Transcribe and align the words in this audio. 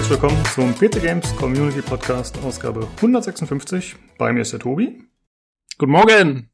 herzlich 0.00 0.22
willkommen 0.22 0.44
zum 0.46 0.74
PC 0.74 1.02
Games 1.02 1.36
Community 1.36 1.82
Podcast, 1.82 2.38
Ausgabe 2.42 2.88
156. 2.96 3.96
Bei 4.16 4.32
mir 4.32 4.40
ist 4.40 4.50
der 4.50 4.58
Tobi. 4.58 4.98
Guten 5.76 5.92
Morgen. 5.92 6.50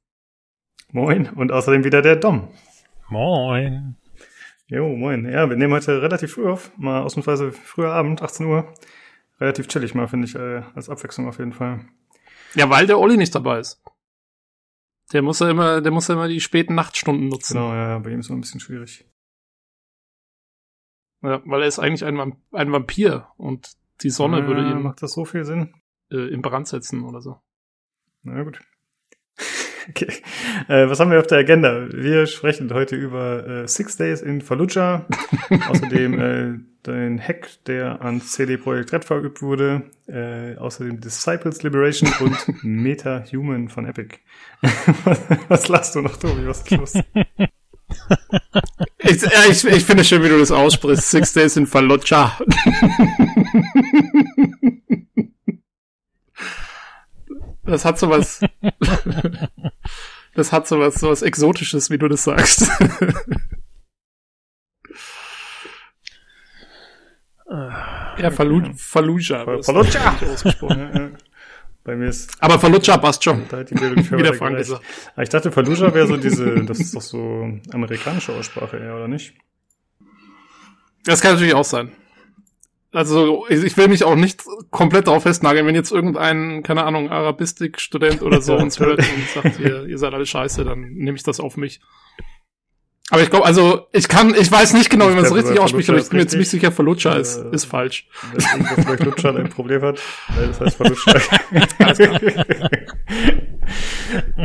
Moin. 0.91 1.29
Und 1.29 1.53
außerdem 1.53 1.85
wieder 1.85 2.03
der 2.03 2.17
Dom. 2.17 2.49
Moin. 3.09 3.95
Jo, 4.67 4.89
moin. 4.89 5.31
Ja, 5.31 5.49
wir 5.49 5.57
nehmen 5.57 5.73
heute 5.73 6.03
relativ 6.03 6.33
früh 6.33 6.49
auf. 6.49 6.77
Mal 6.77 7.03
ausnahmsweise 7.03 7.53
früher 7.53 7.93
Abend, 7.93 8.21
18 8.21 8.47
Uhr. 8.47 8.75
Relativ 9.41 9.69
chillig 9.69 9.95
mal, 9.95 10.09
finde 10.09 10.27
ich, 10.27 10.35
äh, 10.35 10.63
als 10.75 10.89
Abwechslung 10.89 11.29
auf 11.29 11.39
jeden 11.39 11.53
Fall. 11.53 11.85
Ja, 12.55 12.69
weil 12.69 12.89
der 12.89 12.99
Olli 12.99 13.17
nicht 13.17 13.35
dabei 13.37 13.61
ist. 13.61 13.81
Der 15.13 15.23
muss 15.23 15.39
ja 15.39 15.49
immer, 15.49 15.81
der 15.81 15.93
muss 15.93 16.09
ja 16.09 16.15
immer 16.15 16.27
die 16.27 16.41
späten 16.41 16.75
Nachtstunden 16.75 17.29
nutzen. 17.29 17.55
Genau, 17.55 17.73
ja, 17.73 18.01
bei 18.01 18.11
ihm 18.11 18.19
ist 18.19 18.27
es 18.27 18.33
ein 18.33 18.41
bisschen 18.41 18.59
schwierig. 18.59 19.05
Ja, 21.23 21.41
weil 21.45 21.63
er 21.63 21.69
ist 21.69 21.79
eigentlich 21.79 22.05
ein, 22.05 22.19
Vamp 22.19 22.37
ein 22.53 22.73
Vampir 22.73 23.29
und 23.37 23.73
die 24.03 24.11
Sonne 24.11 24.41
ja, 24.41 24.47
würde 24.47 24.71
ihn 24.71 24.83
Macht 24.83 25.03
das 25.03 25.13
so 25.13 25.25
viel 25.25 25.45
Sinn? 25.45 25.75
äh, 26.11 26.29
in 26.33 26.43
Brand 26.43 26.69
setzen 26.69 27.03
oder 27.05 27.21
so. 27.21 27.41
Na 28.23 28.43
gut. 28.43 28.61
Okay. 29.89 30.09
Äh, 30.67 30.89
was 30.91 30.99
haben 30.99 31.13
wir 31.13 31.21
auf 31.21 31.29
der 31.29 31.39
Agenda? 31.39 31.87
Wir 31.93 32.27
sprechen 32.27 32.75
heute 32.75 32.97
über 32.97 33.47
äh, 33.47 33.69
Six 33.69 33.97
Days 33.97 34.21
in 34.21 34.41
Fallujah, 34.41 35.07
außerdem 35.69 36.19
äh, 36.19 36.59
den 36.85 37.21
Hack, 37.21 37.49
der 37.67 38.03
an 38.03 38.21
CD 38.21 38.57
Projekt 38.57 38.93
Red 38.93 39.05
verübt 39.05 39.43
wurde, 39.43 39.89
äh, 40.09 40.57
außerdem 40.57 41.01
Disciples 41.01 41.63
Liberation 41.63 42.11
und 42.19 42.37
Meta 42.65 43.23
Human 43.33 43.69
von 43.69 43.87
Epic. 43.87 44.19
was, 45.05 45.21
was 45.49 45.69
lachst 45.69 45.95
du 45.95 46.01
noch, 46.01 46.17
Tobi? 46.17 46.49
Was 46.49 46.63
ist 46.63 46.71
los? 46.73 46.95
Ich, 48.99 49.23
ja, 49.23 49.45
ich, 49.49 49.65
ich 49.65 49.85
finde 49.85 50.05
schön, 50.05 50.23
wie 50.23 50.29
du 50.29 50.39
das 50.39 50.51
aussprichst. 50.51 51.11
Six 51.11 51.33
Days 51.33 51.57
in 51.57 51.67
Fallujah. 51.67 52.37
Das 57.65 57.85
hat 57.85 57.99
sowas. 57.99 58.41
Das 60.35 60.53
hat 60.53 60.69
sowas, 60.69 60.95
sowas 60.97 61.23
Exotisches, 61.23 61.91
wie 61.91 61.99
du 61.99 62.09
das 62.09 62.25
sagst. 62.25 62.69
Ja, 67.49 68.31
Fallu 68.31 68.73
Fallujah. 68.77 69.45
Fall- 69.45 69.57
das 69.59 69.67
Fallujah. 69.67 69.85
ist 69.85 69.97
richtig 70.13 70.29
ausgesprochen. 70.29 70.79
ja, 70.79 71.01
ja. 71.01 71.11
Bei 71.87 71.95
mir 71.95 72.09
ist 72.09 72.33
Aber 72.41 72.59
Fallujah 72.59 72.99
passt 72.99 73.23
schon. 73.23 73.45
da 73.49 73.59
hat 73.59 73.71
die 73.71 73.75
Bildung 73.75 74.03
für 74.05 74.19
Wie 74.19 74.23
der 74.25 74.33
weitergereicht. 74.33 74.39
Frank 74.39 74.57
gesagt. 74.59 74.85
Aber 75.15 75.23
Ich 75.23 75.29
dachte, 75.29 75.53
Fallujah 75.53 75.95
wäre 75.95 76.09
so 76.09 76.17
diese, 76.17 76.65
das 76.65 76.81
ist 76.81 76.97
doch 76.97 77.01
so 77.01 77.49
amerikanische 77.73 78.33
Aussprache 78.33 78.77
eher, 78.79 78.97
oder 78.97 79.07
nicht? 79.07 79.35
Das 81.05 81.21
kann 81.21 81.35
natürlich 81.35 81.55
auch 81.55 81.65
sein. 81.65 81.93
Also, 82.91 83.47
ich 83.49 83.77
will 83.77 83.87
mich 83.87 84.03
auch 84.03 84.17
nicht 84.17 84.43
komplett 84.71 85.07
darauf 85.07 85.23
festnageln, 85.23 85.65
wenn 85.67 85.75
jetzt 85.77 85.93
irgendein, 85.93 86.65
keine 86.65 86.83
Ahnung, 86.85 87.11
Arabistik-Student 87.11 88.23
oder 88.23 88.41
so 88.43 88.57
uns 88.57 88.81
hört 88.81 88.99
und 88.99 89.29
sagt, 89.33 89.61
ihr, 89.61 89.87
ihr 89.87 89.99
seid 89.99 90.13
alle 90.13 90.27
scheiße, 90.27 90.65
dann 90.65 90.81
nehme 90.81 91.17
ich 91.17 91.23
das 91.23 91.39
auf 91.39 91.57
mich. 91.57 91.81
Aber 93.11 93.23
ich 93.23 93.31
glaube, 93.31 93.47
also, 93.47 93.87
ich 93.93 94.09
kann, 94.09 94.35
ich 94.35 94.51
weiß 94.51 94.73
nicht 94.73 94.91
genau, 94.91 95.09
wie 95.09 95.15
man 95.15 95.25
es 95.25 95.33
richtig 95.33 95.61
ausspricht, 95.61 95.89
aber 95.89 95.99
ich 95.99 96.09
bin 96.09 96.17
mir 96.17 96.25
ist 96.25 96.31
ziemlich 96.31 96.49
sicher, 96.49 96.73
ist, 97.17 97.37
Äh, 97.39 97.55
ist 97.55 97.67
falsch. 97.67 98.09
Wenn 98.33 98.99
Lutschan 99.07 99.37
ein 99.37 99.49
Problem 99.49 99.81
hat, 99.83 100.01
weil 100.35 100.49
das 100.49 100.61
heißt 100.61 100.77
Fallujah. 100.77 101.17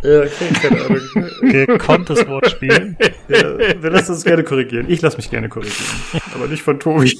ja, 0.04 0.20
okay, 0.22 0.54
keine 0.62 0.86
Ahnung. 0.86 1.02
Gekonntes 1.42 2.28
Wortspiel. 2.28 2.96
Ja, 3.30 3.58
wir 3.82 3.90
lassen 3.90 4.12
uns 4.12 4.24
gerne 4.24 4.44
korrigieren. 4.44 4.86
Ich 4.90 5.02
lasse 5.02 5.18
mich 5.18 5.32
gerne 5.32 5.50
korrigieren. 5.50 5.90
Aber 6.36 6.46
nicht 6.48 6.62
von 6.62 6.80
Tobi. 6.80 7.18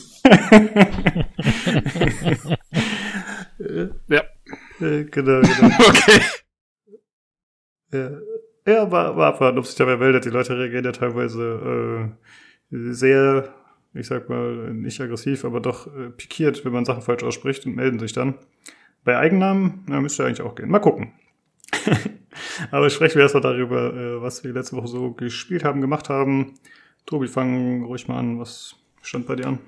Ja. 4.10 4.24
Äh, 4.80 5.06
genau, 5.06 5.42
genau. 5.42 5.76
Okay. 5.88 6.22
Ja, 7.94 8.10
ja 8.66 8.92
war, 8.92 9.16
war 9.18 9.28
abwarten, 9.34 9.58
ob 9.58 9.66
sich 9.66 9.76
dabei 9.76 9.98
meldet. 9.98 10.26
Die 10.26 10.30
Leute 10.30 10.58
reagieren 10.58 10.86
ja 10.86 10.92
teilweise 10.92 12.12
äh, 12.72 12.86
sehr, 12.94 13.54
ich 13.94 14.08
sag 14.08 14.30
mal, 14.30 14.74
nicht 14.74 15.00
aggressiv, 15.02 15.46
aber 15.46 15.60
doch 15.60 15.88
äh, 15.88 16.10
pikiert, 16.10 16.64
wenn 16.66 16.74
man 16.74 16.86
Sachen 16.86 17.02
falsch 17.02 17.24
ausspricht 17.24 17.66
und 17.66 17.76
melden 17.76 18.00
sich 18.00 18.14
dann. 18.14 18.36
Bei 19.04 19.18
Eigennamen, 19.18 19.84
na, 19.88 20.00
müsste 20.00 20.26
eigentlich 20.26 20.42
auch 20.42 20.56
gehen. 20.56 20.70
Mal 20.70 20.80
gucken. 20.80 21.12
aber 22.72 22.90
sprechen 22.90 23.16
wir 23.16 23.24
erstmal 23.24 23.42
darüber, 23.42 23.94
äh, 23.94 24.22
was 24.22 24.44
wir 24.44 24.54
letzte 24.54 24.76
Woche 24.76 24.88
so 24.88 25.12
gespielt 25.12 25.64
haben, 25.64 25.82
gemacht 25.82 26.10
haben. 26.10 26.54
Tobi, 27.06 27.28
fang 27.28 27.84
ruhig 27.84 28.08
mal 28.08 28.20
an. 28.20 28.40
Was 28.40 28.76
stand 29.02 29.26
bei 29.26 29.36
dir 29.36 29.48
an? 29.48 29.60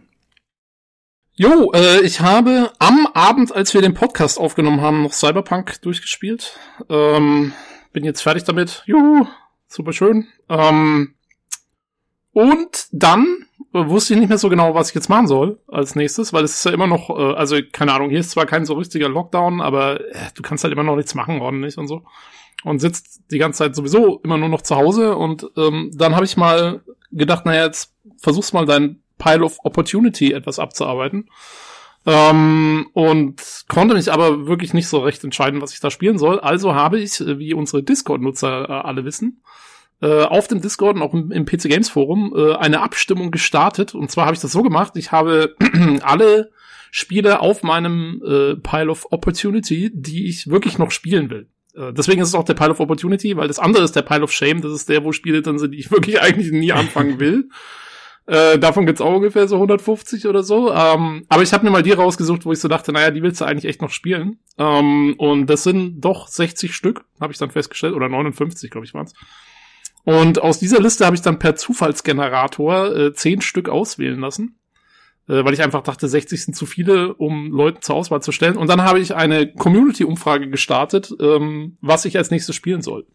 Jo, 1.35 1.71
äh, 1.73 2.01
ich 2.01 2.21
habe 2.21 2.71
am 2.77 3.07
Abend, 3.15 3.55
als 3.55 3.73
wir 3.73 3.81
den 3.81 3.95
Podcast 3.95 4.39
aufgenommen 4.39 4.81
haben, 4.81 5.01
noch 5.01 5.13
Cyberpunk 5.13 5.81
durchgespielt. 5.81 6.59
Ähm, 6.89 7.53
bin 7.93 8.03
jetzt 8.03 8.21
fertig 8.21 8.43
damit. 8.43 8.83
Juhu, 8.85 9.25
super 9.67 9.93
schön. 9.93 10.27
Ähm, 10.49 11.13
und 12.33 12.87
dann 12.91 13.45
äh, 13.73 13.87
wusste 13.87 14.13
ich 14.13 14.19
nicht 14.19 14.29
mehr 14.29 14.37
so 14.37 14.49
genau, 14.49 14.73
was 14.73 14.89
ich 14.89 14.95
jetzt 14.95 15.09
machen 15.09 15.27
soll 15.27 15.59
als 15.67 15.95
nächstes, 15.95 16.33
weil 16.33 16.43
es 16.43 16.55
ist 16.55 16.65
ja 16.65 16.71
immer 16.71 16.87
noch, 16.87 17.09
äh, 17.09 17.33
also 17.35 17.57
keine 17.71 17.93
Ahnung, 17.93 18.09
hier 18.09 18.19
ist 18.19 18.31
zwar 18.31 18.47
kein 18.47 18.65
so 18.65 18.73
richtiger 18.73 19.07
Lockdown, 19.07 19.61
aber 19.61 20.01
äh, 20.01 20.29
du 20.35 20.41
kannst 20.41 20.63
halt 20.63 20.73
immer 20.73 20.83
noch 20.83 20.95
nichts 20.95 21.15
machen 21.15 21.41
ordentlich 21.41 21.77
und 21.77 21.87
so. 21.87 22.03
Und 22.63 22.79
sitzt 22.79 23.21
die 23.29 23.37
ganze 23.37 23.59
Zeit 23.59 23.75
sowieso 23.75 24.19
immer 24.23 24.37
nur 24.37 24.49
noch 24.49 24.61
zu 24.61 24.75
Hause 24.75 25.15
und 25.15 25.47
ähm, 25.57 25.91
dann 25.93 26.15
habe 26.15 26.25
ich 26.25 26.37
mal 26.37 26.81
gedacht, 27.11 27.45
naja, 27.45 27.65
jetzt 27.65 27.93
versuch's 28.17 28.53
mal 28.53 28.65
deinen 28.65 29.03
Pile 29.17 29.43
of 29.43 29.57
Opportunity 29.63 30.31
etwas 30.31 30.59
abzuarbeiten. 30.59 31.29
Ähm, 32.05 32.87
und 32.93 33.41
konnte 33.69 33.95
mich 33.95 34.11
aber 34.11 34.45
wirklich 34.45 34.73
nicht 34.73 34.87
so 34.87 34.99
recht 34.99 35.23
entscheiden, 35.23 35.61
was 35.61 35.73
ich 35.73 35.79
da 35.79 35.89
spielen 35.89 36.17
soll. 36.17 36.39
Also 36.39 36.75
habe 36.75 36.99
ich, 36.99 37.21
äh, 37.21 37.39
wie 37.39 37.53
unsere 37.53 37.81
Discord-Nutzer 37.81 38.69
äh, 38.69 38.71
alle 38.71 39.05
wissen, 39.05 39.41
äh, 40.01 40.23
auf 40.23 40.47
dem 40.47 40.61
Discord 40.61 40.97
und 40.97 41.01
auch 41.01 41.13
im, 41.13 41.31
im 41.31 41.45
PC 41.45 41.69
Games 41.69 41.89
Forum 41.89 42.33
äh, 42.35 42.55
eine 42.55 42.81
Abstimmung 42.81 43.31
gestartet. 43.31 43.95
Und 43.95 44.11
zwar 44.11 44.25
habe 44.25 44.35
ich 44.35 44.41
das 44.41 44.51
so 44.51 44.63
gemacht, 44.63 44.93
ich 44.95 45.13
habe 45.13 45.55
alle 46.03 46.51
Spiele 46.91 47.39
auf 47.39 47.63
meinem 47.63 48.21
äh, 48.23 48.55
Pile 48.55 48.91
of 48.91 49.07
Opportunity, 49.11 49.89
die 49.93 50.27
ich 50.27 50.47
wirklich 50.47 50.77
noch 50.77 50.91
spielen 50.91 51.29
will. 51.29 51.47
Äh, 51.73 51.93
Deswegen 51.93 52.21
ist 52.21 52.27
es 52.27 52.35
auch 52.35 52.43
der 52.43 52.53
Pile 52.53 52.71
of 52.71 52.81
Opportunity, 52.81 53.37
weil 53.37 53.47
das 53.47 53.59
andere 53.59 53.83
ist 53.83 53.95
der 53.95 54.01
Pile 54.01 54.23
of 54.23 54.31
Shame. 54.31 54.61
Das 54.61 54.73
ist 54.73 54.89
der, 54.89 55.03
wo 55.05 55.13
Spiele 55.13 55.41
drin 55.41 55.57
sind, 55.57 55.71
die 55.71 55.79
ich 55.79 55.89
wirklich 55.91 56.21
eigentlich 56.21 56.51
nie 56.51 56.73
anfangen 56.73 57.19
will. 57.19 57.49
Äh, 58.25 58.57
davon 58.57 58.85
gibt's 58.85 59.01
auch 59.01 59.13
ungefähr 59.13 59.47
so 59.47 59.56
150 59.56 60.28
oder 60.28 60.44
so. 60.44 60.73
Ähm, 60.73 61.25
aber 61.28 61.44
ich 61.44 61.53
habe 61.53 61.66
mir 61.66 61.72
mal 61.72 61.84
die 61.84 61.91
rausgesucht, 61.91 62.45
wo 62.45 62.53
ich 62.53 62.59
so 62.59 62.67
dachte, 62.67 62.94
naja, 62.94 63.11
die 63.11 63.22
willst 63.22 63.41
du 63.41 63.45
eigentlich 63.45 63.66
echt 63.66 63.81
noch 63.81 63.89
spielen. 63.89 64.39
Ähm, 64.57 65.16
und 65.17 65.47
das 65.47 65.63
sind 65.63 66.01
doch 66.01 66.28
60 66.28 66.73
Stück, 66.73 67.03
habe 67.19 67.33
ich 67.33 67.39
dann 67.39 67.51
festgestellt, 67.51 67.94
oder 67.94 68.07
59, 68.07 68.72
glaube 68.72 68.85
ich, 68.85 68.94
waren's. 68.94 69.13
Und 70.06 70.41
aus 70.41 70.59
dieser 70.59 70.79
Liste 70.79 71.06
habe 71.06 71.16
ich 71.16 71.22
dann 71.22 71.39
per 71.39 71.56
Zufallsgenerator 71.56 72.95
äh, 72.95 73.13
10 73.13 73.41
Stück 73.41 73.69
auswählen 73.69 74.19
lassen. 74.19 74.59
Äh, 75.28 75.44
weil 75.44 75.53
ich 75.53 75.62
einfach 75.62 75.83
dachte, 75.83 76.07
60 76.07 76.44
sind 76.44 76.53
zu 76.53 76.66
viele, 76.66 77.13
um 77.13 77.51
Leuten 77.51 77.81
zur 77.81 77.95
Auswahl 77.95 78.22
zu 78.22 78.31
stellen. 78.31 78.57
Und 78.57 78.69
dann 78.69 78.83
habe 78.83 79.00
ich 79.00 79.16
eine 79.16 79.51
Community-Umfrage 79.53 80.50
gestartet, 80.50 81.13
ähm, 81.19 81.78
was 81.81 82.06
ich 82.06 82.17
als 82.17 82.31
nächstes 82.31 82.56
spielen 82.56 82.81
soll 82.81 83.06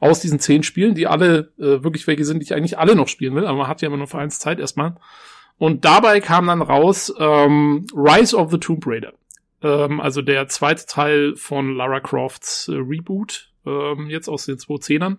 aus 0.00 0.20
diesen 0.20 0.40
zehn 0.40 0.62
Spielen, 0.62 0.94
die 0.94 1.06
alle 1.06 1.52
äh, 1.58 1.82
wirklich 1.82 2.06
welche 2.06 2.24
sind, 2.24 2.40
die 2.40 2.44
ich 2.44 2.54
eigentlich 2.54 2.78
alle 2.78 2.94
noch 2.94 3.08
spielen 3.08 3.34
will, 3.34 3.46
aber 3.46 3.58
man 3.58 3.68
hat 3.68 3.82
ja 3.82 3.88
immer 3.88 3.96
nur 3.96 4.06
für 4.06 4.18
eins 4.18 4.38
Zeit 4.38 4.58
erstmal. 4.58 4.96
Und 5.58 5.84
dabei 5.84 6.20
kam 6.20 6.46
dann 6.46 6.62
raus 6.62 7.12
ähm, 7.18 7.86
Rise 7.92 8.36
of 8.36 8.50
the 8.50 8.58
Tomb 8.58 8.86
Raider. 8.86 9.12
Ähm, 9.62 10.00
also 10.00 10.22
der 10.22 10.46
zweite 10.48 10.86
Teil 10.86 11.34
von 11.36 11.74
Lara 11.74 12.00
Crofts 12.00 12.68
äh, 12.68 12.76
Reboot, 12.76 13.50
ähm, 13.66 14.08
jetzt 14.08 14.28
aus 14.28 14.46
den 14.46 14.56
2010ern. 14.56 15.16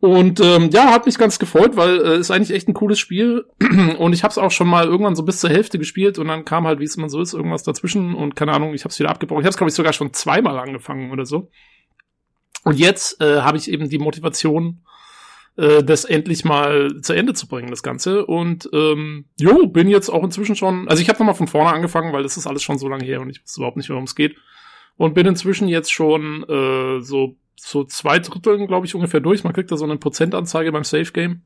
Und 0.00 0.40
ähm, 0.40 0.68
ja, 0.70 0.92
hat 0.92 1.06
mich 1.06 1.16
ganz 1.16 1.38
gefreut, 1.38 1.76
weil 1.76 2.04
äh, 2.04 2.18
ist 2.18 2.30
eigentlich 2.30 2.54
echt 2.54 2.68
ein 2.68 2.74
cooles 2.74 2.98
Spiel. 2.98 3.46
und 3.98 4.12
ich 4.12 4.22
habe 4.22 4.32
es 4.32 4.38
auch 4.38 4.50
schon 4.50 4.68
mal 4.68 4.84
irgendwann 4.84 5.16
so 5.16 5.22
bis 5.22 5.40
zur 5.40 5.48
Hälfte 5.48 5.78
gespielt 5.78 6.18
und 6.18 6.28
dann 6.28 6.44
kam 6.44 6.66
halt, 6.66 6.78
wie 6.78 6.84
es 6.84 6.96
immer 6.96 7.08
so 7.08 7.22
ist, 7.22 7.32
irgendwas 7.32 7.62
dazwischen 7.62 8.14
und 8.14 8.36
keine 8.36 8.52
Ahnung, 8.52 8.74
ich 8.74 8.84
habe 8.84 8.92
es 8.92 8.98
wieder 8.98 9.08
abgebrochen. 9.08 9.40
Ich 9.40 9.46
habe 9.46 9.52
es, 9.52 9.56
glaube 9.56 9.70
ich, 9.70 9.74
sogar 9.74 9.94
schon 9.94 10.12
zweimal 10.12 10.58
angefangen 10.58 11.10
oder 11.10 11.24
so. 11.24 11.48
Und 12.64 12.78
jetzt 12.78 13.20
äh, 13.20 13.42
habe 13.42 13.58
ich 13.58 13.70
eben 13.70 13.88
die 13.88 13.98
Motivation, 13.98 14.82
äh, 15.56 15.82
das 15.82 16.04
endlich 16.04 16.44
mal 16.44 17.00
zu 17.02 17.12
Ende 17.12 17.34
zu 17.34 17.46
bringen, 17.46 17.70
das 17.70 17.82
Ganze. 17.82 18.26
Und 18.26 18.68
ähm, 18.72 19.26
jo, 19.38 19.66
bin 19.68 19.88
jetzt 19.88 20.08
auch 20.08 20.24
inzwischen 20.24 20.56
schon, 20.56 20.88
also 20.88 21.00
ich 21.02 21.08
habe 21.08 21.18
nochmal 21.18 21.34
von 21.34 21.46
vorne 21.46 21.72
angefangen, 21.72 22.12
weil 22.12 22.22
das 22.22 22.36
ist 22.36 22.46
alles 22.46 22.62
schon 22.62 22.78
so 22.78 22.88
lange 22.88 23.04
her 23.04 23.20
und 23.20 23.30
ich 23.30 23.42
wusste 23.42 23.60
überhaupt 23.60 23.76
nicht, 23.76 23.90
worum 23.90 24.04
es 24.04 24.14
geht. 24.14 24.36
Und 24.96 25.14
bin 25.14 25.26
inzwischen 25.26 25.68
jetzt 25.68 25.92
schon 25.92 26.44
äh, 26.48 27.00
so 27.00 27.36
so 27.56 27.84
zwei 27.84 28.18
Dritteln, 28.18 28.66
glaube 28.66 28.86
ich, 28.86 28.94
ungefähr 28.94 29.20
durch. 29.20 29.44
Man 29.44 29.52
kriegt 29.52 29.70
da 29.70 29.76
so 29.76 29.84
eine 29.84 29.96
Prozentanzeige 29.96 30.72
beim 30.72 30.84
Safe 30.84 31.10
Game. 31.12 31.42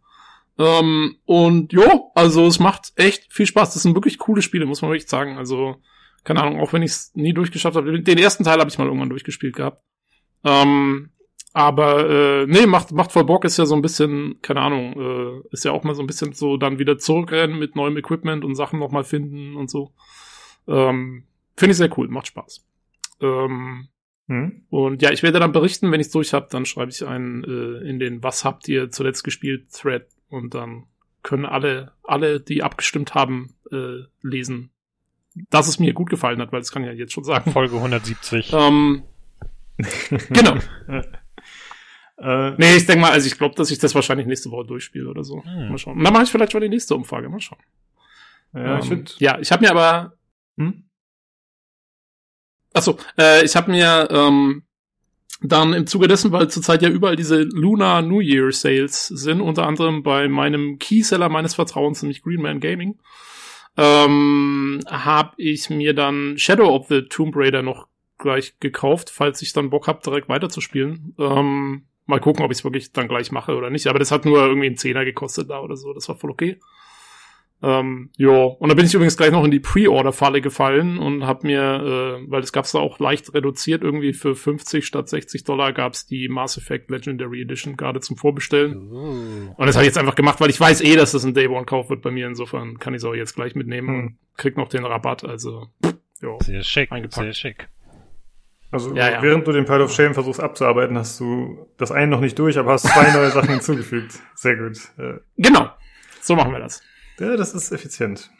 Ähm, 0.59 1.17
und 1.25 1.73
jo, 1.73 2.11
also 2.15 2.47
es 2.47 2.59
macht 2.59 2.93
echt 2.97 3.33
viel 3.33 3.47
Spaß. 3.47 3.75
Das 3.75 3.83
sind 3.83 3.95
wirklich 3.95 4.19
coole 4.19 4.43
Spiele, 4.43 4.67
muss 4.67 4.83
man 4.83 4.91
wirklich 4.91 5.09
sagen. 5.09 5.39
Also 5.39 5.77
keine 6.25 6.43
Ahnung, 6.43 6.61
auch 6.61 6.73
wenn 6.73 6.83
ich 6.83 6.91
es 6.91 7.13
nie 7.15 7.33
durchgeschafft 7.33 7.77
habe. 7.77 8.03
Den 8.03 8.19
ersten 8.19 8.45
Teil 8.45 8.59
habe 8.59 8.69
ich 8.69 8.79
mal 8.79 8.87
irgendwann 8.87 9.11
durchgespielt 9.11 9.55
gehabt. 9.55 9.83
Ähm, 10.45 11.11
aber 11.53 12.09
äh, 12.09 12.47
nee, 12.47 12.67
macht, 12.67 12.93
macht 12.93 13.13
voll 13.13 13.25
Bock, 13.25 13.45
ist 13.45 13.59
ja 13.59 13.67
so 13.67 13.75
ein 13.75 13.83
bisschen, 13.83 14.41
keine 14.43 14.61
Ahnung, 14.61 14.93
äh, 15.01 15.43
ist 15.51 15.65
ja 15.65 15.73
auch 15.73 15.83
mal 15.83 15.95
so 15.95 16.03
ein 16.03 16.07
bisschen 16.07 16.33
so 16.33 16.57
dann 16.57 16.79
wieder 16.79 16.99
zurückrennen 16.99 17.59
mit 17.59 17.75
neuem 17.75 17.97
Equipment 17.97 18.45
und 18.45 18.55
Sachen 18.55 18.79
nochmal 18.79 19.05
finden 19.05 19.57
und 19.57 19.71
so. 19.71 19.93
Ähm, 20.67 21.25
Finde 21.57 21.73
ich 21.73 21.79
sehr 21.79 21.99
cool, 21.99 22.09
macht 22.09 22.29
Spaß. 22.29 22.65
Ähm, 23.21 23.89
Hm? 24.29 24.61
und 24.69 25.01
ja, 25.01 25.11
ich 25.11 25.23
werde 25.23 25.41
dann 25.41 25.53
berichten, 25.53 25.91
wenn 25.91 26.01
ich 26.01 26.09
es 26.09 26.13
durch 26.13 26.35
habe, 26.35 26.49
dann 26.51 26.67
schreibe 26.67 26.91
ich 26.91 27.07
einen 27.07 27.45
äh, 27.45 27.89
in 27.89 27.99
den 27.99 28.23
Was 28.23 28.45
habt 28.45 28.69
ihr 28.69 28.91
zuletzt 28.91 29.25
gespielt 29.25 29.73
Thread 29.73 30.07
und 30.29 30.55
dann 30.55 30.85
können 31.23 31.47
alle, 31.47 31.93
alle, 32.03 32.39
die 32.39 32.63
abgestimmt 32.63 33.15
haben, 33.15 33.55
äh, 33.73 34.03
lesen, 34.21 34.71
dass 35.49 35.67
es 35.67 35.79
mir 35.79 35.95
gut 35.95 36.11
gefallen 36.11 36.41
hat, 36.43 36.53
weil 36.53 36.61
das 36.61 36.71
kann 36.71 36.83
ich 36.83 36.89
ja 36.89 36.95
jetzt 36.95 37.15
schon 37.15 37.25
sagen. 37.25 37.51
Folge 37.53 37.77
170. 37.77 38.53
Ähm, 38.53 39.03
genau. 40.31 40.57
Äh, 42.21 42.51
Nee, 42.59 42.77
ich 42.79 42.87
denke 42.87 43.03
mal, 43.03 43.13
also 43.13 43.29
ich 43.29 43.39
glaube, 43.39 43.55
dass 43.55 43.71
ich 43.71 43.79
das 43.79 43.95
wahrscheinlich 43.95 44.27
nächste 44.27 44.51
Woche 44.51 44.67
durchspiele 44.67 45.09
oder 45.09 45.23
so. 45.23 45.45
Hm. 45.45 45.69
Mal 45.69 45.79
schauen. 45.79 45.99
Und 45.99 46.03
dann 46.05 46.13
mache 46.13 46.25
ich 46.25 46.31
vielleicht 46.31 46.51
schon 46.51 46.61
die 46.63 46.69
nächste 46.69 46.97
Umfrage. 46.97 47.29
Mal 47.29 47.39
schauen. 47.41 47.61
ja, 48.55 48.79
ich 48.79 48.85
Ähm, 48.87 48.89
finde. 48.89 49.13
ja, 49.19 49.39
ich 49.39 49.53
habe 49.53 49.63
mir 49.65 49.71
aber 49.71 50.15
Hm? 50.57 50.83
Achso, 52.75 52.99
äh, 53.19 53.45
ich 53.45 53.55
habe 53.57 53.71
mir 53.71 54.09
ähm, 54.11 54.65
dann 55.41 55.73
im 55.73 55.87
Zuge 55.87 56.09
dessen, 56.09 56.33
weil 56.33 56.49
zurzeit 56.51 56.83
ja 56.83 56.89
überall 56.89 57.17
diese 57.17 57.43
Lunar 57.43 58.03
New 58.03 58.21
Year 58.21 58.51
Sales 58.53 59.07
sind, 59.07 59.41
unter 59.41 59.67
anderem 59.67 60.03
bei 60.03 60.29
meinem 60.29 60.79
Keyseller 60.79 61.29
meines 61.29 61.55
Vertrauens, 61.55 62.03
nämlich 62.03 62.23
Greenman 62.23 62.61
Gaming, 62.61 62.99
ähm, 63.77 64.81
habe 64.89 65.35
ich 65.37 65.71
mir 65.71 65.95
dann 65.95 66.37
Shadow 66.37 66.69
of 66.75 66.89
the 66.89 67.03
Tomb 67.03 67.35
Raider 67.37 67.63
noch 67.63 67.88
gleich 68.19 68.59
gekauft, 68.61 69.11
falls 69.11 69.41
ich 69.43 69.53
dann 69.53 69.71
Bock 69.71 69.87
hab, 69.89 70.03
direkt 70.03 70.29
weiterzuspielen. 70.29 71.15
Ähm, 71.19 71.87
mal 72.07 72.21
gucken, 72.21 72.45
ob 72.45 72.51
ich 72.51 72.59
es 72.59 72.65
wirklich 72.65 72.93
dann 72.93 73.09
gleich 73.09 73.33
mache 73.33 73.55
oder 73.57 73.71
nicht. 73.71 73.87
Aber 73.87 73.99
das 73.99 74.11
hat 74.11 74.25
nur 74.25 74.45
irgendwie 74.45 74.67
einen 74.67 74.77
Zehner 74.77 75.05
gekostet 75.05 75.51
da 75.51 75.61
oder 75.61 75.77
so. 75.77 75.93
Das 75.93 76.09
war 76.09 76.17
voll 76.17 76.31
okay. 76.31 76.59
Ähm, 77.61 78.11
ja, 78.17 78.31
und 78.31 78.69
da 78.69 78.75
bin 78.77 78.87
ich 78.87 78.95
übrigens 78.95 79.17
gleich 79.17 79.33
noch 79.33 79.43
in 79.45 79.51
die 79.51 79.59
Pre-Order-Falle 79.59 80.41
gefallen 80.41 80.97
und 80.99 81.27
habe 81.27 81.45
mir, 81.49 81.61
äh, 82.23 82.31
weil 82.31 82.41
das 82.41 82.53
gab's 82.53 82.71
da 82.71 82.79
auch 82.79 83.01
leicht 83.01 83.35
reduziert, 83.35 83.83
irgendwie 83.83 84.13
für 84.13 84.37
50 84.37 84.87
statt 84.87 85.09
60 85.09 85.43
Dollar 85.43 85.73
gab's 85.73 86.07
die 86.07 86.29
Mass 86.29 86.57
Effect 86.57 86.89
Legendary 86.89 87.43
Edition 87.43 87.77
gerade 87.77 87.99
zum 87.99 88.17
Vorbestellen. 88.17 88.77
Uh. 88.93 89.55
Und 89.57 89.67
das 89.67 89.75
habe 89.75 89.83
ich 89.83 89.89
jetzt 89.89 89.99
einfach 89.99 90.15
gemacht, 90.15 90.41
weil 90.41 90.51
ich 90.51 90.61
weiß 90.61 90.83
eh, 90.83 90.95
dass 90.95 91.11
das 91.11 91.25
ein 91.25 91.35
Day-One-Kauf 91.35 91.91
wird 91.91 92.01
bei 92.03 92.13
mir. 92.13 92.29
Insofern 92.29 92.79
kann 92.79 92.95
ich 92.95 92.99
es 92.99 93.05
auch 93.05 93.15
jetzt 93.15 93.35
gleich 93.35 93.57
mitnehmen 93.57 93.89
Hm. 93.89 93.99
und 93.99 94.19
krieg 94.37 94.57
noch 94.57 94.69
den 94.69 94.85
Rabatt. 94.85 95.25
Also, 95.25 95.67
ja. 96.23 96.37
Sehr 96.41 96.63
schick, 96.63 96.93
Eingepackt. 96.93 97.25
sehr 97.25 97.33
schick. 97.33 97.69
Also 98.71 98.95
Ja, 98.95 99.11
ja. 99.11 99.23
während 99.23 99.47
du 99.47 99.53
den 99.53 99.65
Pile 99.65 99.85
of 99.85 99.93
Shame 99.93 100.15
versuchst 100.15 100.41
abzuarbeiten, 100.41 100.97
hast 100.99 101.19
du 101.21 101.67
das 101.79 101.91
eine 101.91 102.09
noch 102.09 102.21
nicht 102.21 102.39
durch, 102.39 102.59
aber 102.59 102.73
hast 102.73 102.87
zwei 102.87 103.13
neue 103.13 103.31
Sachen 103.31 103.49
hinzugefügt. 103.51 104.15
Sehr 104.35 104.57
gut. 104.57 104.79
Äh, 104.99 105.21
Genau. 105.37 105.71
So 106.21 106.37
machen 106.37 106.53
wir 106.53 106.59
das. 106.61 106.83
Ja, 107.19 107.37
das 107.37 107.55
ist 107.55 107.73
effizient. 107.73 108.31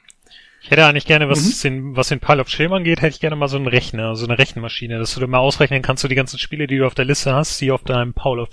Ich 0.61 0.73
hätte 0.73 0.85
eigentlich 0.85 1.07
gerne, 1.07 1.29
was, 1.29 1.63
Mhm. 1.65 1.69
den, 1.69 1.97
was 1.97 2.09
den 2.09 2.19
Pile 2.21 2.41
of 2.41 2.49
Shame 2.49 2.73
angeht, 2.73 3.01
hätte 3.01 3.15
ich 3.15 3.21
gerne 3.21 3.37
mal 3.37 3.47
so 3.49 3.57
einen 3.57 3.69
Rechner, 3.69 4.17
so 4.17 4.27
eine 4.27 4.39
Rechenmaschine, 4.39 4.99
dass 4.99 5.15
du 5.15 5.21
dir 5.21 5.29
mal 5.29 5.39
ausrechnen 5.39 5.83
kannst, 5.83 6.03
so 6.03 6.09
die 6.09 6.17
ganzen 6.17 6.39
Spiele, 6.39 6.67
die 6.67 6.77
du 6.79 6.87
auf 6.87 6.95
der 6.95 7.05
Liste 7.05 7.33
hast, 7.33 7.61
die 7.61 7.71
auf 7.71 7.85
deinem 7.85 8.13
Pile 8.13 8.43
of, 8.43 8.49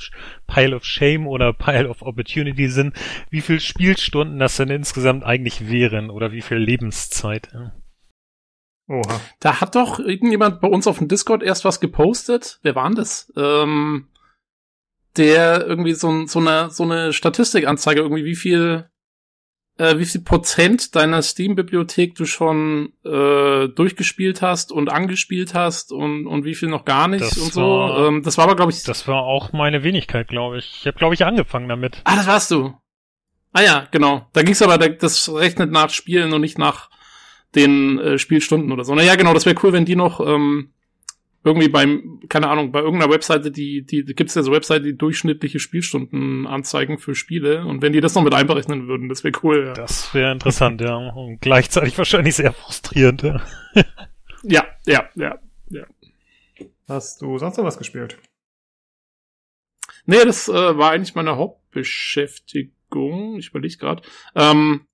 Pile 0.48 0.76
of 0.76 0.86
Shame 0.86 1.28
oder 1.28 1.52
Pile 1.52 1.90
of 1.90 2.04
Opportunity 2.04 2.70
sind, 2.70 2.96
wie 3.32 3.42
viel 3.42 3.60
Spielstunden 3.60 4.38
das 4.40 4.56
denn 4.56 4.70
insgesamt 4.70 5.24
eigentlich 5.26 5.68
wären 5.70 6.10
oder 6.12 6.32
wie 6.32 6.42
viel 6.42 6.58
Lebenszeit. 6.58 7.50
Ja. 7.54 7.72
Oha. 8.88 9.20
Da 9.40 9.62
hat 9.62 9.76
doch 9.76 10.00
irgendjemand 10.00 10.62
bei 10.62 10.68
uns 10.68 10.86
auf 10.88 11.00
dem 11.00 11.08
Discord 11.08 11.42
erst 11.44 11.66
was 11.66 11.80
gepostet. 11.80 12.60
Wer 12.62 12.76
war 12.76 12.86
denn 12.88 12.96
das? 12.96 13.32
Ähm, 13.36 14.08
der 15.18 15.66
irgendwie 15.66 15.94
so, 15.94 16.26
so 16.28 16.40
eine 16.40 16.70
so 16.70 16.84
eine 16.84 17.14
Statistikanzeige 17.14 18.02
irgendwie 18.02 18.26
wie 18.26 18.36
viel 18.36 18.90
äh, 19.78 19.98
wie 19.98 20.06
viel 20.06 20.22
Prozent 20.22 20.96
deiner 20.96 21.22
Steam-Bibliothek 21.22 22.16
du 22.16 22.26
schon 22.26 22.94
äh, 23.04 23.68
durchgespielt 23.70 24.42
hast 24.42 24.72
und 24.72 24.90
angespielt 24.90 25.54
hast 25.54 25.92
und 25.92 26.28
und 26.28 26.46
wie 26.46 26.56
viel 26.56 26.70
noch 26.70 26.86
gar 26.86 27.08
nicht 27.08 27.22
Das 27.24 27.38
und 27.38 27.54
so. 27.54 27.62
war- 27.62 28.08
ähm, 28.08 28.24
das 28.24 28.38
war 28.38 28.46
aber 28.46 28.56
glaube 28.56 28.72
ich. 28.72 28.84
Das 28.84 29.08
war 29.08 29.24
auch 29.24 29.52
meine 29.54 29.84
Wenigkeit, 29.84 30.28
glaube 30.28 30.60
ich. 30.60 30.78
Ich 30.82 30.88
habe, 30.88 30.98
glaube 30.98 31.14
ich, 31.16 31.26
angefangen 31.26 31.70
damit. 31.70 32.02
ah, 32.04 32.16
das 32.18 32.28
warst 32.28 32.52
du. 32.52 32.76
Ah 33.54 33.62
ja, 33.62 33.88
genau. 33.92 34.28
Da 34.34 34.44
ging's 34.44 34.62
aber, 34.62 34.78
da- 34.78 34.90
das 34.90 35.34
rechnet 35.34 35.72
nach 35.72 35.90
Spielen 35.90 36.34
und 36.34 36.42
nicht 36.42 36.58
nach 36.58 36.90
den 37.54 38.00
äh, 38.00 38.18
Spielstunden 38.18 38.72
oder 38.72 38.84
so. 38.84 38.96
Naja, 38.96 39.16
genau, 39.16 39.34
das 39.34 39.46
wäre 39.46 39.56
cool, 39.64 39.74
wenn 39.74 39.86
die 39.86 39.96
noch 39.96 40.20
ähm, 40.20 40.74
irgendwie 41.46 41.70
beim, 41.70 42.20
keine 42.28 42.50
Ahnung, 42.50 42.72
bei 42.72 42.80
irgendeiner 42.80 43.14
Webseite, 43.14 43.52
die, 43.52 43.86
die, 43.86 44.04
die 44.04 44.16
gibt's 44.16 44.34
ja 44.34 44.42
so 44.42 44.52
Webseite, 44.52 44.84
die 44.84 44.98
durchschnittliche 44.98 45.60
Spielstunden 45.60 46.48
anzeigen 46.48 46.98
für 46.98 47.14
Spiele. 47.14 47.66
Und 47.66 47.84
wenn 47.84 47.94
die 47.94 48.02
das 48.02 48.16
noch 48.16 48.24
mit 48.24 48.34
einberechnen 48.34 48.88
würden, 48.88 49.10
das 49.10 49.24
wäre 49.24 49.38
cool. 49.44 49.68
Ja. 49.68 49.74
Das 49.74 50.12
wäre 50.16 50.32
interessant, 50.32 50.82
ja. 50.82 50.96
Und 50.96 51.42
gleichzeitig 51.42 51.96
wahrscheinlich 52.00 52.34
sehr 52.36 52.52
frustrierend, 52.52 53.22
ja. 53.22 53.44
ja, 54.86 55.08
ja, 55.16 55.38
ja. 55.70 55.86
Hast 56.88 57.22
du 57.22 57.38
sonst 57.38 57.58
noch 57.58 57.66
was 57.66 57.78
gespielt? 57.78 58.18
Nee, 60.08 60.26
das 60.26 60.50
äh, 60.50 60.78
war 60.78 60.92
eigentlich 60.92 61.14
meine 61.14 61.36
Hauptbeschäftigung. 61.36 63.38
Ich 63.38 63.50
überlege 63.50 63.78
gerade. 63.78 64.02
Ähm, 64.36 64.88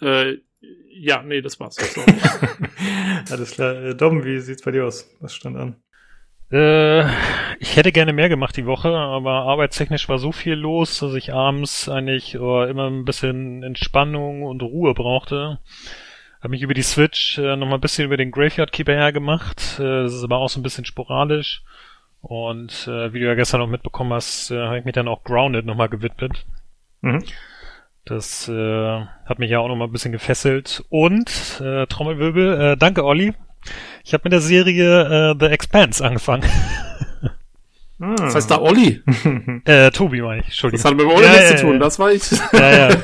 äh, 0.00 0.36
ja, 0.98 1.22
nee, 1.22 1.40
das 1.40 1.58
war's. 1.60 1.76
So. 1.94 2.02
Alles 3.30 3.52
klar. 3.52 3.74
Äh, 3.76 3.94
Dom, 3.94 4.24
wie 4.24 4.38
sieht's 4.40 4.62
bei 4.62 4.70
dir 4.70 4.86
aus? 4.86 5.08
Was 5.20 5.34
stand 5.34 5.56
an? 5.56 5.76
Äh, 6.50 7.04
ich 7.58 7.76
hätte 7.76 7.90
gerne 7.90 8.12
mehr 8.12 8.28
gemacht 8.28 8.56
die 8.56 8.66
Woche, 8.66 8.90
aber 8.90 9.42
arbeitstechnisch 9.42 10.08
war 10.08 10.18
so 10.18 10.30
viel 10.32 10.54
los, 10.54 11.00
dass 11.00 11.14
ich 11.14 11.32
abends 11.32 11.88
eigentlich 11.88 12.34
äh, 12.34 12.70
immer 12.70 12.88
ein 12.88 13.04
bisschen 13.04 13.62
Entspannung 13.62 14.42
und 14.44 14.62
Ruhe 14.62 14.94
brauchte. 14.94 15.58
Habe 16.40 16.50
mich 16.50 16.62
über 16.62 16.74
die 16.74 16.82
Switch 16.82 17.38
äh, 17.38 17.56
nochmal 17.56 17.78
ein 17.78 17.80
bisschen 17.80 18.04
über 18.04 18.16
den 18.16 18.30
Graveyard 18.30 18.70
Keeper 18.70 18.94
hergemacht. 18.94 19.80
Äh, 19.80 20.04
das 20.04 20.14
ist 20.14 20.22
aber 20.22 20.38
auch 20.38 20.48
so 20.48 20.60
ein 20.60 20.62
bisschen 20.62 20.84
sporadisch. 20.84 21.62
Und 22.20 22.86
äh, 22.88 23.12
wie 23.12 23.20
du 23.20 23.26
ja 23.26 23.34
gestern 23.34 23.60
noch 23.60 23.68
mitbekommen 23.68 24.12
hast, 24.12 24.50
äh, 24.50 24.58
habe 24.58 24.78
ich 24.78 24.84
mich 24.84 24.94
dann 24.94 25.08
auch 25.08 25.24
Grounded 25.24 25.66
nochmal 25.66 25.88
gewidmet. 25.88 26.44
Mhm. 27.00 27.24
Das 28.06 28.48
äh, 28.48 29.00
hat 29.26 29.38
mich 29.40 29.50
ja 29.50 29.58
auch 29.58 29.68
nochmal 29.68 29.88
ein 29.88 29.92
bisschen 29.92 30.12
gefesselt. 30.12 30.84
Und, 30.88 31.60
äh, 31.60 31.86
Trommelwirbel, 31.86 32.60
äh, 32.60 32.76
danke 32.76 33.04
Olli. 33.04 33.34
Ich 34.04 34.14
habe 34.14 34.22
mit 34.24 34.32
der 34.32 34.40
Serie 34.40 35.32
äh, 35.32 35.34
The 35.38 35.46
Expanse 35.46 36.04
angefangen. 36.04 36.44
Ah. 37.98 38.14
Das 38.18 38.34
heißt 38.34 38.50
da 38.50 38.60
Olli. 38.60 39.02
äh, 39.64 39.90
Tobi 39.90 40.20
meine 40.20 40.40
ich, 40.40 40.48
Entschuldigung. 40.48 40.82
Das 40.82 40.90
hat 40.90 40.98
mit 40.98 41.06
dem 41.06 41.10
Olli 41.10 41.24
Ja, 41.24 41.32
nichts 41.32 41.50
ja, 41.52 41.56
zu 41.56 41.62
tun. 41.62 41.72
ja. 41.72 41.78
Das 41.78 41.98
war 41.98 42.12
ich. 42.12 42.30
Ja, 42.52 42.88
ja. 42.88 42.96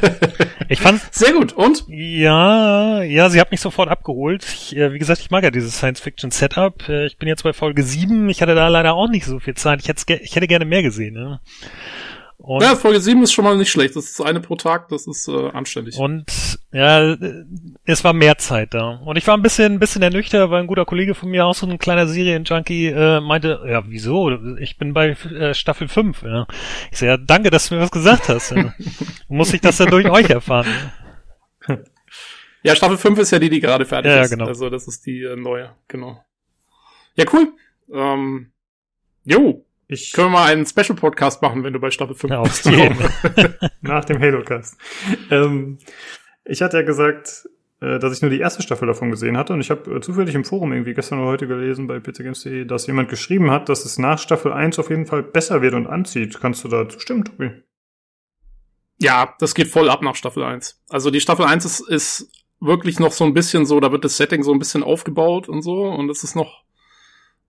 Ich 0.68 0.80
fand, 0.80 1.00
Sehr 1.11 1.32
gut. 1.32 1.54
Und? 1.54 1.85
ja, 1.88 3.00
ja, 3.02 3.30
sie 3.30 3.40
hat 3.40 3.50
mich 3.50 3.62
sofort 3.62 3.88
abgeholt. 3.88 4.44
Ich, 4.44 4.76
äh, 4.76 4.92
wie 4.92 4.99
gesagt, 4.99 5.23
ich 5.23 5.30
mag 5.30 5.44
ja 5.44 5.50
dieses 5.50 5.78
Science-Fiction-Setup. 5.78 6.90
Äh, 6.90 7.06
ich 7.06 7.16
bin 7.16 7.26
jetzt 7.26 7.42
bei 7.42 7.54
Folge 7.54 7.82
7. 7.82 8.28
Ich 8.28 8.42
hatte 8.42 8.54
da 8.54 8.68
leider 8.68 8.92
auch 8.92 9.09
nicht 9.09 9.25
so 9.25 9.40
viel 9.40 9.54
Zeit. 9.54 9.80
Ich, 9.80 9.88
ich 10.21 10.37
hätte 10.37 10.47
gerne 10.47 10.66
mehr 10.66 10.82
gesehen. 10.82 11.14
Ne? 11.14 11.40
Und, 12.44 12.61
Ja, 12.62 12.75
Folge 12.75 13.00
7 13.00 13.22
ist 13.22 13.32
schon 13.32 13.44
mal 13.44 13.56
nicht 13.56 13.70
schlecht. 13.70 13.94
Das 13.94 14.06
ist 14.06 14.20
eine 14.20 14.40
pro 14.40 14.56
Tag, 14.56 14.88
das 14.88 15.06
ist 15.06 15.28
äh, 15.28 15.50
anständig. 15.50 15.96
und 15.96 16.25
ja, 16.72 17.16
es 17.84 18.02
war 18.02 18.12
mehr 18.12 18.37
Zeit 18.38 18.75
da. 18.75 19.00
Und 19.04 19.16
ich 19.16 19.26
war 19.28 19.37
ein 19.37 19.42
bisschen, 19.42 19.75
ein 19.75 19.78
bisschen 19.78 20.02
ernüchtert, 20.02 20.50
weil 20.50 20.61
ein 20.62 20.66
guter 20.66 20.84
Kollege 20.84 21.14
von 21.14 21.30
mir, 21.30 21.46
auch 21.46 21.54
so 21.54 21.66
ein 21.66 21.78
kleiner 21.78 22.08
Serienjunkie, 22.08 22.87
äh, 22.88 23.20
meinte, 23.20 23.61
ja, 23.68 23.84
wieso? 23.87 24.30
Ich 24.58 24.76
bin 24.76 24.92
bei 24.92 25.11
äh, 25.11 25.54
Staffel 25.54 25.87
5. 25.87 26.22
Ja. 26.22 26.46
Ich 26.90 26.99
so, 26.99 27.06
ja, 27.06 27.16
danke, 27.16 27.50
dass 27.50 27.68
du 27.68 27.76
mir 27.76 27.80
was 27.82 27.90
gesagt 27.92 28.28
hast. 28.28 28.50
Ja. 28.50 28.75
Muss 29.28 29.52
ich 29.54 29.61
das 29.61 29.76
dann 29.76 29.90
durch 29.90 30.11
euch 30.11 30.28
erfahren? 30.28 30.66
Ja, 32.64 32.76
Staffel 32.76 32.96
5 32.96 33.18
ist 33.18 33.32
ja 33.32 33.40
die, 33.40 33.50
die 33.50 33.58
gerade 33.58 33.84
fertig 33.84 34.12
ja, 34.12 34.22
ist. 34.22 34.30
genau. 34.30 34.46
Also 34.46 34.70
das 34.70 34.87
ist 34.87 35.04
die 35.04 35.22
äh, 35.22 35.34
neue, 35.34 35.75
genau. 35.88 36.25
Ja, 37.16 37.25
cool. 37.32 37.52
Ähm, 37.92 38.52
jo, 39.25 39.64
Ich 39.92 40.12
können 40.12 40.28
wir 40.28 40.38
mal 40.38 40.50
einen 40.50 40.64
Special-Podcast 40.64 41.42
machen, 41.42 41.64
wenn 41.64 41.75
du 41.75 41.78
bei 41.78 41.90
Staffel 41.90 42.14
5 42.14 42.30
Ja, 42.30 42.42
bist. 42.42 42.66
nach 43.82 44.06
dem 44.06 44.18
Halo-Cast. 44.18 44.78
Ähm, 45.30 45.78
ich 46.46 46.62
hatte 46.62 46.78
ja 46.78 46.82
gesagt, 46.82 47.46
äh, 47.80 47.99
dass 47.99 48.16
ich 48.16 48.22
nur 48.22 48.30
die 48.30 48.40
erste 48.40 48.62
Staffel 48.62 48.88
davon 48.88 49.11
gesehen 49.11 49.37
hatte 49.37 49.52
und 49.52 49.61
ich 49.61 49.70
habe 49.70 49.96
äh, 49.96 50.00
zufällig 50.00 50.34
im 50.34 50.46
Forum 50.46 50.72
irgendwie 50.72 50.94
gestern 50.94 51.18
oder 51.18 51.28
heute 51.28 51.46
gelesen 51.46 51.88
bei 51.88 52.00
pcgames.de, 52.00 52.64
dass 52.64 52.87
jemand 52.87 53.11
geschrieben 53.11 53.50
hat, 53.50 53.68
dass 53.68 53.84
es 53.84 53.99
nach 53.99 54.18
Staffel 54.18 54.50
1 54.50 54.78
auf 54.78 54.88
jeden 54.88 55.04
Fall 55.04 55.22
besser 55.22 55.61
wird 55.61 55.75
und 55.75 55.87
anzieht. 55.87 56.40
Kannst 56.40 56.64
du 56.64 56.68
da 56.68 56.88
zustimmen, 56.88 57.26
Tobi? 57.26 57.50
Ja, 58.99 59.34
das 59.40 59.54
geht 59.54 59.68
voll 59.68 59.90
ab 59.90 60.00
nach 60.00 60.14
Staffel 60.14 60.42
1. 60.42 60.82
Also 60.88 61.11
die 61.11 61.20
Staffel 61.20 61.44
1 61.44 61.66
ist, 61.66 61.80
ist 61.80 62.30
wirklich 62.61 62.99
noch 62.99 63.12
so 63.12 63.25
ein 63.25 63.34
bisschen 63.34 63.66
so, 63.66 63.78
da 63.78 63.92
wird 63.92 64.06
das 64.06 64.16
Setting 64.16 64.42
so 64.42 64.52
ein 64.54 64.58
bisschen 64.58 64.82
aufgebaut 64.82 65.50
und 65.50 65.61
so 65.61 65.84
und 65.84 66.08
es 66.08 66.25
ist 66.25 66.34
noch 66.34 66.62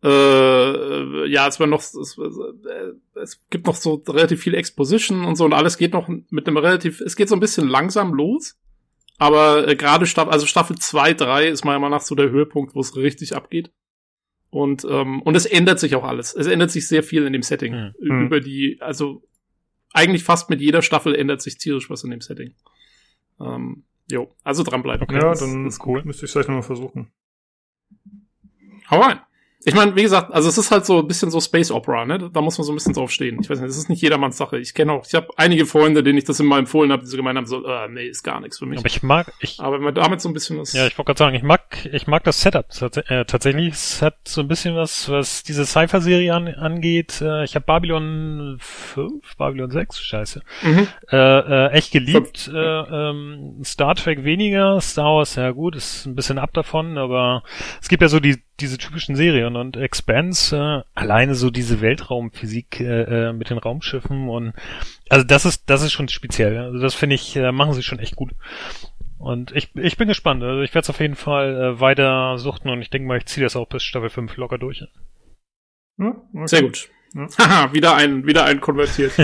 äh, 0.04 1.28
ja, 1.28 1.48
es 1.48 1.60
war 1.60 1.68
noch 1.68 1.80
es, 1.80 2.18
äh, 2.18 3.20
es 3.20 3.42
gibt 3.50 3.68
noch 3.68 3.76
so 3.76 4.04
relativ 4.08 4.42
viel 4.42 4.54
Exposition 4.56 5.26
und 5.26 5.36
so 5.36 5.46
und 5.46 5.54
alles 5.54 5.78
geht 5.78 5.94
noch 5.94 6.08
mit 6.08 6.48
einem 6.48 6.58
relativ 6.58 7.02
es 7.02 7.16
geht 7.16 7.30
so 7.30 7.36
ein 7.36 7.40
bisschen 7.40 7.68
langsam 7.68 8.14
los, 8.14 8.60
aber 9.18 9.68
äh, 9.68 9.76
gerade 9.76 10.06
Staffel 10.06 10.32
also 10.34 10.46
Staffel 10.46 10.78
2, 10.78 11.14
3 11.14 11.48
ist 11.48 11.66
meiner 11.66 11.80
Meinung 11.80 11.98
nach 11.98 12.06
so 12.06 12.16
der 12.16 12.30
Höhepunkt, 12.30 12.76
wo 12.76 12.82
es 12.82 12.96
richtig 12.96 13.36
abgeht. 13.36 13.72
Und 14.50 14.86
ähm, 14.88 15.22
und 15.24 15.36
es 15.36 15.48
ändert 15.48 15.80
sich 15.80 15.96
auch 15.96 16.04
alles. 16.04 16.36
Es 16.36 16.46
ändert 16.46 16.70
sich 16.70 16.88
sehr 16.88 17.02
viel 17.02 17.26
in 17.26 17.34
dem 17.34 17.42
Setting 17.42 17.74
Hm. 17.74 17.94
Hm. 18.00 18.26
über 18.26 18.40
die 18.40 18.78
also 18.82 19.24
eigentlich 19.94 20.24
fast 20.24 20.50
mit 20.50 20.62
jeder 20.62 20.82
Staffel 20.82 21.16
ändert 21.16 21.42
sich 21.42 21.58
tierisch 21.58 21.90
was 21.90 22.04
in 22.04 22.12
dem 22.12 22.22
Setting. 22.22 22.54
Ähm, 23.40 23.84
Jo, 24.12 24.36
also 24.44 24.64
dranbleiben. 24.64 25.04
Okay, 25.04 25.16
ja, 25.16 25.34
dann 25.34 25.66
ist 25.66 25.86
cool. 25.86 26.04
müsste 26.04 26.26
ich 26.26 26.30
es 26.30 26.34
vielleicht 26.34 26.50
nochmal 26.50 26.64
versuchen. 26.64 27.12
Hau 28.90 29.00
rein. 29.00 29.20
Ich 29.66 29.74
meine, 29.74 29.96
wie 29.96 30.02
gesagt, 30.02 30.34
also 30.34 30.50
es 30.50 30.58
ist 30.58 30.72
halt 30.72 30.86
so 30.86 31.00
ein 31.00 31.08
bisschen 31.08 31.32
so 31.32 31.40
Space 31.40 31.72
Opera, 31.72 32.06
ne? 32.06 32.30
Da 32.32 32.42
muss 32.42 32.58
man 32.58 32.66
so 32.66 32.74
ein 32.74 32.76
bisschen 32.76 32.94
drauf 32.94 33.12
stehen. 33.12 33.40
Ich 33.42 33.50
weiß 33.50 33.60
nicht, 33.60 33.70
das 33.70 33.78
ist 33.78 33.90
nicht 33.90 34.02
jedermanns 34.02 34.38
Sache. 34.38 34.58
Ich 34.58 34.74
kenne 34.74 34.92
auch, 34.92 35.06
ich 35.06 35.14
habe 35.14 35.28
einige 35.38 35.66
Freunde, 35.66 36.04
denen 36.04 36.18
ich 36.18 36.26
das 36.26 36.40
immer 36.40 36.58
empfohlen 36.58 36.92
habe, 36.92 37.04
die 37.04 37.10
so 37.10 37.18
gemeint 37.18 37.38
haben, 37.38 37.46
so, 37.46 37.66
äh, 37.66 37.88
nee, 37.90 38.08
ist 38.08 38.24
gar 38.24 38.40
nichts 38.42 38.60
für 38.60 38.66
mich. 38.66 38.80
Aber 38.80 38.88
ich 38.88 39.04
mag, 39.04 39.32
ich. 39.40 39.60
Aber 39.60 39.78
wenn 39.78 39.84
man 39.84 39.96
damit 39.96 40.22
so 40.22 40.30
ein 40.30 40.34
bisschen 40.34 40.60
was. 40.60 40.74
Ja, 40.74 40.88
ich 40.88 40.98
wollte 40.98 41.08
gerade 41.08 41.20
sagen, 41.20 41.36
ich 41.36 41.44
mag, 41.44 41.90
ich 41.92 42.08
mag 42.08 42.24
das 42.24 42.42
Setup 42.42 42.66
äh, 43.08 43.26
tatsächlich. 43.26 43.74
Es 43.74 44.02
hat 44.02 44.16
so 44.28 44.42
ein 44.42 44.48
bisschen 44.48 44.76
was, 44.76 45.10
was 45.10 45.44
diese 45.44 45.66
Cypher-Serie 45.66 46.34
an, 46.34 46.48
angeht. 46.48 47.22
Äh, 47.22 47.46
ich 47.46 47.56
habe 47.56 47.66
Babylon 47.66 48.58
5, 48.60 49.38
Babylon 49.38 49.72
6, 49.72 50.00
scheiße. 50.00 50.42
Mhm. 50.64 50.88
Äh, 51.12 51.18
äh, 51.18 51.72
echt 51.72 51.92
geliebt. 51.92 52.52
Äh, 52.54 52.58
ähm, 52.58 53.62
Star 53.64 53.96
Trek 53.96 54.24
weniger, 54.24 54.82
Star 54.82 55.16
Wars, 55.16 55.36
ja 55.36 55.52
gut, 55.52 55.76
ist 55.76 56.06
ein 56.06 56.16
bisschen 56.16 56.38
ab 56.38 56.54
davon, 56.54 56.98
aber 56.98 57.44
es 57.82 57.88
gibt 57.88 58.02
ja 58.02 58.10
so 58.10 58.20
die 58.20 58.42
diese 58.60 58.78
typischen 58.78 59.16
Serien 59.16 59.56
und 59.56 59.78
Expanse, 59.78 60.56
äh, 60.56 60.84
alleine 61.00 61.36
so 61.36 61.50
diese 61.50 61.82
Weltraumphysik 61.82 62.80
äh, 62.80 63.30
äh, 63.30 63.34
mit 63.34 63.50
den 63.50 63.58
Raumschiffen 63.58 64.30
und 64.30 64.54
also 65.10 65.26
das 65.26 65.46
ist 65.46 65.70
das 65.70 65.82
ist 65.82 65.94
schon 65.94 66.08
speziell. 66.08 66.58
Also 66.58 66.80
das 66.80 66.94
finde 66.94 67.16
ich 67.16 67.36
äh, 67.36 67.52
machen 67.52 67.74
sie 67.74 67.84
schon 67.84 68.00
echt 68.00 68.16
gut. 68.16 68.32
Und 69.18 69.56
ich 69.56 69.76
ich 69.76 69.98
bin 69.98 70.08
gespannt. 70.08 70.44
Also 70.44 70.62
ich 70.62 70.74
werde 70.74 70.84
es 70.84 70.90
auf 70.90 71.00
jeden 71.00 71.16
Fall 71.16 71.56
äh, 71.56 71.80
weiter 71.80 72.38
suchten 72.38 72.70
und 72.70 72.82
ich 72.82 72.90
denke 72.90 73.08
mal, 73.08 73.18
ich 73.18 73.26
ziehe 73.26 73.44
das 73.44 73.56
auch 73.56 73.68
bis 73.68 73.84
Staffel 73.84 74.10
5 74.10 74.38
locker 74.38 74.58
durch. 74.58 74.84
Ja, 75.98 76.08
okay. 76.08 76.48
Sehr 76.48 76.62
gut. 76.62 76.90
Ja. 77.14 77.28
Haha, 77.40 77.74
wieder 77.74 77.96
ein 77.96 78.26
wieder 78.26 78.46
ein 78.46 78.62
konvertiert. 78.62 79.14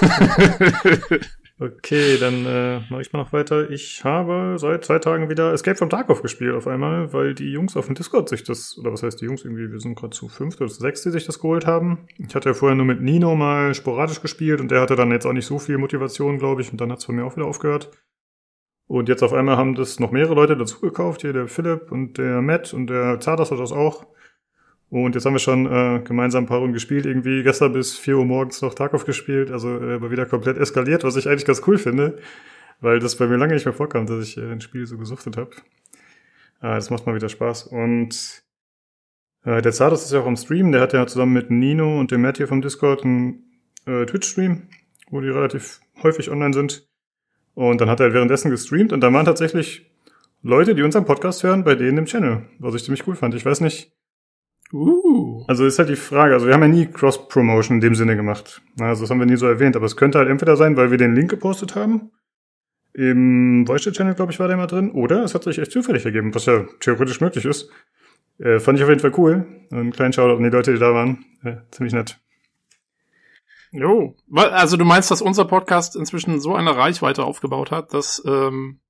Okay, 1.58 2.18
dann 2.18 2.44
äh, 2.44 2.80
mache 2.90 3.00
ich 3.00 3.14
mal 3.14 3.20
noch 3.20 3.32
weiter. 3.32 3.70
Ich 3.70 4.04
habe 4.04 4.56
seit 4.58 4.84
zwei 4.84 4.98
Tagen 4.98 5.30
wieder 5.30 5.54
Escape 5.54 5.78
from 5.78 5.88
Tarkov 5.88 6.20
gespielt 6.20 6.54
auf 6.54 6.66
einmal, 6.66 7.14
weil 7.14 7.34
die 7.34 7.50
Jungs 7.50 7.78
auf 7.78 7.86
dem 7.86 7.94
Discord 7.94 8.28
sich 8.28 8.44
das, 8.44 8.76
oder 8.78 8.92
was 8.92 9.02
heißt 9.02 9.22
die 9.22 9.24
Jungs 9.24 9.42
irgendwie, 9.42 9.72
wir 9.72 9.80
sind 9.80 9.94
gerade 9.94 10.14
zu 10.14 10.28
fünft 10.28 10.60
oder 10.60 10.68
zu 10.68 10.80
sechs, 10.80 11.00
die 11.00 11.10
sich 11.10 11.24
das 11.24 11.38
geholt 11.38 11.66
haben. 11.66 12.08
Ich 12.18 12.34
hatte 12.34 12.50
ja 12.50 12.54
vorher 12.54 12.76
nur 12.76 12.84
mit 12.84 13.00
Nino 13.00 13.34
mal 13.36 13.72
sporadisch 13.74 14.20
gespielt 14.20 14.60
und 14.60 14.70
der 14.70 14.82
hatte 14.82 14.96
dann 14.96 15.10
jetzt 15.12 15.24
auch 15.24 15.32
nicht 15.32 15.46
so 15.46 15.58
viel 15.58 15.78
Motivation, 15.78 16.38
glaube 16.38 16.60
ich, 16.60 16.70
und 16.70 16.78
dann 16.78 16.92
hat 16.92 16.98
es 16.98 17.06
bei 17.06 17.14
mir 17.14 17.24
auch 17.24 17.36
wieder 17.36 17.46
aufgehört. 17.46 17.90
Und 18.86 19.08
jetzt 19.08 19.22
auf 19.22 19.32
einmal 19.32 19.56
haben 19.56 19.74
das 19.74 19.98
noch 19.98 20.10
mehrere 20.10 20.34
Leute 20.34 20.58
dazu 20.58 20.78
gekauft, 20.80 21.22
hier 21.22 21.32
der 21.32 21.48
Philipp 21.48 21.90
und 21.90 22.18
der 22.18 22.42
Matt 22.42 22.74
und 22.74 22.88
der 22.88 23.18
Zardas 23.18 23.50
hat 23.50 23.58
das 23.58 23.72
auch. 23.72 24.06
Und 24.88 25.14
jetzt 25.14 25.26
haben 25.26 25.34
wir 25.34 25.40
schon 25.40 25.66
äh, 25.66 26.00
gemeinsam 26.04 26.44
ein 26.44 26.46
paar 26.46 26.58
Runden 26.58 26.74
gespielt, 26.74 27.06
irgendwie 27.06 27.42
gestern 27.42 27.72
bis 27.72 27.98
4 27.98 28.18
Uhr 28.18 28.24
morgens 28.24 28.62
noch 28.62 28.74
Tarkov 28.74 29.04
gespielt, 29.04 29.50
also 29.50 29.68
äh, 29.68 30.10
wieder 30.10 30.26
komplett 30.26 30.58
eskaliert, 30.58 31.02
was 31.02 31.16
ich 31.16 31.28
eigentlich 31.28 31.44
ganz 31.44 31.62
cool 31.66 31.76
finde, 31.76 32.18
weil 32.80 33.00
das 33.00 33.16
bei 33.16 33.26
mir 33.26 33.36
lange 33.36 33.54
nicht 33.54 33.64
mehr 33.64 33.74
vorkam, 33.74 34.06
dass 34.06 34.24
ich 34.24 34.36
äh, 34.36 34.52
ein 34.52 34.60
Spiel 34.60 34.86
so 34.86 34.96
gesuchtet 34.96 35.36
habe. 35.36 35.50
Äh, 36.60 36.76
das 36.76 36.90
macht 36.90 37.04
mal 37.06 37.16
wieder 37.16 37.28
Spaß. 37.28 37.66
Und 37.66 38.44
äh, 39.44 39.60
der 39.60 39.72
Zardos 39.72 40.04
ist 40.04 40.12
ja 40.12 40.20
auch 40.20 40.26
am 40.26 40.36
Stream, 40.36 40.70
der 40.70 40.82
hat 40.82 40.92
ja 40.92 41.06
zusammen 41.06 41.32
mit 41.32 41.50
Nino 41.50 41.98
und 41.98 42.12
dem 42.12 42.22
Matt 42.22 42.36
hier 42.36 42.48
vom 42.48 42.62
Discord 42.62 43.04
einen 43.04 43.44
äh, 43.86 44.06
Twitch-Stream, 44.06 44.68
wo 45.10 45.20
die 45.20 45.28
relativ 45.28 45.80
häufig 46.02 46.30
online 46.30 46.54
sind. 46.54 46.88
Und 47.54 47.80
dann 47.80 47.88
hat 47.88 48.00
er 48.00 48.12
währenddessen 48.12 48.50
gestreamt 48.50 48.92
und 48.92 49.00
da 49.00 49.12
waren 49.12 49.24
tatsächlich 49.24 49.90
Leute, 50.42 50.74
die 50.74 50.82
unseren 50.82 51.06
Podcast 51.06 51.42
hören, 51.42 51.64
bei 51.64 51.74
denen 51.74 51.98
im 51.98 52.04
Channel, 52.04 52.44
was 52.58 52.74
ich 52.74 52.84
ziemlich 52.84 53.06
cool 53.06 53.16
fand. 53.16 53.34
Ich 53.34 53.44
weiß 53.44 53.62
nicht, 53.62 53.95
Uh. 54.72 55.44
Also 55.46 55.64
ist 55.64 55.78
halt 55.78 55.88
die 55.88 55.96
Frage, 55.96 56.34
also 56.34 56.46
wir 56.46 56.54
haben 56.54 56.62
ja 56.62 56.68
nie 56.68 56.86
Cross-Promotion 56.86 57.76
in 57.76 57.80
dem 57.80 57.94
Sinne 57.94 58.16
gemacht. 58.16 58.62
Also 58.80 59.02
das 59.02 59.10
haben 59.10 59.20
wir 59.20 59.26
nie 59.26 59.36
so 59.36 59.46
erwähnt, 59.46 59.76
aber 59.76 59.86
es 59.86 59.96
könnte 59.96 60.18
halt 60.18 60.28
entweder 60.28 60.56
sein, 60.56 60.76
weil 60.76 60.90
wir 60.90 60.98
den 60.98 61.14
Link 61.14 61.30
gepostet 61.30 61.76
haben. 61.76 62.10
Im 62.92 63.64
Voice-Channel, 63.66 64.14
glaube 64.14 64.32
ich, 64.32 64.40
war 64.40 64.48
der 64.48 64.56
mal 64.56 64.66
drin. 64.66 64.90
Oder 64.90 65.22
es 65.22 65.34
hat 65.34 65.44
sich 65.44 65.58
echt 65.58 65.70
zufällig 65.70 66.04
ergeben, 66.04 66.34
was 66.34 66.46
ja 66.46 66.64
theoretisch 66.80 67.20
möglich 67.20 67.44
ist. 67.44 67.70
Äh, 68.38 68.58
fand 68.58 68.78
ich 68.78 68.84
auf 68.84 68.88
jeden 68.88 69.00
Fall 69.00 69.12
cool. 69.18 69.46
Einen 69.70 69.92
kleinen 69.92 70.12
Shoutout 70.12 70.36
an 70.36 70.42
die 70.42 70.50
Leute, 70.50 70.72
die 70.72 70.78
da 70.78 70.94
waren. 70.94 71.24
Äh, 71.44 71.56
ziemlich 71.70 71.92
nett. 71.92 72.18
Jo. 73.72 74.16
Also 74.32 74.76
du 74.76 74.84
meinst, 74.84 75.10
dass 75.10 75.20
unser 75.20 75.44
Podcast 75.44 75.96
inzwischen 75.96 76.40
so 76.40 76.54
eine 76.54 76.76
Reichweite 76.76 77.24
aufgebaut 77.24 77.70
hat, 77.70 77.92
dass 77.92 78.22
ähm, 78.26 78.80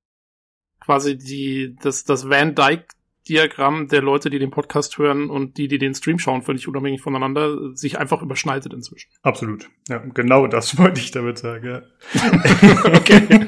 quasi 0.79 1.17
die 1.17 1.75
das, 1.81 2.05
das 2.05 2.29
Van 2.29 2.55
Dyke 2.55 2.85
Diagramm 3.27 3.87
der 3.87 4.01
Leute, 4.01 4.29
die 4.29 4.39
den 4.39 4.51
Podcast 4.51 4.97
hören 4.97 5.29
und 5.29 5.57
die, 5.57 5.67
die 5.67 5.77
den 5.77 5.93
Stream 5.93 6.19
schauen, 6.19 6.41
völlig 6.41 6.67
unabhängig 6.67 7.01
voneinander, 7.01 7.75
sich 7.75 7.99
einfach 7.99 8.21
überschneidet 8.21 8.73
inzwischen. 8.73 9.09
Absolut. 9.21 9.69
Ja, 9.89 9.97
genau 10.13 10.47
das 10.47 10.77
wollte 10.79 11.01
ich 11.01 11.11
damit 11.11 11.37
sagen. 11.37 11.67
Ja. 11.67 11.81
okay. 12.95 13.21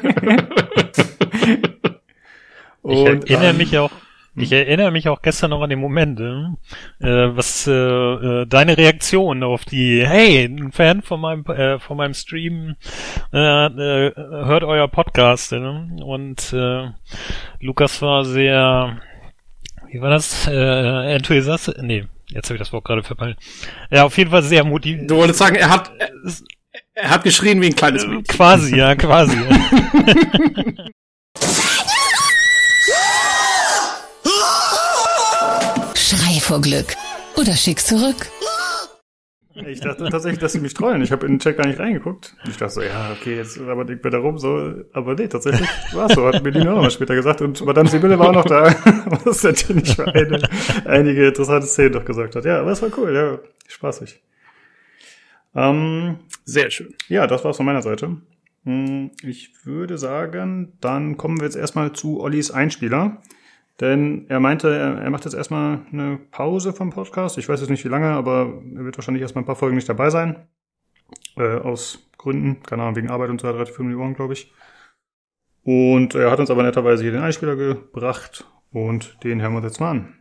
und, 2.82 3.24
ich 3.26 3.32
erinnere 3.32 3.52
ähm, 3.52 3.58
mich 3.58 3.78
auch, 3.78 3.92
ich 4.36 4.52
erinnere 4.52 4.92
mich 4.92 5.10
auch 5.10 5.22
gestern 5.22 5.50
noch 5.50 5.62
an 5.62 5.70
den 5.70 5.80
Moment, 5.80 6.20
äh, 6.20 6.56
was 7.36 7.68
äh, 7.68 7.74
äh, 7.74 8.46
deine 8.46 8.78
Reaktion 8.78 9.44
auf 9.44 9.66
die, 9.66 10.06
hey, 10.06 10.46
ein 10.46 10.72
Fan 10.72 11.02
von 11.02 11.20
meinem 11.20 11.46
äh, 11.46 11.80
von 11.80 11.98
meinem 11.98 12.14
Stream 12.14 12.76
äh, 13.34 13.66
äh, 13.66 14.14
hört 14.16 14.64
euer 14.64 14.88
Podcast 14.88 15.52
äh, 15.52 15.58
und 15.58 16.54
äh, 16.54 16.90
Lukas 17.60 18.02
war 18.02 18.24
sehr 18.24 19.02
wie 19.92 20.02
war 20.02 20.10
das? 20.10 20.48
Äh, 20.48 21.16
Enthusiast? 21.16 21.74
Nee, 21.82 22.06
jetzt 22.30 22.46
habe 22.46 22.56
ich 22.56 22.60
das 22.60 22.72
Wort 22.72 22.86
gerade 22.86 23.04
verpeilt. 23.04 23.38
Ja, 23.90 24.04
auf 24.06 24.18
jeden 24.18 24.32
Fall 24.32 24.44
sehr 24.44 24.64
motiviert. 24.64 25.10
Du 25.10 25.16
wolltest 25.18 25.40
sagen, 25.40 25.56
er 25.56 25.70
hat, 25.70 25.92
er, 25.98 26.12
er 26.94 27.10
hat 27.10 27.24
geschrien 27.24 27.62
wie 27.62 27.68
ein 27.68 27.76
kleines 27.76 28.06
Mädchen. 28.06 28.24
Quasi, 28.26 28.76
ja, 28.76 28.96
quasi. 28.96 29.38
Schrei 35.96 36.40
vor 36.40 36.62
Glück. 36.62 36.96
Oder 37.36 37.56
schick 37.56 37.80
zurück. 37.80 38.30
Ich 39.68 39.82
dachte 39.82 40.10
tatsächlich, 40.10 40.40
dass 40.40 40.54
sie 40.54 40.60
mich 40.60 40.74
trollen. 40.74 41.02
Ich 41.02 41.12
habe 41.12 41.26
in 41.26 41.34
den 41.34 41.40
Chat 41.40 41.58
gar 41.58 41.68
nicht 41.68 41.80
reingeguckt. 41.80 42.36
Ich 42.48 42.58
dachte 42.58 42.74
so, 42.74 42.82
ja, 42.82 43.12
okay, 43.12 43.36
jetzt 43.36 43.60
aber 43.60 43.88
ich 43.90 44.02
bin 44.02 44.12
da 44.12 44.20
rum, 44.20 44.38
so. 44.38 44.74
Aber 44.94 45.16
nee, 45.16 45.28
tatsächlich 45.28 45.68
war 45.94 46.08
es 46.08 46.14
so, 46.14 46.26
hat 46.26 46.44
mir 46.44 46.52
die 46.52 46.64
noch 46.64 46.82
mal 46.82 46.92
später 46.92 47.16
gesagt. 47.16 47.42
Und 47.42 47.64
Madame 47.66 47.90
Sibylle 47.90 48.18
war 48.18 48.30
auch 48.30 48.34
noch 48.34 48.46
da, 48.46 48.66
was 49.26 49.44
natürlich 49.44 49.96
für 49.96 50.08
eine, 50.08 50.42
einige 50.86 51.28
interessante 51.28 51.68
Szenen 51.68 51.94
doch 51.94 52.06
gesagt 52.06 52.36
hat. 52.36 52.46
Ja, 52.46 52.62
aber 52.62 52.72
es 52.72 52.82
war 52.82 52.90
cool, 52.98 53.14
ja, 53.14 53.40
spaßig. 53.68 54.22
Ähm, 55.56 56.20
Sehr 56.46 56.72
schön. 56.72 56.94
Ja, 57.08 57.28
das 57.28 57.44
war's 57.44 57.58
von 57.58 57.66
meiner 57.66 57.82
Seite. 57.82 58.18
Hm, 58.66 59.12
ich 59.24 59.66
würde 59.66 59.98
sagen, 59.98 60.74
dann 60.82 61.18
kommen 61.18 61.40
wir 61.40 61.46
jetzt 61.46 61.56
erstmal 61.56 61.94
zu 61.94 62.20
Ollis 62.22 62.52
Einspieler. 62.52 63.22
Denn 63.80 64.26
er 64.28 64.40
meinte, 64.40 64.76
er, 64.76 65.10
macht 65.10 65.24
jetzt 65.24 65.36
erstmal 65.36 65.80
eine 65.92 66.20
Pause 66.32 66.74
vom 66.74 66.90
Podcast. 66.90 67.38
Ich 67.38 67.48
weiß 67.48 67.62
jetzt 67.62 67.70
nicht 67.70 67.86
wie 67.86 67.90
lange, 67.90 68.10
aber 68.10 68.62
er 68.76 68.84
wird 68.84 68.98
wahrscheinlich 68.98 69.22
erstmal 69.22 69.44
ein 69.44 69.48
paar 69.48 69.56
Folgen 69.56 69.76
nicht 69.76 69.88
dabei 69.88 70.10
sein. 70.10 70.48
Äh, 71.38 71.60
aus 71.60 72.10
Gründen, 72.18 72.62
keine 72.64 72.84
Ahnung, 72.84 72.98
wegen 72.98 73.10
Arbeit 73.10 73.30
und 73.30 73.40
so 73.40 73.48
weiter, 73.48 73.56
relativ 73.56 73.78
viel 73.78 73.86
Millionen, 73.86 74.16
glaube 74.16 74.34
ich. 74.34 74.52
Und 75.64 76.16
er 76.16 76.32
hat 76.32 76.40
uns 76.40 76.52
aber 76.52 76.64
netterweise 76.64 77.04
hier 77.04 77.14
den 77.14 77.22
Einspieler 77.22 77.56
gebracht 77.56 78.46
und 78.72 79.18
den 79.24 79.42
hören 79.42 79.54
wir 79.54 79.58
uns 79.58 79.68
jetzt 79.68 79.80
mal 79.80 79.92
an. 79.92 80.19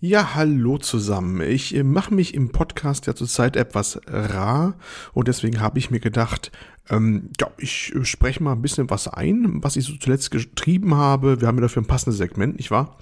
Ja, 0.00 0.36
hallo 0.36 0.78
zusammen. 0.78 1.40
Ich 1.40 1.74
äh, 1.74 1.82
mache 1.82 2.14
mich 2.14 2.32
im 2.32 2.50
Podcast 2.50 3.08
ja 3.08 3.16
zurzeit 3.16 3.56
etwas 3.56 4.00
rar 4.06 4.76
und 5.12 5.26
deswegen 5.26 5.60
habe 5.60 5.80
ich 5.80 5.90
mir 5.90 5.98
gedacht, 5.98 6.52
ähm, 6.88 7.30
ja, 7.40 7.50
ich 7.56 7.92
äh, 7.96 8.04
spreche 8.04 8.40
mal 8.40 8.52
ein 8.52 8.62
bisschen 8.62 8.88
was 8.90 9.08
ein, 9.08 9.58
was 9.64 9.74
ich 9.74 9.84
so 9.84 9.94
zuletzt 9.96 10.30
getrieben 10.30 10.94
habe. 10.94 11.40
Wir 11.40 11.48
haben 11.48 11.56
ja 11.56 11.62
dafür 11.62 11.82
ein 11.82 11.88
passendes 11.88 12.16
Segment, 12.18 12.58
nicht 12.58 12.70
wahr? 12.70 12.96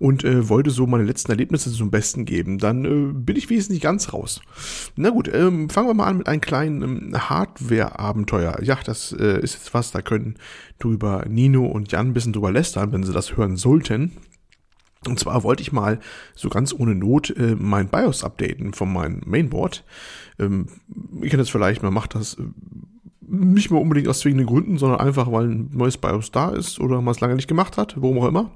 Und 0.00 0.24
äh, 0.24 0.48
wollte 0.48 0.70
so 0.70 0.88
meine 0.88 1.04
letzten 1.04 1.30
Erlebnisse 1.30 1.70
zum 1.70 1.92
Besten 1.92 2.24
geben. 2.24 2.58
Dann 2.58 2.84
äh, 2.84 3.12
bin 3.12 3.36
ich 3.36 3.48
wesentlich 3.48 3.80
ganz 3.80 4.12
raus. 4.12 4.40
Na 4.96 5.10
gut, 5.10 5.30
ähm, 5.32 5.70
fangen 5.70 5.86
wir 5.86 5.94
mal 5.94 6.08
an 6.08 6.18
mit 6.18 6.28
einem 6.28 6.40
kleinen 6.40 6.82
ähm, 6.82 7.14
Hardware-Abenteuer. 7.14 8.64
Ja, 8.64 8.76
das 8.84 9.12
äh, 9.12 9.40
ist 9.40 9.54
jetzt 9.54 9.74
was, 9.74 9.92
da 9.92 10.02
können 10.02 10.34
drüber 10.80 11.24
Nino 11.28 11.66
und 11.66 11.92
Jan 11.92 12.08
ein 12.08 12.14
bisschen 12.14 12.32
drüber 12.32 12.50
lästern, 12.50 12.90
wenn 12.90 13.04
sie 13.04 13.12
das 13.12 13.36
hören 13.36 13.56
sollten. 13.56 14.10
Und 15.08 15.18
zwar 15.18 15.42
wollte 15.42 15.62
ich 15.62 15.72
mal 15.72 16.00
so 16.34 16.48
ganz 16.48 16.72
ohne 16.72 16.94
Not 16.94 17.30
äh, 17.30 17.54
mein 17.58 17.88
BIOS 17.88 18.24
updaten 18.24 18.72
von 18.74 18.92
meinem 18.92 19.22
Mainboard. 19.24 19.84
Ähm, 20.38 20.66
ihr 21.22 21.28
kennt 21.28 21.40
das 21.40 21.50
vielleicht, 21.50 21.82
man 21.82 21.94
macht 21.94 22.14
das 22.14 22.34
äh, 22.34 22.42
nicht 23.28 23.70
mehr 23.70 23.80
unbedingt 23.80 24.08
aus 24.08 24.20
zwingenden 24.20 24.46
Gründen, 24.46 24.78
sondern 24.78 25.00
einfach, 25.00 25.30
weil 25.32 25.46
ein 25.46 25.70
neues 25.72 25.96
BIOS 25.96 26.30
da 26.30 26.50
ist 26.50 26.78
oder 26.78 27.00
man 27.00 27.12
es 27.12 27.20
lange 27.20 27.34
nicht 27.34 27.48
gemacht 27.48 27.76
hat, 27.76 27.94
warum 27.98 28.18
auch 28.18 28.28
immer. 28.28 28.50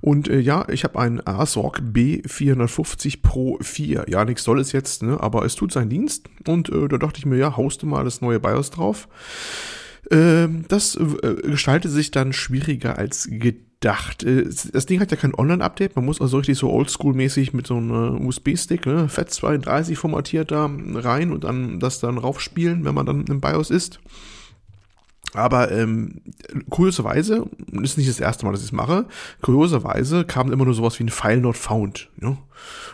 Und 0.00 0.28
äh, 0.28 0.38
ja, 0.38 0.66
ich 0.68 0.84
habe 0.84 0.98
einen 0.98 1.26
ASRock 1.26 1.80
B450 1.80 3.22
Pro 3.22 3.58
4. 3.60 4.04
Ja, 4.08 4.24
nichts 4.26 4.44
Tolles 4.44 4.72
jetzt, 4.72 5.02
ne? 5.02 5.18
aber 5.18 5.46
es 5.46 5.54
tut 5.54 5.72
seinen 5.72 5.88
Dienst. 5.88 6.28
Und 6.46 6.68
äh, 6.68 6.88
da 6.88 6.98
dachte 6.98 7.18
ich 7.18 7.26
mir, 7.26 7.38
ja, 7.38 7.56
hauste 7.56 7.86
mal 7.86 8.04
das 8.04 8.20
neue 8.20 8.38
BIOS 8.38 8.70
drauf. 8.70 9.08
Ähm, 10.10 10.64
das 10.68 10.96
äh, 10.96 11.34
gestaltet 11.42 11.90
sich 11.90 12.10
dann 12.10 12.32
schwieriger 12.32 12.98
als 12.98 13.28
gedacht. 13.30 14.22
Äh, 14.22 14.44
das 14.72 14.86
Ding 14.86 15.00
hat 15.00 15.10
ja 15.10 15.16
kein 15.16 15.34
Online-Update, 15.34 15.96
man 15.96 16.04
muss 16.04 16.20
also 16.20 16.38
richtig 16.38 16.58
so 16.58 16.70
oldschool-mäßig 16.70 17.54
mit 17.54 17.66
so 17.66 17.76
einem 17.76 18.26
USB-Stick, 18.26 18.86
ne, 18.86 19.06
FAT32 19.06 19.96
formatiert 19.96 20.50
da 20.50 20.70
rein 20.94 21.32
und 21.32 21.44
dann 21.44 21.80
das 21.80 22.00
dann 22.00 22.18
raufspielen, 22.18 22.84
wenn 22.84 22.94
man 22.94 23.06
dann 23.06 23.24
im 23.26 23.40
BIOS 23.40 23.70
ist. 23.70 24.00
Aber 25.32 25.72
ähm, 25.72 26.20
kurioserweise, 26.70 27.46
ist 27.82 27.98
nicht 27.98 28.08
das 28.08 28.20
erste 28.20 28.46
Mal, 28.46 28.52
dass 28.52 28.60
ich 28.60 28.68
es 28.68 28.72
mache, 28.72 29.06
kurioserweise 29.42 30.24
kam 30.24 30.52
immer 30.52 30.64
nur 30.64 30.74
sowas 30.74 30.98
wie 30.98 31.04
ein 31.04 31.08
File 31.08 31.40
not 31.40 31.56
found. 31.56 32.08
Ja? 32.20 32.38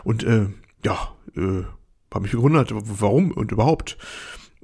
Und 0.03 0.23
äh, 0.23 0.47
ja, 0.83 1.13
äh, 1.35 1.63
habe 2.13 2.23
mich 2.23 2.31
gewundert, 2.31 2.73
warum 2.73 3.31
und 3.31 3.51
überhaupt. 3.51 3.97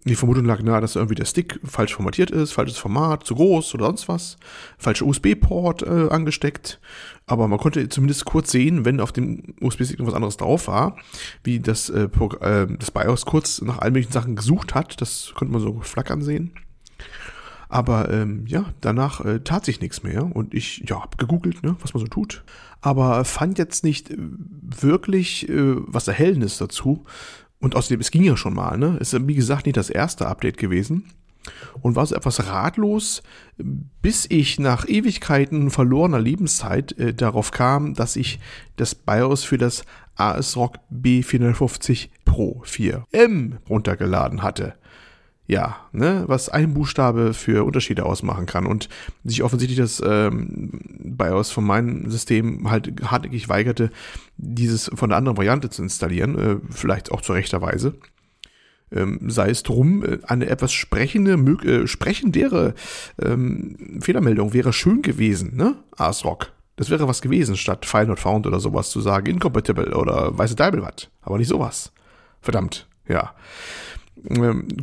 Die 0.07 0.15
Vermutung 0.15 0.45
lag 0.45 0.61
nahe, 0.61 0.81
dass 0.81 0.95
irgendwie 0.95 1.15
der 1.15 1.25
Stick 1.25 1.59
falsch 1.65 1.93
formatiert 1.93 2.31
ist, 2.31 2.53
falsches 2.53 2.77
Format, 2.77 3.25
zu 3.25 3.35
groß 3.35 3.75
oder 3.75 3.85
sonst 3.87 4.07
was, 4.07 4.37
falscher 4.77 5.05
USB-Port 5.05 5.83
äh, 5.83 6.07
angesteckt. 6.09 6.79
Aber 7.25 7.47
man 7.47 7.59
konnte 7.59 7.89
zumindest 7.89 8.25
kurz 8.25 8.51
sehen, 8.51 8.85
wenn 8.85 9.01
auf 9.01 9.11
dem 9.11 9.55
USB-Stick 9.59 9.99
noch 9.99 10.07
was 10.07 10.13
anderes 10.13 10.37
drauf 10.37 10.67
war, 10.67 10.95
wie 11.43 11.59
das, 11.59 11.89
äh, 11.89 12.07
äh, 12.41 12.67
das 12.79 12.91
BIOS 12.91 13.25
kurz 13.25 13.61
nach 13.61 13.79
allen 13.79 13.93
möglichen 13.93 14.13
Sachen 14.13 14.35
gesucht 14.35 14.75
hat. 14.75 15.01
Das 15.01 15.33
konnte 15.35 15.51
man 15.51 15.61
so 15.61 15.81
flackern 15.81 16.21
sehen. 16.21 16.53
Aber 17.69 18.09
ähm, 18.11 18.45
ja, 18.47 18.65
danach 18.79 19.25
äh, 19.25 19.41
tat 19.41 19.65
sich 19.65 19.81
nichts 19.81 20.03
mehr 20.03 20.33
und 20.35 20.53
ich 20.53 20.83
ja 20.87 21.01
hab 21.01 21.17
gegoogelt, 21.17 21.63
ne, 21.63 21.75
was 21.81 21.93
man 21.93 21.99
so 22.01 22.07
tut, 22.07 22.45
aber 22.79 23.25
fand 23.25 23.57
jetzt 23.57 23.83
nicht 23.83 24.09
äh, 24.09 24.17
wirklich 24.17 25.49
äh, 25.49 25.75
was 25.75 26.07
Erhellendes 26.07 26.57
dazu. 26.57 27.03
Und 27.59 27.75
außerdem, 27.75 27.99
es 27.99 28.11
ging 28.11 28.23
ja 28.23 28.37
schon 28.37 28.53
mal, 28.53 28.77
ne? 28.77 28.97
Es 28.99 29.13
ist 29.13 29.27
wie 29.27 29.35
gesagt 29.35 29.65
nicht 29.65 29.77
das 29.77 29.89
erste 29.89 30.27
Update 30.27 30.57
gewesen 30.57 31.05
und 31.81 31.95
war 31.95 32.05
so 32.05 32.15
etwas 32.15 32.47
ratlos, 32.47 33.23
bis 33.57 34.25
ich 34.29 34.59
nach 34.59 34.87
Ewigkeiten 34.87 35.69
verlorener 35.69 36.19
Lebenszeit 36.19 36.97
äh, 36.99 37.13
darauf 37.13 37.51
kam, 37.51 37.93
dass 37.93 38.15
ich 38.15 38.39
das 38.75 38.95
BIOS 38.95 39.43
für 39.43 39.57
das 39.57 39.83
ASRock 40.15 40.79
B450 40.91 42.09
Pro 42.25 42.63
4M 42.65 43.57
runtergeladen 43.69 44.43
hatte 44.43 44.75
ja, 45.47 45.77
ne, 45.93 46.25
was 46.27 46.49
ein 46.49 46.73
Buchstabe 46.73 47.33
für 47.33 47.65
Unterschiede 47.65 48.05
ausmachen 48.05 48.45
kann 48.45 48.65
und 48.65 48.89
sich 49.23 49.43
offensichtlich 49.43 49.79
das 49.79 50.01
ähm, 50.05 50.71
BIOS 50.99 51.51
von 51.51 51.63
meinem 51.63 52.11
System 52.11 52.69
halt 52.69 53.01
hartnäckig 53.05 53.47
weigerte, 53.47 53.89
dieses 54.35 54.91
von 54.93 55.09
der 55.09 55.17
anderen 55.17 55.37
Variante 55.37 55.69
zu 55.69 55.81
installieren, 55.81 56.37
äh, 56.37 56.57
vielleicht 56.69 57.11
auch 57.11 57.21
zu 57.21 57.31
rechter 57.31 57.61
Weise. 57.61 57.95
Ähm, 58.91 59.19
sei 59.29 59.49
es 59.49 59.63
drum, 59.63 60.03
äh, 60.03 60.19
eine 60.23 60.47
etwas 60.47 60.73
sprechende, 60.73 61.33
äh, 61.33 61.87
sprechendere 61.87 62.73
ähm, 63.21 63.99
Fehlermeldung 64.01 64.53
wäre 64.53 64.73
schön 64.73 65.01
gewesen, 65.01 65.55
ne? 65.55 65.75
ASRock. 65.95 66.51
Das 66.75 66.89
wäre 66.89 67.07
was 67.07 67.21
gewesen, 67.21 67.55
statt 67.55 67.85
File 67.85 68.07
not 68.07 68.19
found 68.19 68.45
oder 68.47 68.59
sowas 68.59 68.89
zu 68.89 69.01
sagen, 69.01 69.27
incompatible 69.27 69.95
oder 69.95 70.37
weiße 70.37 70.55
Deibel 70.55 70.81
was. 70.81 71.09
Aber 71.21 71.37
nicht 71.37 71.47
sowas. 71.47 71.91
Verdammt, 72.41 72.87
ja 73.07 73.33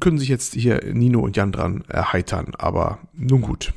können 0.00 0.18
sich 0.18 0.28
jetzt 0.28 0.54
hier 0.54 0.80
Nino 0.92 1.20
und 1.20 1.36
Jan 1.36 1.52
dran 1.52 1.84
erheitern, 1.88 2.52
aber 2.58 2.98
nun 3.12 3.42
gut. 3.42 3.72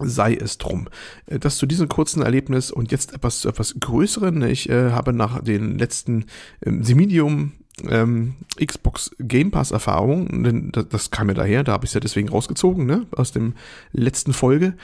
Sei 0.00 0.34
es 0.34 0.58
drum. 0.58 0.88
Äh, 1.26 1.38
das 1.38 1.56
zu 1.56 1.66
diesem 1.66 1.88
kurzen 1.88 2.22
Erlebnis 2.22 2.70
und 2.70 2.90
jetzt 2.90 3.14
etwas 3.14 3.40
zu 3.40 3.48
etwas 3.48 3.76
größeren. 3.78 4.42
Ich 4.42 4.68
äh, 4.68 4.90
habe 4.90 5.12
nach 5.12 5.42
den 5.42 5.78
letzten 5.78 6.26
ähm, 6.64 6.82
Semidium 6.82 7.52
ähm, 7.88 8.34
Xbox 8.64 9.10
Game 9.18 9.50
Pass 9.50 9.70
Erfahrung, 9.70 10.44
denn 10.44 10.70
das, 10.72 10.88
das 10.88 11.10
kam 11.10 11.26
mir 11.26 11.34
daher, 11.34 11.64
da 11.64 11.72
habe 11.72 11.84
ich 11.84 11.90
es 11.90 11.94
ja 11.94 12.00
deswegen 12.00 12.28
rausgezogen, 12.28 12.86
ne, 12.86 13.06
aus 13.12 13.32
dem 13.32 13.54
letzten 13.92 14.32
Folge, 14.32 14.74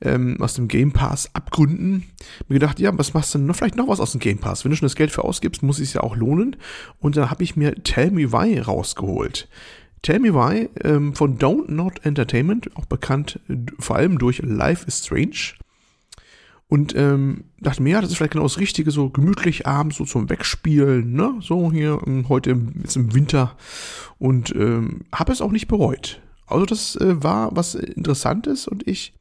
ähm, 0.00 0.36
aus 0.40 0.54
dem 0.54 0.68
Game 0.68 0.92
Pass 0.92 1.34
Abgründen, 1.34 2.04
mir 2.48 2.54
gedacht, 2.54 2.80
ja, 2.80 2.96
was 2.96 3.14
machst 3.14 3.34
du 3.34 3.38
denn 3.38 3.46
noch, 3.46 3.56
vielleicht 3.56 3.76
noch 3.76 3.88
was 3.88 4.00
aus 4.00 4.12
dem 4.12 4.20
Game 4.20 4.38
Pass? 4.38 4.64
Wenn 4.64 4.70
du 4.70 4.76
schon 4.76 4.86
das 4.86 4.96
Geld 4.96 5.10
für 5.10 5.24
ausgibst, 5.24 5.62
muss 5.62 5.78
es 5.78 5.92
ja 5.92 6.02
auch 6.02 6.16
lohnen. 6.16 6.56
Und 6.98 7.16
dann 7.16 7.30
habe 7.30 7.44
ich 7.44 7.56
mir 7.56 7.74
Tell 7.82 8.10
Me 8.10 8.32
Why 8.32 8.58
rausgeholt. 8.58 9.48
Tell 10.02 10.18
Me 10.18 10.34
Why 10.34 10.70
ähm, 10.82 11.14
von 11.14 11.38
Don't 11.38 11.70
Not 11.70 12.04
Entertainment, 12.04 12.74
auch 12.76 12.86
bekannt 12.86 13.38
vor 13.78 13.96
allem 13.96 14.18
durch 14.18 14.40
Life 14.42 14.86
is 14.86 15.04
Strange. 15.04 15.54
Und 16.70 16.94
ähm, 16.96 17.44
dachte 17.58 17.82
mir, 17.82 17.90
ja, 17.90 18.00
das 18.00 18.10
ist 18.10 18.16
vielleicht 18.16 18.32
genau 18.32 18.44
das 18.44 18.60
Richtige, 18.60 18.92
so 18.92 19.10
gemütlich 19.10 19.66
abends 19.66 19.96
so 19.96 20.04
zum 20.04 20.30
Wegspielen, 20.30 21.12
ne? 21.12 21.34
So 21.40 21.72
hier 21.72 22.00
ähm, 22.06 22.28
heute 22.28 22.50
im, 22.50 22.74
jetzt 22.80 22.94
im 22.94 23.12
Winter. 23.12 23.56
Und 24.18 24.54
ähm, 24.54 25.00
habe 25.12 25.32
es 25.32 25.40
auch 25.40 25.50
nicht 25.50 25.66
bereut. 25.66 26.22
Also 26.46 26.66
das 26.66 26.94
äh, 26.94 27.22
war 27.22 27.56
was 27.56 27.74
Interessantes 27.74 28.68
und 28.68 28.86
ich 28.86 29.14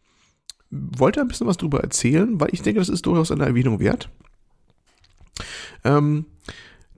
wollte 0.69 1.21
ein 1.21 1.27
bisschen 1.27 1.47
was 1.47 1.57
drüber 1.57 1.79
erzählen, 1.81 2.39
weil 2.39 2.49
ich 2.51 2.61
denke, 2.61 2.81
das 2.81 2.89
ist 2.89 3.07
durchaus 3.07 3.31
eine 3.31 3.45
Erwähnung 3.45 3.79
wert. 3.79 4.11
Ähm, 5.83 6.25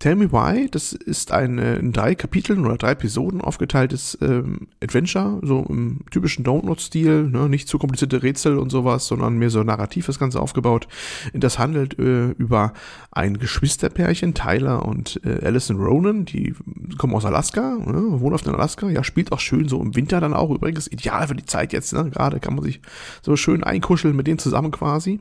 Tell 0.02 0.16
Me 0.16 0.32
Why, 0.32 0.68
das 0.68 0.94
ist 0.94 1.32
ein 1.32 1.60
in 1.60 1.92
drei 1.92 2.16
Kapiteln 2.16 2.66
oder 2.66 2.76
drei 2.76 2.94
Episoden 2.94 3.40
aufgeteiltes 3.40 4.18
ähm, 4.20 4.68
Adventure, 4.82 5.40
so 5.44 5.64
im 5.70 6.00
typischen 6.10 6.44
Download-Stil, 6.44 7.28
ne? 7.28 7.48
nicht 7.48 7.68
zu 7.68 7.78
komplizierte 7.78 8.24
Rätsel 8.24 8.58
und 8.58 8.72
sowas, 8.72 9.06
sondern 9.06 9.38
mehr 9.38 9.52
so 9.52 9.62
narrativ 9.62 10.08
das 10.08 10.18
Ganze 10.18 10.42
aufgebaut. 10.42 10.88
Das 11.34 11.60
handelt 11.60 12.00
äh, 12.00 12.32
über 12.32 12.74
ein 13.12 13.38
Geschwisterpärchen, 13.38 14.34
Tyler 14.34 14.88
und 14.88 15.22
äh, 15.24 15.46
Alison 15.46 15.78
Ronan, 15.80 16.26
die 16.26 16.56
kommen 16.98 17.14
aus 17.14 17.26
Alaska, 17.26 17.78
ne? 17.78 18.20
wohnen 18.20 18.34
auf 18.34 18.44
in 18.44 18.56
Alaska, 18.56 18.90
ja, 18.90 19.04
spielt 19.04 19.32
auch 19.32 19.40
schön 19.40 19.70
so 19.70 19.80
im 19.80 19.96
Winter 19.96 20.20
dann 20.20 20.34
auch, 20.34 20.50
übrigens 20.50 20.88
ideal 20.88 21.28
für 21.28 21.36
die 21.36 21.46
Zeit 21.46 21.74
jetzt, 21.74 21.94
ne? 21.94 22.10
gerade 22.10 22.40
kann 22.40 22.56
man 22.56 22.64
sich 22.64 22.82
so 23.22 23.36
schön 23.36 23.64
einkuscheln 23.64 24.16
mit 24.16 24.26
denen 24.26 24.40
zusammen 24.40 24.72
quasi. 24.72 25.20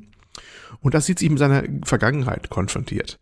Und 0.80 0.94
das 0.94 1.04
sieht 1.04 1.18
sich 1.18 1.28
mit 1.28 1.38
seiner 1.38 1.64
Vergangenheit 1.84 2.48
konfrontiert. 2.48 3.18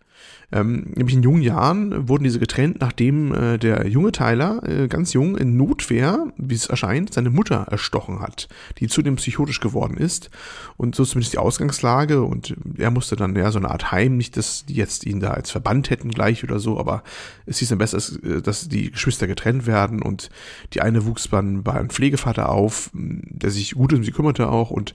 Ähm, 0.50 0.92
nämlich 0.94 1.14
in 1.14 1.22
jungen 1.22 1.42
Jahren 1.42 2.08
wurden 2.08 2.24
diese 2.24 2.38
getrennt, 2.38 2.80
nachdem 2.80 3.34
äh, 3.34 3.58
der 3.58 3.86
junge 3.86 4.12
Tyler, 4.12 4.62
äh, 4.66 4.88
ganz 4.88 5.12
jung, 5.12 5.36
in 5.36 5.58
Notwehr, 5.58 6.32
wie 6.38 6.54
es 6.54 6.66
erscheint, 6.66 7.12
seine 7.12 7.28
Mutter 7.28 7.66
erstochen 7.70 8.20
hat, 8.20 8.48
die 8.78 8.88
zudem 8.88 9.16
psychotisch 9.16 9.60
geworden 9.60 9.98
ist. 9.98 10.30
Und 10.78 10.94
so 10.94 11.02
ist 11.02 11.10
zumindest 11.10 11.34
die 11.34 11.38
Ausgangslage. 11.38 12.22
Und 12.22 12.56
er 12.78 12.90
musste 12.90 13.14
dann 13.14 13.36
ja 13.36 13.50
so 13.50 13.58
eine 13.58 13.70
Art 13.70 13.92
Heim, 13.92 14.16
nicht, 14.16 14.38
dass 14.38 14.64
die 14.64 14.74
jetzt 14.74 15.04
ihn 15.04 15.20
da 15.20 15.32
als 15.32 15.50
verbannt 15.50 15.90
hätten 15.90 16.10
gleich 16.10 16.42
oder 16.44 16.58
so, 16.60 16.78
aber 16.78 17.02
es 17.44 17.58
hieß 17.58 17.68
dann 17.68 17.78
besser, 17.78 17.98
äh, 18.24 18.40
dass 18.40 18.68
die 18.68 18.90
Geschwister 18.90 19.26
getrennt 19.26 19.66
werden. 19.66 20.00
Und 20.00 20.30
die 20.72 20.80
eine 20.80 21.04
wuchs 21.04 21.28
dann 21.28 21.62
bei 21.62 21.74
einem 21.74 21.90
Pflegevater 21.90 22.48
auf, 22.48 22.90
der 22.94 23.50
sich 23.50 23.74
gut 23.74 23.92
um 23.92 24.02
sie 24.02 24.12
kümmerte 24.12 24.48
auch 24.48 24.70
und 24.70 24.94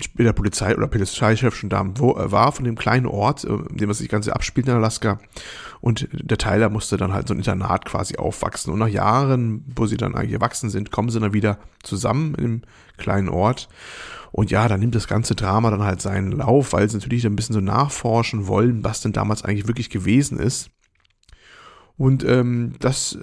später 0.00 0.32
Polizei 0.32 0.74
oder 0.74 0.86
Polizeichef 0.86 1.54
schon 1.54 1.68
da 1.68 1.84
war 1.86 2.52
von 2.52 2.64
dem 2.64 2.76
kleinen 2.76 3.06
Ort, 3.06 3.44
äh, 3.44 3.48
in 3.48 3.76
dem 3.76 3.90
es 3.90 3.98
sich 3.98 4.08
ganze 4.08 4.34
abspielt 4.46 4.68
Alaska. 4.68 5.18
Und 5.80 6.08
der 6.12 6.38
Tyler 6.38 6.68
musste 6.70 6.96
dann 6.96 7.12
halt 7.12 7.28
so 7.28 7.34
ein 7.34 7.38
Internat 7.38 7.84
quasi 7.84 8.16
aufwachsen. 8.16 8.72
Und 8.72 8.78
nach 8.78 8.88
Jahren, 8.88 9.64
wo 9.74 9.86
sie 9.86 9.96
dann 9.96 10.14
eigentlich 10.14 10.32
erwachsen 10.32 10.70
sind, 10.70 10.90
kommen 10.90 11.10
sie 11.10 11.20
dann 11.20 11.32
wieder 11.32 11.58
zusammen 11.82 12.34
im 12.34 12.62
kleinen 12.96 13.28
Ort. 13.28 13.68
Und 14.32 14.50
ja, 14.50 14.68
dann 14.68 14.80
nimmt 14.80 14.94
das 14.94 15.08
ganze 15.08 15.34
Drama 15.34 15.70
dann 15.70 15.82
halt 15.82 16.00
seinen 16.00 16.32
Lauf, 16.32 16.72
weil 16.72 16.88
sie 16.88 16.96
natürlich 16.96 17.26
ein 17.26 17.36
bisschen 17.36 17.54
so 17.54 17.60
nachforschen 17.60 18.46
wollen, 18.46 18.84
was 18.84 19.00
denn 19.00 19.12
damals 19.12 19.42
eigentlich 19.42 19.66
wirklich 19.66 19.90
gewesen 19.90 20.38
ist. 20.38 20.70
Und 21.96 22.24
ähm, 22.24 22.74
das 22.80 23.18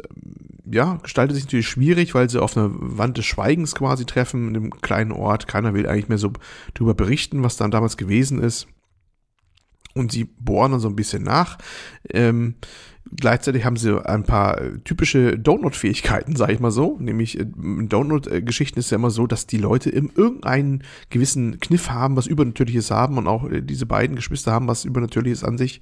ja, 0.65 0.97
gestaltet 1.03 1.35
sich 1.35 1.45
natürlich 1.45 1.67
schwierig, 1.67 2.15
weil 2.15 2.29
sie 2.29 2.41
auf 2.41 2.57
einer 2.57 2.69
Wand 2.71 3.17
des 3.17 3.25
Schweigens 3.25 3.75
quasi 3.75 4.05
treffen, 4.05 4.47
in 4.47 4.53
dem 4.53 4.69
kleinen 4.81 5.11
Ort. 5.11 5.47
Keiner 5.47 5.73
will 5.73 5.87
eigentlich 5.87 6.09
mehr 6.09 6.17
so 6.17 6.33
darüber 6.73 6.95
berichten, 6.95 7.43
was 7.43 7.57
dann 7.57 7.71
damals 7.71 7.97
gewesen 7.97 8.41
ist 8.41 8.67
und 9.93 10.11
sie 10.11 10.25
bohren 10.25 10.71
dann 10.71 10.79
so 10.79 10.87
ein 10.87 10.95
bisschen 10.95 11.23
nach. 11.23 11.57
Ähm, 12.09 12.55
gleichzeitig 13.15 13.65
haben 13.65 13.77
sie 13.77 14.03
ein 14.05 14.23
paar 14.23 14.59
typische 14.83 15.37
Download-Fähigkeiten, 15.37 16.35
sage 16.35 16.53
ich 16.53 16.59
mal 16.59 16.71
so. 16.71 16.97
Nämlich 16.99 17.39
äh, 17.39 17.43
in 17.43 17.89
Download-Geschichten 17.89 18.79
ist 18.79 18.91
ja 18.91 18.95
immer 18.95 19.11
so, 19.11 19.27
dass 19.27 19.47
die 19.47 19.57
Leute 19.57 19.89
im 19.89 20.11
irgendeinen 20.15 20.83
gewissen 21.09 21.59
Kniff 21.59 21.89
haben, 21.89 22.15
was 22.15 22.27
Übernatürliches 22.27 22.91
haben 22.91 23.17
und 23.17 23.27
auch 23.27 23.49
äh, 23.49 23.61
diese 23.61 23.85
beiden 23.85 24.15
Geschwister 24.15 24.51
haben 24.51 24.67
was 24.67 24.85
Übernatürliches 24.85 25.43
an 25.43 25.57
sich. 25.57 25.81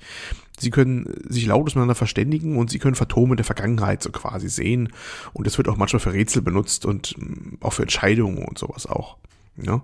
Sie 0.60 0.70
können 0.70 1.12
sich 1.28 1.46
lautes 1.48 1.74
miteinander 1.74 1.96
verständigen 1.96 2.58
und 2.58 2.70
sie 2.70 2.80
können 2.80 2.96
Phantom 2.96 3.36
der 3.36 3.46
Vergangenheit 3.46 4.04
so 4.04 4.12
quasi 4.12 4.50
sehen. 4.50 4.90
Und 5.34 5.48
das 5.48 5.58
wird 5.58 5.68
auch 5.68 5.78
manchmal 5.78 6.00
für 6.00 6.14
Rätsel 6.14 6.42
benutzt 6.42 6.86
und 6.86 7.16
mm, 7.18 7.58
auch 7.62 7.74
für 7.74 7.82
Entscheidungen 7.84 8.44
und 8.46 8.60
sowas 8.60 8.86
auch. 8.86 9.18
Ja, 9.58 9.82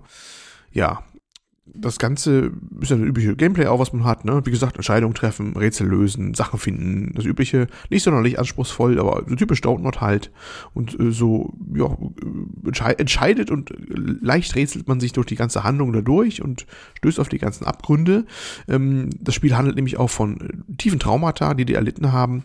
ja 0.72 1.02
das 1.74 1.98
Ganze 1.98 2.52
ist 2.80 2.90
ja 2.90 2.96
das 2.96 3.06
übliche 3.06 3.36
Gameplay 3.36 3.66
auch, 3.66 3.78
was 3.78 3.92
man 3.92 4.04
hat, 4.04 4.24
ne? 4.24 4.42
Wie 4.44 4.50
gesagt, 4.50 4.76
Entscheidungen 4.76 5.14
treffen, 5.14 5.56
Rätsel 5.56 5.86
lösen, 5.86 6.34
Sachen 6.34 6.58
finden, 6.58 7.12
das 7.14 7.24
übliche, 7.24 7.66
nicht 7.90 8.02
sonderlich 8.02 8.38
anspruchsvoll, 8.38 8.98
aber 8.98 9.24
so 9.26 9.34
typisch 9.34 9.60
Download 9.60 9.98
halt. 10.00 10.30
Und 10.74 10.98
äh, 10.98 11.10
so, 11.10 11.54
ja, 11.74 11.96
entscheidet 12.98 13.50
und 13.50 13.72
leicht 13.88 14.54
rätselt 14.56 14.88
man 14.88 15.00
sich 15.00 15.12
durch 15.12 15.26
die 15.26 15.36
ganze 15.36 15.64
Handlung 15.64 15.92
dadurch 15.92 16.42
und 16.42 16.66
stößt 16.98 17.20
auf 17.20 17.28
die 17.28 17.38
ganzen 17.38 17.64
Abgründe. 17.64 18.26
Ähm, 18.68 19.10
das 19.20 19.34
Spiel 19.34 19.56
handelt 19.56 19.76
nämlich 19.76 19.98
auch 19.98 20.10
von 20.10 20.40
äh, 20.40 20.74
tiefen 20.76 20.98
Traumata, 20.98 21.54
die 21.54 21.64
die 21.64 21.74
erlitten 21.74 22.12
haben. 22.12 22.44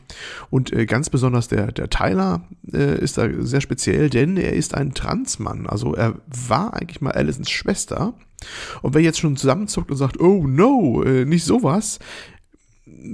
Und 0.50 0.72
äh, 0.74 0.86
ganz 0.86 1.10
besonders 1.10 1.48
der, 1.48 1.72
der 1.72 1.90
Tyler 1.90 2.48
äh, 2.72 3.00
ist 3.00 3.18
da 3.18 3.28
sehr 3.40 3.62
speziell, 3.62 4.10
denn 4.10 4.38
er 4.38 4.54
ist 4.54 4.76
ein 4.76 4.94
Transmann. 4.94 5.68
Also 5.68 5.94
er 5.94 6.16
war 6.48 6.74
eigentlich 6.74 7.02
mal 7.02 7.12
Alisons 7.12 7.50
Schwester 7.50 8.14
und 8.82 8.94
wer 8.94 9.02
jetzt 9.02 9.20
schon 9.20 9.38
zusammenzuckt 9.38 9.92
und 9.92 9.98
sagt, 9.98 10.20
oh 10.20 10.46
no, 10.48 11.04
äh, 11.04 11.26
nicht 11.26 11.44
sowas, 11.44 12.00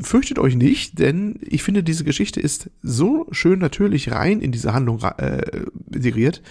fürchtet 0.01 0.39
euch 0.39 0.55
nicht, 0.55 0.99
denn 0.99 1.39
ich 1.41 1.63
finde, 1.63 1.83
diese 1.83 2.03
Geschichte 2.03 2.39
ist 2.39 2.69
so 2.81 3.27
schön 3.31 3.59
natürlich 3.59 4.11
rein 4.11 4.41
in 4.41 4.51
diese 4.51 4.73
Handlung 4.73 5.01
äh, 5.17 5.65
integriert, 5.93 6.41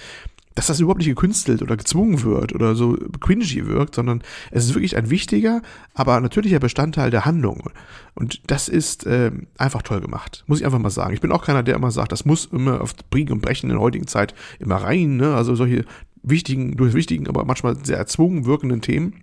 dass 0.59 0.67
das 0.67 0.81
überhaupt 0.81 0.99
nicht 0.99 1.09
gekünstelt 1.09 1.63
oder 1.63 1.77
gezwungen 1.77 2.25
wird 2.25 2.53
oder 2.53 2.75
so 2.75 2.99
cringy 3.21 3.69
wirkt, 3.69 3.95
sondern 3.95 4.23
es 4.51 4.65
ist 4.65 4.75
wirklich 4.75 4.97
ein 4.97 5.09
wichtiger, 5.09 5.63
aber 5.95 6.21
natürlicher 6.21 6.59
Bestandteil 6.59 7.13
der 7.13 7.25
Handlung. 7.25 7.71
Und 8.17 8.43
das 8.51 8.69
ist 8.69 9.07
äh, 9.07 9.31
einfach 9.57 9.83
toll 9.83 10.01
gemacht, 10.01 10.43
muss 10.49 10.59
ich 10.59 10.67
einfach 10.67 10.81
mal 10.81 10.91
sagen. 10.91 11.15
Ich 11.15 11.21
bin 11.21 11.31
auch 11.31 11.45
keiner, 11.45 11.63
der 11.63 11.77
immer 11.77 11.93
sagt, 11.93 12.11
das 12.11 12.25
muss 12.25 12.47
immer 12.47 12.81
auf 12.81 12.97
Briegen 13.09 13.35
und 13.35 13.41
Brechen 13.41 13.71
in 13.71 13.77
der 13.77 13.81
heutigen 13.81 14.09
Zeit 14.09 14.35
immer 14.59 14.77
rein, 14.77 15.17
ne? 15.17 15.33
Also 15.37 15.55
solche 15.55 15.85
wichtigen, 16.31 16.77
durch 16.77 16.95
wichtigen, 16.95 17.29
aber 17.29 17.45
manchmal 17.45 17.85
sehr 17.85 17.99
erzwungen 17.99 18.47
wirkenden 18.47 18.81
Themen, 18.81 19.23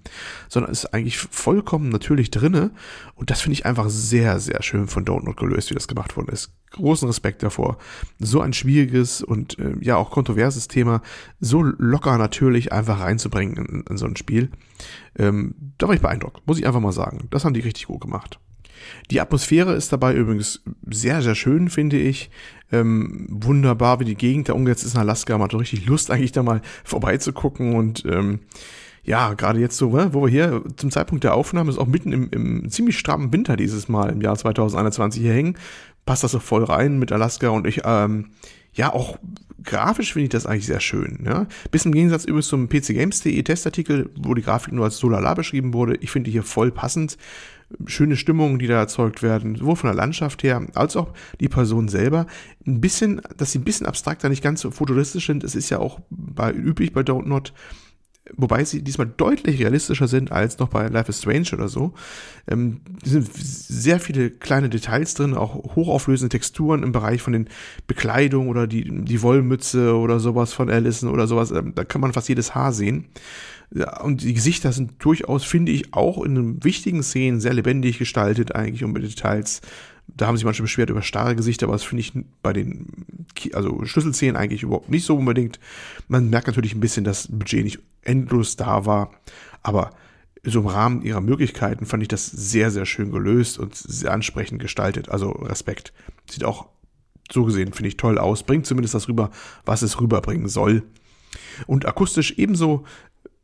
sondern 0.49 0.71
ist 0.71 0.93
eigentlich 0.93 1.17
vollkommen 1.17 1.89
natürlich 1.89 2.31
drinne. 2.31 2.71
Und 3.15 3.29
das 3.29 3.41
finde 3.41 3.53
ich 3.53 3.65
einfach 3.65 3.89
sehr, 3.89 4.39
sehr 4.39 4.61
schön 4.63 4.87
von 4.87 5.03
Not 5.03 5.37
gelöst, 5.37 5.69
wie 5.69 5.75
das 5.75 5.87
gemacht 5.87 6.17
worden 6.17 6.29
ist. 6.31 6.51
Großen 6.71 7.07
Respekt 7.07 7.43
davor. 7.43 7.77
So 8.19 8.41
ein 8.41 8.53
schwieriges 8.53 9.21
und 9.21 9.57
äh, 9.59 9.75
ja 9.81 9.95
auch 9.95 10.11
kontroverses 10.11 10.67
Thema 10.67 11.01
so 11.39 11.61
locker 11.61 12.17
natürlich 12.17 12.71
einfach 12.73 12.99
reinzubringen 12.99 13.65
in, 13.65 13.83
in 13.89 13.97
so 13.97 14.05
ein 14.05 14.17
Spiel. 14.17 14.51
Ähm, 15.17 15.55
da 15.77 15.87
war 15.87 15.95
ich 15.95 16.01
beeindruckt, 16.01 16.45
muss 16.45 16.59
ich 16.59 16.67
einfach 16.67 16.81
mal 16.81 16.91
sagen. 16.91 17.27
Das 17.31 17.45
haben 17.45 17.53
die 17.53 17.61
richtig 17.61 17.85
gut 17.85 18.01
gemacht. 18.01 18.39
Die 19.11 19.21
Atmosphäre 19.21 19.73
ist 19.73 19.91
dabei 19.93 20.13
übrigens 20.13 20.63
sehr, 20.89 21.21
sehr 21.21 21.35
schön, 21.35 21.69
finde 21.69 21.97
ich. 21.97 22.29
Ähm, 22.71 23.27
wunderbar, 23.29 23.99
wie 23.99 24.05
die 24.05 24.15
Gegend 24.15 24.49
da 24.49 24.53
umgesetzt 24.53 24.85
ist 24.85 24.95
in 24.95 24.99
Alaska. 24.99 25.37
Man 25.37 25.47
hat 25.47 25.59
richtig 25.59 25.85
Lust, 25.85 26.11
eigentlich 26.11 26.31
da 26.31 26.43
mal 26.43 26.61
vorbeizugucken 26.83 27.75
und 27.75 28.03
ähm, 28.05 28.39
ja, 29.03 29.35
gerade 29.35 29.59
jetzt 29.59 29.77
so, 29.77 29.93
wo 29.93 30.23
wir 30.23 30.29
hier 30.29 30.63
zum 30.77 30.89
Zeitpunkt 30.89 31.23
der 31.23 31.35
Aufnahme 31.35 31.69
ist 31.69 31.77
auch 31.77 31.85
mitten 31.85 32.11
im, 32.11 32.29
im 32.31 32.69
ziemlich 32.69 32.97
strammen 32.97 33.31
Winter 33.31 33.55
dieses 33.55 33.87
Mal 33.87 34.09
im 34.09 34.21
Jahr 34.21 34.35
2021 34.35 35.21
hier 35.21 35.33
hängen, 35.33 35.57
passt 36.07 36.23
das 36.23 36.31
so 36.31 36.39
voll 36.39 36.63
rein 36.63 36.97
mit 36.97 37.11
Alaska 37.11 37.49
und 37.49 37.67
ich, 37.67 37.81
ähm, 37.85 38.31
ja, 38.73 38.91
auch 38.91 39.17
grafisch 39.63 40.13
finde 40.13 40.25
ich 40.25 40.29
das 40.29 40.45
eigentlich 40.45 40.65
sehr 40.65 40.79
schön. 40.79 41.19
Ja? 41.25 41.47
Bis 41.71 41.85
im 41.85 41.91
Gegensatz 41.91 42.25
übrigens 42.25 42.47
zum 42.47 42.67
PCGames.de 42.67 43.41
Testartikel, 43.43 44.09
wo 44.17 44.33
die 44.33 44.41
Grafik 44.41 44.73
nur 44.73 44.85
als 44.85 44.97
Solala 44.97 45.33
beschrieben 45.33 45.73
wurde. 45.73 45.95
Ich 45.97 46.11
finde 46.11 46.25
die 46.25 46.31
hier 46.31 46.43
voll 46.43 46.71
passend 46.71 47.17
schöne 47.87 48.15
Stimmungen, 48.15 48.59
die 48.59 48.67
da 48.67 48.75
erzeugt 48.75 49.23
werden, 49.23 49.55
sowohl 49.55 49.75
von 49.75 49.89
der 49.89 49.95
Landschaft 49.95 50.43
her 50.43 50.65
als 50.75 50.95
auch 50.95 51.13
die 51.39 51.49
Person 51.49 51.87
selber. 51.87 52.27
Ein 52.65 52.81
bisschen, 52.81 53.21
dass 53.37 53.51
sie 53.51 53.59
ein 53.59 53.63
bisschen 53.63 53.87
abstrakter, 53.87 54.29
nicht 54.29 54.43
ganz 54.43 54.61
so 54.61 54.71
futuristisch 54.71 55.27
sind. 55.27 55.43
Es 55.43 55.55
ist 55.55 55.69
ja 55.69 55.79
auch 55.79 55.99
bei, 56.09 56.51
üblich 56.51 56.93
bei 56.93 57.01
Don't 57.01 57.27
Not, 57.27 57.53
wobei 58.35 58.63
sie 58.63 58.83
diesmal 58.83 59.07
deutlich 59.07 59.59
realistischer 59.59 60.07
sind 60.07 60.31
als 60.31 60.59
noch 60.59 60.69
bei 60.69 60.87
Life 60.87 61.09
is 61.09 61.19
Strange 61.19 61.49
oder 61.53 61.67
so. 61.67 61.93
Ähm, 62.47 62.81
sind 63.03 63.27
sehr 63.33 63.99
viele 63.99 64.29
kleine 64.29 64.69
Details 64.69 65.13
drin, 65.13 65.33
auch 65.33 65.75
hochauflösende 65.75 66.29
Texturen 66.29 66.83
im 66.83 66.91
Bereich 66.91 67.21
von 67.21 67.33
den 67.33 67.49
Bekleidung 67.87 68.47
oder 68.47 68.67
die, 68.67 68.83
die 68.83 69.21
Wollmütze 69.21 69.95
oder 69.95 70.19
sowas 70.19 70.53
von 70.53 70.69
Allison 70.69 71.09
oder 71.09 71.27
sowas. 71.27 71.51
Ähm, 71.51 71.73
da 71.75 71.83
kann 71.83 72.01
man 72.01 72.13
fast 72.13 72.29
jedes 72.29 72.55
Haar 72.55 72.73
sehen. 72.73 73.05
Ja, 73.73 74.01
und 74.01 74.21
die 74.21 74.33
Gesichter 74.33 74.71
sind 74.71 74.93
durchaus, 74.99 75.43
finde 75.43 75.71
ich, 75.71 75.93
auch 75.93 76.23
in 76.23 76.63
wichtigen 76.63 77.03
Szenen 77.03 77.39
sehr 77.39 77.53
lebendig 77.53 77.97
gestaltet 77.97 78.53
eigentlich 78.55 78.83
und 78.83 78.93
mit 78.93 79.03
Details. 79.03 79.61
Da 80.07 80.27
haben 80.27 80.37
sich 80.37 80.45
manche 80.45 80.61
beschwert 80.61 80.89
über 80.89 81.01
starre 81.01 81.35
Gesichter, 81.35 81.65
aber 81.65 81.73
das 81.73 81.83
finde 81.83 82.01
ich 82.01 82.13
bei 82.43 82.53
den 82.53 82.87
also 83.53 83.83
Schlüsselszenen 83.85 84.35
eigentlich 84.35 84.63
überhaupt 84.63 84.89
nicht 84.89 85.05
so 85.05 85.17
unbedingt. 85.17 85.59
Man 86.07 86.29
merkt 86.29 86.47
natürlich 86.47 86.75
ein 86.75 86.79
bisschen, 86.79 87.03
dass 87.03 87.27
Budget 87.27 87.63
nicht 87.63 87.79
endlos 88.03 88.55
da 88.55 88.85
war, 88.85 89.11
aber 89.63 89.89
so 90.43 90.59
im 90.59 90.67
Rahmen 90.67 91.01
ihrer 91.01 91.21
Möglichkeiten 91.21 91.85
fand 91.85 92.03
ich 92.03 92.07
das 92.07 92.27
sehr, 92.27 92.69
sehr 92.69 92.85
schön 92.85 93.11
gelöst 93.11 93.57
und 93.57 93.75
sehr 93.75 94.13
ansprechend 94.13 94.61
gestaltet. 94.61 95.09
Also 95.09 95.31
Respekt. 95.31 95.91
Sieht 96.29 96.43
auch 96.43 96.67
so 97.31 97.43
gesehen, 97.45 97.73
finde 97.73 97.89
ich, 97.89 97.97
toll 97.97 98.19
aus. 98.19 98.43
Bringt 98.43 98.67
zumindest 98.67 98.93
das 98.93 99.07
rüber, 99.07 99.31
was 99.65 99.81
es 99.81 99.99
rüberbringen 99.99 100.47
soll. 100.47 100.83
Und 101.65 101.85
akustisch 101.85 102.35
ebenso 102.37 102.85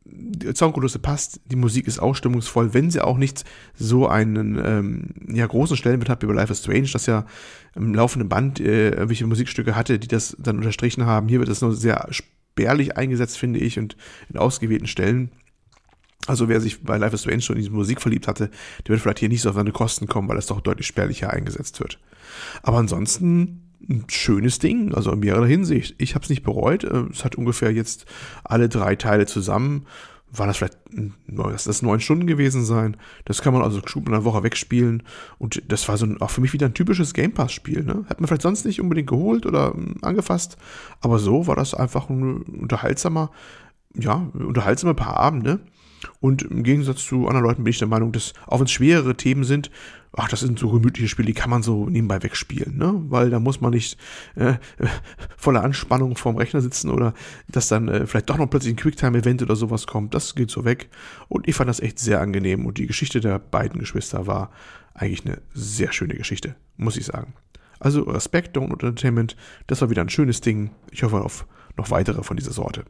die 0.04 0.54
Soundkulisse 0.54 0.98
passt, 0.98 1.40
die 1.44 1.56
Musik 1.56 1.86
ist 1.86 2.00
auch 2.00 2.14
stimmungsvoll, 2.14 2.74
wenn 2.74 2.90
sie 2.90 3.00
auch 3.00 3.18
nicht 3.18 3.44
so 3.74 4.08
einen 4.08 4.60
ähm, 4.64 5.14
ja, 5.28 5.46
großen 5.46 5.76
Stellenwert 5.76 6.08
hat 6.08 6.22
wie 6.22 6.26
bei 6.26 6.34
Life 6.34 6.52
is 6.52 6.60
Strange, 6.60 6.88
das 6.92 7.06
ja 7.06 7.24
im 7.74 7.94
laufenden 7.94 8.28
Band 8.28 8.60
äh, 8.60 8.90
irgendwelche 8.90 9.26
Musikstücke 9.26 9.76
hatte, 9.76 9.98
die 9.98 10.08
das 10.08 10.36
dann 10.38 10.56
unterstrichen 10.56 11.06
haben. 11.06 11.28
Hier 11.28 11.38
wird 11.38 11.48
das 11.48 11.60
nur 11.60 11.74
sehr 11.74 12.08
spärlich 12.10 12.96
eingesetzt, 12.96 13.38
finde 13.38 13.60
ich, 13.60 13.78
und 13.78 13.96
in 14.28 14.36
ausgewählten 14.36 14.86
Stellen. 14.86 15.30
Also 16.26 16.48
wer 16.48 16.60
sich 16.60 16.82
bei 16.82 16.98
Life 16.98 17.14
is 17.14 17.22
Strange 17.22 17.40
schon 17.40 17.56
in 17.56 17.62
diese 17.62 17.74
Musik 17.74 18.00
verliebt 18.00 18.28
hatte, 18.28 18.50
der 18.80 18.90
wird 18.90 19.00
vielleicht 19.00 19.18
hier 19.18 19.28
nicht 19.28 19.42
so 19.42 19.48
auf 19.48 19.56
seine 19.56 19.72
Kosten 19.72 20.06
kommen, 20.06 20.28
weil 20.28 20.38
es 20.38 20.46
doch 20.46 20.60
deutlich 20.60 20.86
spärlicher 20.86 21.30
eingesetzt 21.30 21.80
wird. 21.80 21.98
Aber 22.62 22.78
ansonsten 22.78 23.71
ein 23.88 24.04
schönes 24.08 24.58
Ding, 24.58 24.94
also 24.94 25.12
in 25.12 25.20
mehrerer 25.20 25.46
Hinsicht. 25.46 25.94
Ich 25.98 26.14
habe 26.14 26.22
es 26.24 26.30
nicht 26.30 26.42
bereut. 26.42 26.84
Äh, 26.84 27.04
es 27.10 27.24
hat 27.24 27.36
ungefähr 27.36 27.72
jetzt 27.72 28.06
alle 28.44 28.68
drei 28.68 28.96
Teile 28.96 29.26
zusammen. 29.26 29.86
War 30.34 30.46
das 30.46 30.56
vielleicht, 30.56 30.78
das 31.28 31.64
das 31.64 31.82
neun 31.82 32.00
Stunden 32.00 32.26
gewesen 32.26 32.64
sein. 32.64 32.96
Das 33.26 33.42
kann 33.42 33.52
man 33.52 33.62
also 33.62 33.82
gut 33.82 34.08
in 34.08 34.14
einer 34.14 34.24
Woche 34.24 34.42
wegspielen. 34.42 35.02
Und 35.38 35.62
das 35.68 35.86
war 35.88 35.98
so 35.98 36.06
ein, 36.06 36.20
auch 36.22 36.30
für 36.30 36.40
mich 36.40 36.54
wieder 36.54 36.66
ein 36.66 36.74
typisches 36.74 37.12
Game 37.12 37.32
Pass-Spiel. 37.32 37.84
Ne? 37.84 38.06
Hat 38.08 38.20
man 38.20 38.28
vielleicht 38.28 38.42
sonst 38.42 38.64
nicht 38.64 38.80
unbedingt 38.80 39.10
geholt 39.10 39.44
oder 39.44 39.74
hm, 39.74 39.96
angefasst. 40.00 40.56
Aber 41.00 41.18
so 41.18 41.46
war 41.46 41.56
das 41.56 41.74
einfach 41.74 42.08
ein 42.08 42.42
unterhaltsamer, 42.42 43.30
ja, 43.94 44.30
unterhaltsamer 44.32 44.94
paar 44.94 45.18
Abende. 45.18 45.60
Und 46.20 46.42
im 46.42 46.62
Gegensatz 46.62 47.04
zu 47.04 47.26
anderen 47.28 47.46
Leuten 47.46 47.64
bin 47.64 47.70
ich 47.70 47.78
der 47.78 47.88
Meinung, 47.88 48.12
dass 48.12 48.32
auch 48.46 48.58
wenn 48.58 48.66
es 48.66 48.72
schwerere 48.72 49.16
Themen 49.16 49.44
sind, 49.44 49.70
ach, 50.14 50.28
das 50.28 50.40
sind 50.40 50.58
so 50.58 50.70
gemütliche 50.70 51.08
Spiele, 51.08 51.26
die 51.26 51.32
kann 51.32 51.50
man 51.50 51.62
so 51.62 51.88
nebenbei 51.88 52.22
wegspielen, 52.22 52.76
ne? 52.76 52.94
Weil 53.08 53.30
da 53.30 53.40
muss 53.40 53.60
man 53.60 53.72
nicht 53.72 53.98
äh, 54.34 54.54
voller 55.36 55.64
Anspannung 55.64 56.16
vorm 56.16 56.36
Rechner 56.36 56.60
sitzen 56.60 56.90
oder 56.90 57.14
dass 57.48 57.68
dann 57.68 57.88
äh, 57.88 58.06
vielleicht 58.06 58.28
doch 58.28 58.36
noch 58.36 58.48
plötzlich 58.50 58.74
ein 58.74 58.76
Quicktime-Event 58.76 59.42
oder 59.42 59.56
sowas 59.56 59.86
kommt. 59.86 60.14
Das 60.14 60.34
geht 60.34 60.50
so 60.50 60.64
weg. 60.64 60.90
Und 61.28 61.48
ich 61.48 61.54
fand 61.54 61.68
das 61.68 61.80
echt 61.80 61.98
sehr 61.98 62.20
angenehm. 62.20 62.66
Und 62.66 62.78
die 62.78 62.86
Geschichte 62.86 63.20
der 63.20 63.38
beiden 63.38 63.80
Geschwister 63.80 64.26
war 64.26 64.50
eigentlich 64.94 65.24
eine 65.24 65.40
sehr 65.54 65.92
schöne 65.92 66.14
Geschichte, 66.14 66.56
muss 66.76 66.96
ich 66.96 67.06
sagen. 67.06 67.34
Also 67.80 68.02
Respekt, 68.02 68.56
Don't 68.56 68.70
Entertainment, 68.70 69.36
das 69.66 69.80
war 69.80 69.90
wieder 69.90 70.02
ein 70.02 70.08
schönes 70.10 70.40
Ding. 70.40 70.70
Ich 70.90 71.02
hoffe 71.02 71.22
auf 71.22 71.46
noch 71.76 71.90
weitere 71.90 72.22
von 72.22 72.36
dieser 72.36 72.52
Sorte. 72.52 72.84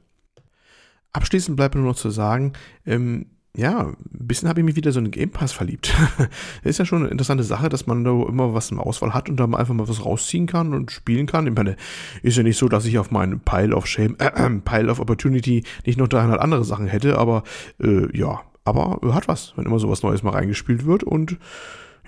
Abschließend 1.13 1.57
bleibt 1.57 1.75
nur 1.75 1.85
noch 1.85 1.97
zu 1.97 2.11
sagen, 2.11 2.55
ähm, 2.85 3.27
ja, 3.55 3.89
ein 3.89 3.97
bisschen 4.11 4.49
habe 4.49 4.61
ich 4.61 4.65
mich 4.65 4.77
wieder 4.77 4.93
so 4.93 4.99
in 4.99 5.07
den 5.07 5.11
Game 5.11 5.31
Pass 5.31 5.53
verliebt. 5.53 5.95
ist 6.65 6.79
ja 6.79 6.87
schon 6.87 7.03
eine 7.03 7.11
interessante 7.11 7.45
Sache, 7.45 7.69
dass 7.69 7.87
man 7.87 8.03
da 8.03 8.11
immer 8.11 8.55
was 8.55 8.71
im 8.71 8.79
Auswahl 8.81 9.13
hat 9.13 9.29
und 9.29 9.37
da 9.37 9.45
einfach 9.45 9.75
mal 9.75 9.89
was 9.89 10.05
rausziehen 10.05 10.47
kann 10.47 10.73
und 10.73 10.91
spielen 10.91 11.27
kann. 11.27 11.47
Ich 11.47 11.55
meine, 11.55 11.77
ist 12.23 12.39
ja 12.39 12.43
nicht 12.43 12.57
so, 12.57 12.69
dass 12.69 12.87
ich 12.87 12.99
auf 12.99 13.11
meinem 13.11 13.41
Pile 13.41 13.77
of 13.77 13.87
Shame, 13.87 14.17
äh, 14.19 14.51
Pile 14.65 14.91
of 14.91 15.01
Opportunity 15.01 15.65
nicht 15.85 15.99
noch 15.99 16.09
300 16.09 16.41
andere 16.41 16.65
Sachen 16.65 16.87
hätte, 16.87 17.19
aber 17.19 17.43
äh, 17.79 18.17
ja, 18.17 18.41
aber 18.65 19.01
hat 19.13 19.29
was, 19.29 19.53
wenn 19.57 19.67
immer 19.67 19.79
sowas 19.79 20.03
Neues 20.03 20.23
mal 20.23 20.31
reingespielt 20.31 20.87
wird 20.87 21.03
und 21.03 21.37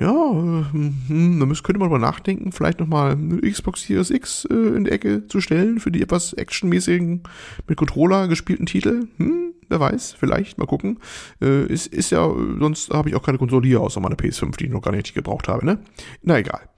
ja, 0.00 0.10
äh, 0.10 0.64
hm, 0.72 1.38
da 1.38 1.46
könnte 1.62 1.78
man 1.78 1.88
mal 1.88 1.98
nachdenken, 1.98 2.50
vielleicht 2.50 2.80
nochmal 2.80 3.12
eine 3.12 3.40
Xbox 3.40 3.82
Series 3.82 4.10
X 4.10 4.44
äh, 4.50 4.54
in 4.54 4.84
die 4.84 4.90
Ecke 4.90 5.28
zu 5.28 5.40
stellen 5.40 5.78
für 5.78 5.92
die 5.92 6.02
etwas 6.02 6.32
actionmäßigen, 6.32 7.22
mit 7.68 7.78
Controller 7.78 8.26
gespielten 8.26 8.66
Titel. 8.66 9.06
Hm, 9.18 9.54
wer 9.68 9.78
weiß, 9.78 10.16
vielleicht, 10.18 10.58
mal 10.58 10.66
gucken. 10.66 10.98
Äh, 11.40 11.66
ist, 11.66 11.86
ist 11.86 12.10
ja, 12.10 12.28
sonst 12.58 12.92
habe 12.92 13.08
ich 13.08 13.14
auch 13.14 13.22
keine 13.22 13.38
Konsole 13.38 13.68
hier, 13.68 13.80
außer 13.80 14.00
meiner 14.00 14.16
PS5, 14.16 14.56
die 14.56 14.64
ich 14.64 14.70
noch 14.70 14.82
gar 14.82 14.90
nicht 14.90 15.14
gebraucht 15.14 15.46
habe, 15.46 15.64
ne? 15.64 15.78
Na 16.22 16.38
egal. 16.38 16.68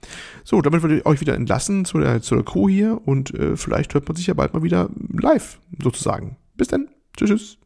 So, 0.43 0.61
damit 0.61 0.83
würde 0.83 0.97
ich 0.97 1.05
euch 1.07 1.19
wieder 1.19 1.33
entlassen 1.33 1.85
zu 1.85 1.97
der, 1.97 2.21
zu 2.21 2.35
der 2.35 2.45
Crew 2.45 2.69
hier 2.69 3.01
und 3.03 3.33
äh, 3.33 3.57
vielleicht 3.57 3.95
hört 3.95 4.07
man 4.07 4.15
sich 4.15 4.27
ja 4.27 4.35
bald 4.35 4.53
mal 4.53 4.61
wieder 4.61 4.89
live, 5.11 5.59
sozusagen. 5.81 6.37
Bis 6.55 6.67
dann. 6.67 6.87
Tschüss. 7.17 7.29
tschüss. 7.29 7.57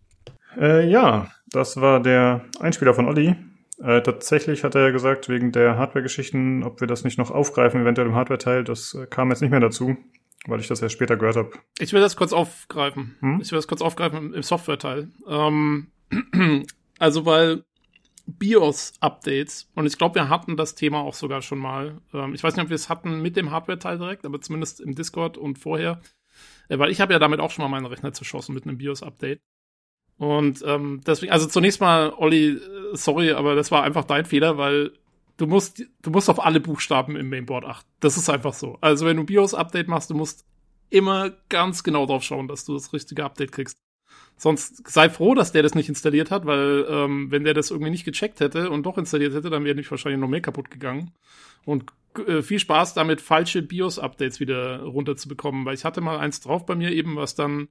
Äh, 0.57 0.89
ja, 0.89 1.27
das 1.51 1.75
war 1.75 2.01
der 2.01 2.45
Einspieler 2.61 2.93
von 2.93 3.07
Olli. 3.07 3.35
Äh, 3.81 4.01
tatsächlich 4.03 4.63
hat 4.63 4.75
er 4.75 4.81
ja 4.81 4.91
gesagt, 4.91 5.27
wegen 5.27 5.51
der 5.51 5.75
Hardware-Geschichten, 5.77 6.63
ob 6.63 6.81
wir 6.81 6.87
das 6.87 7.03
nicht 7.03 7.17
noch 7.17 7.31
aufgreifen, 7.31 7.81
eventuell 7.81 8.07
im 8.07 8.15
Hardware-Teil, 8.15 8.63
das 8.63 8.93
äh, 8.93 9.07
kam 9.07 9.29
jetzt 9.29 9.41
nicht 9.41 9.49
mehr 9.49 9.59
dazu, 9.59 9.97
weil 10.45 10.59
ich 10.59 10.67
das 10.67 10.81
ja 10.81 10.89
später 10.89 11.17
gehört 11.17 11.35
habe. 11.35 11.51
Ich 11.79 11.91
will 11.91 12.01
das 12.01 12.15
kurz 12.15 12.31
aufgreifen. 12.31 13.15
Hm? 13.21 13.39
Ich 13.41 13.51
will 13.51 13.57
das 13.57 13.67
kurz 13.67 13.81
aufgreifen 13.81 14.33
im 14.33 14.43
Software-Teil. 14.43 15.09
Ähm, 15.27 15.87
also, 16.99 17.25
weil 17.25 17.63
BIOS-Updates, 18.27 19.71
und 19.73 19.87
ich 19.87 19.97
glaube, 19.97 20.15
wir 20.15 20.29
hatten 20.29 20.57
das 20.57 20.75
Thema 20.75 20.99
auch 20.99 21.15
sogar 21.15 21.41
schon 21.41 21.59
mal. 21.59 22.01
Ähm, 22.13 22.35
ich 22.35 22.43
weiß 22.43 22.55
nicht, 22.55 22.63
ob 22.63 22.69
wir 22.69 22.75
es 22.75 22.87
hatten 22.87 23.21
mit 23.21 23.35
dem 23.35 23.49
Hardware-Teil 23.49 23.97
direkt, 23.97 24.25
aber 24.27 24.39
zumindest 24.41 24.79
im 24.79 24.93
Discord 24.93 25.39
und 25.39 25.57
vorher. 25.57 26.01
Äh, 26.69 26.77
weil 26.77 26.91
ich 26.91 27.01
habe 27.01 27.13
ja 27.13 27.19
damit 27.19 27.39
auch 27.39 27.49
schon 27.49 27.63
mal 27.63 27.69
meinen 27.69 27.87
Rechner 27.87 28.13
zerschossen 28.13 28.53
mit 28.53 28.65
einem 28.65 28.77
BIOS-Update. 28.77 29.41
Und 30.21 30.63
ähm, 30.67 31.01
deswegen, 31.03 31.31
also 31.31 31.47
zunächst 31.47 31.81
mal, 31.81 32.13
Olli, 32.15 32.51
äh, 32.51 32.59
sorry, 32.93 33.31
aber 33.31 33.55
das 33.55 33.71
war 33.71 33.81
einfach 33.81 34.03
dein 34.03 34.23
Fehler, 34.23 34.55
weil 34.55 34.91
du 35.37 35.47
musst, 35.47 35.83
du 36.03 36.11
musst 36.11 36.29
auf 36.29 36.45
alle 36.45 36.59
Buchstaben 36.59 37.15
im 37.15 37.27
Mainboard 37.27 37.65
achten. 37.65 37.89
Das 38.01 38.17
ist 38.17 38.29
einfach 38.29 38.53
so. 38.53 38.77
Also 38.81 39.07
wenn 39.07 39.17
du 39.17 39.23
BIOS-Update 39.23 39.87
machst, 39.87 40.11
du 40.11 40.13
musst 40.13 40.45
immer 40.91 41.31
ganz 41.49 41.81
genau 41.81 42.05
drauf 42.05 42.21
schauen, 42.21 42.47
dass 42.47 42.65
du 42.65 42.75
das 42.75 42.93
richtige 42.93 43.25
Update 43.25 43.51
kriegst. 43.51 43.79
Sonst 44.37 44.87
sei 44.87 45.09
froh, 45.09 45.33
dass 45.33 45.53
der 45.53 45.63
das 45.63 45.73
nicht 45.73 45.89
installiert 45.89 46.29
hat, 46.29 46.45
weil 46.45 46.85
ähm, 46.87 47.31
wenn 47.31 47.43
der 47.43 47.55
das 47.55 47.71
irgendwie 47.71 47.89
nicht 47.89 48.05
gecheckt 48.05 48.41
hätte 48.41 48.69
und 48.69 48.83
doch 48.83 48.99
installiert 48.99 49.33
hätte, 49.33 49.49
dann 49.49 49.63
wäre 49.63 49.75
nicht 49.75 49.89
wahrscheinlich 49.89 50.21
noch 50.21 50.27
mehr 50.27 50.41
kaputt 50.41 50.69
gegangen. 50.69 51.15
Und 51.65 51.85
äh, 52.27 52.43
viel 52.43 52.59
Spaß 52.59 52.93
damit, 52.93 53.21
falsche 53.21 53.63
BIOS-Updates 53.63 54.39
wieder 54.39 54.83
runterzubekommen, 54.83 55.65
weil 55.65 55.73
ich 55.73 55.83
hatte 55.83 55.99
mal 55.99 56.19
eins 56.19 56.41
drauf 56.41 56.67
bei 56.67 56.75
mir 56.75 56.91
eben, 56.91 57.15
was 57.15 57.33
dann 57.33 57.69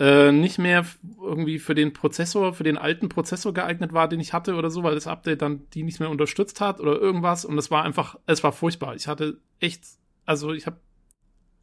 äh, 0.00 0.32
nicht 0.32 0.58
mehr 0.58 0.86
irgendwie 1.20 1.58
für 1.58 1.74
den 1.74 1.92
Prozessor, 1.92 2.54
für 2.54 2.64
den 2.64 2.78
alten 2.78 3.10
Prozessor 3.10 3.52
geeignet 3.52 3.92
war, 3.92 4.08
den 4.08 4.18
ich 4.18 4.32
hatte 4.32 4.54
oder 4.54 4.70
so, 4.70 4.82
weil 4.82 4.94
das 4.94 5.06
Update 5.06 5.42
dann 5.42 5.68
die 5.74 5.82
nicht 5.82 6.00
mehr 6.00 6.08
unterstützt 6.08 6.62
hat 6.62 6.80
oder 6.80 6.98
irgendwas. 6.98 7.44
Und 7.44 7.58
es 7.58 7.70
war 7.70 7.84
einfach, 7.84 8.18
es 8.24 8.42
war 8.42 8.52
furchtbar. 8.52 8.96
Ich 8.96 9.06
hatte 9.06 9.38
echt, 9.60 9.84
also 10.24 10.54
ich 10.54 10.66
habe 10.66 10.80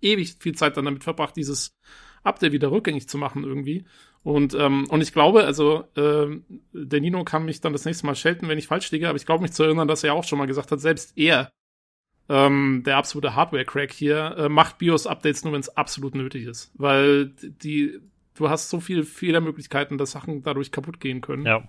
ewig 0.02 0.36
viel 0.40 0.54
Zeit 0.54 0.78
dann 0.78 0.86
damit 0.86 1.04
verbracht, 1.04 1.36
dieses 1.36 1.72
Update 2.24 2.52
wieder 2.52 2.70
rückgängig 2.70 3.10
zu 3.10 3.18
machen 3.18 3.44
irgendwie. 3.44 3.86
Und, 4.22 4.54
ähm, 4.54 4.86
und 4.90 5.02
ich 5.02 5.14
glaube, 5.14 5.44
also 5.46 5.86
äh, 5.96 6.28
der 6.74 7.02
Nino 7.02 7.24
kann 7.24 7.46
mich 7.46 7.62
dann 7.62 7.74
das 7.74 7.86
nächste 7.86 8.06
Mal 8.06 8.16
schelten, 8.16 8.48
wenn 8.50 8.60
ich 8.60 8.68
falsch 8.68 8.92
liege, 8.92 9.10
aber 9.10 9.16
ich 9.16 9.26
glaube 9.26 9.42
mich 9.42 9.54
zu 9.54 9.64
erinnern, 9.64 9.88
dass 9.88 10.04
er 10.04 10.14
auch 10.14 10.24
schon 10.24 10.38
mal 10.38 10.46
gesagt 10.46 10.72
hat, 10.72 10.80
selbst 10.80 11.18
er, 11.18 11.50
ähm, 12.30 12.84
der 12.86 12.98
absolute 12.98 13.36
Hardware-Crack 13.36 13.92
hier, 13.94 14.36
äh, 14.38 14.50
macht 14.50 14.78
BIOS-Updates 14.78 15.44
nur, 15.44 15.54
wenn 15.54 15.62
es 15.62 15.76
absolut 15.76 16.14
nötig 16.14 16.46
ist. 16.46 16.72
Weil 16.76 17.28
die, 17.42 18.00
du 18.38 18.50
hast 18.50 18.70
so 18.70 18.80
viele 18.80 19.04
Fehlermöglichkeiten, 19.04 19.98
dass 19.98 20.12
Sachen 20.12 20.44
dadurch 20.44 20.72
kaputt 20.72 21.00
gehen 21.00 21.22
können. 21.22 21.46
Ja. 21.46 21.68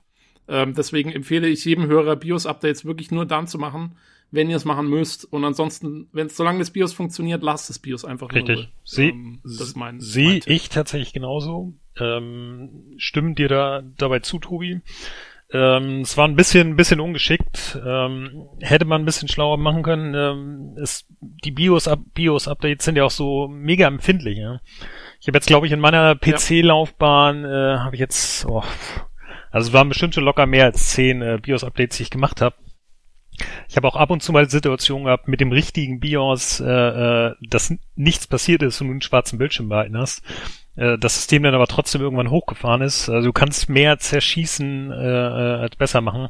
Ähm, 0.48 0.74
deswegen 0.74 1.12
empfehle 1.12 1.48
ich 1.48 1.64
jedem 1.64 1.86
Hörer, 1.86 2.16
BIOS-Updates 2.16 2.84
wirklich 2.84 3.10
nur 3.10 3.26
dann 3.26 3.46
zu 3.46 3.58
machen, 3.58 3.96
wenn 4.30 4.48
ihr 4.48 4.56
es 4.56 4.64
machen 4.64 4.88
müsst. 4.88 5.30
Und 5.30 5.44
ansonsten, 5.44 6.08
wenn 6.12 6.28
es 6.28 6.36
solange 6.36 6.60
das 6.60 6.70
BIOS 6.70 6.94
funktioniert, 6.94 7.42
lasst 7.42 7.68
das 7.68 7.78
BIOS 7.78 8.04
einfach 8.04 8.32
Richtig. 8.32 8.68
Sehe 8.84 9.10
ähm, 9.10 9.40
mein, 9.74 10.00
seh 10.00 10.40
ich 10.46 10.68
tatsächlich 10.70 11.12
genauso. 11.12 11.74
Ähm, 12.00 12.94
stimmen 12.96 13.34
dir 13.34 13.48
da 13.48 13.82
dabei 13.98 14.20
zu, 14.20 14.38
Tobi? 14.38 14.80
Ähm, 15.50 16.02
es 16.02 16.16
war 16.16 16.28
ein 16.28 16.36
bisschen, 16.36 16.68
ein 16.68 16.76
bisschen 16.76 17.00
ungeschickt. 17.00 17.78
Ähm, 17.84 18.48
hätte 18.60 18.84
man 18.84 19.02
ein 19.02 19.06
bisschen 19.06 19.28
schlauer 19.28 19.56
machen 19.56 19.82
können. 19.82 20.14
Ähm, 20.14 20.76
es, 20.82 21.06
die 21.20 21.50
BIOS-Updates 21.50 22.12
BIOS 22.14 22.44
sind 22.84 22.96
ja 22.96 23.04
auch 23.04 23.10
so 23.10 23.48
mega 23.48 23.86
empfindlich. 23.86 24.38
Ja? 24.38 24.60
Ich 25.20 25.26
habe 25.26 25.36
jetzt, 25.36 25.46
glaube 25.46 25.66
ich, 25.66 25.72
in 25.72 25.80
meiner 25.80 26.14
PC-Laufbahn 26.14 27.44
äh, 27.44 27.78
habe 27.78 27.96
ich 27.96 28.00
jetzt, 28.00 28.46
oh, 28.46 28.62
also 29.50 29.68
es 29.68 29.72
waren 29.72 29.88
bestimmt 29.88 30.14
schon 30.14 30.24
locker 30.24 30.46
mehr 30.46 30.64
als 30.64 30.90
zehn 30.90 31.22
äh, 31.22 31.38
BIOS-Updates, 31.42 31.96
die 31.96 32.04
ich 32.04 32.10
gemacht 32.10 32.40
habe. 32.40 32.54
Ich 33.68 33.76
habe 33.76 33.86
auch 33.86 33.96
ab 33.96 34.10
und 34.10 34.22
zu 34.22 34.32
mal 34.32 34.48
Situationen 34.48 35.04
gehabt 35.04 35.28
mit 35.28 35.40
dem 35.40 35.52
richtigen 35.52 36.00
BIOS, 36.00 36.60
äh, 36.60 36.64
äh, 36.66 37.34
dass 37.48 37.74
nichts 37.94 38.26
passiert 38.26 38.62
ist 38.62 38.80
und 38.80 38.88
du 38.88 38.92
einen 38.92 39.02
schwarzen 39.02 39.38
Bildschirm 39.38 39.68
behalten 39.68 39.96
hast. 39.96 40.22
Äh, 40.76 40.98
das 40.98 41.16
System 41.16 41.42
dann 41.42 41.54
aber 41.54 41.66
trotzdem 41.66 42.00
irgendwann 42.00 42.30
hochgefahren 42.30 42.82
ist. 42.82 43.08
Also 43.08 43.28
du 43.28 43.32
kannst 43.32 43.68
mehr 43.68 43.98
zerschießen 43.98 44.92
äh, 44.92 44.96
äh, 44.96 45.60
als 45.60 45.76
besser 45.76 46.00
machen. 46.00 46.28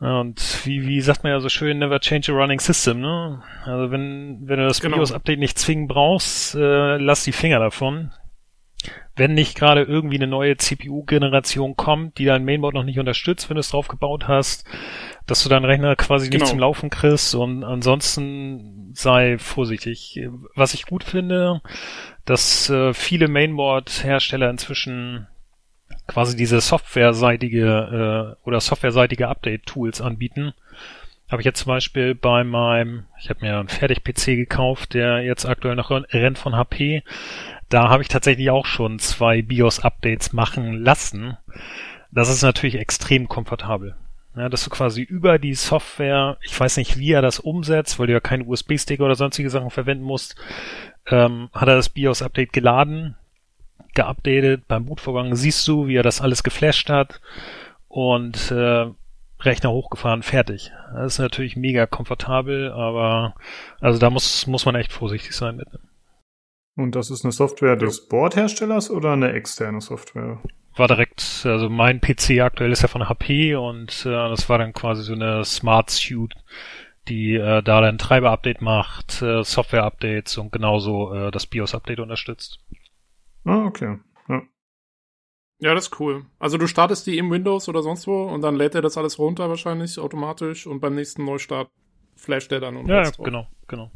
Und 0.00 0.60
wie, 0.64 0.86
wie 0.86 1.00
sagt 1.00 1.24
man 1.24 1.32
ja 1.32 1.40
so 1.40 1.48
schön, 1.48 1.78
never 1.78 1.98
change 1.98 2.32
a 2.32 2.34
running 2.34 2.60
system, 2.60 3.00
ne? 3.00 3.42
Also 3.64 3.90
wenn, 3.90 4.38
wenn 4.42 4.58
du 4.58 4.66
das 4.66 4.80
genau. 4.80 4.96
BIOS-Update 4.96 5.40
nicht 5.40 5.58
zwingend 5.58 5.88
brauchst, 5.88 6.54
äh, 6.54 6.98
lass 6.98 7.24
die 7.24 7.32
Finger 7.32 7.58
davon 7.58 8.12
wenn 9.18 9.34
nicht 9.34 9.56
gerade 9.56 9.82
irgendwie 9.82 10.16
eine 10.16 10.28
neue 10.28 10.56
CPU-Generation 10.56 11.76
kommt, 11.76 12.18
die 12.18 12.24
dein 12.24 12.44
Mainboard 12.44 12.74
noch 12.74 12.84
nicht 12.84 12.98
unterstützt, 12.98 13.50
wenn 13.50 13.56
du 13.56 13.60
es 13.60 13.70
drauf 13.70 13.88
gebaut 13.88 14.28
hast, 14.28 14.64
dass 15.26 15.42
du 15.42 15.48
deinen 15.48 15.64
Rechner 15.64 15.96
quasi 15.96 16.30
genau. 16.30 16.42
nicht 16.42 16.50
zum 16.50 16.60
Laufen 16.60 16.88
kriegst 16.88 17.34
und 17.34 17.64
ansonsten 17.64 18.92
sei 18.94 19.36
vorsichtig. 19.38 20.20
Was 20.54 20.72
ich 20.74 20.86
gut 20.86 21.02
finde, 21.02 21.60
dass 22.24 22.70
äh, 22.70 22.94
viele 22.94 23.28
Mainboard-Hersteller 23.28 24.48
inzwischen 24.48 25.26
quasi 26.08 26.36
diese 26.36 26.60
softwareseitige 26.60 28.36
äh, 28.42 28.46
oder 28.46 28.60
softwareseitige 28.60 29.28
Update-Tools 29.28 30.00
anbieten. 30.00 30.54
Habe 31.30 31.42
ich 31.42 31.46
jetzt 31.46 31.60
zum 31.60 31.68
Beispiel 31.68 32.14
bei 32.14 32.42
meinem, 32.42 33.04
ich 33.20 33.28
habe 33.28 33.44
mir 33.44 33.58
einen 33.58 33.68
Fertig-PC 33.68 34.34
gekauft, 34.34 34.94
der 34.94 35.22
jetzt 35.22 35.44
aktuell 35.44 35.76
noch 35.76 35.90
rennt 35.90 36.38
von 36.38 36.56
HP. 36.56 37.02
Da 37.68 37.90
habe 37.90 38.02
ich 38.02 38.08
tatsächlich 38.08 38.48
auch 38.48 38.64
schon 38.64 38.98
zwei 38.98 39.42
BIOS-Updates 39.42 40.32
machen 40.32 40.72
lassen. 40.72 41.36
Das 42.10 42.30
ist 42.30 42.42
natürlich 42.42 42.76
extrem 42.76 43.28
komfortabel. 43.28 43.94
Ja, 44.34 44.48
dass 44.48 44.64
du 44.64 44.70
quasi 44.70 45.02
über 45.02 45.38
die 45.38 45.54
Software, 45.54 46.38
ich 46.40 46.58
weiß 46.58 46.78
nicht, 46.78 46.96
wie 46.96 47.12
er 47.12 47.22
das 47.22 47.40
umsetzt, 47.40 47.98
weil 47.98 48.06
du 48.06 48.14
ja 48.14 48.20
keinen 48.20 48.48
USB-Stick 48.48 49.00
oder 49.00 49.14
sonstige 49.14 49.50
Sachen 49.50 49.70
verwenden 49.70 50.04
musst, 50.04 50.36
ähm, 51.06 51.50
hat 51.52 51.68
er 51.68 51.76
das 51.76 51.90
BIOS-Update 51.90 52.54
geladen, 52.54 53.16
geupdatet, 53.94 54.66
beim 54.68 54.86
Bootvorgang 54.86 55.34
siehst 55.34 55.66
du, 55.66 55.86
wie 55.86 55.96
er 55.96 56.02
das 56.02 56.20
alles 56.20 56.42
geflasht 56.42 56.90
hat 56.90 57.20
und 57.88 58.50
äh, 58.50 58.86
Rechner 59.40 59.70
hochgefahren, 59.70 60.22
fertig. 60.22 60.72
Das 60.94 61.14
ist 61.14 61.18
natürlich 61.18 61.56
mega 61.56 61.86
komfortabel, 61.86 62.72
aber 62.72 63.34
also 63.80 63.98
da 63.98 64.10
muss, 64.10 64.46
muss 64.46 64.66
man 64.66 64.74
echt 64.74 64.92
vorsichtig 64.92 65.32
sein 65.32 65.56
mit. 65.56 65.68
Und 66.76 66.94
das 66.94 67.10
ist 67.10 67.24
eine 67.24 67.32
Software 67.32 67.76
des 67.76 68.08
Boardherstellers 68.08 68.90
oder 68.90 69.12
eine 69.12 69.32
externe 69.32 69.80
Software? 69.80 70.40
War 70.76 70.86
direkt, 70.86 71.42
also 71.44 71.68
mein 71.68 72.00
PC 72.00 72.40
aktuell 72.40 72.70
ist 72.70 72.82
ja 72.82 72.88
von 72.88 73.08
HP 73.08 73.56
und 73.56 74.06
äh, 74.06 74.10
das 74.10 74.48
war 74.48 74.58
dann 74.58 74.72
quasi 74.72 75.02
so 75.02 75.12
eine 75.12 75.44
Smart 75.44 75.90
Suite, 75.90 76.34
die 77.08 77.34
äh, 77.34 77.62
da 77.62 77.80
dann 77.80 77.98
Treiber-Update 77.98 78.60
macht, 78.60 79.22
äh, 79.22 79.42
Software-Updates 79.42 80.38
und 80.38 80.52
genauso 80.52 81.12
äh, 81.12 81.30
das 81.32 81.46
BIOS-Update 81.46 81.98
unterstützt. 81.98 82.60
Ah, 83.48 83.64
okay. 83.64 83.96
Ja. 84.28 84.42
ja, 85.58 85.74
das 85.74 85.86
ist 85.86 86.00
cool. 86.00 86.26
Also 86.38 86.58
du 86.58 86.66
startest 86.66 87.06
die 87.06 87.16
im 87.16 87.30
Windows 87.30 87.66
oder 87.70 87.82
sonst 87.82 88.06
wo 88.06 88.24
und 88.24 88.42
dann 88.42 88.56
lädt 88.56 88.74
er 88.74 88.82
das 88.82 88.98
alles 88.98 89.18
runter 89.18 89.48
wahrscheinlich 89.48 89.98
automatisch 89.98 90.66
und 90.66 90.80
beim 90.80 90.94
nächsten 90.94 91.24
Neustart 91.24 91.70
flasht 92.14 92.52
er 92.52 92.60
dann 92.60 92.76
und 92.76 92.88
Ja, 92.88 93.10
genau, 93.10 93.48
genau. 93.66 93.90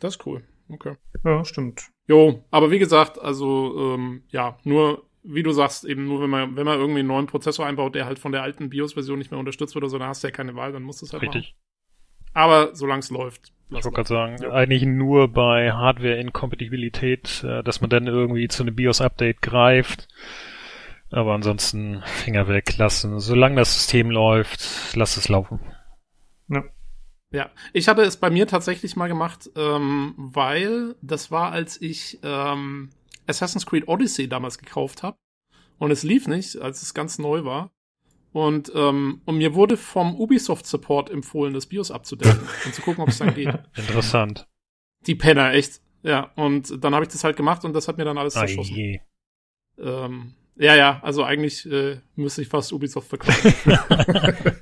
Das 0.00 0.16
ist 0.16 0.26
cool. 0.26 0.42
Okay. 0.68 0.96
Ja, 1.24 1.44
stimmt. 1.44 1.90
Jo, 2.08 2.42
aber 2.50 2.72
wie 2.72 2.80
gesagt, 2.80 3.20
also 3.20 3.94
ähm, 3.94 4.24
ja, 4.30 4.58
nur 4.64 5.08
wie 5.22 5.44
du 5.44 5.52
sagst, 5.52 5.84
eben 5.84 6.06
nur 6.06 6.20
wenn 6.20 6.30
man, 6.30 6.56
wenn 6.56 6.66
man 6.66 6.80
irgendwie 6.80 7.00
einen 7.00 7.08
neuen 7.08 7.26
Prozessor 7.26 7.66
einbaut, 7.66 7.94
der 7.94 8.06
halt 8.06 8.18
von 8.18 8.32
der 8.32 8.42
alten 8.42 8.68
BIOS-Version 8.68 9.18
nicht 9.18 9.30
mehr 9.30 9.38
unterstützt 9.38 9.76
wird 9.76 9.84
oder 9.84 9.90
so, 9.90 9.98
dann 9.98 10.08
hast 10.08 10.24
du 10.24 10.26
ja 10.26 10.32
keine 10.32 10.56
Wahl, 10.56 10.72
dann 10.72 10.82
musst 10.82 11.02
du 11.02 11.06
es 11.06 11.12
halt 11.12 11.22
Richtig. 11.22 11.54
machen. 11.54 11.67
Aber 12.38 12.72
solange 12.76 13.00
es 13.00 13.10
läuft. 13.10 13.52
Ich 13.66 13.72
wollte 13.72 13.90
gerade 13.90 14.08
sagen, 14.08 14.36
ja. 14.40 14.52
eigentlich 14.52 14.84
nur 14.84 15.26
bei 15.26 15.72
Hardware-Inkompatibilität, 15.72 17.42
äh, 17.42 17.64
dass 17.64 17.80
man 17.80 17.90
dann 17.90 18.06
irgendwie 18.06 18.46
zu 18.46 18.62
einem 18.62 18.76
BIOS-Update 18.76 19.42
greift. 19.42 20.06
Aber 21.10 21.34
ansonsten 21.34 22.00
Finger 22.04 22.46
weglassen. 22.46 23.18
Solange 23.18 23.56
das 23.56 23.74
System 23.74 24.12
läuft, 24.12 24.94
lass 24.94 25.16
es 25.16 25.28
laufen. 25.28 25.58
Ja. 26.48 26.62
Ja, 27.32 27.50
ich 27.72 27.88
hatte 27.88 28.02
es 28.02 28.18
bei 28.18 28.30
mir 28.30 28.46
tatsächlich 28.46 28.94
mal 28.94 29.08
gemacht, 29.08 29.50
ähm, 29.56 30.14
weil 30.16 30.94
das 31.02 31.32
war, 31.32 31.50
als 31.50 31.82
ich 31.82 32.20
ähm, 32.22 32.90
Assassin's 33.26 33.66
Creed 33.66 33.88
Odyssey 33.88 34.28
damals 34.28 34.58
gekauft 34.58 35.02
habe. 35.02 35.16
Und 35.78 35.90
es 35.90 36.04
lief 36.04 36.28
nicht, 36.28 36.56
als 36.58 36.82
es 36.82 36.94
ganz 36.94 37.18
neu 37.18 37.44
war. 37.44 37.72
Und, 38.32 38.70
ähm, 38.74 39.22
und 39.24 39.38
mir 39.38 39.54
wurde 39.54 39.76
vom 39.76 40.14
Ubisoft 40.14 40.66
Support 40.66 41.10
empfohlen, 41.10 41.54
das 41.54 41.66
BIOS 41.66 41.90
abzudecken 41.90 42.40
und 42.64 42.74
zu 42.74 42.82
gucken, 42.82 43.02
ob 43.02 43.08
es 43.08 43.18
dann 43.18 43.34
geht. 43.34 43.58
Interessant. 43.76 44.46
Die 45.06 45.14
Penner, 45.14 45.54
echt. 45.54 45.80
Ja, 46.02 46.30
und 46.36 46.84
dann 46.84 46.94
habe 46.94 47.04
ich 47.04 47.10
das 47.10 47.24
halt 47.24 47.36
gemacht 47.36 47.64
und 47.64 47.72
das 47.72 47.88
hat 47.88 47.98
mir 47.98 48.04
dann 48.04 48.18
alles 48.18 48.34
zerschossen. 48.34 49.00
Ähm, 49.78 50.34
ja, 50.56 50.74
ja, 50.74 51.00
also 51.02 51.24
eigentlich 51.24 51.70
äh, 51.70 51.98
müsste 52.16 52.42
ich 52.42 52.48
fast 52.48 52.72
Ubisoft 52.72 53.08
verkaufen. 53.08 53.54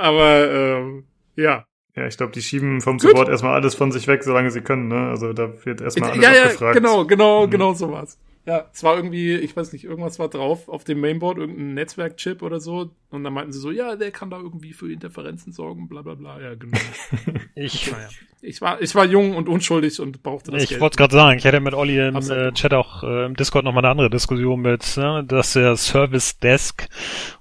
Aber 0.00 0.50
ähm, 0.50 1.04
ja. 1.36 1.64
Ja, 1.96 2.08
ich 2.08 2.16
glaube, 2.16 2.32
die 2.32 2.42
schieben 2.42 2.80
vom 2.80 2.98
Support 2.98 3.26
Gut. 3.26 3.28
erstmal 3.28 3.54
alles 3.54 3.76
von 3.76 3.92
sich 3.92 4.08
weg, 4.08 4.24
solange 4.24 4.50
sie 4.50 4.62
können, 4.62 4.88
ne? 4.88 5.10
Also 5.10 5.32
da 5.32 5.64
wird 5.64 5.80
erstmal 5.80 6.10
alles 6.10 6.24
ja, 6.24 6.34
ja, 6.34 6.42
abgefragt. 6.44 6.76
Genau, 6.76 7.04
genau, 7.04 7.46
mhm. 7.46 7.50
genau 7.50 7.72
sowas. 7.74 8.18
Ja, 8.46 8.68
es 8.74 8.82
war 8.82 8.96
irgendwie, 8.96 9.34
ich 9.36 9.56
weiß 9.56 9.72
nicht, 9.72 9.84
irgendwas 9.84 10.18
war 10.18 10.28
drauf 10.28 10.68
auf 10.68 10.84
dem 10.84 11.00
Mainboard, 11.00 11.38
irgendein 11.38 11.72
Netzwerkchip 11.74 12.42
oder 12.42 12.60
so. 12.60 12.90
Und 13.08 13.24
dann 13.24 13.32
meinten 13.32 13.52
sie 13.52 13.58
so, 13.58 13.70
ja, 13.70 13.96
der 13.96 14.10
kann 14.10 14.28
da 14.28 14.36
irgendwie 14.36 14.74
für 14.74 14.92
Interferenzen 14.92 15.52
sorgen, 15.52 15.88
bla 15.88 16.02
bla 16.02 16.14
bla. 16.14 16.38
Ja, 16.40 16.54
genau. 16.54 16.76
ich, 17.54 17.90
naja. 17.90 18.08
ich, 18.42 18.60
war, 18.60 18.82
ich 18.82 18.94
war 18.94 19.06
jung 19.06 19.34
und 19.34 19.48
unschuldig 19.48 19.98
und 20.00 20.22
brauchte 20.22 20.50
das 20.50 20.64
Ich 20.64 20.78
wollte 20.78 20.98
gerade 20.98 21.14
sagen, 21.14 21.38
ich 21.38 21.44
hätte 21.44 21.60
mit 21.60 21.72
Olli 21.72 22.06
im 22.06 22.16
äh, 22.16 22.52
Chat 22.52 22.74
auch 22.74 23.02
äh, 23.02 23.24
im 23.24 23.34
Discord 23.34 23.64
nochmal 23.64 23.82
eine 23.82 23.92
andere 23.92 24.10
Diskussion 24.10 24.60
mit, 24.60 24.94
ne, 24.98 25.24
dass 25.26 25.54
der 25.54 25.76
Service 25.76 26.38
Desk 26.38 26.86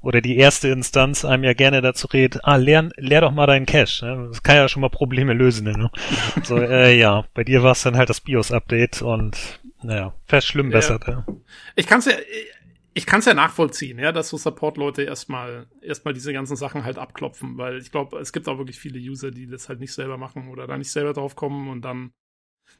oder 0.01 0.21
die 0.21 0.37
erste 0.37 0.69
Instanz 0.69 1.25
einem 1.25 1.43
ja 1.43 1.53
gerne 1.53 1.81
dazu 1.81 2.07
redet, 2.07 2.45
ah, 2.45 2.55
leer, 2.55 2.91
leer 2.95 3.21
doch 3.21 3.31
mal 3.31 3.47
deinen 3.47 3.65
Cache. 3.65 4.05
Ne? 4.05 4.27
Das 4.29 4.41
kann 4.41 4.55
ja 4.55 4.69
schon 4.69 4.81
mal 4.81 4.89
Probleme 4.89 5.33
lösen. 5.33 5.65
Ne? 5.65 5.91
so, 6.43 6.57
äh, 6.57 6.97
ja, 6.97 7.25
bei 7.33 7.43
dir 7.43 7.61
war 7.61 7.73
es 7.73 7.81
dann 7.81 7.97
halt 7.97 8.09
das 8.09 8.21
BIOS-Update 8.21 9.01
und 9.01 9.59
naja, 9.83 10.13
verschlimmbessert, 10.25 11.07
ja. 11.07 11.25
ja. 11.27 11.35
Ich 11.75 11.87
kann's 11.87 12.05
ja, 12.05 12.13
ich 12.93 13.05
kann's 13.05 13.25
ja 13.25 13.33
nachvollziehen, 13.33 13.97
ja, 13.97 14.11
dass 14.11 14.29
so 14.29 14.37
Support-Leute 14.37 15.03
erstmal, 15.03 15.67
erstmal 15.81 16.13
diese 16.13 16.31
ganzen 16.31 16.55
Sachen 16.55 16.83
halt 16.83 16.97
abklopfen, 16.97 17.57
weil 17.57 17.79
ich 17.79 17.91
glaube, 17.91 18.17
es 18.19 18.33
gibt 18.33 18.47
auch 18.47 18.57
wirklich 18.57 18.79
viele 18.79 18.99
User, 18.99 19.31
die 19.31 19.47
das 19.47 19.67
halt 19.67 19.79
nicht 19.79 19.93
selber 19.93 20.17
machen 20.17 20.49
oder 20.49 20.67
da 20.67 20.77
nicht 20.77 20.91
selber 20.91 21.13
drauf 21.13 21.35
kommen 21.35 21.69
und 21.69 21.81
dann, 21.81 22.11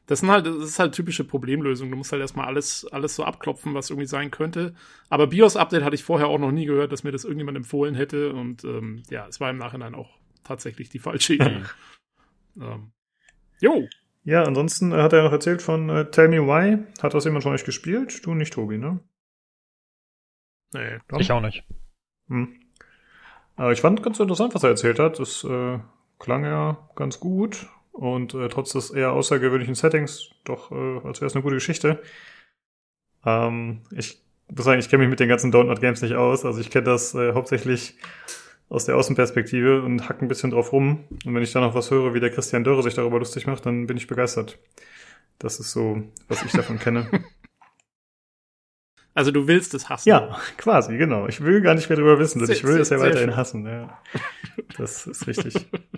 das 0.06 0.20
sind 0.20 0.30
halt, 0.30 0.46
das 0.46 0.56
ist 0.56 0.78
halt 0.78 0.94
typische 0.94 1.24
Problemlösung. 1.24 1.90
Du 1.90 1.96
musst 1.96 2.12
halt 2.12 2.20
erstmal 2.20 2.46
alles, 2.46 2.86
alles 2.92 3.16
so 3.16 3.24
abklopfen, 3.24 3.74
was 3.74 3.90
irgendwie 3.90 4.06
sein 4.06 4.30
könnte. 4.30 4.74
Aber 5.08 5.26
BIOS-Update 5.26 5.82
hatte 5.82 5.94
ich 5.94 6.04
vorher 6.04 6.28
auch 6.28 6.38
noch 6.38 6.52
nie 6.52 6.66
gehört, 6.66 6.92
dass 6.92 7.04
mir 7.04 7.12
das 7.12 7.24
irgendjemand 7.24 7.56
empfohlen 7.56 7.94
hätte 7.94 8.32
und, 8.32 8.64
ähm, 8.64 9.02
ja, 9.10 9.26
es 9.26 9.40
war 9.40 9.50
im 9.50 9.58
Nachhinein 9.58 9.94
auch 9.94 10.18
tatsächlich 10.44 10.90
die 10.90 10.98
falsche 11.00 11.34
Idee. 11.34 11.62
ähm, 12.60 12.92
jo. 13.60 13.88
Ja, 14.24 14.42
ansonsten 14.42 14.92
äh, 14.92 14.96
hat 14.96 15.12
er 15.12 15.22
noch 15.22 15.32
erzählt 15.32 15.62
von 15.62 15.88
äh, 15.90 16.10
Tell 16.10 16.28
Me 16.28 16.40
Why. 16.40 16.78
Hat 17.02 17.14
das 17.14 17.24
jemand 17.24 17.44
von 17.44 17.52
euch 17.52 17.64
gespielt? 17.64 18.24
Du 18.24 18.34
nicht, 18.34 18.54
Tobi, 18.54 18.78
ne? 18.78 19.00
Nee. 20.72 20.98
Tom? 21.08 21.20
Ich 21.20 21.30
auch 21.30 21.42
nicht. 21.42 21.64
Hm. 22.28 22.60
Aber 23.56 23.72
ich 23.72 23.80
fand 23.80 24.02
ganz 24.02 24.18
interessant, 24.18 24.54
was 24.54 24.62
er 24.62 24.70
erzählt 24.70 24.98
hat. 24.98 25.18
Das 25.18 25.44
äh, 25.44 25.78
klang 26.18 26.44
ja 26.44 26.88
ganz 26.96 27.20
gut 27.20 27.68
und 27.92 28.34
äh, 28.34 28.48
trotz 28.48 28.72
des 28.72 28.90
eher 28.90 29.12
außergewöhnlichen 29.12 29.74
Settings 29.74 30.30
doch, 30.44 30.72
äh, 30.72 31.00
als 31.04 31.20
wäre 31.20 31.26
es 31.26 31.34
eine 31.34 31.42
gute 31.42 31.56
Geschichte. 31.56 32.02
Ähm, 33.24 33.82
ich 33.92 34.20
muss 34.48 34.64
sagen, 34.64 34.80
ich 34.80 34.88
kenne 34.88 35.02
mich 35.02 35.10
mit 35.10 35.20
den 35.20 35.28
ganzen 35.28 35.52
Download 35.52 35.80
Games 35.80 36.02
nicht 36.02 36.14
aus. 36.14 36.44
Also 36.44 36.60
ich 36.60 36.70
kenne 36.70 36.84
das 36.84 37.14
äh, 37.14 37.34
hauptsächlich 37.34 37.96
aus 38.74 38.84
der 38.86 38.96
Außenperspektive 38.96 39.82
und 39.82 40.08
hack 40.08 40.20
ein 40.20 40.28
bisschen 40.28 40.50
drauf 40.50 40.72
rum. 40.72 41.04
Und 41.24 41.34
wenn 41.34 41.42
ich 41.42 41.52
dann 41.52 41.62
noch 41.62 41.74
was 41.74 41.90
höre, 41.90 42.12
wie 42.12 42.20
der 42.20 42.30
Christian 42.30 42.64
Dörre 42.64 42.82
sich 42.82 42.94
darüber 42.94 43.18
lustig 43.18 43.46
macht, 43.46 43.64
dann 43.66 43.86
bin 43.86 43.96
ich 43.96 44.06
begeistert. 44.08 44.58
Das 45.38 45.60
ist 45.60 45.70
so, 45.72 46.02
was 46.28 46.42
ich 46.44 46.52
davon 46.52 46.78
kenne. 46.78 47.08
Also 49.16 49.30
du 49.30 49.46
willst 49.46 49.74
es 49.74 49.88
hassen. 49.88 50.08
Ja, 50.08 50.36
quasi, 50.56 50.96
genau. 50.96 51.28
Ich 51.28 51.40
will 51.40 51.60
gar 51.60 51.76
nicht 51.76 51.88
mehr 51.88 51.96
darüber 51.96 52.18
wissen, 52.18 52.40
denn 52.40 52.46
Sehr- 52.48 52.56
ich 52.56 52.64
will 52.64 52.80
es 52.80 52.88
ja 52.90 52.98
sehr- 52.98 52.98
sehr 52.98 53.08
weiterhin 53.10 53.28
schön. 53.30 53.36
hassen. 53.36 53.64
Ja. 53.64 54.02
Das 54.76 55.06
ist 55.06 55.28
richtig. 55.28 55.54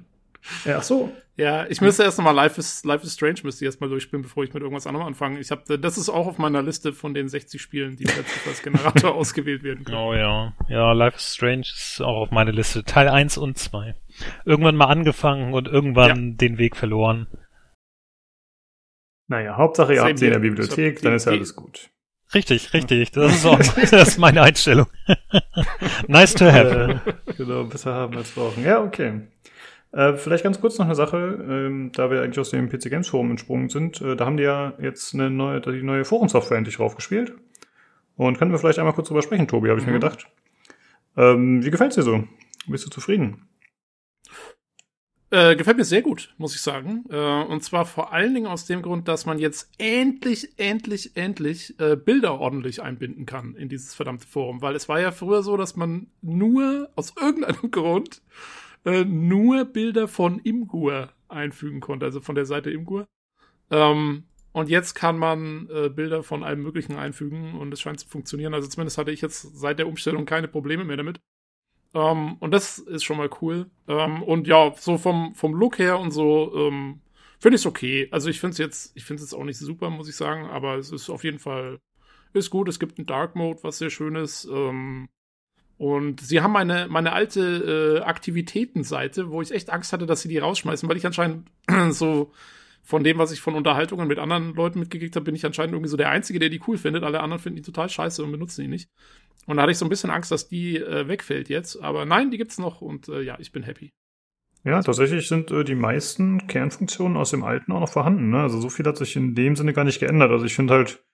Ja, 0.64 0.78
ach 0.78 0.82
so. 0.82 1.12
Ja, 1.36 1.66
ich 1.66 1.82
müsste 1.82 2.02
erst 2.02 2.16
nochmal 2.16 2.34
Life 2.34 2.58
is, 2.58 2.82
Life 2.84 3.04
is 3.04 3.12
Strange 3.12 3.40
müsste 3.42 3.64
ich 3.64 3.66
erst 3.66 3.80
mal 3.80 3.90
durchspielen, 3.90 4.22
bevor 4.22 4.42
ich 4.44 4.54
mit 4.54 4.62
irgendwas 4.62 4.86
anderem 4.86 5.06
anfange. 5.06 5.38
Ich 5.38 5.50
habe, 5.50 5.78
das 5.78 5.98
ist 5.98 6.08
auch 6.08 6.26
auf 6.26 6.38
meiner 6.38 6.62
Liste 6.62 6.94
von 6.94 7.12
den 7.12 7.28
60 7.28 7.60
Spielen, 7.60 7.96
die 7.96 8.04
plötzlich 8.04 8.40
als 8.46 8.62
Generator 8.62 9.14
ausgewählt 9.14 9.62
werden 9.62 9.84
können. 9.84 9.98
Oh 9.98 10.14
ja. 10.14 10.54
Ja, 10.68 10.92
Life 10.92 11.16
is 11.16 11.34
Strange 11.34 11.60
ist 11.60 12.00
auch 12.00 12.16
auf 12.16 12.30
meiner 12.30 12.52
Liste. 12.52 12.84
Teil 12.84 13.08
1 13.08 13.36
und 13.36 13.58
2. 13.58 13.94
Irgendwann 14.46 14.76
mal 14.76 14.86
angefangen 14.86 15.52
und 15.52 15.68
irgendwann 15.68 16.38
den 16.38 16.56
Weg 16.56 16.74
verloren. 16.76 17.26
Naja, 19.28 19.56
Hauptsache 19.56 19.94
ihr 19.94 20.04
habt 20.04 20.18
sie 20.18 20.26
in 20.26 20.32
der. 20.32 20.38
Bibliothek, 20.38 21.02
dann 21.02 21.14
ist 21.14 21.26
ja 21.26 21.32
alles 21.32 21.54
gut. 21.54 21.90
Richtig, 22.32 22.72
richtig. 22.72 23.10
Das 23.12 23.34
ist 23.34 23.46
auch 23.46 23.58
das 23.58 23.92
ist 23.92 24.18
meine 24.18 24.42
Einstellung. 24.42 24.86
nice 26.08 26.34
to 26.34 26.46
have. 26.46 27.00
Äh, 27.04 27.34
genau, 27.36 27.64
besser 27.64 27.92
haben 27.92 28.16
als 28.16 28.30
brauchen. 28.30 28.64
Ja, 28.64 28.82
okay. 28.82 29.22
Äh, 29.96 30.18
vielleicht 30.18 30.44
ganz 30.44 30.60
kurz 30.60 30.76
noch 30.78 30.84
eine 30.84 30.94
Sache, 30.94 31.16
ähm, 31.48 31.90
da 31.94 32.10
wir 32.10 32.20
eigentlich 32.20 32.38
aus 32.38 32.50
dem 32.50 32.68
PC 32.68 32.90
Games 32.90 33.08
Forum 33.08 33.30
entsprungen 33.30 33.70
sind. 33.70 34.02
Äh, 34.02 34.14
da 34.14 34.26
haben 34.26 34.36
die 34.36 34.42
ja 34.42 34.74
jetzt 34.78 35.14
eine 35.14 35.30
neue, 35.30 35.62
die 35.62 35.82
neue 35.82 36.04
Forumsoftware 36.04 36.58
endlich 36.58 36.76
draufgespielt. 36.76 37.32
Und 38.14 38.36
können 38.38 38.50
wir 38.50 38.58
vielleicht 38.58 38.78
einmal 38.78 38.92
kurz 38.92 39.08
drüber 39.08 39.22
sprechen, 39.22 39.48
Tobi, 39.48 39.70
habe 39.70 39.80
ich 39.80 39.86
mir 39.86 39.92
Mhm. 39.92 40.00
gedacht. 40.00 40.26
Ähm, 41.16 41.64
wie 41.64 41.70
gefällt's 41.70 41.94
dir 41.94 42.02
so? 42.02 42.24
Bist 42.66 42.84
du 42.84 42.90
zufrieden? 42.90 43.48
Äh, 45.30 45.56
gefällt 45.56 45.78
mir 45.78 45.84
sehr 45.84 46.02
gut, 46.02 46.34
muss 46.36 46.54
ich 46.54 46.60
sagen. 46.60 47.04
Äh, 47.10 47.16
und 47.44 47.64
zwar 47.64 47.86
vor 47.86 48.12
allen 48.12 48.34
Dingen 48.34 48.46
aus 48.46 48.66
dem 48.66 48.82
Grund, 48.82 49.08
dass 49.08 49.24
man 49.24 49.38
jetzt 49.38 49.70
endlich, 49.78 50.58
endlich, 50.58 51.16
endlich 51.16 51.74
äh, 51.80 51.96
Bilder 51.96 52.38
ordentlich 52.38 52.82
einbinden 52.82 53.24
kann 53.24 53.54
in 53.56 53.70
dieses 53.70 53.94
verdammte 53.94 54.26
Forum. 54.26 54.60
Weil 54.60 54.76
es 54.76 54.90
war 54.90 55.00
ja 55.00 55.10
früher 55.10 55.42
so, 55.42 55.56
dass 55.56 55.74
man 55.74 56.08
nur, 56.20 56.90
aus 56.96 57.14
irgendeinem 57.18 57.70
Grund, 57.70 58.20
äh, 58.86 59.04
nur 59.04 59.66
Bilder 59.66 60.08
von 60.08 60.38
Imgur 60.38 61.12
einfügen 61.28 61.80
konnte, 61.80 62.06
also 62.06 62.20
von 62.20 62.36
der 62.36 62.46
Seite 62.46 62.70
Imgur. 62.70 63.06
Ähm, 63.70 64.24
und 64.52 64.70
jetzt 64.70 64.94
kann 64.94 65.18
man 65.18 65.68
äh, 65.70 65.90
Bilder 65.90 66.22
von 66.22 66.42
allem 66.42 66.62
Möglichen 66.62 66.96
einfügen 66.96 67.58
und 67.58 67.74
es 67.74 67.80
scheint 67.80 68.00
zu 68.00 68.08
funktionieren. 68.08 68.54
Also 68.54 68.68
zumindest 68.68 68.96
hatte 68.96 69.10
ich 69.10 69.20
jetzt 69.20 69.58
seit 69.58 69.78
der 69.78 69.88
Umstellung 69.88 70.24
keine 70.24 70.48
Probleme 70.48 70.84
mehr 70.84 70.96
damit. 70.96 71.20
Ähm, 71.94 72.36
und 72.38 72.52
das 72.52 72.78
ist 72.78 73.04
schon 73.04 73.18
mal 73.18 73.28
cool. 73.42 73.68
Ähm, 73.88 74.22
und 74.22 74.46
ja, 74.46 74.72
so 74.78 74.96
vom, 74.98 75.34
vom 75.34 75.52
Look 75.54 75.78
her 75.78 75.98
und 75.98 76.12
so, 76.12 76.54
ähm, 76.56 77.00
finde 77.38 77.56
ich 77.56 77.62
es 77.62 77.66
okay. 77.66 78.08
Also 78.12 78.30
ich 78.30 78.40
finde 78.40 78.52
es 78.52 78.58
jetzt, 78.58 78.96
ich 78.96 79.04
finde 79.04 79.22
es 79.22 79.30
jetzt 79.30 79.38
auch 79.38 79.44
nicht 79.44 79.58
super, 79.58 79.90
muss 79.90 80.08
ich 80.08 80.16
sagen, 80.16 80.46
aber 80.46 80.76
es 80.76 80.90
ist 80.90 81.10
auf 81.10 81.24
jeden 81.24 81.38
Fall, 81.38 81.80
ist 82.32 82.50
gut. 82.50 82.68
Es 82.68 82.78
gibt 82.78 82.98
einen 82.98 83.06
Dark 83.06 83.34
Mode, 83.34 83.58
was 83.62 83.78
sehr 83.78 83.90
schön 83.90 84.14
ist. 84.14 84.46
Ähm, 84.46 85.08
und 85.78 86.20
sie 86.20 86.40
haben 86.40 86.52
meine, 86.52 86.86
meine 86.88 87.12
alte 87.12 88.00
äh, 88.00 88.04
Aktivitätenseite, 88.04 89.30
wo 89.30 89.42
ich 89.42 89.50
echt 89.50 89.70
Angst 89.70 89.92
hatte, 89.92 90.06
dass 90.06 90.22
sie 90.22 90.28
die 90.28 90.38
rausschmeißen, 90.38 90.88
weil 90.88 90.96
ich 90.96 91.04
anscheinend 91.04 91.48
so 91.90 92.32
von 92.82 93.04
dem, 93.04 93.18
was 93.18 93.32
ich 93.32 93.40
von 93.40 93.54
Unterhaltungen 93.54 94.06
mit 94.06 94.18
anderen 94.18 94.54
Leuten 94.54 94.78
mitgekriegt 94.78 95.16
habe, 95.16 95.24
bin 95.24 95.34
ich 95.34 95.44
anscheinend 95.44 95.74
irgendwie 95.74 95.90
so 95.90 95.96
der 95.96 96.10
Einzige, 96.10 96.38
der 96.38 96.48
die 96.48 96.62
cool 96.66 96.78
findet. 96.78 97.02
Alle 97.02 97.20
anderen 97.20 97.42
finden 97.42 97.56
die 97.56 97.62
total 97.62 97.88
scheiße 97.88 98.22
und 98.22 98.30
benutzen 98.30 98.62
die 98.62 98.68
nicht. 98.68 98.88
Und 99.46 99.56
da 99.56 99.62
hatte 99.62 99.72
ich 99.72 99.78
so 99.78 99.84
ein 99.84 99.88
bisschen 99.88 100.10
Angst, 100.10 100.30
dass 100.30 100.48
die 100.48 100.76
äh, 100.76 101.08
wegfällt 101.08 101.48
jetzt. 101.48 101.82
Aber 101.82 102.06
nein, 102.06 102.30
die 102.30 102.38
gibt's 102.38 102.58
noch 102.58 102.80
und 102.80 103.08
äh, 103.08 103.22
ja, 103.22 103.36
ich 103.40 103.52
bin 103.52 103.64
happy. 103.64 103.92
Ja, 104.64 104.80
tatsächlich 104.82 105.28
sind 105.28 105.50
äh, 105.50 105.64
die 105.64 105.74
meisten 105.74 106.46
Kernfunktionen 106.46 107.16
aus 107.16 107.30
dem 107.30 107.44
alten 107.44 107.72
auch 107.72 107.80
noch 107.80 107.88
vorhanden. 107.88 108.30
Ne? 108.30 108.40
Also 108.40 108.60
so 108.60 108.68
viel 108.68 108.86
hat 108.86 108.96
sich 108.96 109.14
in 109.16 109.34
dem 109.34 109.56
Sinne 109.56 109.72
gar 109.72 109.84
nicht 109.84 110.00
geändert. 110.00 110.30
Also 110.30 110.44
ich 110.44 110.54
finde 110.54 110.74
halt, 110.74 111.04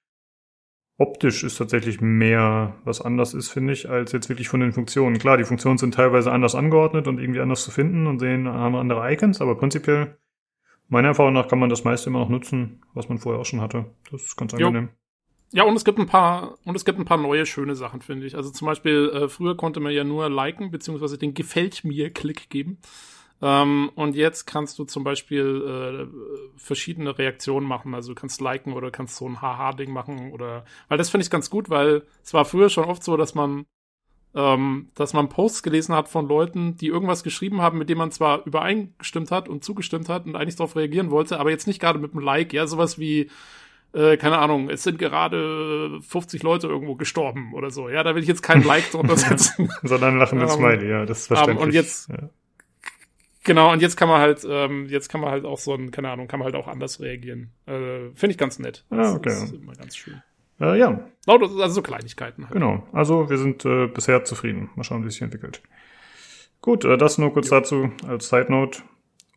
optisch 1.02 1.42
ist 1.42 1.58
tatsächlich 1.58 2.00
mehr, 2.00 2.76
was 2.84 3.00
anders 3.00 3.34
ist, 3.34 3.50
finde 3.50 3.72
ich, 3.72 3.90
als 3.90 4.12
jetzt 4.12 4.28
wirklich 4.28 4.48
von 4.48 4.60
den 4.60 4.72
Funktionen. 4.72 5.18
Klar, 5.18 5.36
die 5.36 5.44
Funktionen 5.44 5.76
sind 5.76 5.94
teilweise 5.94 6.30
anders 6.30 6.54
angeordnet 6.54 7.08
und 7.08 7.18
irgendwie 7.18 7.40
anders 7.40 7.64
zu 7.64 7.72
finden 7.72 8.06
und 8.06 8.20
sehen, 8.20 8.48
haben 8.48 8.76
andere 8.76 9.12
Icons, 9.12 9.40
aber 9.40 9.56
prinzipiell, 9.56 10.16
meiner 10.88 11.08
Erfahrung 11.08 11.32
nach, 11.32 11.48
kann 11.48 11.58
man 11.58 11.68
das 11.68 11.82
meiste 11.82 12.08
immer 12.08 12.20
noch 12.20 12.28
nutzen, 12.28 12.82
was 12.94 13.08
man 13.08 13.18
vorher 13.18 13.40
auch 13.40 13.44
schon 13.44 13.60
hatte. 13.60 13.86
Das 14.10 14.22
ist 14.22 14.36
ganz 14.36 14.52
Jo. 14.52 14.68
angenehm. 14.68 14.90
Ja, 15.52 15.64
und 15.64 15.76
es 15.76 15.84
gibt 15.84 15.98
ein 15.98 16.06
paar, 16.06 16.54
und 16.64 16.76
es 16.76 16.84
gibt 16.84 16.98
ein 16.98 17.04
paar 17.04 17.18
neue 17.18 17.44
schöne 17.44 17.74
Sachen, 17.74 18.00
finde 18.00 18.26
ich. 18.26 18.36
Also 18.36 18.50
zum 18.50 18.66
Beispiel, 18.66 19.10
äh, 19.12 19.28
früher 19.28 19.56
konnte 19.56 19.80
man 19.80 19.92
ja 19.92 20.04
nur 20.04 20.30
liken, 20.30 20.70
beziehungsweise 20.70 21.18
den 21.18 21.34
Gefällt 21.34 21.84
mir-Klick 21.84 22.48
geben. 22.48 22.78
Ähm, 23.44 23.90
und 23.96 24.14
jetzt 24.14 24.46
kannst 24.46 24.78
du 24.78 24.84
zum 24.84 25.02
Beispiel 25.02 26.06
äh, 26.08 26.56
verschiedene 26.56 27.18
Reaktionen 27.18 27.66
machen. 27.66 27.92
Also 27.94 28.14
du 28.14 28.20
kannst 28.20 28.40
liken 28.40 28.72
oder 28.72 28.90
kannst 28.92 29.16
so 29.16 29.28
ein 29.28 29.42
Haha-Ding 29.42 29.90
machen 29.92 30.30
oder, 30.32 30.64
weil 30.88 30.98
das 30.98 31.10
finde 31.10 31.24
ich 31.24 31.30
ganz 31.30 31.50
gut, 31.50 31.68
weil 31.68 32.02
es 32.22 32.32
war 32.32 32.44
früher 32.44 32.68
schon 32.68 32.84
oft 32.84 33.02
so, 33.02 33.16
dass 33.16 33.34
man, 33.34 33.66
ähm, 34.34 34.88
dass 34.94 35.12
man 35.12 35.28
Posts 35.28 35.64
gelesen 35.64 35.92
hat 35.94 36.08
von 36.08 36.28
Leuten, 36.28 36.76
die 36.76 36.86
irgendwas 36.86 37.24
geschrieben 37.24 37.60
haben, 37.60 37.78
mit 37.78 37.88
dem 37.90 37.98
man 37.98 38.12
zwar 38.12 38.46
übereingestimmt 38.46 39.32
hat 39.32 39.48
und 39.48 39.64
zugestimmt 39.64 40.08
hat 40.08 40.24
und 40.26 40.36
eigentlich 40.36 40.56
darauf 40.56 40.76
reagieren 40.76 41.10
wollte, 41.10 41.40
aber 41.40 41.50
jetzt 41.50 41.66
nicht 41.66 41.80
gerade 41.80 41.98
mit 41.98 42.12
einem 42.12 42.22
Like, 42.22 42.52
ja, 42.52 42.68
sowas 42.68 42.96
wie, 43.00 43.28
äh, 43.92 44.16
keine 44.18 44.38
Ahnung, 44.38 44.70
es 44.70 44.84
sind 44.84 44.98
gerade 45.00 46.00
50 46.00 46.44
Leute 46.44 46.68
irgendwo 46.68 46.94
gestorben 46.94 47.52
oder 47.54 47.70
so. 47.70 47.88
Ja, 47.88 48.04
da 48.04 48.14
will 48.14 48.22
ich 48.22 48.28
jetzt 48.28 48.42
kein 48.42 48.62
Like 48.64 48.90
drunter 48.92 49.16
setzen. 49.16 49.68
Sondern 49.82 50.16
lachendes 50.18 50.52
Ähm, 50.54 50.58
Smiley, 50.60 50.88
ja, 50.88 51.04
das 51.06 51.22
ist 51.22 51.30
ähm, 51.32 51.36
verständlich. 51.36 51.66
und 51.66 51.74
jetzt- 51.74 52.08
ja. 52.08 52.30
Genau, 53.44 53.72
und 53.72 53.82
jetzt 53.82 53.96
kann 53.96 54.08
man 54.08 54.20
halt, 54.20 54.46
ähm, 54.48 54.86
jetzt 54.88 55.08
kann 55.08 55.20
man 55.20 55.30
halt 55.30 55.44
auch 55.44 55.58
so 55.58 55.74
ein, 55.74 55.90
keine 55.90 56.10
Ahnung, 56.10 56.28
kann 56.28 56.38
man 56.38 56.46
halt 56.46 56.56
auch 56.56 56.68
anders 56.68 57.00
reagieren. 57.00 57.50
Äh, 57.66 58.10
Finde 58.14 58.32
ich 58.32 58.38
ganz 58.38 58.58
nett. 58.58 58.84
Ah, 58.90 58.96
Das 58.96 59.14
okay. 59.14 59.30
ist 59.30 59.54
immer 59.54 59.74
ganz 59.74 59.96
schön. 59.96 60.22
Äh, 60.60 60.78
ja, 60.78 61.08
also 61.26 61.68
so 61.68 61.82
Kleinigkeiten 61.82 62.44
halt. 62.44 62.52
Genau, 62.52 62.86
also 62.92 63.28
wir 63.30 63.38
sind 63.38 63.64
äh, 63.64 63.86
bisher 63.86 64.24
zufrieden. 64.24 64.70
Mal 64.76 64.84
schauen, 64.84 65.02
wie 65.02 65.08
es 65.08 65.14
sich 65.14 65.22
entwickelt. 65.22 65.62
Gut, 66.60 66.84
äh, 66.84 66.96
das 66.96 67.18
nur 67.18 67.32
kurz 67.32 67.48
dazu 67.48 67.90
als 68.06 68.28
Side 68.28 68.46
Note. 68.50 68.82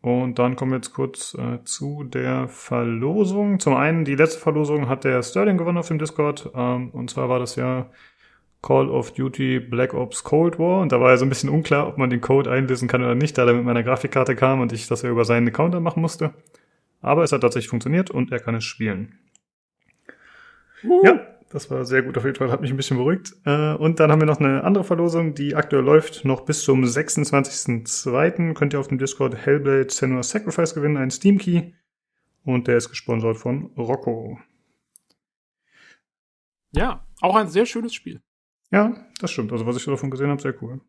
Und 0.02 0.38
dann 0.38 0.56
kommen 0.56 0.72
wir 0.72 0.76
jetzt 0.76 0.94
kurz 0.94 1.34
äh, 1.34 1.64
zu 1.64 2.04
der 2.04 2.48
Verlosung. 2.48 3.60
Zum 3.60 3.74
einen, 3.76 4.06
die 4.06 4.14
letzte 4.16 4.40
Verlosung 4.40 4.88
hat 4.88 5.04
der 5.04 5.24
Sterling 5.24 5.58
gewonnen 5.58 5.80
auf 5.80 5.88
dem 5.88 5.98
Discord. 5.98 6.52
Ähm, 6.54 6.92
und 6.92 7.10
zwar 7.10 7.28
war 7.28 7.40
das 7.40 7.56
ja 7.56 7.90
Call 8.66 8.90
of 8.90 9.12
Duty 9.14 9.60
Black 9.60 9.94
Ops 9.94 10.24
Cold 10.24 10.58
War. 10.58 10.82
Und 10.82 10.92
da 10.92 11.00
war 11.00 11.12
ja 11.12 11.18
so 11.18 11.26
ein 11.26 11.30
bisschen 11.30 11.50
unklar, 11.50 11.88
ob 11.88 12.00
man 12.00 12.10
den 12.10 12.20
Code 12.20 12.50
einlösen 12.50 12.88
kann 12.88 13.04
oder 13.04 13.14
nicht, 13.14 13.38
da 13.38 13.46
er 13.46 13.54
mit 13.54 13.64
meiner 13.64 13.84
Grafikkarte 13.84 14.36
kam 14.36 14.60
und 14.60 14.74
ich 14.74 14.88
das 14.88 15.04
ja 15.04 15.10
über 15.10 15.24
seinen 15.24 15.48
Account 15.48 15.76
dann 15.76 15.84
machen 15.84 16.02
musste. 16.02 16.34
Aber 17.02 17.24
es 17.24 17.32
hat 17.32 17.42
tatsächlich 17.42 17.70
funktioniert 17.70 18.10
und 18.10 18.32
er 18.32 18.40
kann 18.40 18.56
es 18.56 18.64
spielen. 18.64 19.20
Ja, 21.04 21.22
das 21.50 21.70
war 21.70 21.86
sehr 21.86 22.02
gut 22.02 22.18
auf 22.18 22.26
jeden 22.26 22.36
Fall, 22.38 22.52
hat 22.52 22.62
mich 22.62 22.72
ein 22.72 22.78
bisschen 22.78 22.98
beruhigt. 22.98 23.34
Äh, 23.46 23.74
Und 23.76 24.00
dann 24.00 24.12
haben 24.12 24.20
wir 24.20 24.26
noch 24.26 24.40
eine 24.40 24.64
andere 24.64 24.84
Verlosung, 24.84 25.36
die 25.36 25.56
aktuell 25.56 25.84
läuft, 25.84 26.26
noch 26.26 26.42
bis 26.42 26.64
zum 26.64 26.84
26.02. 26.84 28.56
Könnt 28.56 28.74
ihr 28.74 28.80
auf 28.80 28.88
dem 28.88 28.98
Discord 28.98 29.36
Hellblade 29.36 29.92
Senua 29.92 30.24
Sacrifice 30.24 30.74
gewinnen, 30.74 30.98
einen 30.98 31.12
Steam 31.12 31.38
Key. 31.38 31.74
Und 32.44 32.68
der 32.68 32.78
ist 32.78 32.90
gesponsert 32.90 33.38
von 33.38 33.72
Rocco. 33.78 34.40
Ja, 36.72 37.06
auch 37.22 37.36
ein 37.36 37.48
sehr 37.48 37.66
schönes 37.66 37.94
Spiel. 37.94 38.22
Ja, 38.72 38.96
das 39.20 39.32
stimmt. 39.32 39.52
Also 39.52 39.66
was 39.66 39.78
ich 39.78 39.86
davon 39.86 40.12
gesehen 40.12 40.30
habe, 40.30 40.42
sehr 40.42 40.62
cool. 40.62 40.82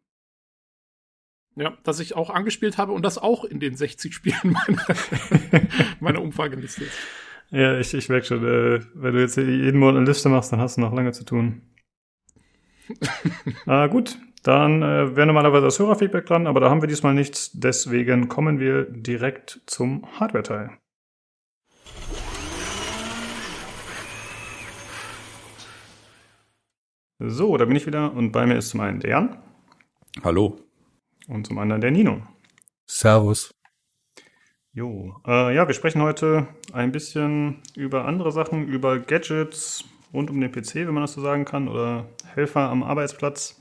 Ja, 1.57 1.77
das 1.85 2.01
ich 2.01 2.15
auch 2.15 2.29
angespielt 2.29 2.77
habe 2.77 2.93
und 2.93 3.03
das 3.03 3.17
auch 3.17 3.45
in 3.45 3.61
den 3.61 3.77
60 3.77 4.15
Spielen 4.15 4.39
meiner, 4.43 4.87
meiner 6.01 6.23
Umfrageliste 6.23 6.85
ist. 6.85 6.99
Ja, 7.51 7.79
ich, 7.79 7.95
ich 7.95 8.09
merke 8.09 8.27
schon, 8.27 8.45
äh, 8.45 8.81
wenn 8.95 9.15
du 9.15 9.21
jetzt 9.21 9.37
jeden 9.37 9.79
Monat 9.79 9.97
eine 9.97 10.07
Liste 10.07 10.29
machst, 10.29 10.53
dann 10.53 10.61
hast 10.61 10.77
du 10.77 10.81
noch 10.83 10.93
lange 10.93 11.13
zu 11.13 11.25
tun. 11.25 11.63
ah, 13.67 13.87
gut, 13.87 14.19
dann 14.43 14.83
äh, 14.83 15.17
wäre 15.17 15.27
normalerweise 15.27 15.65
das 15.65 15.79
Hörerfeedback 15.79 16.27
dran, 16.27 16.47
aber 16.47 16.61
da 16.61 16.71
haben 16.71 16.83
wir 16.83 16.89
diesmal 16.89 17.15
nichts. 17.15 17.53
Deswegen 17.53 18.29
kommen 18.29 18.61
wir 18.61 18.85
direkt 18.85 19.61
zum 19.67 20.07
Hardware-Teil. 20.21 20.71
So, 27.19 27.57
da 27.57 27.65
bin 27.65 27.77
ich 27.77 27.87
wieder 27.87 28.13
und 28.13 28.33
bei 28.33 28.45
mir 28.45 28.57
ist 28.57 28.69
zum 28.69 28.81
einen 28.81 29.01
der 29.01 29.11
Jan 29.11 29.39
Hallo. 30.23 30.61
und 31.29 31.47
zum 31.47 31.57
anderen 31.59 31.81
der 31.81 31.91
Nino. 31.91 32.21
Servus. 32.87 33.55
Jo, 34.75 35.15
äh, 35.27 35.55
ja, 35.55 35.67
wir 35.67 35.73
sprechen 35.73 36.03
heute 36.03 36.47
ein 36.75 36.93
bisschen 36.93 37.63
über 37.75 38.05
andere 38.05 38.33
Sachen, 38.33 38.69
über 38.69 38.99
Gadgets 38.99 39.85
rund 40.13 40.29
um 40.29 40.39
den 40.39 40.53
PC, 40.53 40.87
wenn 40.87 40.93
man 40.93 41.05
das 41.05 41.15
so 41.15 41.23
sagen 41.23 41.47
kann, 41.47 41.69
oder 41.69 42.07
Helfer 42.35 42.69
am 42.69 42.83
Arbeitsplatz, 42.83 43.59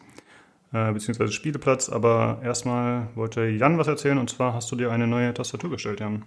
äh, 0.73 0.91
beziehungsweise 0.91 1.31
Spieleplatz. 1.31 1.87
Aber 1.87 2.41
erstmal 2.43 3.07
wollte 3.15 3.45
Jan 3.45 3.77
was 3.77 3.87
erzählen, 3.87 4.17
und 4.17 4.29
zwar 4.29 4.53
hast 4.53 4.69
du 4.69 4.75
dir 4.75 4.91
eine 4.91 5.07
neue 5.07 5.33
Tastatur 5.33 5.69
bestellt, 5.69 6.01
Jan. 6.01 6.25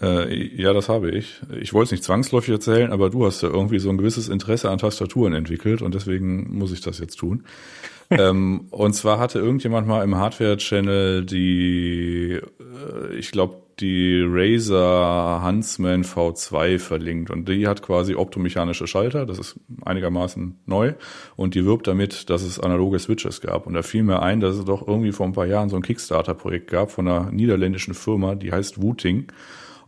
Äh, 0.00 0.60
ja, 0.60 0.72
das 0.72 0.88
habe 0.88 1.10
ich. 1.10 1.40
Ich 1.60 1.74
wollte 1.74 1.86
es 1.86 1.90
nicht 1.92 2.04
zwangsläufig 2.04 2.50
erzählen, 2.50 2.92
aber 2.92 3.10
du 3.10 3.26
hast 3.26 3.42
ja 3.42 3.50
irgendwie 3.50 3.78
so 3.78 3.90
ein 3.90 3.98
gewisses 3.98 4.28
Interesse 4.28 4.70
an 4.70 4.78
Tastaturen 4.78 5.34
entwickelt 5.34 5.82
und 5.82 5.94
deswegen 5.94 6.56
muss 6.56 6.72
ich 6.72 6.80
das 6.80 6.98
jetzt 6.98 7.16
tun. 7.16 7.44
ähm, 8.10 8.66
und 8.70 8.94
zwar 8.94 9.18
hatte 9.18 9.38
irgendjemand 9.38 9.86
mal 9.86 10.02
im 10.02 10.16
Hardware-Channel 10.16 11.24
die, 11.24 12.40
äh, 12.40 13.14
ich 13.16 13.30
glaube, 13.30 13.62
die 13.80 14.22
Razer 14.26 15.42
Huntsman 15.44 16.04
V2 16.04 16.78
verlinkt 16.78 17.30
und 17.30 17.48
die 17.48 17.66
hat 17.66 17.82
quasi 17.82 18.14
optomechanische 18.14 18.86
Schalter, 18.86 19.24
das 19.24 19.38
ist 19.38 19.60
einigermaßen 19.84 20.60
neu 20.66 20.92
und 21.36 21.54
die 21.54 21.64
wirbt 21.64 21.86
damit, 21.86 22.28
dass 22.28 22.42
es 22.42 22.60
analoge 22.60 22.98
Switches 22.98 23.40
gab 23.40 23.66
und 23.66 23.74
da 23.74 23.82
fiel 23.82 24.02
mir 24.02 24.20
ein, 24.20 24.40
dass 24.40 24.56
es 24.56 24.64
doch 24.64 24.86
irgendwie 24.86 25.12
vor 25.12 25.26
ein 25.26 25.32
paar 25.32 25.46
Jahren 25.46 25.70
so 25.70 25.76
ein 25.76 25.82
Kickstarter-Projekt 25.82 26.70
gab 26.70 26.90
von 26.90 27.08
einer 27.08 27.32
niederländischen 27.32 27.94
Firma, 27.94 28.34
die 28.34 28.52
heißt 28.52 28.82
Wooting 28.82 29.28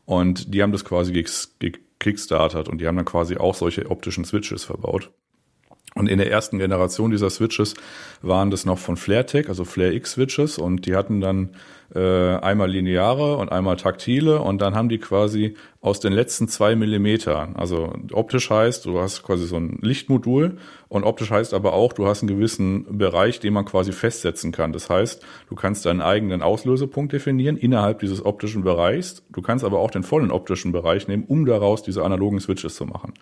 und 0.05 0.55
die 0.55 0.63
haben 0.63 0.73
das 0.73 0.85
quasi 0.85 1.13
gekickstartert 1.13 2.69
und 2.69 2.81
die 2.81 2.87
haben 2.87 2.97
dann 2.97 3.05
quasi 3.05 3.37
auch 3.37 3.55
solche 3.55 3.91
optischen 3.91 4.25
Switches 4.25 4.65
verbaut. 4.65 5.13
Und 5.97 6.09
in 6.09 6.19
der 6.19 6.29
ersten 6.29 6.59
Generation 6.59 7.13
dieser 7.13 7.31
Switches 7.31 7.75
waren 8.21 8.51
das 8.51 8.65
noch 8.65 8.79
von 8.79 8.97
FlareTech, 8.97 9.49
also 9.49 9.65
Flare 9.65 9.95
X 9.95 10.13
Switches, 10.13 10.59
und 10.59 10.87
die 10.87 10.97
hatten 10.97 11.21
dann 11.21 11.51
äh, 11.95 12.35
einmal 12.37 12.69
lineare 12.69 13.37
und 13.37 13.53
einmal 13.53 13.77
taktile, 13.77 14.41
und 14.41 14.61
dann 14.61 14.75
haben 14.75 14.89
die 14.89 14.99
quasi 14.99 15.55
aus 15.81 16.01
den 16.01 16.13
letzten 16.13 16.49
zwei 16.49 16.75
Millimetern, 16.75 17.55
also 17.55 17.93
optisch 18.11 18.51
heißt, 18.51 18.87
du 18.87 18.99
hast 18.99 19.23
quasi 19.23 19.47
so 19.47 19.55
ein 19.57 19.79
Lichtmodul, 19.83 20.57
und 20.89 21.05
optisch 21.05 21.31
heißt 21.31 21.55
aber 21.55 21.75
auch, 21.75 21.93
du 21.93 22.09
hast 22.09 22.23
einen 22.23 22.37
gewissen 22.37 22.99
Bereich, 22.99 23.39
den 23.39 23.53
man 23.53 23.65
quasi 23.65 23.93
festsetzen 23.93 24.51
kann. 24.51 24.73
Das 24.73 24.91
heißt, 24.91 25.25
du 25.49 25.55
kannst 25.55 25.87
deinen 25.87 26.01
eigenen 26.01 26.43
Auslösepunkt 26.43 27.13
definieren 27.13 27.57
innerhalb 27.57 28.01
dieses 28.01 28.25
optischen 28.25 28.63
Bereichs. 28.63 29.25
Du 29.33 29.43
kannst 29.43 29.65
aber 29.65 29.81
auch 29.81 29.91
den 29.91 30.05
vollen 30.05 30.31
optischen 30.31 30.71
Bereich 30.71 31.09
nehmen, 31.09 31.25
um 31.27 31.47
daraus 31.47 31.83
diese 31.83 32.05
analogen 32.05 32.39
Switches 32.39 32.77
zu 32.77 32.85
machen. 32.85 33.15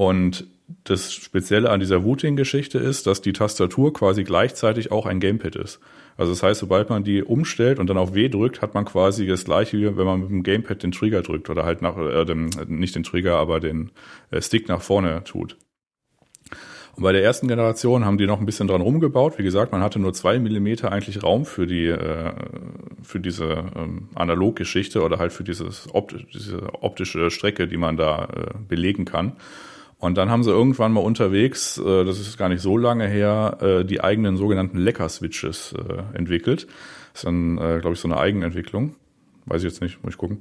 Und 0.00 0.46
das 0.84 1.12
Spezielle 1.12 1.68
an 1.68 1.78
dieser 1.78 2.04
Wooting-Geschichte 2.04 2.78
ist, 2.78 3.06
dass 3.06 3.20
die 3.20 3.34
Tastatur 3.34 3.92
quasi 3.92 4.24
gleichzeitig 4.24 4.90
auch 4.90 5.04
ein 5.04 5.20
Gamepad 5.20 5.56
ist. 5.56 5.78
Also 6.16 6.32
das 6.32 6.42
heißt, 6.42 6.60
sobald 6.60 6.88
man 6.88 7.04
die 7.04 7.22
umstellt 7.22 7.78
und 7.78 7.90
dann 7.90 7.98
auf 7.98 8.14
W 8.14 8.30
drückt, 8.30 8.62
hat 8.62 8.72
man 8.72 8.86
quasi 8.86 9.26
das 9.26 9.44
gleiche, 9.44 9.76
wie 9.76 9.98
wenn 9.98 10.06
man 10.06 10.20
mit 10.20 10.30
dem 10.30 10.42
Gamepad 10.42 10.82
den 10.82 10.92
Trigger 10.92 11.20
drückt 11.20 11.50
oder 11.50 11.66
halt 11.66 11.82
nach, 11.82 11.98
äh, 11.98 12.24
dem, 12.24 12.48
nicht 12.68 12.94
den 12.94 13.02
Trigger, 13.02 13.36
aber 13.36 13.60
den 13.60 13.90
äh, 14.30 14.40
Stick 14.40 14.68
nach 14.68 14.80
vorne 14.80 15.22
tut. 15.24 15.58
Und 16.96 17.02
bei 17.02 17.12
der 17.12 17.22
ersten 17.22 17.46
Generation 17.46 18.06
haben 18.06 18.16
die 18.16 18.26
noch 18.26 18.40
ein 18.40 18.46
bisschen 18.46 18.68
dran 18.68 18.80
rumgebaut. 18.80 19.38
Wie 19.38 19.42
gesagt, 19.42 19.70
man 19.70 19.82
hatte 19.82 19.98
nur 19.98 20.14
zwei 20.14 20.38
Millimeter 20.38 20.92
eigentlich 20.92 21.22
Raum 21.22 21.44
für 21.44 21.66
die, 21.66 21.88
äh, 21.88 22.32
für 23.02 23.20
diese 23.20 23.64
ähm, 23.76 24.08
Analoggeschichte 24.14 25.02
oder 25.02 25.18
halt 25.18 25.34
für 25.34 25.44
dieses 25.44 25.94
opt 25.94 26.16
diese 26.32 26.72
optische 26.82 27.30
Strecke, 27.30 27.68
die 27.68 27.76
man 27.76 27.98
da 27.98 28.24
äh, 28.24 28.58
belegen 28.66 29.04
kann. 29.04 29.36
Und 30.00 30.16
dann 30.16 30.30
haben 30.30 30.42
sie 30.42 30.50
irgendwann 30.50 30.92
mal 30.92 31.00
unterwegs, 31.00 31.78
äh, 31.78 32.04
das 32.04 32.18
ist 32.18 32.38
gar 32.38 32.48
nicht 32.48 32.62
so 32.62 32.78
lange 32.78 33.06
her, 33.06 33.58
äh, 33.60 33.84
die 33.84 34.02
eigenen 34.02 34.36
sogenannten 34.38 34.78
Lecker-Switches 34.78 35.74
äh, 35.74 36.16
entwickelt. 36.16 36.66
Das 37.12 37.20
ist 37.20 37.26
dann, 37.26 37.58
äh, 37.58 37.78
glaube 37.80 37.92
ich, 37.92 38.00
so 38.00 38.08
eine 38.08 38.16
Eigenentwicklung. 38.16 38.96
Weiß 39.44 39.62
ich 39.62 39.70
jetzt 39.70 39.82
nicht, 39.82 40.02
muss 40.02 40.14
ich 40.14 40.18
gucken. 40.18 40.40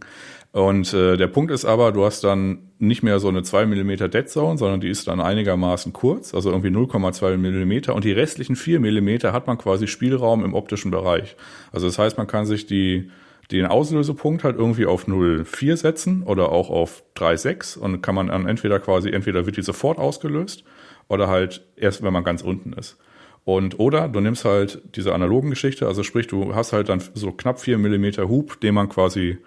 Und 0.52 0.94
äh, 0.94 1.18
der 1.18 1.28
Punkt 1.28 1.52
ist 1.52 1.66
aber, 1.66 1.92
du 1.92 2.06
hast 2.06 2.24
dann 2.24 2.70
nicht 2.80 3.04
mehr 3.04 3.20
so 3.20 3.28
eine 3.28 3.44
2 3.44 3.66
mm 3.66 4.10
Dead 4.10 4.30
Zone, 4.30 4.58
sondern 4.58 4.80
die 4.80 4.90
ist 4.90 5.08
dann 5.08 5.20
einigermaßen 5.20 5.94
kurz, 5.94 6.34
also 6.34 6.52
irgendwie 6.52 6.70
0,2 6.70 7.38
mm 7.38 7.92
und 7.92 8.04
die 8.04 8.12
restlichen 8.12 8.56
4 8.56 8.80
mm 8.80 9.32
hat 9.34 9.46
man 9.46 9.58
quasi 9.58 9.88
Spielraum 9.88 10.44
im 10.44 10.54
optischen 10.54 10.90
Bereich. 10.90 11.36
Also 11.72 11.88
das 11.88 12.00
heißt, 12.00 12.18
man 12.18 12.28
kann 12.28 12.46
sich 12.46 12.66
die 12.66 13.12
den 13.52 13.66
Auslösepunkt 13.66 14.44
halt 14.44 14.58
irgendwie 14.58 14.86
auf 14.86 15.08
0,4 15.08 15.76
setzen 15.76 16.24
oder 16.24 16.52
auch 16.52 16.70
auf 16.70 17.04
3,6 17.16 17.78
und 17.78 18.02
kann 18.02 18.16
man 18.16 18.28
dann 18.28 18.48
entweder 18.48 18.80
quasi, 18.80 19.10
entweder 19.10 19.46
wird 19.46 19.58
die 19.58 19.64
sofort 19.64 19.98
ausgelöst 19.98 20.64
oder 21.08 21.28
halt 21.28 21.66
erst, 21.76 22.04
wenn 22.04 22.14
man 22.14 22.24
ganz 22.24 22.42
unten 22.42 22.74
ist. 22.74 22.98
Und 23.46 23.80
oder 23.80 24.08
du 24.08 24.20
nimmst 24.20 24.46
halt 24.46 24.82
diese 24.96 25.14
analogen 25.14 25.50
Geschichte, 25.50 25.88
also 25.88 26.04
sprich, 26.04 26.28
du 26.28 26.54
hast 26.54 26.74
halt 26.74 26.90
dann 26.90 27.02
so 27.16 27.32
knapp 27.32 27.60
4 27.60 27.80
Millimeter 27.80 28.30
Hub, 28.30 28.60
den 28.62 28.76
man 28.76 28.90
quasi 28.90 29.40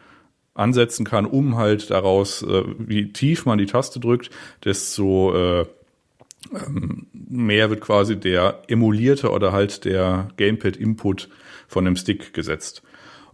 ansetzen 0.54 1.04
kann, 1.04 1.24
um 1.24 1.56
halt 1.56 1.90
daraus, 1.90 2.42
äh, 2.42 2.64
wie 2.78 3.12
tief 3.12 3.46
man 3.46 3.58
die 3.58 3.66
Taste 3.66 4.00
drückt, 4.00 4.30
desto 4.64 5.34
äh, 5.34 5.66
ähm, 6.52 7.06
mehr 7.12 7.70
wird 7.70 7.80
quasi 7.80 8.18
der 8.18 8.62
emulierte 8.66 9.30
oder 9.30 9.52
halt 9.52 9.84
der 9.84 10.28
Gamepad-Input 10.36 11.28
von 11.68 11.84
dem 11.84 11.96
Stick 11.96 12.34
gesetzt. 12.34 12.82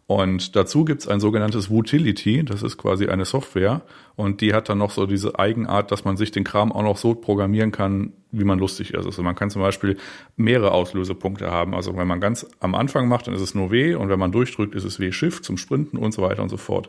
Und 0.09 0.57
dazu 0.57 0.87
gibt's 0.87 1.07
ein 1.07 1.21
sogenanntes 1.21 1.69
Wutility, 1.69 2.43
das 2.43 2.63
ist 2.63 2.79
quasi 2.79 3.09
eine 3.09 3.27
Software 3.27 3.83
und 4.17 4.41
die 4.41 4.55
hat 4.55 4.71
dann 4.71 4.79
noch 4.79 4.91
so 4.91 5.05
diese 5.05 5.39
Eigenart, 5.39 5.93
dass 5.93 6.07
man 6.07 6.17
sich 6.17 6.31
den 6.31 6.45
Kram 6.45 6.73
auch 6.73 6.83
noch 6.83 6.97
so 6.97 7.15
programmieren 7.15 7.73
kann, 7.73 8.15
wie 8.33 8.45
man 8.45 8.59
lustig 8.59 8.95
ist. 8.95 9.05
Also 9.05 9.23
man 9.23 9.35
kann 9.35 9.51
zum 9.51 9.61
Beispiel 9.61 9.99
mehrere 10.35 10.71
Auslösepunkte 10.73 11.51
haben. 11.51 11.75
Also 11.75 11.95
wenn 11.95 12.07
man 12.07 12.21
ganz 12.21 12.47
am 12.59 12.75
Anfang 12.75 13.07
macht, 13.07 13.27
dann 13.27 13.35
ist 13.35 13.43
es 13.43 13.55
nur 13.55 13.71
W 13.71 13.97
und 13.97 14.09
wenn 14.09 14.19
man 14.19 14.33
durchdrückt, 14.33 14.75
ist 14.75 14.85
es 14.85 14.99
W-Shift 14.99 15.45
zum 15.45 15.59
Sprinten 15.59 15.99
und 15.99 16.13
so 16.13 16.23
weiter 16.23 16.43
und 16.43 16.49
so 16.49 16.57
fort. 16.57 16.89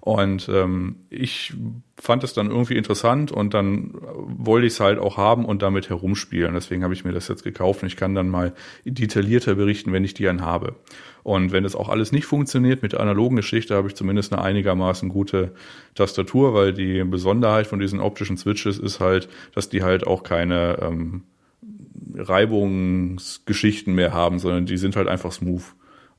Und 0.00 0.48
ähm, 0.48 0.94
ich 1.10 1.52
fand 2.00 2.22
es 2.22 2.34
dann 2.34 2.50
irgendwie 2.50 2.76
interessant 2.76 3.32
und 3.32 3.52
dann 3.52 3.94
wollte 4.00 4.68
ich 4.68 4.74
es 4.74 4.80
halt 4.80 5.00
auch 5.00 5.16
haben 5.16 5.44
und 5.44 5.60
damit 5.60 5.90
herumspielen. 5.90 6.54
Deswegen 6.54 6.84
habe 6.84 6.94
ich 6.94 7.04
mir 7.04 7.12
das 7.12 7.26
jetzt 7.26 7.42
gekauft 7.42 7.82
und 7.82 7.88
ich 7.88 7.96
kann 7.96 8.14
dann 8.14 8.28
mal 8.28 8.54
detaillierter 8.84 9.56
berichten, 9.56 9.92
wenn 9.92 10.04
ich 10.04 10.14
die 10.14 10.22
dann 10.22 10.40
habe. 10.40 10.76
Und 11.22 11.52
wenn 11.52 11.64
das 11.64 11.74
auch 11.74 11.88
alles 11.88 12.12
nicht 12.12 12.26
funktioniert 12.26 12.82
mit 12.82 12.92
der 12.92 13.00
analogen 13.00 13.36
Geschichte, 13.36 13.74
habe 13.74 13.88
ich 13.88 13.94
zumindest 13.94 14.32
eine 14.32 14.42
einigermaßen 14.42 15.08
gute 15.08 15.52
Tastatur, 15.94 16.54
weil 16.54 16.72
die 16.72 17.04
Besonderheit 17.04 17.66
von 17.66 17.78
diesen 17.78 18.00
optischen 18.00 18.36
Switches 18.36 18.78
ist 18.78 19.00
halt, 19.00 19.28
dass 19.54 19.68
die 19.68 19.82
halt 19.82 20.06
auch 20.06 20.22
keine 20.22 20.78
ähm, 20.80 21.22
Reibungsgeschichten 22.16 23.94
mehr 23.94 24.12
haben, 24.12 24.38
sondern 24.38 24.66
die 24.66 24.78
sind 24.78 24.96
halt 24.96 25.08
einfach 25.08 25.32
smooth. 25.32 25.62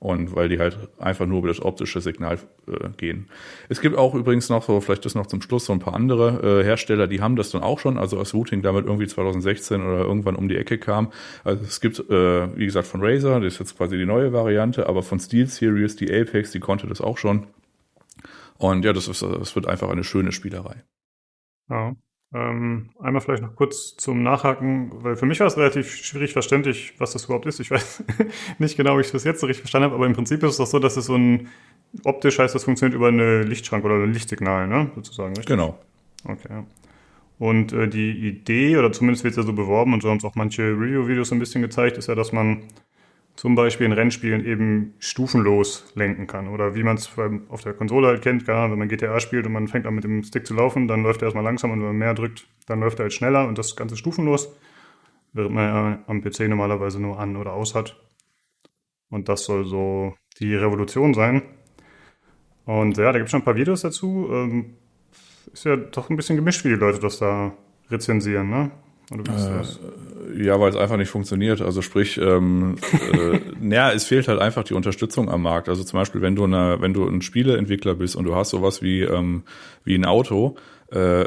Und 0.02 0.36
weil 0.36 0.50
die 0.50 0.58
halt 0.58 0.80
einfach 0.98 1.28
nur 1.28 1.38
über 1.38 1.50
das 1.50 1.62
optische 1.62 2.02
Signal 2.02 2.40
äh, 2.68 2.90
gehen. 2.98 3.30
Es 3.70 3.82
gibt 3.82 3.96
auch 3.96 4.16
übrigens 4.16 4.50
noch 4.50 4.64
so, 4.64 4.82
vielleicht 4.82 5.06
das 5.06 5.14
noch 5.14 5.28
zum 5.28 5.44
Schluss, 5.44 5.66
so 5.66 5.74
ein 5.74 5.80
paar 5.80 5.94
andere 5.94 6.62
äh, 6.62 6.64
Hersteller, 6.64 7.06
die 7.06 7.22
haben 7.22 7.36
das 7.36 7.52
dann 7.52 7.62
auch 7.62 7.78
schon, 7.78 8.00
also 8.00 8.18
als 8.18 8.34
Routing 8.34 8.64
damit 8.64 8.88
irgendwie 8.88 9.06
2016 9.06 9.80
oder 9.80 10.00
irgendwann 10.00 10.36
um 10.36 10.50
die 10.50 10.58
Ecke 10.58 10.80
kam. 10.80 11.12
Also 11.44 11.64
es 11.64 11.82
gibt, 11.82 12.00
äh, 12.00 12.58
wie 12.58 12.66
gesagt, 12.66 12.88
von 12.88 13.04
Razer, 13.04 13.40
das 13.40 13.54
ist 13.54 13.60
jetzt 13.60 13.78
quasi 13.78 13.96
die 13.96 14.08
neue 14.08 14.34
Variante, 14.34 14.90
aber 14.90 15.04
von 15.04 15.20
Steel 15.20 15.46
Series, 15.46 15.98
die 15.98 16.12
Apex, 16.12 16.50
die 16.50 16.60
konnte 16.60 16.88
das 16.88 17.00
auch 17.00 17.20
schon. 17.20 17.46
Und 18.58 18.84
ja, 18.84 18.94
das, 18.94 19.08
ist, 19.08 19.22
das 19.22 19.56
wird 19.56 19.68
einfach 19.68 19.90
eine 19.90 20.04
schöne 20.04 20.32
Spielerei. 20.32 20.84
Ja. 21.70 21.96
Ähm, 22.34 22.90
einmal 23.02 23.22
vielleicht 23.22 23.44
noch 23.44 23.56
kurz 23.56 23.98
zum 23.98 24.24
Nachhaken, 24.24 24.92
weil 25.04 25.18
für 25.18 25.26
mich 25.26 25.42
war 25.42 25.48
es 25.48 25.58
relativ 25.58 25.94
schwierig 25.94 26.32
verständlich, 26.32 26.94
was 26.98 27.12
das 27.12 27.26
überhaupt 27.26 27.46
ist. 27.46 27.60
Ich 27.60 27.72
weiß 27.72 28.04
nicht 28.60 28.78
genau, 28.78 28.98
wie 28.98 29.02
ich 29.02 29.12
das 29.12 29.26
jetzt 29.26 29.42
so 29.42 29.48
richtig 29.48 29.64
verstanden 29.64 29.86
habe, 29.86 29.96
aber 29.96 30.06
im 30.06 30.14
Prinzip 30.14 30.42
ist 30.44 30.52
es 30.52 30.58
doch 30.58 30.68
so, 30.68 30.80
dass 30.80 30.96
es 30.96 31.06
so 31.06 31.16
ein 31.16 31.50
optisch 32.06 32.40
heißt, 32.40 32.56
das 32.56 32.64
funktioniert 32.64 32.96
über 32.96 33.10
eine 33.10 33.44
Lichtschranke 33.44 33.86
oder 33.86 33.96
ein 33.96 34.14
Lichtsignal, 34.14 34.68
ne? 34.68 34.92
Sozusagen, 34.96 35.36
richtig? 35.36 35.48
Genau. 35.48 35.78
Okay. 36.24 36.64
Und 37.38 37.74
äh, 37.74 37.90
die 37.90 38.12
Idee, 38.12 38.78
oder 38.78 38.94
zumindest 38.94 39.24
wird 39.24 39.32
es 39.32 39.38
ja 39.38 39.44
so 39.44 39.52
beworben 39.52 39.94
und 39.94 40.02
so 40.02 40.10
haben 40.10 40.18
es 40.18 40.24
auch 40.24 40.36
manche 40.36 40.64
Review-Videos 40.64 41.34
ein 41.34 41.40
bisschen 41.40 41.62
gezeigt, 41.62 41.98
ist 41.98 42.08
ja, 42.08 42.16
dass 42.16 42.32
man 42.32 42.64
zum 43.36 43.56
Beispiel 43.56 43.86
in 43.86 43.94
Rennspielen 43.94 44.46
eben 44.46 44.94
stufenlos 45.00 45.92
lenken 45.96 46.28
kann. 46.28 46.48
Oder 46.48 46.76
wie 46.76 46.84
man 46.84 46.98
es 46.98 47.10
auf 47.50 47.64
der 47.64 47.74
Konsole 47.74 48.08
halt 48.08 48.22
kennt, 48.22 48.46
gar, 48.46 48.70
wenn 48.72 48.78
man 48.78 48.88
GTA 48.88 49.20
spielt 49.20 49.46
und 49.46 49.54
man 49.54 49.68
fängt 49.68 49.86
an 49.86 49.96
mit 49.96 50.04
dem 50.04 50.24
Stick 50.24 50.46
zu 50.46 50.54
laufen, 50.54 50.88
dann 50.88 51.04
läuft 51.04 51.22
er 51.22 51.28
erstmal 51.28 51.44
langsam 51.44 51.72
und 51.72 51.80
wenn 51.80 51.88
man 51.88 51.98
mehr 51.98 52.14
drückt, 52.14 52.48
dann 52.68 52.80
läuft 52.80 53.00
er 53.00 53.04
halt 53.04 53.14
schneller 53.14 53.48
und 53.48 53.58
das 53.58 53.76
Ganze 53.76 53.98
stufenlos, 53.98 54.56
während 55.34 55.56
man 55.56 55.64
ja 55.64 56.00
am 56.08 56.22
PC 56.22 56.42
normalerweise 56.42 57.02
nur 57.02 57.20
an 57.20 57.36
oder 57.38 57.54
aus 57.54 57.74
hat. 57.74 58.00
Und 59.10 59.28
das 59.28 59.44
soll 59.46 59.66
so 59.66 60.16
die 60.40 60.56
Revolution 60.56 61.14
sein. 61.14 61.42
Und 62.66 62.98
ja, 62.98 63.12
da 63.12 63.14
gibt 63.14 63.26
es 63.26 63.32
schon 63.32 63.42
ein 63.42 63.46
paar 63.46 63.56
Videos 63.56 63.82
dazu. 63.82 64.30
Ähm, 64.32 64.78
ist 65.52 65.66
ja 65.66 65.76
doch 65.76 66.10
ein 66.10 66.16
bisschen 66.16 66.36
gemischt, 66.38 66.64
wie 66.64 66.70
die 66.70 66.76
Leute 66.76 67.00
das 67.00 67.20
da 67.20 67.54
rezensieren, 67.90 68.50
ne? 68.50 68.72
Äh, 69.12 69.64
ja, 70.38 70.60
weil 70.60 70.70
es 70.70 70.76
einfach 70.76 70.98
nicht 70.98 71.10
funktioniert. 71.10 71.62
Also 71.62 71.82
sprich, 71.82 72.18
ähm, 72.18 72.76
äh, 73.14 73.40
naja, 73.60 73.92
es 73.92 74.06
fehlt 74.06 74.28
halt 74.28 74.40
einfach 74.40 74.64
die 74.64 74.74
Unterstützung 74.74 75.30
am 75.30 75.42
Markt. 75.42 75.70
Also 75.70 75.84
zum 75.84 76.00
Beispiel, 76.00 76.22
wenn 76.22 76.36
du 76.36 76.44
eine, 76.44 76.78
wenn 76.80 76.94
du 76.94 77.08
ein 77.08 77.22
Spieleentwickler 77.22 77.96
bist 77.96 78.16
und 78.16 78.26
du 78.26 78.36
hast 78.36 78.50
sowas 78.50 78.82
wie 78.82 79.02
ähm, 79.02 79.44
wie 79.84 79.96
ein 79.96 80.06
Auto, 80.06 80.56
äh, 80.92 81.26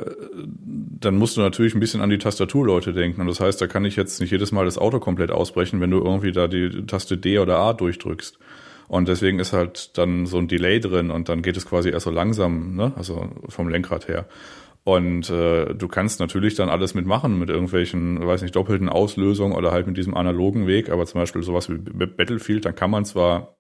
dann 1.01 1.17
musst 1.17 1.37
du 1.37 1.41
natürlich 1.41 1.75
ein 1.75 1.81
bisschen 1.81 2.01
an 2.01 2.11
die 2.11 2.19
Tastaturleute 2.19 2.93
denken. 2.93 3.21
Und 3.23 3.27
das 3.29 3.41
heißt, 3.41 3.61
da 3.61 3.67
kann 3.67 3.85
ich 3.85 3.97
jetzt 3.97 4.21
nicht 4.21 4.31
jedes 4.31 4.53
Mal 4.53 4.65
das 4.67 4.79
Auto 4.79 5.01
komplett 5.01 5.31
ausbrechen, 5.31 5.81
wenn 5.81 5.91
du 5.91 5.99
irgendwie 5.99 6.33
da 6.33 6.49
die 6.49 6.87
Taste 6.87 7.17
D 7.17 7.39
oder 7.39 7.59
A 7.59 7.73
durchdrückst. 7.73 8.39
Und 8.89 9.09
deswegen 9.09 9.39
ist 9.39 9.53
halt 9.53 9.97
dann 9.97 10.27
so 10.27 10.39
ein 10.39 10.49
Delay 10.49 10.81
drin 10.81 11.11
und 11.11 11.29
dann 11.29 11.41
geht 11.41 11.57
es 11.57 11.67
quasi 11.67 11.89
erst 11.89 12.05
so 12.05 12.11
langsam, 12.11 12.77
ne? 12.77 12.93
also 12.97 13.29
vom 13.49 13.69
Lenkrad 13.69 14.09
her. 14.09 14.27
Und 14.85 15.30
äh, 15.30 15.74
du 15.74 15.89
kannst 15.89 16.20
natürlich 16.20 16.55
dann 16.57 16.68
alles 16.68 16.95
mitmachen 16.95 17.39
mit 17.39 17.49
irgendwelchen, 17.49 18.24
weiß 18.24 18.43
nicht, 18.43 18.55
doppelten 18.55 18.91
Auslösungen 18.91 19.57
oder 19.57 19.72
halt 19.72 19.87
mit 19.87 19.97
diesem 19.97 20.14
analogen 20.14 20.66
Weg, 20.66 20.91
aber 20.91 21.07
zum 21.07 21.22
Beispiel 21.22 21.43
sowas 21.43 21.70
wie 21.70 21.78
Battlefield, 21.78 22.66
dann 22.66 22.74
kann 22.74 22.91
man 22.91 23.07
zwar 23.07 23.57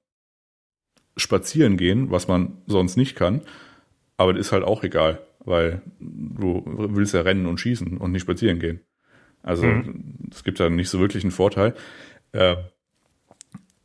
spazieren 1.16 1.78
gehen, 1.78 2.10
was 2.10 2.28
man 2.28 2.58
sonst 2.66 2.96
nicht 2.96 3.16
kann, 3.16 3.40
aber 4.18 4.34
das 4.34 4.48
ist 4.48 4.52
halt 4.52 4.64
auch 4.64 4.84
egal, 4.84 5.20
weil 5.40 5.80
du 5.98 6.62
willst 6.66 7.14
ja 7.14 7.22
rennen 7.22 7.46
und 7.46 7.58
schießen 7.58 7.96
und 7.96 8.12
nicht 8.12 8.22
spazieren 8.22 8.58
gehen. 8.58 8.80
Also 9.42 9.64
mhm. 9.64 10.28
es 10.30 10.44
gibt 10.44 10.60
da 10.60 10.68
nicht 10.68 10.90
so 10.90 11.00
wirklich 11.00 11.24
einen 11.24 11.30
Vorteil. 11.30 11.74
Äh, 12.32 12.56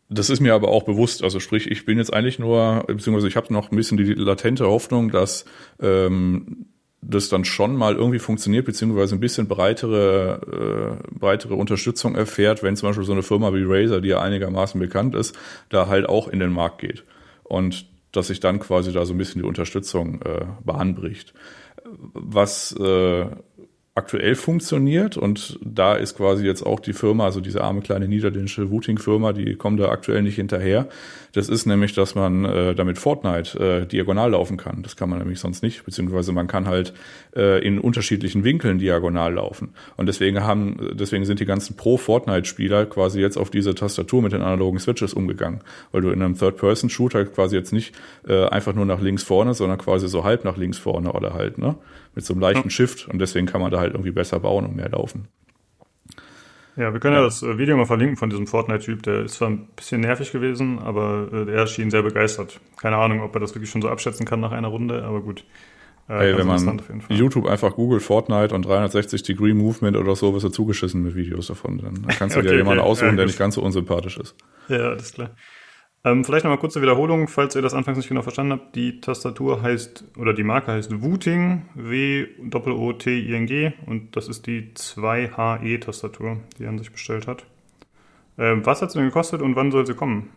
das 0.09 0.29
ist 0.29 0.39
mir 0.39 0.55
aber 0.55 0.69
auch 0.69 0.83
bewusst. 0.83 1.23
Also 1.23 1.39
sprich, 1.39 1.69
ich 1.69 1.85
bin 1.85 1.99
jetzt 1.99 2.11
eigentlich 2.13 2.39
nur, 2.39 2.83
beziehungsweise 2.87 3.27
ich 3.27 3.35
habe 3.35 3.53
noch 3.53 3.71
ein 3.71 3.75
bisschen 3.75 3.97
die 3.97 4.13
latente 4.13 4.65
Hoffnung, 4.65 5.11
dass 5.11 5.45
ähm, 5.79 6.65
das 7.01 7.29
dann 7.29 7.45
schon 7.45 7.75
mal 7.75 7.95
irgendwie 7.95 8.19
funktioniert, 8.19 8.65
beziehungsweise 8.65 9.15
ein 9.15 9.21
bisschen 9.21 9.47
breitere, 9.47 10.99
äh, 11.07 11.17
breitere 11.17 11.55
Unterstützung 11.55 12.15
erfährt, 12.15 12.61
wenn 12.61 12.75
zum 12.75 12.89
Beispiel 12.89 13.05
so 13.05 13.13
eine 13.13 13.23
Firma 13.23 13.53
wie 13.53 13.63
Razer, 13.65 14.01
die 14.01 14.09
ja 14.09 14.21
einigermaßen 14.21 14.79
bekannt 14.79 15.15
ist, 15.15 15.37
da 15.69 15.87
halt 15.87 16.07
auch 16.09 16.27
in 16.27 16.39
den 16.39 16.51
Markt 16.51 16.79
geht. 16.79 17.03
Und 17.43 17.85
dass 18.11 18.27
sich 18.27 18.39
dann 18.39 18.59
quasi 18.59 18.91
da 18.91 19.05
so 19.05 19.13
ein 19.13 19.17
bisschen 19.17 19.41
die 19.41 19.47
Unterstützung 19.47 20.21
äh, 20.23 20.45
Bahn 20.65 20.95
bricht. 20.95 21.33
Was 22.13 22.73
äh, 22.73 23.25
aktuell 23.99 24.35
funktioniert 24.35 25.17
und 25.17 25.59
da 25.61 25.93
ist 25.93 26.15
quasi 26.15 26.45
jetzt 26.45 26.65
auch 26.65 26.79
die 26.79 26.93
Firma, 26.93 27.25
also 27.25 27.41
diese 27.41 27.61
arme 27.61 27.81
kleine 27.81 28.07
niederländische 28.07 28.71
Wooting-Firma, 28.71 29.33
die 29.33 29.55
kommen 29.55 29.75
da 29.75 29.89
aktuell 29.89 30.21
nicht 30.21 30.35
hinterher. 30.35 30.87
Das 31.33 31.49
ist 31.49 31.65
nämlich, 31.65 31.93
dass 31.93 32.15
man 32.15 32.45
äh, 32.45 32.73
damit 32.73 32.97
Fortnite 32.97 33.59
äh, 33.59 33.85
diagonal 33.85 34.31
laufen 34.31 34.55
kann. 34.55 34.81
Das 34.83 34.95
kann 34.95 35.09
man 35.09 35.19
nämlich 35.19 35.39
sonst 35.39 35.61
nicht, 35.61 35.83
beziehungsweise 35.83 36.31
man 36.31 36.47
kann 36.47 36.65
halt 36.65 36.93
äh, 37.35 37.63
in 37.63 37.77
unterschiedlichen 37.77 38.45
Winkeln 38.45 38.79
diagonal 38.79 39.33
laufen. 39.33 39.73
Und 39.97 40.07
deswegen 40.07 40.41
haben, 40.43 40.91
deswegen 40.93 41.25
sind 41.25 41.41
die 41.41 41.45
ganzen 41.45 41.75
Pro-Fortnite-Spieler 41.75 42.85
quasi 42.85 43.19
jetzt 43.19 43.37
auf 43.37 43.51
diese 43.51 43.75
Tastatur 43.75 44.21
mit 44.21 44.31
den 44.31 44.41
analogen 44.41 44.79
Switches 44.79 45.13
umgegangen, 45.13 45.59
weil 45.91 46.01
du 46.01 46.09
in 46.09 46.21
einem 46.21 46.37
Third-Person-Shooter 46.37 47.25
quasi 47.25 47.57
jetzt 47.57 47.73
nicht 47.73 47.93
äh, 48.27 48.45
einfach 48.45 48.73
nur 48.73 48.85
nach 48.85 49.01
links 49.01 49.23
vorne, 49.23 49.53
sondern 49.53 49.77
quasi 49.77 50.07
so 50.07 50.23
halb 50.23 50.45
nach 50.45 50.55
links 50.55 50.77
vorne 50.77 51.11
oder 51.11 51.33
halt, 51.33 51.57
ne? 51.57 51.75
Mit 52.20 52.26
so 52.26 52.34
einem 52.34 52.41
leichten 52.41 52.70
Shift 52.70 53.07
und 53.07 53.20
deswegen 53.20 53.47
kann 53.47 53.61
man 53.61 53.72
da 53.72 53.80
halt 53.80 53.93
irgendwie 53.93 54.11
besser 54.11 54.41
bauen 54.41 54.65
und 54.65 54.76
mehr 54.76 54.89
laufen. 54.89 55.30
Ja, 56.76 56.91
wir 56.91 56.99
können 56.99 57.15
ja, 57.15 57.22
ja 57.22 57.26
das 57.26 57.41
äh, 57.43 57.57
Video 57.57 57.78
mal 57.78 57.86
verlinken 57.86 58.17
von 58.17 58.30
diesem 58.30 58.45
Fortnite-Typ. 58.45 59.03
Der 59.03 59.24
ist 59.24 59.36
zwar 59.36 59.49
ein 59.49 59.70
bisschen 59.74 60.01
nervig 60.01 60.34
gewesen, 60.34 60.80
aber 60.80 61.30
äh, 61.32 61.49
er 61.49 61.65
schien 61.65 61.89
sehr 61.91 62.03
begeistert. 62.03 62.59
Keine 62.76 62.97
Ahnung, 62.97 63.22
ob 63.22 63.34
er 63.36 63.39
das 63.39 63.55
wirklich 63.55 63.70
schon 63.70 63.82
so 63.82 63.88
abschätzen 63.88 64.26
kann 64.26 64.41
nach 64.41 64.51
einer 64.51 64.67
Runde, 64.67 65.05
aber 65.05 65.22
gut. 65.22 65.45
Äh, 66.09 66.17
hey, 66.17 66.38
wenn 66.38 66.47
man 66.47 66.82
YouTube 67.07 67.47
einfach 67.47 67.76
googelt 67.76 68.01
Fortnite 68.01 68.53
und 68.53 68.65
360 68.65 69.24
Degree 69.24 69.53
Movement 69.53 69.95
oder 69.95 70.17
so, 70.17 70.34
wirst 70.34 70.43
du 70.43 70.49
zugeschissen 70.49 71.03
mit 71.03 71.15
Videos 71.15 71.47
davon. 71.47 71.78
Dann 71.78 72.05
kannst 72.17 72.36
du 72.36 72.39
okay, 72.41 72.49
dir 72.49 72.57
jemanden 72.57 72.82
okay. 72.82 72.89
aussuchen, 72.89 73.11
ja, 73.11 73.15
der 73.15 73.26
nicht 73.28 73.39
ganz 73.39 73.55
so 73.55 73.61
unsympathisch 73.61 74.17
ist. 74.17 74.36
Ja, 74.67 74.89
alles 74.89 75.13
klar. 75.13 75.32
Ähm, 76.05 76.23
vielleicht 76.23 76.45
nochmal 76.45 76.59
kurze 76.59 76.81
Wiederholung, 76.81 77.27
falls 77.27 77.55
ihr 77.55 77.61
das 77.61 77.73
anfangs 77.73 77.97
nicht 77.97 78.07
genau 78.07 78.21
verstanden 78.21 78.53
habt. 78.53 78.75
Die 78.75 79.01
Tastatur 79.01 79.61
heißt, 79.61 80.05
oder 80.17 80.33
die 80.33 80.43
Marke 80.43 80.71
heißt 80.71 81.01
Wooting, 81.01 81.65
W-O-T-I-N-G 81.75 83.73
und 83.85 84.15
das 84.15 84.29
ist 84.29 84.47
die 84.47 84.71
2HE-Tastatur, 84.73 86.37
die 86.57 86.63
er 86.63 86.69
an 86.69 86.77
sich 86.77 86.91
bestellt 86.91 87.27
hat. 87.27 87.45
Ähm, 88.37 88.65
was 88.65 88.81
hat 88.81 88.91
sie 88.91 88.99
denn 88.99 89.07
gekostet 89.07 89.41
und 89.41 89.57
wann 89.57 89.71
soll 89.71 89.85
sie 89.85 89.93
kommen? 89.93 90.29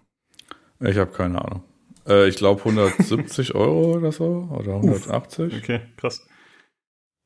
Ich 0.80 0.98
habe 0.98 1.12
keine 1.12 1.40
Ahnung. 1.44 1.62
Äh, 2.08 2.28
ich 2.28 2.36
glaube 2.36 2.60
170 2.64 3.54
Euro 3.54 3.96
oder 3.96 4.10
so, 4.10 4.48
oder 4.50 4.74
180. 4.76 5.52
Uff, 5.52 5.58
okay, 5.62 5.80
krass. 5.96 6.26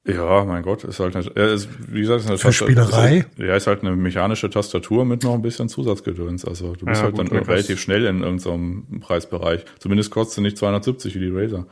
Ja, 0.06 0.44
mein 0.44 0.62
Gott, 0.62 0.84
ist 0.84 1.00
halt 1.00 1.16
eine, 1.16 1.26
ist, 1.26 1.68
wie 1.92 2.00
gesagt, 2.00 2.20
ist 2.20 2.28
eine 2.28 2.38
Für 2.38 2.52
Spielerei? 2.52 3.18
Ist, 3.18 3.38
ja, 3.38 3.56
ist 3.56 3.66
halt 3.66 3.82
eine 3.82 3.96
mechanische 3.96 4.48
Tastatur 4.48 5.04
mit 5.04 5.24
noch 5.24 5.34
ein 5.34 5.42
bisschen 5.42 5.68
Zusatzgedöns. 5.68 6.44
Also 6.44 6.74
du 6.76 6.86
bist 6.86 7.00
ja, 7.00 7.06
halt 7.06 7.16
gut, 7.16 7.32
dann 7.32 7.38
relativ 7.38 7.80
schnell 7.80 8.04
in 8.04 8.22
irgendeinem 8.22 9.00
Preisbereich. 9.00 9.64
Zumindest 9.80 10.12
kostet 10.12 10.36
sie 10.36 10.40
nicht 10.42 10.58
270 10.58 11.14
wie 11.16 11.18
die 11.18 11.30
Razer. 11.30 11.66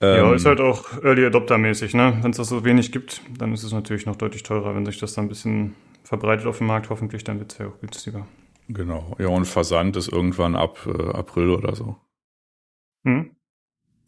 Ähm, 0.00 0.16
ja, 0.16 0.34
ist 0.34 0.46
halt 0.46 0.60
auch 0.60 1.02
Early 1.02 1.26
Adopter 1.26 1.58
mäßig, 1.58 1.92
ne? 1.92 2.18
Wenn 2.22 2.30
es 2.30 2.38
das 2.38 2.48
so 2.48 2.64
wenig 2.64 2.92
gibt, 2.92 3.20
dann 3.36 3.52
ist 3.52 3.62
es 3.62 3.72
natürlich 3.72 4.06
noch 4.06 4.16
deutlich 4.16 4.42
teurer. 4.42 4.74
Wenn 4.74 4.86
sich 4.86 4.98
das 4.98 5.12
dann 5.12 5.26
ein 5.26 5.28
bisschen 5.28 5.74
verbreitet 6.02 6.46
auf 6.46 6.58
dem 6.58 6.68
Markt, 6.68 6.88
hoffentlich, 6.88 7.24
dann 7.24 7.38
wird 7.38 7.52
es 7.52 7.58
ja 7.58 7.66
auch 7.66 7.78
günstiger. 7.80 8.26
Genau. 8.68 9.14
Ja, 9.18 9.28
und 9.28 9.44
Versand 9.44 9.96
ist 9.96 10.08
irgendwann 10.08 10.56
ab 10.56 10.78
äh, 10.86 11.10
April 11.10 11.50
oder 11.50 11.76
so. 11.76 11.96
Hm. 13.04 13.36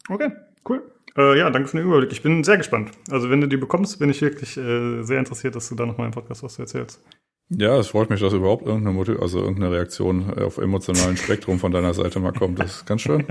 Okay, 0.09 0.31
cool. 0.67 0.92
Äh, 1.17 1.37
ja, 1.37 1.49
danke 1.49 1.69
für 1.69 1.77
den 1.77 1.85
Überblick. 1.85 2.11
Ich 2.11 2.23
bin 2.23 2.43
sehr 2.43 2.57
gespannt. 2.57 2.91
Also, 3.11 3.29
wenn 3.29 3.41
du 3.41 3.47
die 3.47 3.57
bekommst, 3.57 3.99
bin 3.99 4.09
ich 4.09 4.21
wirklich 4.21 4.57
äh, 4.57 5.03
sehr 5.03 5.19
interessiert, 5.19 5.55
dass 5.55 5.69
du 5.69 5.75
da 5.75 5.85
nochmal 5.85 6.07
im 6.07 6.13
Podcast 6.13 6.43
was 6.43 6.55
du 6.55 6.63
erzählst. 6.63 7.03
Ja, 7.49 7.77
es 7.77 7.87
freut 7.87 8.09
mich, 8.09 8.19
dass 8.19 8.33
überhaupt 8.33 8.65
irgendeine, 8.65 8.95
Motiv 8.95 9.19
also 9.21 9.39
irgendeine 9.39 9.71
Reaktion 9.71 10.33
auf 10.39 10.57
emotionalen 10.57 11.17
Spektrum 11.17 11.59
von 11.59 11.71
deiner 11.71 11.93
Seite 11.93 12.19
mal 12.19 12.33
kommt. 12.33 12.59
Das 12.59 12.77
ist 12.77 12.85
ganz 12.85 13.01
schön. 13.01 13.25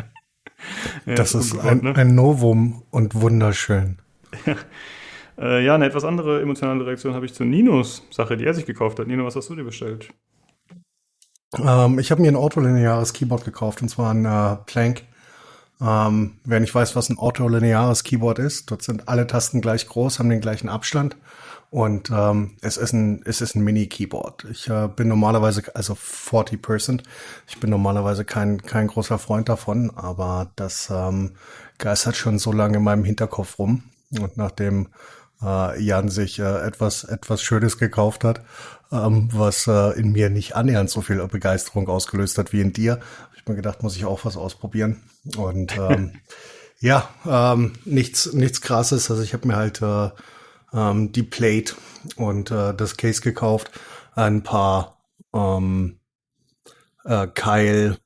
ja, 1.07 1.15
das 1.15 1.35
ist 1.35 1.59
ein, 1.59 1.79
ne? 1.79 1.97
ein 1.97 2.15
Novum 2.15 2.83
und 2.91 3.15
wunderschön. 3.15 3.99
Ja. 4.47 4.57
Äh, 5.39 5.65
ja, 5.65 5.75
eine 5.75 5.87
etwas 5.87 6.05
andere 6.05 6.43
emotionale 6.43 6.85
Reaktion 6.87 7.15
habe 7.15 7.25
ich 7.25 7.33
zu 7.33 7.45
Ninos 7.45 8.07
Sache, 8.11 8.37
die 8.37 8.45
er 8.45 8.55
sich 8.55 8.67
gekauft 8.67 8.99
hat. 8.99 9.07
Nino, 9.07 9.25
was 9.25 9.35
hast 9.35 9.49
du 9.49 9.57
dir 9.57 9.65
bestellt? 9.65 10.11
Ähm, 11.59 11.99
ich 11.99 12.11
habe 12.11 12.23
mir 12.23 12.29
ein 12.29 12.37
autolineares 12.37 13.13
Keyboard 13.13 13.45
gekauft, 13.45 13.83
und 13.83 13.89
zwar 13.89 14.13
ein 14.13 14.25
äh, 14.25 14.57
Plank 14.67 15.03
ähm, 15.83 16.35
wer 16.45 16.61
nicht 16.61 16.75
weiß, 16.75 16.95
was 16.95 17.11
ein 17.11 17.19
autolineares 17.19 18.05
Keyboard 18.05 18.39
ist, 18.39 18.71
dort 18.71 18.83
sind 18.83 19.09
alle 19.09 19.27
Tasten 19.27 19.61
gleich 19.61 19.87
groß, 19.89 20.19
haben 20.19 20.31
den 20.31 20.41
gleichen 20.41 20.69
Abstand. 20.69 21.17
Und 21.71 22.11
ähm, 22.11 22.53
es 22.61 22.77
ist 22.77 22.93
ein, 22.93 23.23
es 23.25 23.41
ist 23.41 23.57
ein 23.57 23.65
Mini-Keyboard. 23.65 24.45
Ich 24.51 24.69
äh, 24.69 24.89
bin 24.95 25.09
normalerweise, 25.09 25.75
also 25.75 25.95
40%, 25.95 27.03
ich 27.49 27.59
bin 27.61 27.71
normalerweise 27.71 28.27
kein, 28.27 28.61
kein 28.63 28.89
großer 28.89 29.19
Freund 29.19 29.49
davon, 29.49 29.91
aber 29.97 30.53
das 30.55 30.91
ähm, 30.91 31.33
geistert 31.79 32.17
schon 32.17 32.39
so 32.39 32.53
lange 32.53 32.77
in 32.77 32.85
meinem 32.85 33.05
Hinterkopf 33.05 33.59
rum. 33.59 33.85
Und 34.11 34.37
nachdem 34.37 34.89
äh, 35.43 35.83
Jan 35.83 36.11
sich 36.11 36.39
äh, 36.39 36.67
etwas, 36.67 37.05
etwas 37.05 37.43
Schönes 37.43 37.79
gekauft 37.79 38.23
hat, 38.23 38.43
ähm, 38.93 39.31
was 39.33 39.67
äh, 39.67 39.99
in 39.99 40.13
mir 40.13 40.29
nicht 40.29 40.55
annähernd 40.55 40.91
so 40.91 41.01
viel 41.01 41.27
Begeisterung 41.27 41.89
ausgelöst 41.89 42.37
hat 42.37 42.53
wie 42.53 42.61
in 42.61 42.75
dir, 42.75 43.01
habe 43.43 43.55
ich 43.55 43.57
mir 43.57 43.57
gedacht, 43.57 43.83
muss 43.83 43.97
ich 43.97 44.05
auch 44.05 44.25
was 44.25 44.37
ausprobieren. 44.37 45.03
Und 45.37 45.77
ähm, 45.77 46.21
ja, 46.81 47.09
ähm, 47.27 47.73
nichts, 47.85 48.33
nichts 48.33 48.61
krasses. 48.61 49.11
Also 49.11 49.23
ich 49.23 49.33
habe 49.33 49.49
mir 49.49 49.57
halt 49.57 49.83
äh, 49.83 50.11
ähm, 50.73 51.13
die 51.13 51.25
Plate 51.25 51.75
und 52.17 52.51
äh, 52.51 52.75
das 52.75 52.97
Case 52.97 53.21
gekauft, 53.21 53.71
ein 54.15 54.43
paar 54.43 54.99
ähm, 55.35 55.99
äh, 57.05 57.27
Keil, 57.27 57.99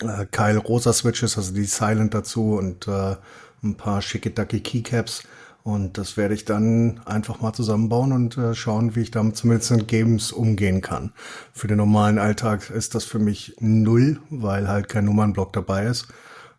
äh, 0.00 0.26
Keil 0.26 0.58
rosa 0.58 0.92
Switches, 0.92 1.36
also 1.36 1.52
die 1.52 1.64
Silent 1.64 2.14
dazu 2.14 2.54
und 2.56 2.86
äh, 2.86 3.16
ein 3.62 3.76
paar 3.76 4.02
schicke 4.02 4.30
Ducky 4.30 4.60
Keycaps. 4.60 5.24
Und 5.66 5.98
das 5.98 6.16
werde 6.16 6.32
ich 6.32 6.44
dann 6.44 7.00
einfach 7.06 7.40
mal 7.40 7.52
zusammenbauen 7.52 8.12
und 8.12 8.38
äh, 8.38 8.54
schauen, 8.54 8.94
wie 8.94 9.00
ich 9.00 9.10
damit 9.10 9.36
zumindest 9.36 9.72
in 9.72 9.88
Games 9.88 10.30
umgehen 10.30 10.80
kann. 10.80 11.12
Für 11.52 11.66
den 11.66 11.78
normalen 11.78 12.20
Alltag 12.20 12.70
ist 12.70 12.94
das 12.94 13.02
für 13.04 13.18
mich 13.18 13.56
null, 13.58 14.20
weil 14.30 14.68
halt 14.68 14.88
kein 14.88 15.06
Nummernblock 15.06 15.52
dabei 15.52 15.86
ist. 15.86 16.06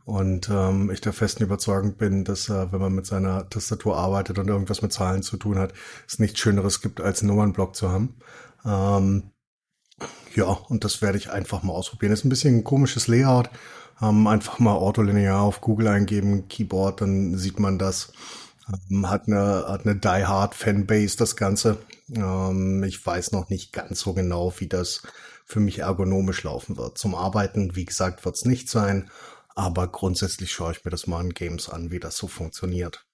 Und 0.03 0.49
ähm, 0.49 0.91
ich 0.91 0.99
der 0.99 1.13
festen 1.13 1.43
Überzeugung 1.43 1.93
bin, 1.95 2.25
dass 2.25 2.49
äh, 2.49 2.69
wenn 2.73 2.81
man 2.81 2.95
mit 2.95 3.05
seiner 3.05 3.49
Tastatur 3.49 3.95
arbeitet 3.95 4.39
und 4.39 4.49
irgendwas 4.49 4.81
mit 4.81 4.91
Zahlen 4.91 5.23
zu 5.23 5.37
tun 5.37 5.57
hat, 5.57 5.71
es 6.05 6.19
nichts 6.19 6.41
Schöneres 6.41 6.81
gibt, 6.81 6.99
als 6.99 7.21
einen 7.21 7.29
Nummernblock 7.29 7.77
zu 7.77 7.89
haben. 7.89 8.17
Ähm, 8.65 9.31
ja, 10.35 10.47
und 10.47 10.83
das 10.83 11.01
werde 11.01 11.17
ich 11.17 11.31
einfach 11.31 11.63
mal 11.63 11.71
ausprobieren. 11.71 12.11
Ist 12.11 12.25
ein 12.25 12.29
bisschen 12.29 12.57
ein 12.57 12.63
komisches 12.65 13.07
Layout. 13.07 13.51
Ähm, 14.01 14.27
einfach 14.27 14.59
mal 14.59 14.73
autolinear 14.73 15.39
auf 15.39 15.61
Google 15.61 15.87
eingeben, 15.87 16.49
Keyboard, 16.49 16.99
dann 16.99 17.37
sieht 17.37 17.57
man 17.57 17.79
das. 17.79 18.11
Ähm, 18.69 19.09
hat 19.09 19.27
eine, 19.27 19.65
hat 19.67 19.85
eine 19.85 19.95
Die 19.95 20.25
Hard 20.25 20.55
Fanbase, 20.55 21.17
das 21.17 21.35
Ganze. 21.35 21.77
Ähm, 22.13 22.83
ich 22.83 23.05
weiß 23.05 23.31
noch 23.31 23.49
nicht 23.49 23.73
ganz 23.73 23.99
so 23.99 24.13
genau, 24.13 24.53
wie 24.57 24.67
das 24.67 25.03
für 25.45 25.59
mich 25.59 25.79
ergonomisch 25.79 26.43
laufen 26.43 26.77
wird. 26.77 26.97
Zum 26.97 27.15
Arbeiten, 27.15 27.75
wie 27.75 27.85
gesagt, 27.85 28.25
wird 28.25 28.35
es 28.35 28.45
nicht 28.45 28.69
sein, 28.69 29.09
aber 29.55 29.87
grundsätzlich 29.87 30.51
schaue 30.51 30.73
ich 30.73 30.83
mir 30.83 30.91
das 30.91 31.07
mal 31.07 31.23
in 31.23 31.33
Games 31.33 31.69
an, 31.69 31.89
wie 31.91 31.99
das 31.99 32.17
so 32.17 32.27
funktioniert. 32.27 33.05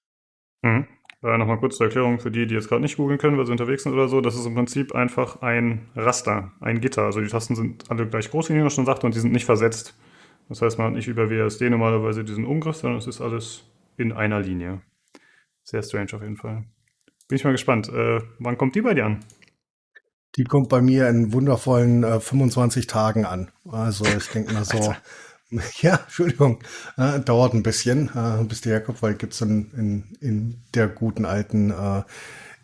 Mhm. 0.63 0.87
Äh, 1.23 1.37
Nochmal 1.37 1.59
kurz 1.59 1.77
zur 1.77 1.87
Erklärung 1.87 2.19
für 2.19 2.31
die, 2.31 2.47
die 2.47 2.55
jetzt 2.55 2.67
gerade 2.67 2.81
nicht 2.81 2.97
googeln 2.97 3.19
können, 3.19 3.37
weil 3.37 3.45
sie 3.45 3.51
unterwegs 3.51 3.83
sind 3.83 3.93
oder 3.93 4.07
so. 4.07 4.19
Das 4.19 4.35
ist 4.35 4.45
im 4.45 4.55
Prinzip 4.55 4.93
einfach 4.93 5.41
ein 5.41 5.89
Raster, 5.95 6.51
ein 6.59 6.81
Gitter. 6.81 7.03
Also 7.03 7.21
die 7.21 7.27
Tasten 7.27 7.55
sind 7.55 7.89
alle 7.89 8.07
gleich 8.07 8.29
groß, 8.29 8.49
wie 8.49 8.53
Nino 8.53 8.69
schon 8.69 8.85
sagte, 8.85 9.05
und 9.05 9.15
die 9.15 9.19
sind 9.19 9.31
nicht 9.31 9.45
versetzt. 9.45 9.95
Das 10.49 10.61
heißt, 10.61 10.77
man 10.77 10.87
hat 10.87 10.93
nicht 10.93 11.07
über 11.07 11.29
WSD 11.29 11.69
normalerweise 11.69 12.23
diesen 12.23 12.45
Umgriff, 12.45 12.75
sondern 12.75 12.99
es 12.99 13.07
ist 13.07 13.21
alles 13.21 13.63
in 13.95 14.11
einer 14.11 14.41
Linie. 14.41 14.81
Sehr 15.63 15.83
strange 15.83 16.13
auf 16.13 16.21
jeden 16.21 16.37
Fall. 16.37 16.65
Bin 17.27 17.37
ich 17.37 17.43
mal 17.43 17.51
gespannt. 17.51 17.89
Äh, 17.89 18.21
wann 18.39 18.57
kommt 18.57 18.75
die 18.75 18.81
bei 18.81 18.93
dir 18.93 19.05
an? 19.05 19.25
Die 20.35 20.43
kommt 20.43 20.69
bei 20.69 20.81
mir 20.81 21.07
in 21.09 21.31
wundervollen 21.31 22.03
äh, 22.03 22.19
25 22.19 22.87
Tagen 22.87 23.25
an. 23.25 23.51
Also 23.69 24.05
ich 24.05 24.27
denke 24.29 24.53
mal 24.53 24.65
so, 24.65 24.93
ja, 25.81 25.95
Entschuldigung, 26.03 26.59
äh, 26.97 27.19
dauert 27.19 27.53
ein 27.53 27.63
bisschen, 27.63 28.09
äh, 28.15 28.43
bis 28.43 28.61
die 28.61 28.69
herkommt, 28.69 29.01
weil 29.01 29.13
gibt's 29.15 29.41
in, 29.41 29.71
in, 29.71 30.17
in 30.19 30.63
der 30.73 30.87
guten 30.87 31.25
alten 31.25 31.71
äh, 31.71 32.03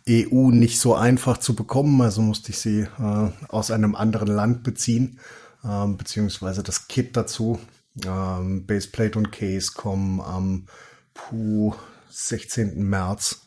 EU 0.08 0.50
nicht 0.50 0.80
so 0.80 0.94
einfach 0.94 1.38
zu 1.38 1.54
bekommen. 1.54 2.00
Also 2.02 2.22
musste 2.22 2.50
ich 2.50 2.58
sie 2.58 2.80
äh, 2.80 3.28
aus 3.48 3.70
einem 3.70 3.94
anderen 3.94 4.28
Land 4.28 4.62
beziehen, 4.64 5.20
äh, 5.62 5.86
beziehungsweise 5.86 6.62
das 6.62 6.88
Kit 6.88 7.16
dazu. 7.16 7.60
Ähm, 8.04 8.66
Baseplate 8.66 9.18
und 9.18 9.32
Case 9.32 9.72
kommen 9.74 10.20
am 10.20 10.66
puh, 11.14 11.74
16. 12.10 12.82
März 12.82 13.46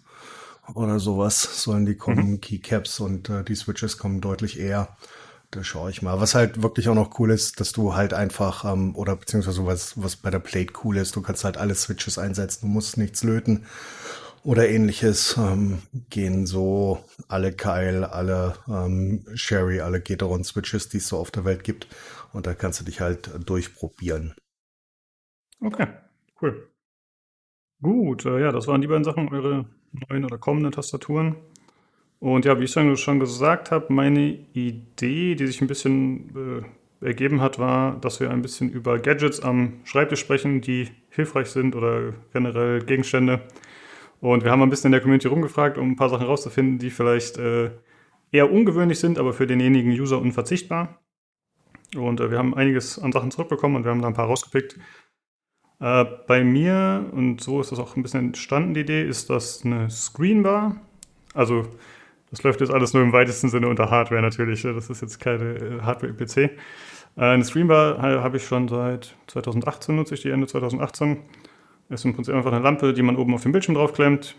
oder 0.73 0.99
sowas 0.99 1.63
sollen 1.63 1.85
die 1.85 1.95
kommen. 1.95 2.31
Mhm. 2.31 2.41
Keycaps 2.41 2.99
und 2.99 3.29
äh, 3.29 3.43
die 3.43 3.55
Switches 3.55 3.97
kommen 3.97 4.21
deutlich 4.21 4.59
eher. 4.59 4.95
Da 5.51 5.63
schaue 5.63 5.91
ich 5.91 6.01
mal. 6.01 6.19
Was 6.19 6.33
halt 6.33 6.63
wirklich 6.63 6.89
auch 6.89 6.95
noch 6.95 7.19
cool 7.19 7.29
ist, 7.29 7.59
dass 7.59 7.73
du 7.73 7.93
halt 7.93 8.13
einfach, 8.13 8.65
ähm, 8.65 8.95
oder 8.95 9.15
beziehungsweise 9.15 9.65
was, 9.67 10.01
was 10.01 10.15
bei 10.15 10.31
der 10.31 10.39
Plate 10.39 10.73
cool 10.83 10.97
ist, 10.97 11.15
du 11.15 11.21
kannst 11.21 11.43
halt 11.43 11.57
alle 11.57 11.75
Switches 11.75 12.17
einsetzen, 12.17 12.61
du 12.61 12.67
musst 12.67 12.97
nichts 12.97 13.23
löten 13.23 13.65
oder 14.43 14.67
ähnliches. 14.67 15.37
Ähm, 15.37 15.83
gehen 16.09 16.47
so 16.47 17.05
alle 17.27 17.51
Kyle, 17.53 18.11
alle 18.11 18.55
ähm, 18.67 19.25
Sherry, 19.35 19.81
alle 19.81 20.01
Gateron-Switches, 20.01 20.89
die 20.89 20.97
es 20.97 21.07
so 21.07 21.17
auf 21.17 21.29
der 21.29 21.45
Welt 21.45 21.63
gibt. 21.63 21.87
Und 22.31 22.47
da 22.47 22.55
kannst 22.55 22.79
du 22.79 22.85
dich 22.85 22.99
halt 22.99 23.29
durchprobieren. 23.45 24.33
Okay, 25.61 25.87
cool. 26.41 26.72
Gut, 27.83 28.25
äh, 28.25 28.39
ja, 28.41 28.51
das 28.53 28.67
waren 28.67 28.81
die 28.81 28.87
beiden 28.87 29.03
Sachen, 29.03 29.27
eure 29.27 29.65
neuen 30.09 30.23
oder 30.23 30.37
kommenden 30.37 30.71
Tastaturen. 30.71 31.35
Und 32.19 32.45
ja, 32.45 32.57
wie 32.57 32.63
ich 32.63 32.71
schon 32.71 33.19
gesagt 33.19 33.69
habe, 33.71 33.91
meine 33.91 34.39
Idee, 34.53 35.35
die 35.35 35.45
sich 35.45 35.61
ein 35.61 35.67
bisschen 35.67 36.63
äh, 37.01 37.05
ergeben 37.05 37.41
hat, 37.41 37.59
war, 37.59 37.99
dass 37.99 38.21
wir 38.21 38.31
ein 38.31 38.41
bisschen 38.41 38.69
über 38.69 38.99
Gadgets 38.99 39.41
am 39.41 39.81
Schreibtisch 39.83 40.21
sprechen, 40.21 40.61
die 40.61 40.87
hilfreich 41.09 41.49
sind 41.49 41.75
oder 41.75 42.13
generell 42.31 42.79
Gegenstände. 42.79 43.41
Und 44.21 44.45
wir 44.45 44.51
haben 44.51 44.61
ein 44.61 44.69
bisschen 44.69 44.87
in 44.87 44.93
der 44.93 45.01
Community 45.01 45.27
rumgefragt, 45.27 45.77
um 45.77 45.91
ein 45.91 45.95
paar 45.97 46.07
Sachen 46.07 46.25
rauszufinden, 46.25 46.79
die 46.79 46.89
vielleicht 46.89 47.37
äh, 47.37 47.71
eher 48.31 48.49
ungewöhnlich 48.49 48.99
sind, 48.99 49.19
aber 49.19 49.33
für 49.33 49.45
denjenigen 49.45 49.91
User 49.91 50.21
unverzichtbar. 50.21 51.01
Und 51.97 52.21
äh, 52.21 52.31
wir 52.31 52.37
haben 52.37 52.55
einiges 52.55 52.97
an 52.97 53.11
Sachen 53.11 53.31
zurückbekommen 53.31 53.75
und 53.75 53.83
wir 53.83 53.91
haben 53.91 54.01
da 54.01 54.07
ein 54.07 54.13
paar 54.13 54.27
rausgepickt. 54.27 54.79
Äh, 55.79 56.05
bei 56.27 56.43
mir, 56.43 57.05
und 57.11 57.41
so 57.41 57.61
ist 57.61 57.71
das 57.71 57.79
auch 57.79 57.95
ein 57.95 58.03
bisschen 58.03 58.19
entstanden, 58.19 58.73
die 58.73 58.81
Idee, 58.81 59.03
ist 59.03 59.29
das 59.29 59.63
eine 59.65 59.89
Screenbar. 59.89 60.75
Also 61.33 61.67
das 62.31 62.43
läuft 62.43 62.61
jetzt 62.61 62.71
alles 62.71 62.93
nur 62.93 63.03
im 63.03 63.13
weitesten 63.13 63.49
Sinne 63.49 63.67
unter 63.67 63.91
Hardware 63.91 64.21
natürlich. 64.21 64.63
Das 64.63 64.89
ist 64.89 65.01
jetzt 65.01 65.19
keine 65.19 65.55
äh, 65.55 65.81
Hardware-PC. 65.81 66.37
Äh, 66.37 66.49
eine 67.15 67.43
Screenbar 67.43 68.01
habe 68.01 68.37
ich 68.37 68.45
schon 68.45 68.67
seit 68.67 69.15
2018, 69.27 69.95
nutze 69.95 70.15
ich 70.15 70.21
die 70.21 70.29
Ende 70.29 70.47
2018. 70.47 71.17
Ist 71.89 72.05
im 72.05 72.15
Prinzip 72.15 72.33
einfach 72.33 72.51
eine 72.51 72.63
Lampe, 72.63 72.93
die 72.93 73.03
man 73.03 73.17
oben 73.17 73.33
auf 73.33 73.43
dem 73.43 73.51
Bildschirm 73.51 73.75
draufklemmt 73.75 74.35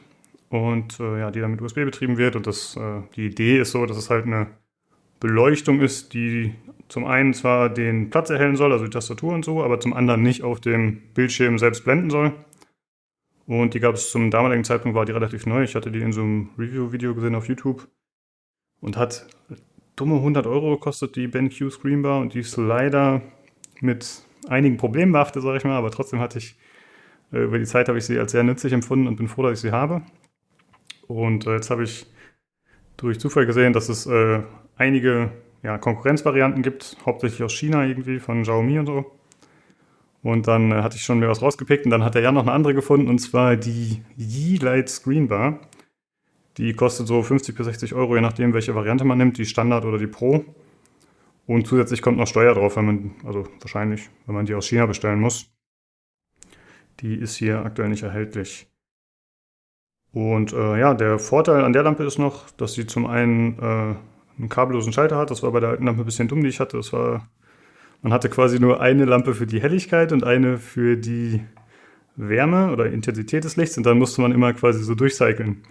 und 0.48 0.98
äh, 0.98 1.20
ja, 1.20 1.30
die 1.30 1.40
dann 1.40 1.52
mit 1.52 1.62
USB 1.62 1.84
betrieben 1.84 2.16
wird. 2.16 2.36
Und 2.36 2.46
das, 2.46 2.76
äh, 2.76 3.02
die 3.16 3.26
Idee 3.26 3.60
ist 3.60 3.72
so, 3.72 3.86
dass 3.86 3.96
es 3.96 4.10
halt 4.10 4.26
eine 4.26 4.48
Beleuchtung 5.20 5.80
ist, 5.80 6.14
die 6.14 6.54
zum 6.94 7.06
einen 7.06 7.34
zwar 7.34 7.70
den 7.70 8.08
Platz 8.08 8.30
erhellen 8.30 8.54
soll, 8.54 8.70
also 8.70 8.84
die 8.84 8.90
Tastatur 8.90 9.34
und 9.34 9.44
so, 9.44 9.64
aber 9.64 9.80
zum 9.80 9.94
anderen 9.94 10.22
nicht 10.22 10.44
auf 10.44 10.60
dem 10.60 11.02
Bildschirm 11.12 11.58
selbst 11.58 11.82
blenden 11.82 12.08
soll. 12.08 12.32
Und 13.46 13.74
die 13.74 13.80
gab 13.80 13.96
es 13.96 14.12
zum 14.12 14.30
damaligen 14.30 14.62
Zeitpunkt, 14.62 14.94
war 14.94 15.04
die 15.04 15.10
relativ 15.10 15.44
neu. 15.44 15.64
Ich 15.64 15.74
hatte 15.74 15.90
die 15.90 15.98
in 15.98 16.12
so 16.12 16.20
einem 16.20 16.50
Review-Video 16.56 17.12
gesehen 17.16 17.34
auf 17.34 17.48
YouTube 17.48 17.88
und 18.80 18.96
hat 18.96 19.26
dumme 19.96 20.14
100 20.14 20.46
Euro 20.46 20.76
gekostet, 20.76 21.16
die 21.16 21.26
BenQ 21.26 21.68
Screenbar. 21.72 22.20
Und 22.20 22.34
die 22.34 22.38
ist 22.38 22.56
leider 22.56 23.22
mit 23.80 24.22
einigen 24.46 24.76
Problemen 24.76 25.10
behaftet, 25.10 25.42
sage 25.42 25.56
ich 25.56 25.64
mal. 25.64 25.76
Aber 25.76 25.90
trotzdem 25.90 26.20
hatte 26.20 26.38
ich, 26.38 26.56
äh, 27.32 27.42
über 27.42 27.58
die 27.58 27.64
Zeit 27.64 27.88
habe 27.88 27.98
ich 27.98 28.04
sie 28.04 28.20
als 28.20 28.30
sehr 28.30 28.44
nützlich 28.44 28.72
empfunden 28.72 29.08
und 29.08 29.16
bin 29.16 29.26
froh, 29.26 29.42
dass 29.42 29.54
ich 29.54 29.62
sie 29.62 29.72
habe. 29.72 30.02
Und 31.08 31.48
äh, 31.48 31.54
jetzt 31.54 31.70
habe 31.70 31.82
ich 31.82 32.06
durch 32.98 33.18
Zufall 33.18 33.46
gesehen, 33.46 33.72
dass 33.72 33.88
es 33.88 34.06
äh, 34.06 34.44
einige 34.76 35.32
ja, 35.64 35.78
Konkurrenzvarianten 35.78 36.62
gibt, 36.62 36.98
hauptsächlich 37.04 37.42
aus 37.42 37.54
China 37.54 37.84
irgendwie, 37.84 38.20
von 38.20 38.42
Xiaomi 38.42 38.78
und 38.78 38.86
so. 38.86 39.10
Und 40.22 40.46
dann 40.46 40.70
äh, 40.70 40.82
hatte 40.82 40.96
ich 40.96 41.02
schon 41.02 41.18
mir 41.18 41.28
was 41.28 41.42
rausgepickt 41.42 41.86
und 41.86 41.90
dann 41.90 42.04
hat 42.04 42.14
der 42.14 42.22
Jan 42.22 42.34
noch 42.34 42.42
eine 42.42 42.52
andere 42.52 42.74
gefunden 42.74 43.08
und 43.08 43.18
zwar 43.18 43.56
die 43.56 44.02
Yeelight 44.16 44.88
Screenbar. 44.88 45.58
Die 46.58 46.74
kostet 46.74 47.06
so 47.06 47.22
50 47.22 47.56
bis 47.56 47.66
60 47.66 47.94
Euro, 47.94 48.14
je 48.14 48.20
nachdem, 48.20 48.52
welche 48.52 48.74
Variante 48.74 49.04
man 49.04 49.18
nimmt, 49.18 49.38
die 49.38 49.46
Standard 49.46 49.84
oder 49.84 49.98
die 49.98 50.06
Pro. 50.06 50.44
Und 51.46 51.66
zusätzlich 51.66 52.00
kommt 52.00 52.18
noch 52.18 52.26
Steuer 52.26 52.54
drauf, 52.54 52.76
wenn 52.76 52.86
man, 52.86 53.10
also 53.24 53.46
wahrscheinlich, 53.60 54.08
wenn 54.26 54.34
man 54.34 54.46
die 54.46 54.54
aus 54.54 54.66
China 54.66 54.86
bestellen 54.86 55.20
muss. 55.20 55.50
Die 57.00 57.16
ist 57.16 57.36
hier 57.36 57.64
aktuell 57.64 57.88
nicht 57.88 58.02
erhältlich. 58.02 58.68
Und 60.12 60.52
äh, 60.52 60.78
ja, 60.78 60.94
der 60.94 61.18
Vorteil 61.18 61.64
an 61.64 61.72
der 61.72 61.82
Lampe 61.82 62.04
ist 62.04 62.18
noch, 62.18 62.50
dass 62.52 62.74
sie 62.74 62.86
zum 62.86 63.06
einen 63.06 63.58
äh, 63.58 63.94
einen 64.38 64.48
kabellosen 64.48 64.92
Schalter 64.92 65.16
hat. 65.16 65.30
Das 65.30 65.42
war 65.42 65.52
bei 65.52 65.60
der 65.60 65.70
alten 65.70 65.86
Lampe 65.86 66.02
ein 66.02 66.06
bisschen 66.06 66.28
dumm, 66.28 66.42
die 66.42 66.48
ich 66.48 66.60
hatte. 66.60 66.76
Das 66.76 66.92
war 66.92 67.28
man 68.04 68.12
hatte 68.12 68.28
quasi 68.28 68.60
nur 68.60 68.82
eine 68.82 69.06
Lampe 69.06 69.34
für 69.34 69.46
die 69.46 69.62
Helligkeit 69.62 70.12
und 70.12 70.24
eine 70.24 70.58
für 70.58 70.98
die 70.98 71.40
Wärme 72.16 72.70
oder 72.70 72.84
Intensität 72.92 73.44
des 73.44 73.56
Lichts 73.56 73.78
und 73.78 73.86
dann 73.86 73.98
musste 73.98 74.20
man 74.20 74.30
immer 74.30 74.52
quasi 74.52 74.84
so 74.84 74.94
durchcyclen. 74.94 75.62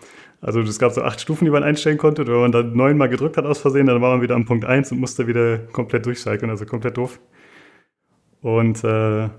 Also 0.41 0.59
es 0.61 0.79
gab 0.79 0.93
so 0.93 1.03
acht 1.03 1.21
Stufen, 1.21 1.45
die 1.45 1.51
man 1.51 1.61
einstellen 1.61 1.99
konnte. 1.99 2.23
Und 2.23 2.29
wenn 2.29 2.39
man 2.39 2.51
dann 2.51 2.75
neunmal 2.75 3.07
gedrückt 3.07 3.37
hat 3.37 3.45
aus 3.45 3.59
Versehen, 3.59 3.85
dann 3.85 4.01
war 4.01 4.09
man 4.09 4.23
wieder 4.23 4.33
am 4.33 4.45
Punkt 4.45 4.65
1 4.65 4.91
und 4.91 4.99
musste 4.99 5.27
wieder 5.27 5.59
komplett 5.59 6.07
durchcyclen, 6.07 6.49
also 6.49 6.65
komplett 6.65 6.97
doof. 6.97 7.19
Und 8.41 8.83
äh, 8.83 9.29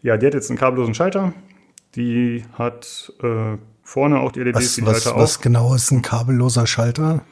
ja, 0.00 0.16
die 0.16 0.26
hat 0.26 0.32
jetzt 0.32 0.50
einen 0.50 0.58
kabellosen 0.58 0.94
Schalter. 0.94 1.34
Die 1.94 2.42
hat 2.54 3.12
äh, 3.22 3.58
vorne 3.82 4.18
auch 4.18 4.32
die 4.32 4.40
LEDs, 4.40 4.56
was, 4.56 4.74
die 4.76 4.86
was, 4.86 5.14
was 5.14 5.40
genau 5.42 5.74
ist 5.74 5.90
ein 5.90 6.00
kabelloser 6.00 6.66
Schalter? 6.66 7.22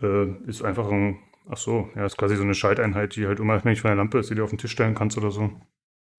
Äh, 0.00 0.48
ist 0.48 0.62
einfach 0.62 0.90
ein 0.90 1.18
Ach 1.50 1.56
so, 1.56 1.88
ja, 1.96 2.04
ist 2.04 2.18
quasi 2.18 2.36
so 2.36 2.42
eine 2.42 2.54
Schalteinheit, 2.54 3.16
die 3.16 3.26
halt 3.26 3.40
unabhängig 3.40 3.80
von 3.80 3.88
der 3.88 3.96
Lampe 3.96 4.18
ist, 4.18 4.28
die 4.28 4.34
du 4.34 4.44
auf 4.44 4.50
den 4.50 4.58
Tisch 4.58 4.72
stellen 4.72 4.94
kannst 4.94 5.16
oder 5.16 5.30
so. 5.30 5.50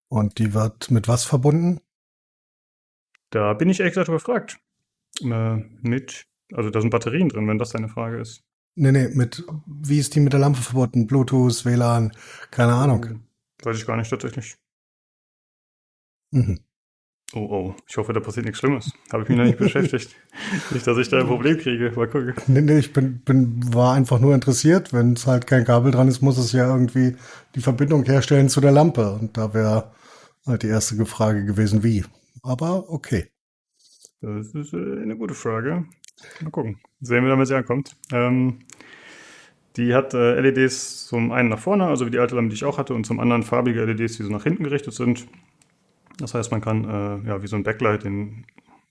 Und 0.10 0.40
die 0.40 0.56
wird 0.56 0.90
mit 0.90 1.08
was 1.08 1.24
verbunden? 1.24 1.82
Da 3.30 3.54
bin 3.54 3.70
ich 3.70 3.80
ehrlich 3.80 3.94
gesagt 3.94 4.08
überfragt. 4.08 4.60
Äh, 5.22 5.58
mit, 5.82 6.26
also 6.52 6.72
da 6.72 6.82
sind 6.82 6.90
Batterien 6.90 7.30
drin, 7.30 7.48
wenn 7.48 7.60
das 7.60 7.70
deine 7.70 7.90
Frage 7.90 8.20
ist. 8.20 8.44
Nee, 8.74 8.92
nee, 8.92 9.10
mit, 9.10 9.46
wie 9.68 10.00
ist 10.00 10.16
die 10.16 10.20
mit 10.20 10.34
der 10.34 10.40
Lampe 10.40 10.62
verbunden? 10.62 11.06
Bluetooth, 11.06 11.64
WLAN, 11.64 12.12
keine 12.50 12.74
Ahnung. 12.74 13.24
Weiß 13.62 13.78
ich 13.78 13.86
gar 13.86 13.98
nicht 13.98 14.10
tatsächlich. 14.10 14.58
Mhm. 16.32 16.60
Oh, 17.34 17.40
oh, 17.40 17.76
ich 17.88 17.96
hoffe, 17.98 18.12
da 18.12 18.20
passiert 18.20 18.46
nichts 18.46 18.60
Schlimmes. 18.60 18.92
Habe 19.14 19.24
ich 19.24 19.30
mich 19.30 19.38
noch 19.38 19.46
nicht 19.46 19.58
beschäftigt. 19.60 20.16
Nicht, 20.72 20.88
dass 20.88 20.98
ich 20.98 21.10
da 21.10 21.20
ein 21.20 21.28
Problem 21.28 21.58
kriege. 21.60 21.92
Mal 21.96 22.08
gucken. 22.08 22.34
Nee, 22.48 22.62
nee, 22.62 22.80
ich 22.80 22.92
bin, 22.92 23.20
bin, 23.20 23.62
war 23.74 23.94
einfach 23.94 24.20
nur 24.20 24.34
interessiert. 24.34 24.94
Wenn 24.94 25.14
es 25.14 25.28
halt 25.28 25.46
kein 25.46 25.64
Kabel 25.64 25.92
dran 25.92 26.08
ist, 26.08 26.22
muss 26.22 26.40
es 26.40 26.54
ja 26.54 26.68
irgendwie 26.68 27.16
die 27.54 27.62
Verbindung 27.62 28.04
herstellen 28.04 28.50
zu 28.50 28.62
der 28.62 28.72
Lampe. 28.72 29.12
Und 29.12 29.38
da 29.38 29.54
wäre 29.54 29.92
halt 30.48 30.64
die 30.64 30.68
erste 30.68 31.06
Frage 31.06 31.46
gewesen, 31.46 31.84
wie. 31.84 32.04
Aber 32.42 32.90
okay. 32.90 33.28
Das 34.22 34.48
ist 34.56 34.74
äh, 34.74 34.78
eine 34.78 35.16
gute 35.16 35.36
Frage. 35.36 35.86
Mal 36.42 36.50
gucken. 36.50 36.80
Sehen 37.00 37.24
wir, 37.24 37.30
damit 37.30 37.48
sie 37.48 37.56
ankommt. 37.56 37.96
Ähm, 38.12 38.60
die 39.78 39.94
hat 39.94 40.16
äh, 40.16 40.40
LEDs 40.42 41.06
zum 41.06 41.32
einen 41.32 41.50
nach 41.50 41.60
vorne, 41.60 41.86
also 41.86 42.08
wie 42.08 42.12
die 42.12 42.20
alte 42.20 42.36
Lampe, 42.36 42.50
die 42.50 42.56
ich 42.56 42.66
auch 42.66 42.80
hatte, 42.80 42.96
und 42.96 43.06
zum 43.06 43.20
anderen 43.20 43.44
farbige 43.44 43.86
LEDs, 43.86 44.18
die 44.18 44.24
so 44.24 44.32
nach 44.32 44.44
hinten 44.44 44.64
gerichtet 44.64 44.94
sind. 44.94 45.28
Das 46.20 46.34
heißt, 46.34 46.52
man 46.52 46.62
kann 46.62 46.84
äh, 46.84 47.28
ja 47.28 47.42
wie 47.42 47.48
so 47.48 47.56
ein 47.56 47.64
Backlight 47.64 48.04
den 48.04 48.46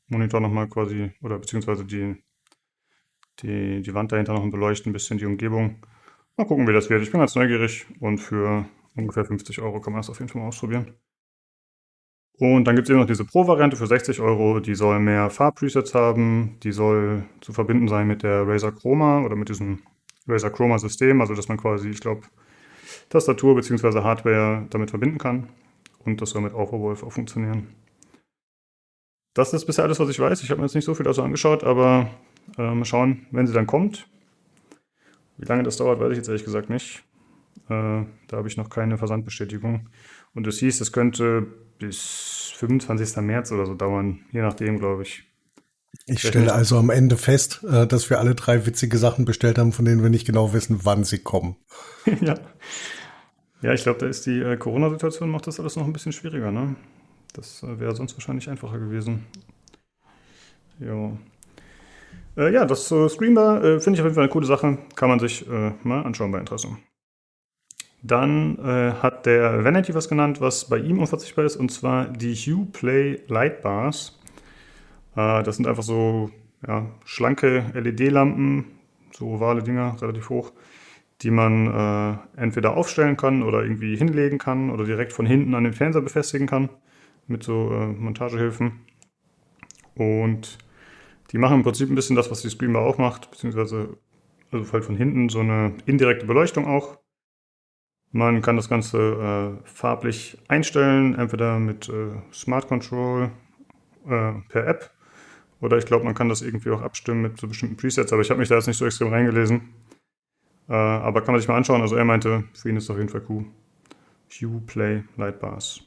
Monitor 0.08 0.40
nochmal 0.40 0.68
quasi 0.68 1.10
oder 1.22 1.38
beziehungsweise 1.38 1.84
die, 1.84 2.16
die, 3.40 3.82
die 3.82 3.94
Wand 3.94 4.12
dahinter 4.12 4.32
noch 4.32 4.50
beleuchten, 4.50 4.90
ein 4.90 4.92
bisschen 4.94 5.18
die 5.18 5.26
Umgebung. 5.26 5.84
Mal 6.36 6.46
gucken, 6.46 6.66
wie 6.66 6.72
das 6.72 6.88
wird. 6.88 7.02
Ich 7.02 7.10
bin 7.10 7.20
ganz 7.20 7.34
neugierig 7.34 7.86
und 8.00 8.18
für 8.18 8.64
ungefähr 8.96 9.24
50 9.24 9.60
Euro 9.60 9.80
kann 9.80 9.92
man 9.92 10.00
das 10.00 10.10
auf 10.10 10.18
jeden 10.18 10.30
Fall 10.30 10.40
mal 10.40 10.48
ausprobieren. 10.48 10.94
Und 12.38 12.64
dann 12.64 12.76
gibt 12.76 12.86
es 12.86 12.90
eben 12.90 13.00
noch 13.00 13.06
diese 13.06 13.24
Pro-Variante 13.24 13.76
für 13.76 13.88
60 13.88 14.20
Euro. 14.20 14.60
Die 14.60 14.76
soll 14.76 15.00
mehr 15.00 15.28
Farbpresets 15.28 15.92
haben. 15.94 16.56
Die 16.62 16.70
soll 16.70 17.24
zu 17.40 17.52
verbinden 17.52 17.88
sein 17.88 18.06
mit 18.06 18.22
der 18.22 18.46
Razer 18.46 18.70
Chroma 18.70 19.22
oder 19.22 19.34
mit 19.34 19.48
diesem 19.48 19.80
Razer 20.28 20.50
Chroma 20.50 20.78
System. 20.78 21.20
Also, 21.20 21.34
dass 21.34 21.48
man 21.48 21.56
quasi, 21.56 21.90
ich 21.90 22.00
glaube, 22.00 22.22
Tastatur 23.08 23.56
bzw. 23.56 24.02
Hardware 24.02 24.66
damit 24.70 24.90
verbinden 24.90 25.18
kann 25.18 25.48
und 26.04 26.20
das 26.20 26.30
soll 26.30 26.42
mit 26.42 26.54
Overwolf 26.54 27.02
auch 27.02 27.12
funktionieren. 27.12 27.74
Das 29.34 29.52
ist 29.52 29.66
bisher 29.66 29.84
alles, 29.84 30.00
was 30.00 30.08
ich 30.08 30.18
weiß. 30.18 30.42
Ich 30.42 30.50
habe 30.50 30.60
mir 30.60 30.66
jetzt 30.66 30.74
nicht 30.74 30.84
so 30.84 30.94
viel 30.94 31.04
dazu 31.04 31.22
angeschaut, 31.22 31.62
aber 31.62 32.10
äh, 32.56 32.74
mal 32.74 32.84
schauen, 32.84 33.26
wenn 33.30 33.46
sie 33.46 33.52
dann 33.52 33.66
kommt. 33.66 34.08
Wie 35.36 35.46
lange 35.46 35.62
das 35.62 35.76
dauert, 35.76 36.00
weiß 36.00 36.10
ich 36.10 36.16
jetzt 36.16 36.28
ehrlich 36.28 36.44
gesagt 36.44 36.70
nicht. 36.70 37.04
Äh, 37.68 38.04
da 38.28 38.36
habe 38.36 38.48
ich 38.48 38.56
noch 38.56 38.70
keine 38.70 38.98
Versandbestätigung. 38.98 39.88
Und 40.34 40.46
es 40.46 40.58
hieß, 40.58 40.80
es 40.80 40.92
könnte 40.92 41.46
bis 41.78 42.52
25. 42.56 43.16
März 43.18 43.52
oder 43.52 43.66
so 43.66 43.74
dauern, 43.74 44.20
je 44.32 44.42
nachdem, 44.42 44.78
glaube 44.78 45.02
ich. 45.02 45.24
Ich 46.06 46.20
stelle 46.20 46.52
also 46.52 46.78
am 46.78 46.90
Ende 46.90 47.16
fest, 47.16 47.64
äh, 47.64 47.86
dass 47.86 48.10
wir 48.10 48.18
alle 48.18 48.34
drei 48.34 48.66
witzige 48.66 48.98
Sachen 48.98 49.24
bestellt 49.24 49.58
haben, 49.58 49.72
von 49.72 49.84
denen 49.84 50.02
wir 50.02 50.10
nicht 50.10 50.26
genau 50.26 50.52
wissen, 50.52 50.80
wann 50.82 51.04
sie 51.04 51.18
kommen. 51.18 51.56
ja. 52.20 52.34
Ja, 53.60 53.72
ich 53.72 53.82
glaube, 53.82 53.98
da 53.98 54.06
ist 54.06 54.24
die 54.26 54.40
äh, 54.40 54.56
Corona-Situation 54.56 55.30
macht 55.30 55.46
das 55.46 55.58
alles 55.58 55.74
noch 55.76 55.84
ein 55.84 55.92
bisschen 55.92 56.12
schwieriger, 56.12 56.52
ne? 56.52 56.76
Das 57.32 57.62
äh, 57.62 57.80
wäre 57.80 57.94
sonst 57.94 58.14
wahrscheinlich 58.14 58.48
einfacher 58.48 58.78
gewesen. 58.78 59.26
Ja. 60.78 61.12
Äh, 62.36 62.52
ja, 62.52 62.64
das 62.64 62.90
äh, 62.92 63.08
Screenbar 63.08 63.64
äh, 63.64 63.80
finde 63.80 63.96
ich 63.96 64.00
auf 64.00 64.06
jeden 64.06 64.14
Fall 64.14 64.24
eine 64.24 64.32
coole 64.32 64.46
Sache. 64.46 64.78
Kann 64.94 65.08
man 65.08 65.18
sich 65.18 65.48
äh, 65.48 65.72
mal 65.82 66.02
anschauen 66.04 66.30
bei 66.30 66.38
Interesse. 66.38 66.68
Dann 68.02 68.58
äh, 68.58 68.92
hat 69.02 69.26
der 69.26 69.64
Vanity 69.64 69.92
was 69.92 70.08
genannt, 70.08 70.40
was 70.40 70.68
bei 70.68 70.78
ihm 70.78 71.00
unverzichtbar 71.00 71.44
ist, 71.44 71.56
und 71.56 71.72
zwar 71.72 72.06
die 72.06 72.34
Hue 72.34 72.66
Play 72.66 73.22
Light 73.26 73.60
Bars. 73.62 74.20
Äh, 75.16 75.42
das 75.42 75.56
sind 75.56 75.66
einfach 75.66 75.82
so 75.82 76.30
ja, 76.66 76.86
schlanke 77.04 77.72
LED-Lampen, 77.74 78.66
so 79.12 79.26
ovale 79.26 79.64
Dinger, 79.64 79.96
relativ 80.00 80.30
hoch, 80.30 80.52
die 81.22 81.30
man 81.30 81.66
äh, 81.66 82.40
entweder 82.40 82.76
aufstellen 82.76 83.16
kann 83.16 83.42
oder 83.42 83.62
irgendwie 83.62 83.96
hinlegen 83.96 84.38
kann 84.38 84.70
oder 84.70 84.84
direkt 84.84 85.12
von 85.12 85.26
hinten 85.26 85.54
an 85.54 85.64
den 85.64 85.72
Fernseher 85.72 86.02
befestigen 86.02 86.46
kann 86.46 86.70
mit 87.26 87.42
so 87.42 87.72
äh, 87.72 87.86
Montagehilfen. 87.86 88.80
Und 89.94 90.58
die 91.32 91.38
machen 91.38 91.56
im 91.56 91.62
Prinzip 91.62 91.90
ein 91.90 91.94
bisschen 91.94 92.16
das, 92.16 92.30
was 92.30 92.42
die 92.42 92.48
Screenbar 92.48 92.82
auch 92.82 92.98
macht, 92.98 93.30
beziehungsweise 93.30 93.98
also 94.50 94.72
halt 94.72 94.84
von 94.84 94.96
hinten 94.96 95.28
so 95.28 95.40
eine 95.40 95.74
indirekte 95.84 96.26
Beleuchtung 96.26 96.66
auch. 96.66 96.98
Man 98.10 98.40
kann 98.40 98.56
das 98.56 98.70
Ganze 98.70 99.58
äh, 99.60 99.68
farblich 99.68 100.38
einstellen, 100.48 101.14
entweder 101.14 101.58
mit 101.58 101.88
äh, 101.88 102.12
Smart 102.32 102.66
Control 102.66 103.30
äh, 104.06 104.32
per 104.48 104.66
App 104.66 104.90
oder 105.60 105.76
ich 105.76 105.84
glaube, 105.84 106.04
man 106.04 106.14
kann 106.14 106.28
das 106.28 106.40
irgendwie 106.40 106.70
auch 106.70 106.80
abstimmen 106.80 107.22
mit 107.22 107.38
so 107.38 107.48
bestimmten 107.48 107.76
Presets, 107.76 108.12
aber 108.12 108.22
ich 108.22 108.30
habe 108.30 108.40
mich 108.40 108.48
da 108.48 108.54
jetzt 108.54 108.68
nicht 108.68 108.78
so 108.78 108.86
extrem 108.86 109.08
reingelesen. 109.08 109.74
Äh, 110.68 110.74
aber 110.74 111.22
kann 111.22 111.32
man 111.32 111.40
sich 111.40 111.48
mal 111.48 111.56
anschauen. 111.56 111.80
Also 111.80 111.96
er 111.96 112.04
meinte, 112.04 112.44
für 112.52 112.68
ihn 112.68 112.76
ist 112.76 112.84
es 112.84 112.90
auf 112.90 112.98
jeden 112.98 113.08
Fall 113.08 113.24
cool. 113.28 113.46
Hue 114.30 114.60
Play 114.66 115.04
Lightbars. 115.16 115.82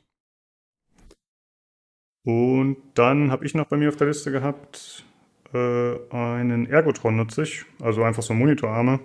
Und 2.24 2.78
dann 2.96 3.32
habe 3.32 3.46
ich 3.46 3.56
noch 3.56 3.68
bei 3.68 3.78
mir 3.78 3.90
auf 3.90 3.96
der 3.96 4.08
Liste 4.08 4.32
gehabt 4.32 5.06
äh, 5.54 6.00
einen 6.10 6.66
Ergotron 6.68 7.18
nutze 7.18 7.44
ich, 7.44 7.66
also 7.82 8.04
einfach 8.04 8.24
so 8.24 8.34
Monitorarme. 8.34 9.00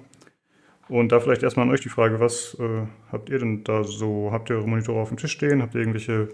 Und 0.89 1.11
da 1.11 1.19
vielleicht 1.19 1.43
erstmal 1.43 1.67
an 1.67 1.73
euch 1.73 1.81
die 1.81 1.89
Frage, 1.89 2.21
was 2.21 2.57
äh, 2.61 2.87
habt 3.11 3.29
ihr 3.29 3.41
denn 3.41 3.65
da 3.65 3.83
so? 3.83 4.31
Habt 4.31 4.51
ihr 4.51 4.57
eure 4.57 4.69
Monitore 4.69 5.01
auf 5.01 5.09
dem 5.09 5.17
Tisch 5.17 5.33
stehen? 5.33 5.61
Habt 5.61 5.75
ihr 5.75 5.81
irgendwelche 5.81 6.29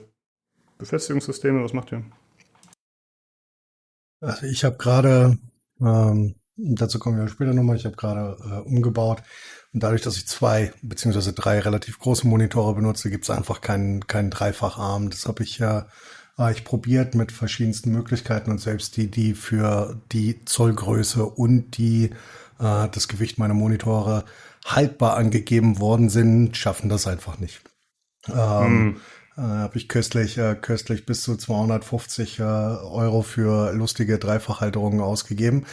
Befestigungssysteme? 0.76 1.64
Was 1.64 1.72
macht 1.72 1.92
ihr? 1.92 2.04
Also 4.20 4.46
ich 4.46 4.62
habe 4.64 4.76
gerade, 4.76 5.38
ähm, 5.80 6.34
dazu 6.62 6.98
kommen 6.98 7.18
wir 7.18 7.28
später 7.28 7.54
nochmal, 7.54 7.76
ich 7.76 7.84
habe 7.84 7.96
gerade 7.96 8.36
äh, 8.44 8.68
umgebaut 8.68 9.22
und 9.72 9.82
dadurch, 9.82 10.02
dass 10.02 10.16
ich 10.16 10.26
zwei 10.26 10.72
beziehungsweise 10.82 11.32
drei 11.32 11.60
relativ 11.60 11.98
große 11.98 12.26
Monitore 12.26 12.74
benutze, 12.74 13.10
gibt 13.10 13.24
es 13.24 13.30
einfach 13.30 13.60
keinen 13.60 14.06
keinen 14.06 14.30
Dreifacharm. 14.30 15.10
Das 15.10 15.26
habe 15.26 15.42
ich 15.42 15.58
ja 15.58 15.86
äh, 16.38 16.52
ich 16.52 16.64
probiert 16.64 17.14
mit 17.14 17.32
verschiedensten 17.32 17.90
Möglichkeiten 17.90 18.50
und 18.50 18.58
selbst 18.58 18.96
die, 18.96 19.10
die 19.10 19.34
für 19.34 20.00
die 20.12 20.44
Zollgröße 20.44 21.24
und 21.24 21.76
die 21.78 22.10
äh, 22.58 22.88
das 22.88 23.08
Gewicht 23.08 23.38
meiner 23.38 23.54
Monitore 23.54 24.24
haltbar 24.64 25.16
angegeben 25.16 25.80
worden 25.80 26.08
sind, 26.08 26.56
schaffen 26.56 26.88
das 26.88 27.06
einfach 27.06 27.38
nicht. 27.38 27.62
Ähm, 28.28 28.34
hm. 28.34 28.96
äh, 29.36 29.40
habe 29.40 29.76
ich 29.76 29.88
köstlich, 29.88 30.38
äh, 30.38 30.54
köstlich 30.54 31.04
bis 31.04 31.22
zu 31.22 31.36
250 31.36 32.38
äh, 32.38 32.42
Euro 32.42 33.22
für 33.22 33.72
lustige 33.72 34.18
Dreifachhalterungen 34.18 35.00
ausgegeben, 35.00 35.66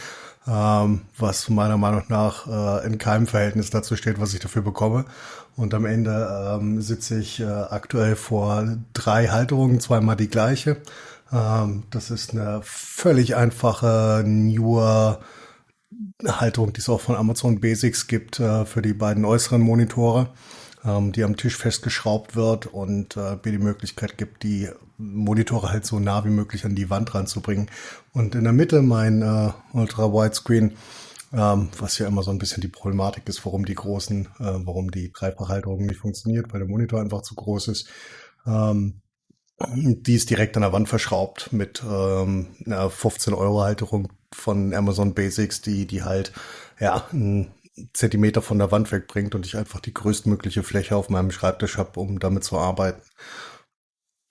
ähm, 0.46 1.02
was 1.18 1.48
meiner 1.48 1.76
Meinung 1.76 2.04
nach 2.08 2.46
äh, 2.46 2.86
in 2.86 2.98
keinem 2.98 3.26
Verhältnis 3.26 3.70
dazu 3.70 3.96
steht, 3.96 4.20
was 4.20 4.34
ich 4.34 4.40
dafür 4.40 4.62
bekomme. 4.62 5.04
Und 5.56 5.74
am 5.74 5.84
Ende 5.84 6.58
ähm, 6.58 6.80
sitze 6.80 7.18
ich 7.18 7.40
äh, 7.40 7.44
aktuell 7.44 8.16
vor 8.16 8.76
drei 8.92 9.28
Halterungen, 9.28 9.80
zweimal 9.80 10.16
die 10.16 10.28
gleiche. 10.28 10.78
Ähm, 11.32 11.84
das 11.90 12.10
ist 12.10 12.32
eine 12.32 12.60
völlig 12.62 13.36
einfache 13.36 14.22
Newer 14.24 15.20
Halterung, 16.26 16.72
die 16.72 16.80
es 16.80 16.88
auch 16.88 17.00
von 17.00 17.16
Amazon 17.16 17.60
Basics 17.60 18.06
gibt 18.06 18.40
äh, 18.40 18.64
für 18.64 18.82
die 18.82 18.94
beiden 18.94 19.24
äußeren 19.24 19.60
Monitore, 19.60 20.28
ähm, 20.84 21.12
die 21.12 21.24
am 21.24 21.36
Tisch 21.36 21.56
festgeschraubt 21.56 22.36
wird 22.36 22.66
und 22.66 23.16
äh, 23.16 23.36
mir 23.44 23.52
die 23.52 23.58
Möglichkeit 23.58 24.18
gibt, 24.18 24.42
die 24.42 24.68
Monitore 24.98 25.70
halt 25.70 25.86
so 25.86 25.98
nah 25.98 26.24
wie 26.24 26.30
möglich 26.30 26.64
an 26.64 26.74
die 26.74 26.90
Wand 26.90 27.14
ranzubringen. 27.14 27.70
Und 28.12 28.34
in 28.34 28.44
der 28.44 28.52
Mitte 28.52 28.82
mein 28.82 29.22
äh, 29.22 29.50
Ultra 29.72 30.12
Widescreen 30.12 30.72
ähm, 31.32 31.68
was 31.78 31.98
ja 31.98 32.08
immer 32.08 32.22
so 32.22 32.30
ein 32.30 32.38
bisschen 32.38 32.60
die 32.60 32.68
Problematik 32.68 33.28
ist, 33.28 33.44
warum 33.44 33.64
die 33.64 33.74
großen, 33.74 34.26
äh, 34.26 34.28
warum 34.38 34.90
die 34.90 35.12
Dreifachhalterung 35.12 35.86
nicht 35.86 36.00
funktioniert, 36.00 36.52
weil 36.52 36.60
der 36.60 36.68
Monitor 36.68 37.00
einfach 37.00 37.22
zu 37.22 37.34
groß 37.34 37.68
ist. 37.68 37.88
Ähm, 38.46 39.00
die 39.74 40.14
ist 40.14 40.30
direkt 40.30 40.56
an 40.56 40.62
der 40.62 40.72
Wand 40.72 40.88
verschraubt 40.88 41.52
mit 41.52 41.82
ähm, 41.86 42.48
einer 42.64 42.88
15 42.88 43.34
Euro 43.34 43.62
Halterung 43.62 44.08
von 44.32 44.72
Amazon 44.72 45.14
Basics, 45.14 45.60
die 45.60 45.86
die 45.86 46.02
halt 46.02 46.32
ja 46.80 47.06
einen 47.12 47.52
Zentimeter 47.92 48.42
von 48.42 48.58
der 48.58 48.72
Wand 48.72 48.92
wegbringt 48.92 49.34
und 49.34 49.46
ich 49.46 49.56
einfach 49.56 49.80
die 49.80 49.94
größtmögliche 49.94 50.62
Fläche 50.62 50.96
auf 50.96 51.08
meinem 51.08 51.30
Schreibtisch 51.30 51.78
habe, 51.78 51.98
um 52.00 52.18
damit 52.18 52.44
zu 52.44 52.58
arbeiten. 52.58 53.02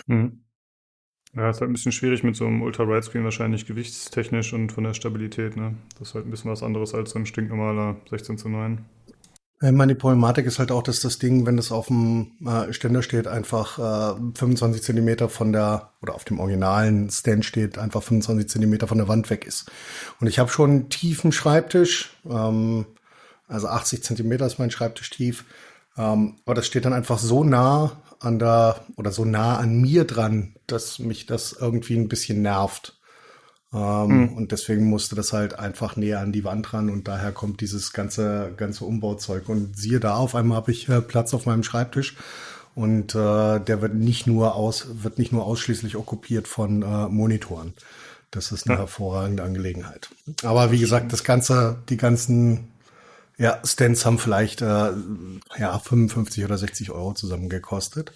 Mhm. 0.07 0.43
Ja, 1.35 1.49
ist 1.49 1.61
halt 1.61 1.69
ein 1.69 1.73
bisschen 1.73 1.91
schwierig 1.91 2.23
mit 2.23 2.35
so 2.35 2.47
einem 2.47 2.63
Ultra-Widescreen 2.63 3.23
wahrscheinlich 3.23 3.67
gewichtstechnisch 3.67 4.53
und 4.53 4.71
von 4.71 4.83
der 4.83 4.95
Stabilität. 4.95 5.55
Ne? 5.55 5.75
Das 5.97 6.09
ist 6.09 6.15
halt 6.15 6.25
ein 6.25 6.31
bisschen 6.31 6.49
was 6.49 6.63
anderes 6.63 6.95
als 6.95 7.11
so 7.11 7.19
ein 7.19 7.27
stinknormaler 7.27 7.97
16 8.09 8.39
zu 8.39 8.49
9. 8.49 8.83
Ich 9.61 9.71
meine, 9.73 9.93
die 9.93 9.99
Problematik 9.99 10.45
ist 10.45 10.57
halt 10.57 10.71
auch, 10.71 10.81
dass 10.81 11.01
das 11.01 11.19
Ding, 11.19 11.45
wenn 11.45 11.57
es 11.57 11.71
auf 11.73 11.87
dem 11.87 12.31
äh, 12.45 12.71
Ständer 12.71 13.03
steht, 13.03 13.27
einfach 13.27 13.77
äh, 13.77 14.15
25 14.35 14.81
Zentimeter 14.81 15.27
von 15.27 15.51
der, 15.51 15.91
oder 16.01 16.15
auf 16.15 16.23
dem 16.23 16.39
originalen 16.39 17.09
Stand 17.09 17.43
steht, 17.43 17.77
einfach 17.77 18.01
25 18.01 18.47
Zentimeter 18.47 18.87
von 18.87 18.97
der 18.97 19.09
Wand 19.09 19.29
weg 19.29 19.45
ist. 19.45 19.69
Und 20.21 20.27
ich 20.27 20.39
habe 20.39 20.49
schon 20.49 20.69
einen 20.69 20.89
tiefen 20.89 21.33
Schreibtisch, 21.33 22.17
ähm, 22.29 22.85
also 23.49 23.67
80 23.67 24.03
Zentimeter 24.03 24.45
ist 24.45 24.59
mein 24.59 24.71
Schreibtisch 24.71 25.09
tief. 25.09 25.43
Ähm, 25.97 26.37
aber 26.45 26.55
das 26.55 26.67
steht 26.67 26.85
dann 26.85 26.93
einfach 26.93 27.19
so 27.19 27.43
nah 27.43 28.01
an 28.19 28.39
der 28.39 28.81
oder 28.95 29.11
so 29.11 29.25
nah 29.25 29.57
an 29.57 29.81
mir 29.81 30.05
dran, 30.05 30.55
dass 30.67 30.99
mich 30.99 31.25
das 31.25 31.53
irgendwie 31.53 31.97
ein 31.97 32.07
bisschen 32.07 32.41
nervt. 32.41 32.99
Ähm, 33.73 34.07
mhm. 34.07 34.33
Und 34.33 34.51
deswegen 34.51 34.89
musste 34.89 35.15
das 35.15 35.33
halt 35.33 35.57
einfach 35.57 35.95
näher 35.95 36.19
an 36.19 36.31
die 36.31 36.43
Wand 36.43 36.73
ran 36.73 36.89
und 36.89 37.07
daher 37.07 37.31
kommt 37.31 37.61
dieses 37.61 37.93
ganze, 37.93 38.53
ganze 38.57 38.85
Umbauzeug. 38.85 39.49
Und 39.49 39.77
siehe 39.77 39.99
da, 39.99 40.15
auf 40.15 40.35
einmal 40.35 40.57
habe 40.57 40.71
ich 40.71 40.89
äh, 40.89 41.01
Platz 41.01 41.33
auf 41.33 41.45
meinem 41.45 41.63
Schreibtisch 41.63 42.15
und 42.75 43.13
äh, 43.15 43.59
der 43.59 43.81
wird 43.81 43.93
nicht 43.93 44.25
nur 44.25 44.55
aus, 44.55 44.87
wird 45.03 45.17
nicht 45.19 45.31
nur 45.31 45.45
ausschließlich 45.45 45.95
okkupiert 45.95 46.47
von 46.47 46.81
äh, 46.81 47.07
Monitoren. 47.09 47.73
Das 48.31 48.51
ist 48.51 48.67
eine 48.67 48.75
ja. 48.75 48.81
hervorragende 48.81 49.43
Angelegenheit. 49.43 50.09
Aber 50.43 50.71
wie 50.71 50.79
gesagt, 50.79 51.11
das 51.13 51.23
ganze, 51.23 51.77
die 51.89 51.97
ganzen 51.97 52.67
ja, 53.39 53.59
Stands 53.63 54.05
haben 54.05 54.19
vielleicht 54.19 54.61
äh, 54.61 54.91
ja 55.57 55.79
55 55.79 56.43
oder 56.43 56.57
60 56.57 56.91
Euro 56.91 57.13
zusammen 57.13 57.47
gekostet, 57.47 58.11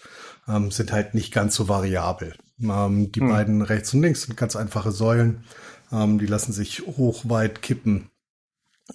ähm, 0.50 0.70
sind 0.70 0.92
halt 0.92 1.14
nicht 1.14 1.34
ganz 1.34 1.56
so 1.56 1.70
variabel. 1.70 2.36
Ähm, 2.62 3.12
die 3.12 3.22
hm. 3.22 3.30
beiden 3.30 3.62
rechts 3.62 3.94
und 3.94 4.02
links 4.02 4.24
sind 4.24 4.36
ganz 4.36 4.58
einfache 4.58 4.92
Säulen, 4.92 5.46
ähm, 5.94 6.20
die 6.20 6.26
lassen 6.26 6.52
sich 6.52 6.82
hoch, 6.82 7.22
weit 7.30 7.62
kippen 7.62 8.10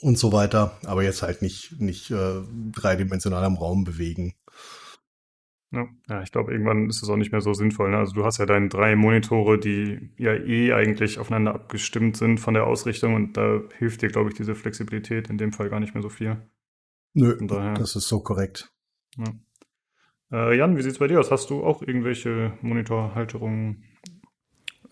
und 0.00 0.18
so 0.18 0.30
weiter, 0.30 0.76
aber 0.84 1.02
jetzt 1.02 1.22
halt 1.22 1.40
nicht 1.40 1.80
nicht 1.80 2.10
äh, 2.10 2.42
dreidimensional 2.72 3.44
am 3.44 3.56
Raum 3.56 3.84
bewegen. 3.84 4.34
Ja, 5.70 5.86
ja 6.08 6.22
ich 6.22 6.32
glaube, 6.32 6.52
irgendwann 6.52 6.88
ist 6.88 7.02
es 7.02 7.08
auch 7.08 7.16
nicht 7.16 7.32
mehr 7.32 7.40
so 7.40 7.52
sinnvoll. 7.52 7.90
Ne? 7.90 7.98
Also 7.98 8.14
du 8.14 8.24
hast 8.24 8.38
ja 8.38 8.46
deine 8.46 8.68
drei 8.68 8.96
Monitore, 8.96 9.58
die 9.58 10.10
ja 10.16 10.34
eh 10.34 10.72
eigentlich 10.72 11.18
aufeinander 11.18 11.54
abgestimmt 11.54 12.16
sind 12.16 12.38
von 12.38 12.54
der 12.54 12.66
Ausrichtung 12.66 13.14
und 13.14 13.36
da 13.36 13.60
hilft 13.76 14.02
dir, 14.02 14.08
glaube 14.08 14.30
ich, 14.30 14.36
diese 14.36 14.54
Flexibilität 14.54 15.28
in 15.28 15.38
dem 15.38 15.52
Fall 15.52 15.68
gar 15.68 15.80
nicht 15.80 15.94
mehr 15.94 16.02
so 16.02 16.08
viel. 16.08 16.36
Nö, 17.14 17.36
das 17.46 17.96
ist 17.96 18.08
so 18.08 18.20
korrekt. 18.20 18.70
Ja. 19.16 19.32
Äh, 20.30 20.56
Jan, 20.56 20.76
wie 20.76 20.82
sieht's 20.82 20.98
bei 20.98 21.08
dir 21.08 21.20
aus? 21.20 21.30
Hast 21.30 21.50
du 21.50 21.64
auch 21.64 21.82
irgendwelche 21.82 22.52
Monitorhalterungen? 22.60 23.84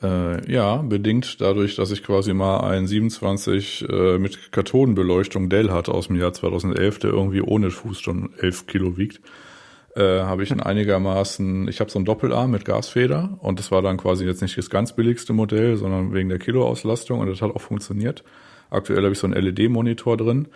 Äh, 0.03 0.51
ja, 0.51 0.79
bedingt 0.79 1.41
dadurch, 1.41 1.77
dass 1.77 1.91
ich 1.91 2.03
quasi 2.03 2.35
mal 2.35 2.61
einen 2.61 2.87
27 2.87 3.87
äh, 3.89 4.19
mit 4.19 4.53
Kartonbeleuchtung 4.53 5.49
Dell 5.49 5.71
hatte 5.71 5.93
aus 5.93 6.09
dem 6.09 6.17
Jahr 6.17 6.35
2011, 6.35 6.99
der 6.99 7.11
irgendwie 7.11 7.41
ohne 7.41 7.71
Fuß 7.71 8.01
schon 8.01 8.35
11 8.39 8.67
Kilo 8.67 8.99
wiegt 8.99 9.23
äh, 9.97 10.21
habe 10.23 10.43
ich 10.43 10.53
ein 10.53 10.61
einigermaßen, 10.61 11.69
ich 11.69 11.81
habe 11.81 11.91
so 11.91 11.99
einen 11.99 12.07
Doppelarm 12.07 12.51
mit 12.51 12.65
Gasfeder 12.65 13.39
und 13.41 13.59
das 13.59 13.71
war 13.71 13.83
dann 13.83 13.97
quasi 13.97 14.25
jetzt 14.25 14.43
nicht 14.43 14.57
das 14.57 14.71
ganz 14.71 14.95
billigste 14.95 15.33
Modell, 15.33 15.77
sondern 15.77 16.13
wegen 16.13 16.29
der 16.29 16.39
Kiloauslastung 16.39 17.21
und 17.21 17.29
das 17.29 17.43
hat 17.43 17.55
auch 17.55 17.61
funktioniert. 17.61 18.23
Aktuell 18.71 19.03
habe 19.03 19.13
ich 19.13 19.19
so 19.19 19.27
einen 19.27 19.43
LED-Monitor 19.43 20.17
drin 20.17 20.49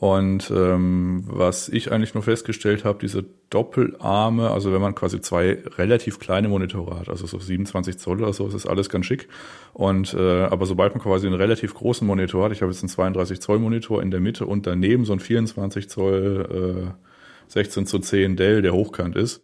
Und 0.00 0.52
ähm, 0.54 1.24
was 1.26 1.68
ich 1.68 1.90
eigentlich 1.90 2.14
nur 2.14 2.22
festgestellt 2.22 2.84
habe, 2.84 3.00
diese 3.00 3.24
Doppelarme, 3.50 4.50
also 4.50 4.72
wenn 4.72 4.80
man 4.80 4.94
quasi 4.94 5.20
zwei 5.20 5.58
relativ 5.76 6.20
kleine 6.20 6.48
Monitore 6.48 7.00
hat, 7.00 7.08
also 7.08 7.26
so 7.26 7.40
27 7.40 7.98
Zoll 7.98 8.22
oder 8.22 8.32
so, 8.32 8.46
ist 8.46 8.54
das 8.54 8.66
alles 8.66 8.90
ganz 8.90 9.06
schick. 9.06 9.28
Und 9.72 10.14
äh, 10.14 10.44
aber 10.44 10.66
sobald 10.66 10.94
man 10.94 11.02
quasi 11.02 11.26
einen 11.26 11.34
relativ 11.34 11.74
großen 11.74 12.06
Monitor 12.06 12.44
hat, 12.44 12.52
ich 12.52 12.62
habe 12.62 12.70
jetzt 12.70 12.82
einen 12.82 12.90
32 12.90 13.40
Zoll 13.40 13.58
Monitor 13.58 14.00
in 14.00 14.12
der 14.12 14.20
Mitte 14.20 14.46
und 14.46 14.68
daneben 14.68 15.04
so 15.04 15.12
ein 15.12 15.20
24 15.20 15.88
Zoll 15.88 16.94
äh, 16.94 17.07
16 17.48 17.86
zu 17.86 17.98
10 17.98 18.36
Dell, 18.36 18.62
der 18.62 18.72
hochkant 18.72 19.16
ist, 19.16 19.42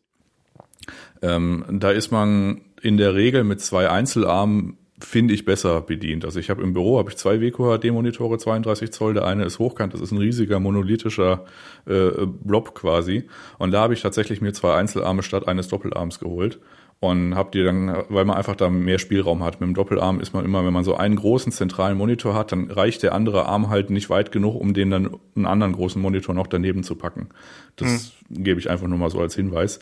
ähm, 1.23 1.65
da 1.71 1.91
ist 1.91 2.11
man 2.11 2.63
in 2.83 2.97
der 2.97 3.15
Regel 3.15 3.45
mit 3.45 3.61
zwei 3.61 3.89
Einzelarmen 3.89 4.79
finde 5.01 5.35
ich 5.35 5.45
besser 5.45 5.81
bedient. 5.81 6.25
Also 6.25 6.39
ich 6.39 6.51
habe 6.51 6.63
im 6.63 6.73
Büro 6.73 6.99
habe 6.99 7.11
ich 7.11 7.17
zwei 7.17 7.41
WQHD-Monitore, 7.41 8.39
32 8.39 8.93
Zoll. 8.93 9.15
Der 9.15 9.27
eine 9.27 9.45
ist 9.45 9.59
hochkant, 9.59 9.93
das 9.93 10.01
ist 10.01 10.13
ein 10.13 10.19
riesiger 10.19 10.61
monolithischer 10.61 11.45
äh, 11.87 12.27
Blob 12.27 12.75
quasi. 12.75 13.25
Und 13.59 13.73
da 13.73 13.83
habe 13.83 13.95
ich 13.95 14.03
tatsächlich 14.03 14.41
mir 14.41 14.53
zwei 14.53 14.75
Einzelarme 14.75 15.23
statt 15.23 15.49
eines 15.49 15.69
Doppelarms 15.69 16.21
geholt 16.21 16.61
und 17.01 17.35
habe 17.35 17.51
die 17.53 17.63
dann, 17.63 18.05
weil 18.09 18.25
man 18.25 18.37
einfach 18.37 18.57
da 18.57 18.71
mehr 18.71 18.99
Spielraum 18.99 19.43
hat. 19.43 19.61
Mit 19.61 19.69
dem 19.69 19.75
Doppelarm 19.75 20.21
ist 20.21 20.33
man 20.33 20.45
immer, 20.45 20.65
wenn 20.65 20.73
man 20.73 20.85
so 20.85 20.95
einen 20.95 21.17
großen 21.17 21.53
zentralen 21.53 21.99
Monitor 21.99 22.35
hat, 22.35 22.53
dann 22.53 22.71
reicht 22.71 23.03
der 23.03 23.15
andere 23.15 23.47
Arm 23.47 23.69
halt 23.69 23.91
nicht 23.91 24.09
weit 24.11 24.33
genug, 24.33 24.55
um 24.55 24.73
den 24.73 24.91
dann 24.91 25.17
einen 25.37 25.47
anderen 25.47 25.75
großen 25.75 26.01
Monitor 26.01 26.35
noch 26.35 26.47
daneben 26.47 26.83
zu 26.83 26.95
packen. 26.95 27.29
Das 27.77 28.15
mhm. 28.29 28.45
gebe 28.45 28.61
ich 28.61 28.71
einfach 28.71 28.87
nur 28.87 28.99
mal 28.99 29.11
so 29.11 29.21
als 29.21 29.35
Hinweis. 29.35 29.81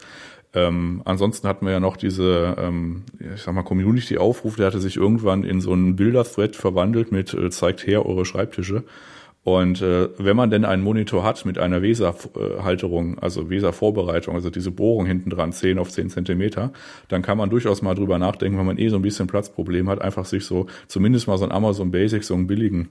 Ähm, 0.54 1.00
ansonsten 1.04 1.48
hatten 1.48 1.64
wir 1.64 1.72
ja 1.72 1.80
noch 1.80 1.96
diese, 1.96 2.56
ähm, 2.58 3.04
ich 3.34 3.42
sag 3.42 3.54
mal, 3.54 3.62
Community-Aufruf, 3.62 4.56
der 4.56 4.66
hatte 4.66 4.80
sich 4.80 4.96
irgendwann 4.96 5.44
in 5.44 5.60
so 5.60 5.72
einen 5.72 5.96
Bilder-Thread 5.96 6.56
verwandelt 6.56 7.10
mit 7.10 7.32
äh, 7.32 7.50
zeigt 7.50 7.86
her 7.86 8.04
eure 8.04 8.26
Schreibtische. 8.26 8.84
Und 9.44 9.82
äh, 9.82 10.08
wenn 10.18 10.36
man 10.36 10.50
denn 10.50 10.64
einen 10.64 10.84
Monitor 10.84 11.24
hat 11.24 11.44
mit 11.44 11.58
einer 11.58 11.82
Weser-Halterung, 11.82 13.18
also 13.18 13.50
Weser-Vorbereitung, 13.50 14.36
also 14.36 14.50
diese 14.50 14.70
Bohrung 14.70 15.06
hinten 15.06 15.30
dran, 15.30 15.52
10 15.52 15.78
auf 15.78 15.90
10 15.90 16.10
Zentimeter, 16.10 16.72
dann 17.08 17.22
kann 17.22 17.38
man 17.38 17.50
durchaus 17.50 17.82
mal 17.82 17.94
drüber 17.94 18.18
nachdenken, 18.18 18.56
wenn 18.58 18.66
man 18.66 18.78
eh 18.78 18.88
so 18.88 18.96
ein 18.96 19.02
bisschen 19.02 19.26
Platzproblem 19.26 19.88
hat, 19.88 20.00
einfach 20.00 20.26
sich 20.26 20.44
so 20.44 20.66
zumindest 20.86 21.26
mal 21.26 21.38
so 21.38 21.44
ein 21.44 21.50
Amazon 21.50 21.90
Basic, 21.90 22.22
so 22.22 22.34
einen 22.34 22.46
billigen 22.46 22.90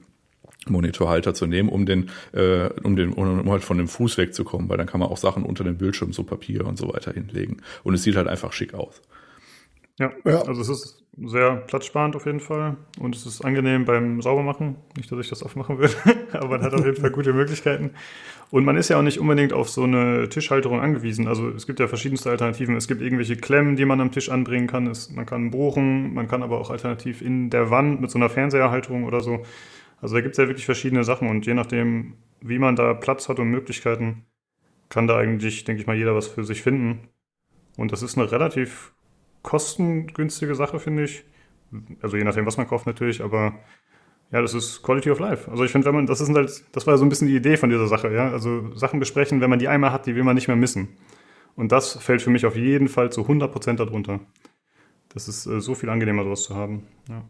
Monitorhalter 0.67 1.33
zu 1.33 1.47
nehmen, 1.47 1.69
um 1.69 1.85
den, 1.85 2.09
äh, 2.33 2.69
um 2.83 2.97
den, 2.97 3.13
um 3.13 3.49
halt 3.49 3.63
von 3.63 3.77
dem 3.77 3.87
Fuß 3.87 4.17
wegzukommen, 4.17 4.69
weil 4.69 4.77
dann 4.77 4.87
kann 4.87 4.99
man 4.99 5.09
auch 5.09 5.17
Sachen 5.17 5.43
unter 5.43 5.63
dem 5.63 5.77
Bildschirm, 5.77 6.11
so 6.11 6.23
Papier 6.23 6.67
und 6.67 6.77
so 6.77 6.93
weiter 6.93 7.13
hinlegen. 7.13 7.61
Und 7.83 7.93
es 7.93 8.03
sieht 8.03 8.17
halt 8.17 8.27
einfach 8.27 8.51
schick 8.51 8.73
aus. 8.73 9.01
Ja, 9.99 10.11
ja, 10.25 10.41
also 10.43 10.61
es 10.61 10.69
ist 10.69 11.03
sehr 11.23 11.57
platzsparend 11.57 12.15
auf 12.15 12.25
jeden 12.25 12.39
Fall 12.39 12.77
und 12.99 13.15
es 13.15 13.25
ist 13.25 13.43
angenehm 13.43 13.85
beim 13.85 14.21
Saubermachen. 14.21 14.77
Nicht, 14.95 15.11
dass 15.11 15.19
ich 15.19 15.29
das 15.29 15.43
oft 15.43 15.55
machen 15.55 15.77
würde, 15.77 15.93
aber 16.31 16.47
man 16.47 16.61
hat 16.63 16.73
auf 16.73 16.85
jeden 16.85 16.99
Fall 16.99 17.11
gute 17.11 17.33
Möglichkeiten. 17.33 17.91
Und 18.49 18.65
man 18.65 18.75
ist 18.75 18.89
ja 18.89 18.97
auch 18.97 19.03
nicht 19.03 19.19
unbedingt 19.19 19.53
auf 19.53 19.69
so 19.69 19.83
eine 19.83 20.27
Tischhalterung 20.29 20.81
angewiesen. 20.81 21.27
Also 21.27 21.49
es 21.49 21.67
gibt 21.67 21.79
ja 21.79 21.87
verschiedenste 21.87 22.29
Alternativen. 22.29 22.75
Es 22.75 22.87
gibt 22.87 23.01
irgendwelche 23.01 23.37
Klemmen, 23.37 23.75
die 23.75 23.85
man 23.85 24.01
am 24.01 24.11
Tisch 24.11 24.29
anbringen 24.29 24.67
kann. 24.67 24.87
Es, 24.87 25.09
man 25.11 25.25
kann 25.25 25.51
bohren, 25.51 26.13
man 26.13 26.27
kann 26.27 26.43
aber 26.43 26.59
auch 26.59 26.69
alternativ 26.69 27.21
in 27.21 27.49
der 27.49 27.69
Wand 27.69 28.01
mit 28.01 28.11
so 28.11 28.17
einer 28.17 28.29
Fernseherhalterung 28.29 29.05
oder 29.05 29.21
so 29.21 29.43
also 30.01 30.15
da 30.15 30.21
gibt 30.21 30.33
es 30.33 30.37
ja 30.37 30.47
wirklich 30.47 30.65
verschiedene 30.65 31.03
Sachen 31.03 31.29
und 31.29 31.45
je 31.45 31.53
nachdem, 31.53 32.15
wie 32.41 32.59
man 32.59 32.75
da 32.75 32.93
Platz 32.95 33.29
hat 33.29 33.39
und 33.39 33.49
Möglichkeiten, 33.49 34.25
kann 34.89 35.07
da 35.07 35.17
eigentlich, 35.17 35.63
denke 35.63 35.81
ich 35.81 35.87
mal, 35.87 35.95
jeder 35.95 36.15
was 36.15 36.27
für 36.27 36.43
sich 36.43 36.63
finden. 36.63 37.07
Und 37.77 37.91
das 37.91 38.01
ist 38.01 38.17
eine 38.17 38.29
relativ 38.29 38.93
kostengünstige 39.43 40.55
Sache, 40.55 40.79
finde 40.79 41.03
ich. 41.03 41.23
Also 42.01 42.17
je 42.17 42.23
nachdem, 42.23 42.45
was 42.45 42.57
man 42.57 42.67
kauft 42.67 42.85
natürlich, 42.85 43.21
aber 43.23 43.53
ja, 44.31 44.41
das 44.41 44.53
ist 44.53 44.81
Quality 44.81 45.11
of 45.11 45.19
Life. 45.19 45.49
Also 45.51 45.63
ich 45.63 45.71
finde, 45.71 45.87
wenn 45.87 45.95
man, 45.95 46.05
das 46.05 46.21
ist 46.21 46.33
halt, 46.33 46.63
das 46.71 46.87
war 46.87 46.97
so 46.97 47.05
ein 47.05 47.09
bisschen 47.09 47.27
die 47.27 47.35
Idee 47.35 47.57
von 47.57 47.69
dieser 47.69 47.87
Sache, 47.87 48.13
ja. 48.13 48.29
Also 48.29 48.73
Sachen 48.75 48.99
besprechen, 48.99 49.41
wenn 49.41 49.49
man 49.49 49.59
die 49.59 49.67
einmal 49.67 49.91
hat, 49.91 50.05
die 50.05 50.15
will 50.15 50.23
man 50.23 50.35
nicht 50.35 50.47
mehr 50.47 50.57
missen. 50.57 50.89
Und 51.55 51.71
das 51.71 51.97
fällt 51.97 52.21
für 52.21 52.29
mich 52.29 52.45
auf 52.45 52.55
jeden 52.55 52.87
Fall 52.87 53.11
zu 53.11 53.21
100% 53.21 53.75
darunter. 53.75 54.21
Das 55.13 55.27
ist 55.27 55.45
äh, 55.45 55.59
so 55.59 55.75
viel 55.75 55.89
angenehmer, 55.89 56.23
sowas 56.23 56.43
zu 56.43 56.55
haben. 56.55 56.87
Ja. 57.09 57.29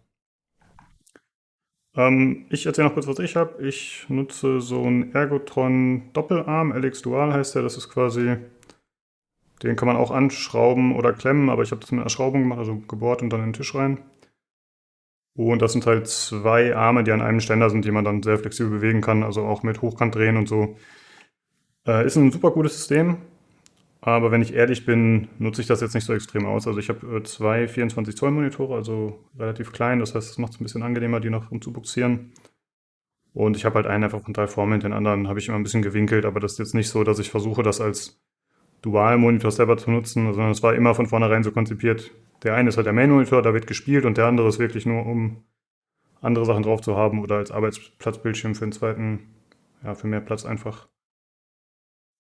Ähm, 1.95 2.45
ich 2.49 2.66
erzähle 2.66 2.88
noch 2.88 2.93
kurz, 2.93 3.07
was 3.07 3.20
ich 3.20 3.36
habe. 3.36 3.66
Ich 3.66 4.05
nutze 4.07 4.62
so 4.62 4.84
einen 4.84 5.14
Ergotron 5.14 6.14
Doppelarm, 6.14 6.72
LX 6.72 7.01
Dual 7.01 7.34
heißt 7.34 7.55
der. 7.55 7.64
Das 7.64 7.78
ist 7.78 7.89
quasi, 7.89 8.38
den 9.64 9.76
kann 9.76 9.88
man 9.88 9.97
auch 9.97 10.12
anschrauben 10.12 10.95
oder 10.95 11.14
klemmen, 11.14 11.49
aber 11.49 11.64
ich 11.64 11.72
habe 11.72 11.82
das 11.82 11.91
mit 11.91 12.01
einer 12.01 12.09
Schraubung 12.09 12.43
gemacht, 12.43 12.59
also 12.59 12.78
gebohrt 12.88 13.22
und 13.22 13.30
dann 13.30 13.41
in 13.41 13.47
den 13.47 13.53
Tisch 13.53 13.76
rein. 13.76 13.99
Und 15.36 15.62
das 15.62 15.72
sind 15.72 15.86
halt 15.86 16.07
zwei 16.07 16.76
Arme, 16.76 17.03
die 17.03 17.12
an 17.12 17.22
einem 17.22 17.39
Ständer 17.39 17.70
sind, 17.70 17.86
die 17.86 17.91
man 17.91 18.03
dann 18.03 18.22
sehr 18.22 18.38
flexibel 18.38 18.72
bewegen 18.72 19.01
kann, 19.01 19.24
also 19.24 19.43
auch 19.43 19.64
mit 19.64 19.82
Hochkant 19.82 20.14
drehen 20.14 20.38
und 20.38 20.47
so. 20.47 20.76
Äh, 21.88 22.05
ist 22.05 22.16
ein 22.18 22.32
super 22.32 22.51
cooles 22.51 22.76
System. 22.76 23.18
Aber 24.01 24.32
wenn 24.32 24.41
ich 24.41 24.53
ehrlich 24.53 24.86
bin, 24.86 25.30
nutze 25.38 25.62
ich 25.62 25.68
das 25.68 25.82
jetzt 25.82 25.93
nicht 25.93 26.05
so 26.05 26.14
extrem 26.14 26.45
aus. 26.47 26.68
Also 26.68 26.80
ich 26.80 26.89
habe 26.89 27.18
äh, 27.18 27.24
zwei 27.24 27.68
24 27.68 28.16
Zoll 28.16 28.32
Monitore, 28.32 28.76
also 28.76 29.20
relativ 29.38 29.72
klein. 29.72 29.99
Das 29.99 30.16
heißt, 30.16 30.30
es 30.32 30.38
macht 30.39 30.53
es 30.53 30.59
ein 30.59 30.64
bisschen 30.64 30.84
angenehmer, 30.84 31.20
die 31.20 31.30
noch 31.30 31.51
rumzubuxieren. 31.51 32.32
Und 33.34 33.55
ich 33.55 33.64
habe 33.64 33.76
halt 33.76 33.88
einen 33.88 34.03
einfach 34.03 34.22
von 34.24 34.34
drei 34.34 34.47
Formen, 34.47 34.80
den 34.80 34.91
anderen 34.91 35.28
habe 35.28 35.39
ich 35.39 35.47
immer 35.47 35.57
ein 35.57 35.64
bisschen 35.64 35.82
gewinkelt, 35.82 36.26
aber 36.26 36.39
das 36.39 36.53
ist 36.53 36.59
jetzt 36.59 36.76
nicht 36.76 36.89
so, 36.89 37.03
dass 37.03 37.20
ich 37.20 37.30
versuche, 37.30 37.64
das 37.64 37.80
als 37.80 38.22
Dual-Monitor 38.82 39.52
selber 39.52 39.78
zu 39.78 39.92
nutzen, 39.92 40.34
sondern 40.34 40.52
es 40.52 40.64
war 40.64 40.74
immer 40.74 40.96
von 40.96 41.08
vornherein 41.08 41.44
so 41.44 41.52
konzipiert. 41.52 42.12
Der 42.44 42.56
eine 42.56 42.70
ist 42.70 42.78
halt 42.78 42.88
der 42.88 42.94
Main-Monitor, 42.94 43.42
da 43.42 43.54
wird 43.54 43.68
gespielt 43.68 44.06
und 44.06 44.18
der 44.18 44.26
andere 44.26 44.48
ist 44.48 44.60
wirklich 44.60 44.86
nur, 44.86 45.06
um 45.06 45.44
andere 46.22 46.46
Sachen 46.46 46.64
drauf 46.64 46.82
zu 46.82 46.96
haben 46.96 47.22
oder 47.22 47.38
als 47.38 47.52
Arbeitsplatzbildschirm 47.52 48.56
für 48.56 48.66
den 48.66 48.72
zweiten, 48.72 49.20
ja, 49.84 49.96
für 49.96 50.08
mehr 50.08 50.22
Platz 50.22 50.46
einfach. 50.46 50.88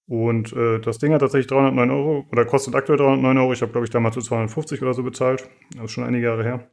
Und 0.07 0.53
äh, 0.53 0.79
das 0.79 0.97
Ding 0.97 1.13
hat 1.13 1.21
tatsächlich 1.21 1.47
309 1.47 1.89
Euro 1.89 2.25
oder 2.31 2.45
kostet 2.45 2.75
aktuell 2.75 2.97
309 2.97 3.37
Euro. 3.37 3.53
Ich 3.53 3.61
habe, 3.61 3.71
glaube 3.71 3.85
ich, 3.85 3.91
damals 3.91 4.15
so 4.15 4.21
250 4.21 4.81
oder 4.81 4.93
so 4.93 5.03
bezahlt. 5.03 5.49
Das 5.75 5.85
ist 5.85 5.91
schon 5.91 6.03
einige 6.03 6.25
Jahre 6.25 6.43
her. 6.43 6.67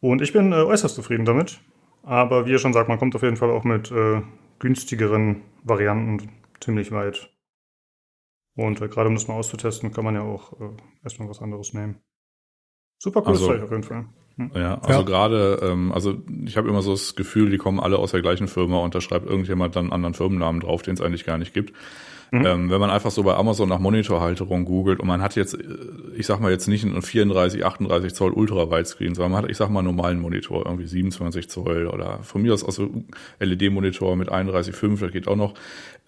Und 0.00 0.22
ich 0.22 0.32
bin 0.32 0.52
äh, 0.52 0.56
äußerst 0.56 0.94
zufrieden 0.94 1.24
damit. 1.24 1.60
Aber 2.02 2.46
wie 2.46 2.52
ihr 2.52 2.58
schon 2.58 2.72
sagt, 2.72 2.88
man 2.88 2.98
kommt 2.98 3.14
auf 3.14 3.22
jeden 3.22 3.36
Fall 3.36 3.50
auch 3.50 3.64
mit 3.64 3.90
äh, 3.90 4.22
günstigeren 4.58 5.42
Varianten 5.62 6.30
ziemlich 6.60 6.90
weit. 6.90 7.30
Und 8.58 8.80
äh, 8.80 8.88
gerade 8.88 9.08
um 9.08 9.14
das 9.14 9.28
mal 9.28 9.34
auszutesten, 9.34 9.92
kann 9.92 10.04
man 10.04 10.16
ja 10.16 10.22
auch 10.22 10.52
äh, 10.60 10.70
erstmal 11.04 11.28
was 11.28 11.40
anderes 11.40 11.74
nehmen. 11.74 12.00
Super 12.98 13.22
cooles 13.22 13.40
also, 13.40 13.52
Zeug 13.52 13.62
auf 13.62 13.70
jeden 13.70 13.84
Fall. 13.84 14.06
Hm. 14.34 14.50
Ja, 14.52 14.78
also 14.80 15.00
ja. 15.00 15.06
gerade, 15.06 15.60
ähm, 15.62 15.92
also 15.92 16.18
ich 16.44 16.56
habe 16.56 16.68
immer 16.68 16.82
so 16.82 16.90
das 16.90 17.14
Gefühl, 17.14 17.50
die 17.50 17.58
kommen 17.58 17.78
alle 17.78 17.98
aus 17.98 18.10
der 18.10 18.20
gleichen 18.20 18.48
Firma 18.48 18.78
und 18.78 18.96
da 18.96 19.00
schreibt 19.00 19.26
irgendjemand 19.26 19.76
dann 19.76 19.84
einen 19.84 19.92
anderen 19.92 20.14
Firmennamen 20.14 20.60
drauf, 20.60 20.82
den 20.82 20.94
es 20.94 21.00
eigentlich 21.00 21.24
gar 21.24 21.38
nicht 21.38 21.54
gibt. 21.54 21.72
Mhm. 22.30 22.46
Ähm, 22.46 22.70
wenn 22.70 22.80
man 22.80 22.90
einfach 22.90 23.10
so 23.10 23.22
bei 23.22 23.34
Amazon 23.34 23.68
nach 23.68 23.78
Monitorhalterung 23.78 24.64
googelt 24.64 25.00
und 25.00 25.06
man 25.06 25.22
hat 25.22 25.36
jetzt, 25.36 25.56
ich 26.14 26.26
sag 26.26 26.40
mal 26.40 26.50
jetzt 26.50 26.66
nicht 26.66 26.84
einen 26.84 27.00
34, 27.00 27.64
38 27.64 28.12
Zoll 28.12 28.32
Ultra-Widescreen, 28.32 29.14
sondern 29.14 29.32
man 29.32 29.42
hat, 29.44 29.50
ich 29.50 29.56
sag 29.56 29.70
mal, 29.70 29.80
einen 29.80 29.88
normalen 29.88 30.20
Monitor, 30.20 30.66
irgendwie 30.66 30.86
27 30.86 31.48
Zoll 31.48 31.86
oder 31.86 32.22
von 32.22 32.42
mir 32.42 32.52
aus 32.52 32.64
auch 32.64 32.72
so 32.72 32.90
LED-Monitor 33.38 34.16
mit 34.16 34.30
31,5, 34.30 35.00
das 35.00 35.12
geht 35.12 35.28
auch 35.28 35.36
noch. 35.36 35.54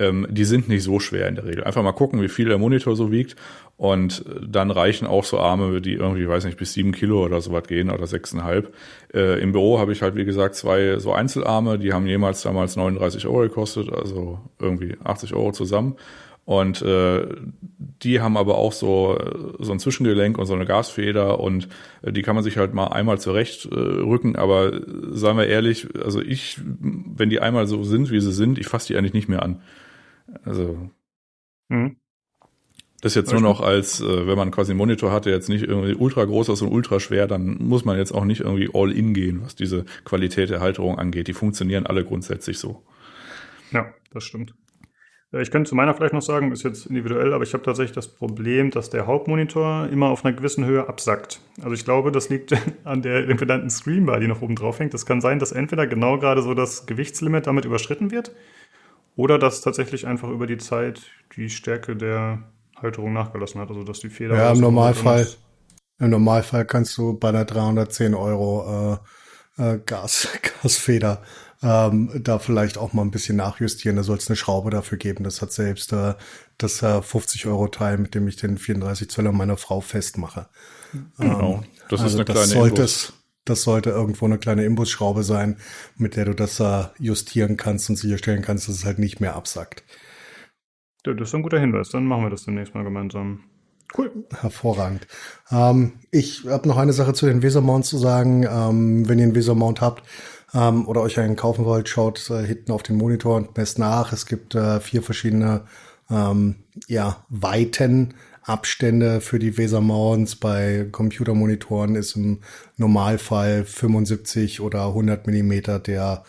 Ähm, 0.00 0.26
die 0.30 0.44
sind 0.44 0.68
nicht 0.68 0.82
so 0.82 0.98
schwer 0.98 1.28
in 1.28 1.36
der 1.36 1.44
Regel. 1.44 1.62
Einfach 1.62 1.82
mal 1.82 1.92
gucken, 1.92 2.22
wie 2.22 2.28
viel 2.28 2.48
der 2.48 2.58
Monitor 2.58 2.96
so 2.96 3.12
wiegt 3.12 3.36
und 3.76 4.24
dann 4.46 4.70
reichen 4.70 5.06
auch 5.06 5.24
so 5.24 5.38
Arme, 5.38 5.80
die 5.80 5.94
irgendwie, 5.94 6.28
weiß 6.28 6.44
nicht, 6.44 6.58
bis 6.58 6.72
sieben 6.72 6.92
Kilo 6.92 7.24
oder 7.24 7.40
so 7.40 7.52
was 7.52 7.64
gehen 7.64 7.90
oder 7.90 8.06
sechseinhalb. 8.06 8.74
Äh, 9.14 9.40
Im 9.40 9.52
Büro 9.52 9.78
habe 9.78 9.92
ich 9.92 10.02
halt, 10.02 10.16
wie 10.16 10.24
gesagt, 10.24 10.54
zwei 10.54 10.98
so 10.98 11.12
Einzelarme, 11.12 11.78
die 11.78 11.92
haben 11.92 12.06
jemals 12.06 12.42
damals 12.42 12.76
39 12.76 13.26
Euro 13.26 13.40
gekostet, 13.40 13.92
also 13.92 14.38
irgendwie 14.58 14.96
80 15.04 15.34
Euro 15.34 15.52
zusammen. 15.52 15.96
Und 16.44 16.82
äh, 16.82 17.26
die 18.02 18.20
haben 18.20 18.36
aber 18.36 18.58
auch 18.58 18.72
so, 18.72 19.16
so 19.60 19.72
ein 19.72 19.78
Zwischengelenk 19.78 20.36
und 20.36 20.46
so 20.46 20.54
eine 20.54 20.66
Gasfeder 20.66 21.38
und 21.38 21.68
äh, 22.02 22.12
die 22.12 22.22
kann 22.22 22.34
man 22.34 22.42
sich 22.42 22.56
halt 22.56 22.74
mal 22.74 22.88
einmal 22.88 23.20
zurecht 23.20 23.66
äh. 23.66 24.36
Aber 24.36 24.72
seien 25.10 25.36
wir 25.36 25.46
ehrlich, 25.46 25.86
also 26.02 26.20
ich, 26.20 26.58
wenn 26.80 27.30
die 27.30 27.40
einmal 27.40 27.66
so 27.66 27.84
sind, 27.84 28.10
wie 28.10 28.20
sie 28.20 28.32
sind, 28.32 28.58
ich 28.58 28.66
fasse 28.66 28.88
die 28.88 28.98
eigentlich 28.98 29.14
nicht 29.14 29.28
mehr 29.28 29.42
an. 29.42 29.60
Also. 30.44 30.90
Mhm. 31.68 31.96
Das 33.02 33.14
jetzt 33.14 33.32
nur 33.32 33.40
noch 33.40 33.62
als, 33.62 34.00
äh, 34.00 34.26
wenn 34.26 34.36
man 34.36 34.50
quasi 34.50 34.72
einen 34.72 34.78
Monitor 34.78 35.10
hat, 35.10 35.24
der 35.24 35.32
jetzt 35.32 35.48
nicht 35.48 35.64
irgendwie 35.64 35.94
ultra 35.94 36.24
groß 36.24 36.50
ist 36.50 36.60
und 36.60 36.70
ultra 36.70 37.00
schwer, 37.00 37.26
dann 37.26 37.56
muss 37.58 37.86
man 37.86 37.96
jetzt 37.96 38.12
auch 38.12 38.26
nicht 38.26 38.40
irgendwie 38.40 38.68
all 38.74 38.92
in 38.92 39.14
gehen, 39.14 39.40
was 39.42 39.54
diese 39.54 39.86
Qualität 40.04 40.50
der 40.50 40.60
Halterung 40.60 40.98
angeht. 40.98 41.26
Die 41.26 41.32
funktionieren 41.32 41.86
alle 41.86 42.04
grundsätzlich 42.04 42.58
so. 42.58 42.82
Ja, 43.72 43.86
das 44.12 44.24
stimmt. 44.24 44.54
Äh, 45.32 45.40
ich 45.40 45.50
könnte 45.50 45.70
zu 45.70 45.74
meiner 45.74 45.94
vielleicht 45.94 46.12
noch 46.12 46.22
sagen, 46.22 46.52
ist 46.52 46.62
jetzt 46.62 46.86
individuell, 46.86 47.32
aber 47.32 47.42
ich 47.42 47.54
habe 47.54 47.64
tatsächlich 47.64 47.94
das 47.94 48.08
Problem, 48.08 48.70
dass 48.70 48.90
der 48.90 49.06
Hauptmonitor 49.06 49.88
immer 49.90 50.10
auf 50.10 50.24
einer 50.24 50.34
gewissen 50.34 50.66
Höhe 50.66 50.86
absackt. 50.86 51.40
Also 51.62 51.72
ich 51.72 51.84
glaube, 51.84 52.12
das 52.12 52.28
liegt 52.28 52.54
an 52.84 53.00
der 53.00 53.28
impedanten 53.28 53.70
Screenbar, 53.70 54.20
die 54.20 54.28
noch 54.28 54.42
oben 54.42 54.56
drauf 54.56 54.78
hängt. 54.78 54.92
Das 54.92 55.06
kann 55.06 55.22
sein, 55.22 55.38
dass 55.38 55.52
entweder 55.52 55.86
genau 55.86 56.18
gerade 56.18 56.42
so 56.42 56.52
das 56.52 56.84
Gewichtslimit 56.84 57.46
damit 57.46 57.64
überschritten 57.64 58.10
wird 58.10 58.32
oder 59.16 59.38
dass 59.38 59.60
tatsächlich 59.60 60.06
einfach 60.06 60.28
über 60.28 60.46
die 60.46 60.58
Zeit 60.58 61.02
die 61.36 61.50
Stärke 61.50 61.96
der 61.96 62.42
Halterung 62.76 63.12
nachgelassen 63.12 63.60
hat, 63.60 63.68
also 63.68 63.84
dass 63.84 64.00
die 64.00 64.10
Feder. 64.10 64.36
Ja, 64.36 64.52
im 64.52 64.60
Normalfall. 64.60 65.26
Im 65.98 66.10
Normalfall 66.10 66.64
kannst 66.64 66.96
du 66.96 67.18
bei 67.18 67.30
der 67.30 67.44
310 67.44 68.14
Euro 68.14 68.98
äh, 69.58 69.74
äh, 69.74 69.78
Gas, 69.84 70.28
Gasfeder 70.62 71.22
ähm, 71.62 72.10
da 72.22 72.38
vielleicht 72.38 72.78
auch 72.78 72.92
mal 72.92 73.02
ein 73.02 73.10
bisschen 73.10 73.36
nachjustieren. 73.36 73.96
Da 73.96 74.02
soll 74.02 74.16
es 74.16 74.28
eine 74.28 74.36
Schraube 74.36 74.70
dafür 74.70 74.98
geben. 74.98 75.24
Das 75.24 75.42
hat 75.42 75.52
selbst 75.52 75.92
äh, 75.92 76.14
das 76.58 76.82
äh, 76.82 76.86
50-Euro-Teil, 76.86 77.98
mit 77.98 78.14
dem 78.14 78.26
ich 78.28 78.36
den 78.36 78.56
34 78.56 79.10
Zöller 79.10 79.32
meiner 79.32 79.56
Frau 79.56 79.80
festmache. 79.80 80.48
Genau. 81.18 81.62
Ähm, 81.62 81.64
Das 81.88 82.00
ist 82.00 82.04
also 82.04 82.18
eine 82.18 82.24
das 82.24 82.34
kleine 82.34 82.52
sollte 82.52 82.82
Imbus. 82.82 82.92
es, 82.92 83.12
das 83.44 83.62
sollte 83.62 83.90
irgendwo 83.90 84.26
eine 84.26 84.38
kleine 84.38 84.64
Imbusschraube 84.64 85.22
sein, 85.22 85.56
mit 85.96 86.16
der 86.16 86.26
du 86.26 86.34
das 86.34 86.60
äh, 86.60 86.84
justieren 86.98 87.56
kannst 87.56 87.90
und 87.90 87.96
sicherstellen 87.96 88.42
kannst, 88.42 88.68
dass 88.68 88.76
es 88.76 88.84
halt 88.84 88.98
nicht 88.98 89.20
mehr 89.20 89.34
absackt. 89.34 89.84
Das 91.02 91.16
ist 91.16 91.34
ein 91.34 91.42
guter 91.42 91.58
Hinweis. 91.58 91.88
Dann 91.88 92.04
machen 92.04 92.24
wir 92.24 92.30
das 92.30 92.44
demnächst 92.44 92.74
mal 92.74 92.84
gemeinsam. 92.84 93.44
Cool. 93.96 94.26
Hervorragend. 94.40 95.06
Ähm, 95.50 95.94
ich 96.10 96.46
habe 96.46 96.68
noch 96.68 96.76
eine 96.76 96.92
Sache 96.92 97.12
zu 97.12 97.26
den 97.26 97.42
Wesermounts 97.42 97.88
zu 97.88 97.98
sagen. 97.98 98.44
Ähm, 98.44 99.08
wenn 99.08 99.18
ihr 99.18 99.24
einen 99.24 99.34
Wesermount 99.34 99.80
habt 99.80 100.04
ähm, 100.54 100.86
oder 100.86 101.00
euch 101.00 101.18
einen 101.18 101.36
kaufen 101.36 101.64
wollt, 101.64 101.88
schaut 101.88 102.30
äh, 102.30 102.46
hinten 102.46 102.72
auf 102.72 102.82
den 102.82 102.96
Monitor 102.96 103.36
und 103.36 103.56
messt 103.56 103.78
nach. 103.78 104.12
Es 104.12 104.26
gibt 104.26 104.54
äh, 104.54 104.80
vier 104.80 105.02
verschiedene 105.02 105.62
ähm, 106.08 106.56
ja, 106.86 107.24
Weiten. 107.28 108.14
Abstände 108.50 109.20
für 109.20 109.38
die 109.38 109.56
Wesermounts 109.56 110.36
bei 110.36 110.86
Computermonitoren 110.90 111.94
ist 111.94 112.16
im 112.16 112.40
Normalfall 112.76 113.64
75 113.64 114.60
oder 114.60 114.86
100 114.88 115.26
Millimeter 115.26 115.78
der, 115.78 116.24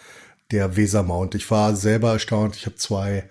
der 0.51 0.77
Wesermount. 0.77 1.35
Ich 1.35 1.49
war 1.51 1.75
selber 1.75 2.13
erstaunt. 2.13 2.55
Ich 2.55 2.65
habe 2.65 2.75
zwei 2.75 3.25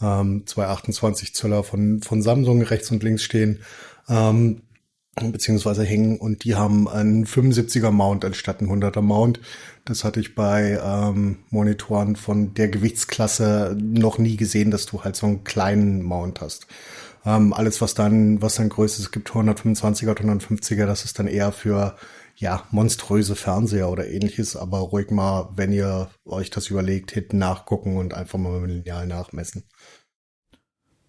ähm, 0.00 0.42
zwei 0.46 0.66
28 0.66 1.34
Zöller 1.34 1.64
von, 1.64 2.02
von 2.02 2.22
Samsung 2.22 2.62
rechts 2.62 2.90
und 2.90 3.02
links 3.02 3.22
stehen, 3.22 3.60
ähm, 4.08 4.62
beziehungsweise 5.14 5.82
hängen 5.82 6.18
und 6.18 6.44
die 6.44 6.54
haben 6.54 6.88
einen 6.88 7.24
75er 7.24 7.90
Mount 7.90 8.24
anstatt 8.24 8.60
einen 8.60 8.70
100er 8.70 9.00
Mount. 9.00 9.40
Das 9.86 10.04
hatte 10.04 10.20
ich 10.20 10.34
bei 10.34 10.78
ähm, 10.82 11.38
Monitoren 11.48 12.16
von 12.16 12.52
der 12.54 12.68
Gewichtsklasse 12.68 13.76
noch 13.80 14.18
nie 14.18 14.36
gesehen, 14.36 14.70
dass 14.70 14.84
du 14.84 15.04
halt 15.04 15.16
so 15.16 15.26
einen 15.26 15.44
kleinen 15.44 16.02
Mount 16.02 16.42
hast. 16.42 16.66
Ähm, 17.26 17.52
alles, 17.52 17.80
was 17.80 17.94
dann, 17.94 18.40
was 18.40 18.54
dann 18.54 18.68
größer 18.68 19.00
ist, 19.00 19.06
es 19.06 19.10
gibt 19.10 19.30
125er, 19.30 20.16
150er, 20.16 20.86
das 20.86 21.04
ist 21.04 21.18
dann 21.18 21.26
eher 21.26 21.50
für 21.50 21.96
ja, 22.36 22.62
monströse 22.70 23.34
Fernseher 23.34 23.90
oder 23.90 24.06
ähnliches, 24.06 24.56
aber 24.56 24.78
ruhig 24.78 25.10
mal, 25.10 25.50
wenn 25.56 25.72
ihr 25.72 26.08
euch 26.24 26.50
das 26.50 26.68
überlegt, 26.68 27.10
hinten 27.10 27.38
nachgucken 27.38 27.96
und 27.96 28.14
einfach 28.14 28.38
mal 28.38 28.60
mit 28.60 28.70
dem 28.70 28.76
Lineal 28.76 29.06
nachmessen. 29.06 29.64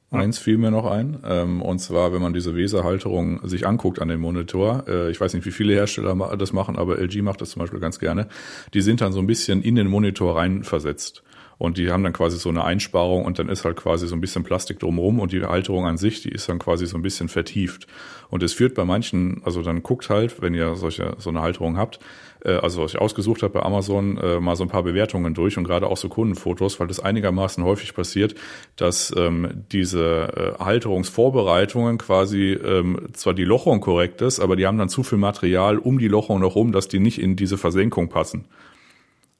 Eins 0.09 0.39
fiel 0.39 0.57
mir 0.57 0.71
noch 0.71 0.85
ein, 0.85 1.19
ähm, 1.25 1.61
und 1.61 1.79
zwar, 1.79 2.13
wenn 2.13 2.21
man 2.21 2.33
diese 2.33 2.55
Weserhalterung 2.55 3.45
sich 3.45 3.67
anguckt 3.67 4.01
an 4.01 4.07
dem 4.07 4.21
Monitor, 4.21 4.85
äh, 4.87 5.11
ich 5.11 5.19
weiß 5.19 5.33
nicht, 5.33 5.45
wie 5.45 5.51
viele 5.51 5.73
Hersteller 5.73 6.37
das 6.37 6.53
machen, 6.53 6.77
aber 6.77 6.97
LG 6.97 7.21
macht 7.21 7.41
das 7.41 7.49
zum 7.49 7.59
Beispiel 7.59 7.81
ganz 7.81 7.99
gerne, 7.99 8.29
die 8.73 8.81
sind 8.81 9.01
dann 9.01 9.11
so 9.11 9.19
ein 9.19 9.27
bisschen 9.27 9.61
in 9.61 9.75
den 9.75 9.87
Monitor 9.87 10.37
rein 10.37 10.63
versetzt. 10.63 11.23
Und 11.57 11.77
die 11.77 11.91
haben 11.91 12.03
dann 12.03 12.13
quasi 12.13 12.37
so 12.37 12.49
eine 12.49 12.63
Einsparung 12.63 13.25
und 13.25 13.39
dann 13.39 13.49
ist 13.49 13.65
halt 13.65 13.77
quasi 13.77 14.07
so 14.07 14.15
ein 14.15 14.21
bisschen 14.21 14.43
Plastik 14.43 14.79
drumherum 14.79 15.19
und 15.19 15.31
die 15.31 15.43
Halterung 15.43 15.85
an 15.85 15.97
sich, 15.97 16.21
die 16.21 16.29
ist 16.29 16.47
dann 16.49 16.59
quasi 16.59 16.85
so 16.85 16.97
ein 16.97 17.01
bisschen 17.01 17.29
vertieft. 17.29 17.87
Und 18.29 18.43
es 18.43 18.53
führt 18.53 18.75
bei 18.75 18.85
manchen, 18.85 19.41
also 19.43 19.61
dann 19.63 19.81
guckt 19.81 20.09
halt, 20.09 20.41
wenn 20.41 20.53
ihr 20.53 20.75
solche, 20.75 21.15
so 21.17 21.29
eine 21.29 21.41
Halterung 21.41 21.77
habt, 21.77 21.99
äh, 22.43 22.51
also 22.51 22.83
was 22.83 22.93
ich 22.93 23.01
ausgesucht 23.01 23.43
habe 23.43 23.53
bei 23.53 23.63
Amazon, 23.63 24.17
äh, 24.17 24.39
mal 24.39 24.55
so 24.55 24.63
ein 24.63 24.69
paar 24.69 24.83
Bewertungen 24.83 25.33
durch 25.33 25.57
und 25.57 25.63
gerade 25.63 25.87
auch 25.87 25.97
so 25.97 26.09
Kundenfotos, 26.09 26.79
weil 26.79 26.87
das 26.87 26.99
einigermaßen 26.99 27.63
häufig 27.63 27.93
passiert, 27.93 28.35
dass 28.75 29.13
ähm, 29.17 29.63
diese 29.71 30.55
äh, 30.59 30.63
Halterungsvorbereitungen 30.63 31.97
quasi 31.97 32.53
ähm, 32.53 33.07
zwar 33.13 33.33
die 33.33 33.45
Lochung 33.45 33.81
korrekt 33.81 34.21
ist, 34.21 34.39
aber 34.39 34.55
die 34.55 34.67
haben 34.67 34.77
dann 34.77 34.89
zu 34.89 35.03
viel 35.03 35.17
Material 35.17 35.77
um 35.77 35.99
die 35.99 36.07
Lochung 36.07 36.39
noch 36.39 36.55
rum, 36.55 36.71
dass 36.71 36.87
die 36.87 36.99
nicht 36.99 37.19
in 37.19 37.35
diese 37.35 37.57
Versenkung 37.57 38.09
passen. 38.09 38.45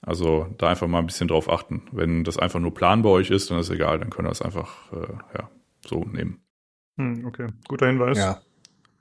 Also 0.08 0.48
da 0.58 0.70
einfach 0.70 0.88
mal 0.88 1.00
ein 1.00 1.06
bisschen 1.06 1.28
drauf 1.28 1.50
achten. 1.52 1.82
Wenn 1.92 2.24
das 2.24 2.38
einfach 2.38 2.62
nur 2.62 2.74
Plan 2.74 3.02
bei 3.02 3.10
euch 3.10 3.30
ist, 3.30 3.52
dann 3.52 3.60
ist 3.60 3.70
egal, 3.70 4.00
dann 4.00 4.10
könnt 4.10 4.26
ihr 4.26 4.32
es 4.32 4.42
einfach 4.42 4.90
äh, 4.94 5.38
ja, 5.38 5.50
so 5.86 6.06
nehmen. 6.06 6.40
Hm, 6.96 7.26
okay, 7.26 7.48
guter 7.68 7.88
Hinweis. 7.88 8.18
Ja. 8.18 8.42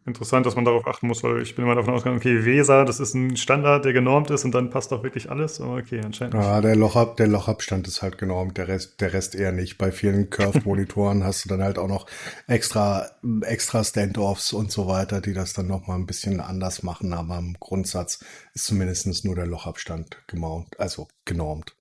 Interessant, 0.06 0.46
dass 0.46 0.54
man 0.54 0.64
darauf 0.64 0.86
achten 0.86 1.08
muss, 1.08 1.24
weil 1.24 1.42
ich 1.42 1.56
bin 1.56 1.64
immer 1.64 1.74
davon 1.74 1.92
ausgegangen, 1.92 2.18
okay, 2.18 2.44
Weser, 2.44 2.84
das 2.84 3.00
ist 3.00 3.14
ein 3.14 3.36
Standard, 3.36 3.84
der 3.84 3.92
genormt 3.92 4.30
ist 4.30 4.44
und 4.44 4.54
dann 4.54 4.70
passt 4.70 4.92
auch 4.92 5.02
wirklich 5.02 5.30
alles. 5.30 5.60
Aber 5.60 5.74
okay, 5.74 6.00
anscheinend. 6.04 6.34
Ja, 6.34 6.60
der, 6.60 6.76
Lochab, 6.76 7.16
der 7.16 7.26
Lochabstand 7.26 7.88
ist 7.88 8.02
halt 8.02 8.16
genormt, 8.16 8.56
der 8.56 8.68
Rest, 8.68 9.00
der 9.00 9.12
Rest 9.12 9.34
eher 9.34 9.50
nicht. 9.50 9.78
Bei 9.78 9.90
vielen 9.90 10.30
Curved-Monitoren 10.30 11.24
hast 11.24 11.44
du 11.44 11.48
dann 11.48 11.60
halt 11.60 11.76
auch 11.76 11.88
noch 11.88 12.06
extra, 12.46 13.10
extra 13.42 13.82
Standoffs 13.82 14.52
und 14.52 14.70
so 14.70 14.86
weiter, 14.86 15.20
die 15.20 15.34
das 15.34 15.54
dann 15.54 15.66
nochmal 15.66 15.98
ein 15.98 16.06
bisschen 16.06 16.40
anders 16.40 16.84
machen, 16.84 17.12
aber 17.12 17.38
im 17.38 17.56
Grundsatz 17.58 18.24
ist 18.54 18.66
zumindest 18.66 19.24
nur 19.24 19.34
der 19.34 19.46
Lochabstand 19.46 20.22
gemount, 20.28 20.78
also 20.78 21.08
genormt. 21.24 21.74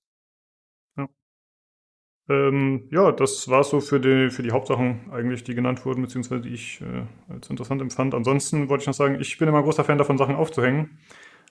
Ähm, 2.28 2.84
ja, 2.90 3.12
das 3.12 3.48
war 3.48 3.62
so 3.62 3.80
für 3.80 4.00
die, 4.00 4.30
für 4.30 4.42
die 4.42 4.50
Hauptsachen 4.50 5.10
eigentlich, 5.12 5.44
die 5.44 5.54
genannt 5.54 5.84
wurden, 5.84 6.02
beziehungsweise 6.02 6.42
die 6.42 6.54
ich 6.54 6.80
äh, 6.80 7.32
als 7.32 7.48
interessant 7.50 7.80
empfand. 7.80 8.14
Ansonsten 8.14 8.68
wollte 8.68 8.82
ich 8.82 8.86
noch 8.88 8.94
sagen, 8.94 9.18
ich 9.20 9.38
bin 9.38 9.48
immer 9.48 9.62
großer 9.62 9.84
Fan 9.84 9.98
davon, 9.98 10.18
Sachen 10.18 10.34
aufzuhängen. 10.34 10.98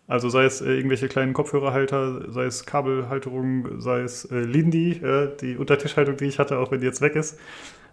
Also 0.07 0.29
sei 0.29 0.43
es 0.43 0.61
äh, 0.61 0.73
irgendwelche 0.73 1.07
kleinen 1.07 1.33
Kopfhörerhalter, 1.33 2.31
sei 2.31 2.43
es 2.45 2.65
Kabelhalterungen, 2.65 3.79
sei 3.79 4.01
es 4.01 4.25
äh, 4.25 4.39
Lindy, 4.41 5.01
die 5.41 5.55
Untertischhaltung, 5.55 6.17
die 6.17 6.25
ich 6.25 6.39
hatte, 6.39 6.59
auch 6.59 6.71
wenn 6.71 6.81
die 6.81 6.85
jetzt 6.85 7.01
weg 7.01 7.15
ist. 7.15 7.39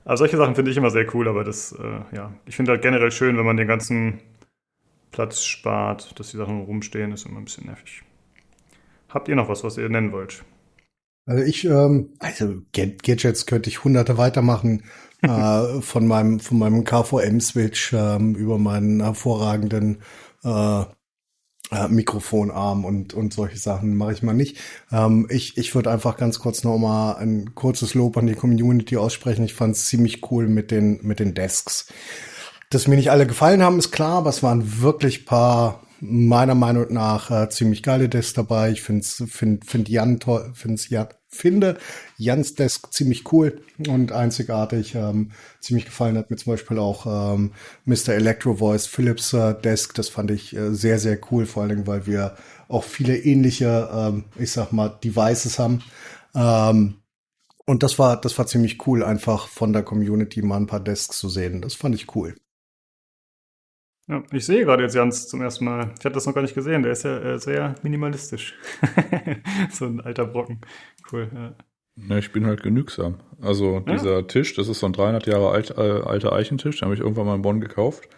Also 0.05 0.23
solche 0.23 0.37
Sachen 0.37 0.57
finde 0.57 0.73
ich 0.73 0.77
immer 0.77 0.91
sehr 0.91 1.07
cool, 1.15 1.29
aber 1.29 1.45
das, 1.45 1.73
äh, 1.73 2.17
ja, 2.17 2.33
ich 2.47 2.57
finde 2.57 2.73
halt 2.73 2.83
generell 2.83 3.13
schön, 3.13 3.39
wenn 3.39 3.47
man 3.47 3.57
den 3.57 3.69
ganzen 3.69 4.21
Platz 5.13 5.45
spart, 5.45 6.19
dass 6.19 6.33
die 6.33 6.37
Sachen 6.37 6.63
rumstehen, 6.63 7.13
ist 7.13 7.27
immer 7.27 7.39
ein 7.39 7.45
bisschen 7.45 7.67
nervig. 7.67 8.03
Habt 9.09 9.29
ihr 9.29 9.37
noch 9.37 9.49
was, 9.49 9.63
was 9.63 9.79
ihr 9.79 9.89
nennen 9.89 10.11
wollt? 10.11 10.45
Also 11.27 11.45
ich, 11.45 11.65
ähm, 11.65 12.11
also 12.19 12.63
Gad- 12.73 13.03
Gadgets 13.03 13.47
könnte 13.47 13.71
ich 13.71 13.85
hunderte 13.85 14.19
weitermachen. 14.19 14.85
äh, 15.23 15.81
von 15.81 16.07
meinem, 16.07 16.41
von 16.41 16.59
meinem 16.59 16.83
KVM-Switch 16.85 17.93
ähm, 17.93 18.35
über 18.35 18.59
meinen 18.59 19.01
hervorragenden 19.03 20.03
äh, 20.45 20.83
äh, 21.71 21.89
Mikrofonarm 21.89 22.85
und, 22.85 23.15
und 23.15 23.33
solche 23.33 23.59
Sachen 23.59 23.97
mache 23.97 24.13
ich 24.13 24.23
mal 24.23 24.35
nicht. 24.35 24.59
Ähm, 24.91 25.27
ich 25.31 25.57
ich 25.59 25.75
würde 25.75 25.91
einfach 25.91 26.17
ganz 26.17 26.39
kurz 26.39 26.65
noch 26.65 26.79
mal 26.79 27.15
ein 27.15 27.55
kurzes 27.55 27.95
Lob 27.95 28.17
an 28.17 28.27
die 28.27 28.35
Community 28.35 28.97
aussprechen. 28.97 29.45
Ich 29.45 29.55
fand 29.55 29.77
es 29.77 29.87
ziemlich 29.87 30.31
cool 30.31 30.49
mit 30.49 30.71
den, 30.71 31.01
mit 31.03 31.21
den 31.21 31.35
Desks. 31.35 31.87
Dass 32.71 32.89
mir 32.89 32.97
nicht 32.97 33.11
alle 33.11 33.27
gefallen 33.27 33.63
haben, 33.63 33.79
ist 33.79 33.93
klar, 33.93 34.19
aber 34.19 34.31
es 34.31 34.43
waren 34.43 34.81
wirklich 34.83 35.27
paar 35.27 35.83
meiner 36.05 36.57
Meinung 36.57 36.93
nach 36.93 37.31
äh, 37.31 37.49
ziemlich 37.49 37.85
geile 37.85 38.09
Desks 38.09 38.33
dabei. 38.33 38.73
Ich 38.73 38.83
find's, 38.83 39.23
find, 39.29 39.65
find 39.65 39.89
Jan 39.89 40.19
toll, 40.19 40.51
find's 40.53 40.89
ja, 40.89 41.09
finde 41.29 41.79
Jans 42.19 42.57
Desk 42.57 42.93
ziemlich 42.93 43.33
cool 43.33 43.63
und 43.89 44.11
einzigartig. 44.11 44.97
Ähm, 44.97 45.31
ziemlich 45.61 45.85
gefallen 45.85 46.19
hat 46.19 46.29
mir 46.29 46.37
zum 46.37 46.55
Beispiel 46.55 46.81
auch 46.81 47.07
ähm, 47.07 47.53
Mr. 47.85 48.15
Electro 48.15 48.55
Voice 48.55 48.87
Philips 48.87 49.33
äh, 49.33 49.55
Desk. 49.55 49.95
Das 49.95 50.09
fand 50.09 50.33
ich 50.33 50.57
äh, 50.57 50.75
sehr, 50.75 50.99
sehr 50.99 51.19
cool, 51.31 51.47
vor 51.47 51.63
allen 51.63 51.71
Dingen, 51.71 51.87
weil 51.87 52.05
wir 52.07 52.37
auch 52.67 52.83
viele 52.83 53.17
ähnliche, 53.17 53.89
ähm, 53.95 54.25
ich 54.37 54.51
sag 54.51 54.73
mal, 54.73 54.89
Devices 54.89 55.61
haben. 55.61 55.85
Ähm, 56.35 56.97
und 57.65 57.85
das 57.85 58.01
war, 58.01 58.21
das 58.21 58.37
war 58.39 58.49
ziemlich 58.49 58.85
cool, 58.89 59.05
einfach 59.05 59.47
von 59.47 59.73
der 59.73 59.85
Community 59.85 60.43
mal 60.43 60.57
ein 60.57 60.67
paar 60.67 60.81
Desks 60.81 61.17
zu 61.17 61.29
sehen. 61.29 61.63
Das 61.63 61.75
fand 61.75 61.95
ich 61.95 62.17
cool. 62.17 62.35
Ja, 64.09 64.23
ich 64.33 64.45
sehe 64.45 64.65
gerade 64.65 64.83
jetzt 64.83 64.95
Jans 64.95 65.29
zum 65.29 65.43
ersten 65.43 65.65
Mal. 65.65 65.93
Ich 65.99 66.05
hatte 66.05 66.15
das 66.15 66.27
noch 66.27 66.35
gar 66.35 66.43
nicht 66.43 66.55
gesehen. 66.55 66.83
Der 66.83 66.93
ist 66.93 67.05
ja 67.05 67.19
äh, 67.19 67.39
sehr 67.39 67.75
minimalistisch. 67.83 68.55
so 69.71 69.87
ein 69.87 70.01
alter 70.01 70.27
Brocken. 70.27 70.61
Cool. 71.11 71.31
Ja. 71.33 71.55
Ne, 71.95 72.19
ich 72.19 72.33
bin 72.33 72.47
halt 72.47 72.63
genügsam. 72.63 73.21
Also 73.41 73.81
dieser 73.81 74.27
Tisch, 74.27 74.55
das 74.55 74.69
ist 74.69 74.81
so 74.81 74.87
ein 74.87 74.93
300 74.95 75.27
Jahre 75.27 75.51
alt, 75.51 75.71
äh, 75.77 75.81
alter 75.81 76.33
Eichentisch, 76.33 76.79
den 76.79 76.87
habe 76.87 76.95
ich 76.95 77.01
irgendwann 77.01 77.27
mal 77.27 77.35
in 77.35 77.43
Bonn 77.43 77.61
gekauft. 77.61 78.09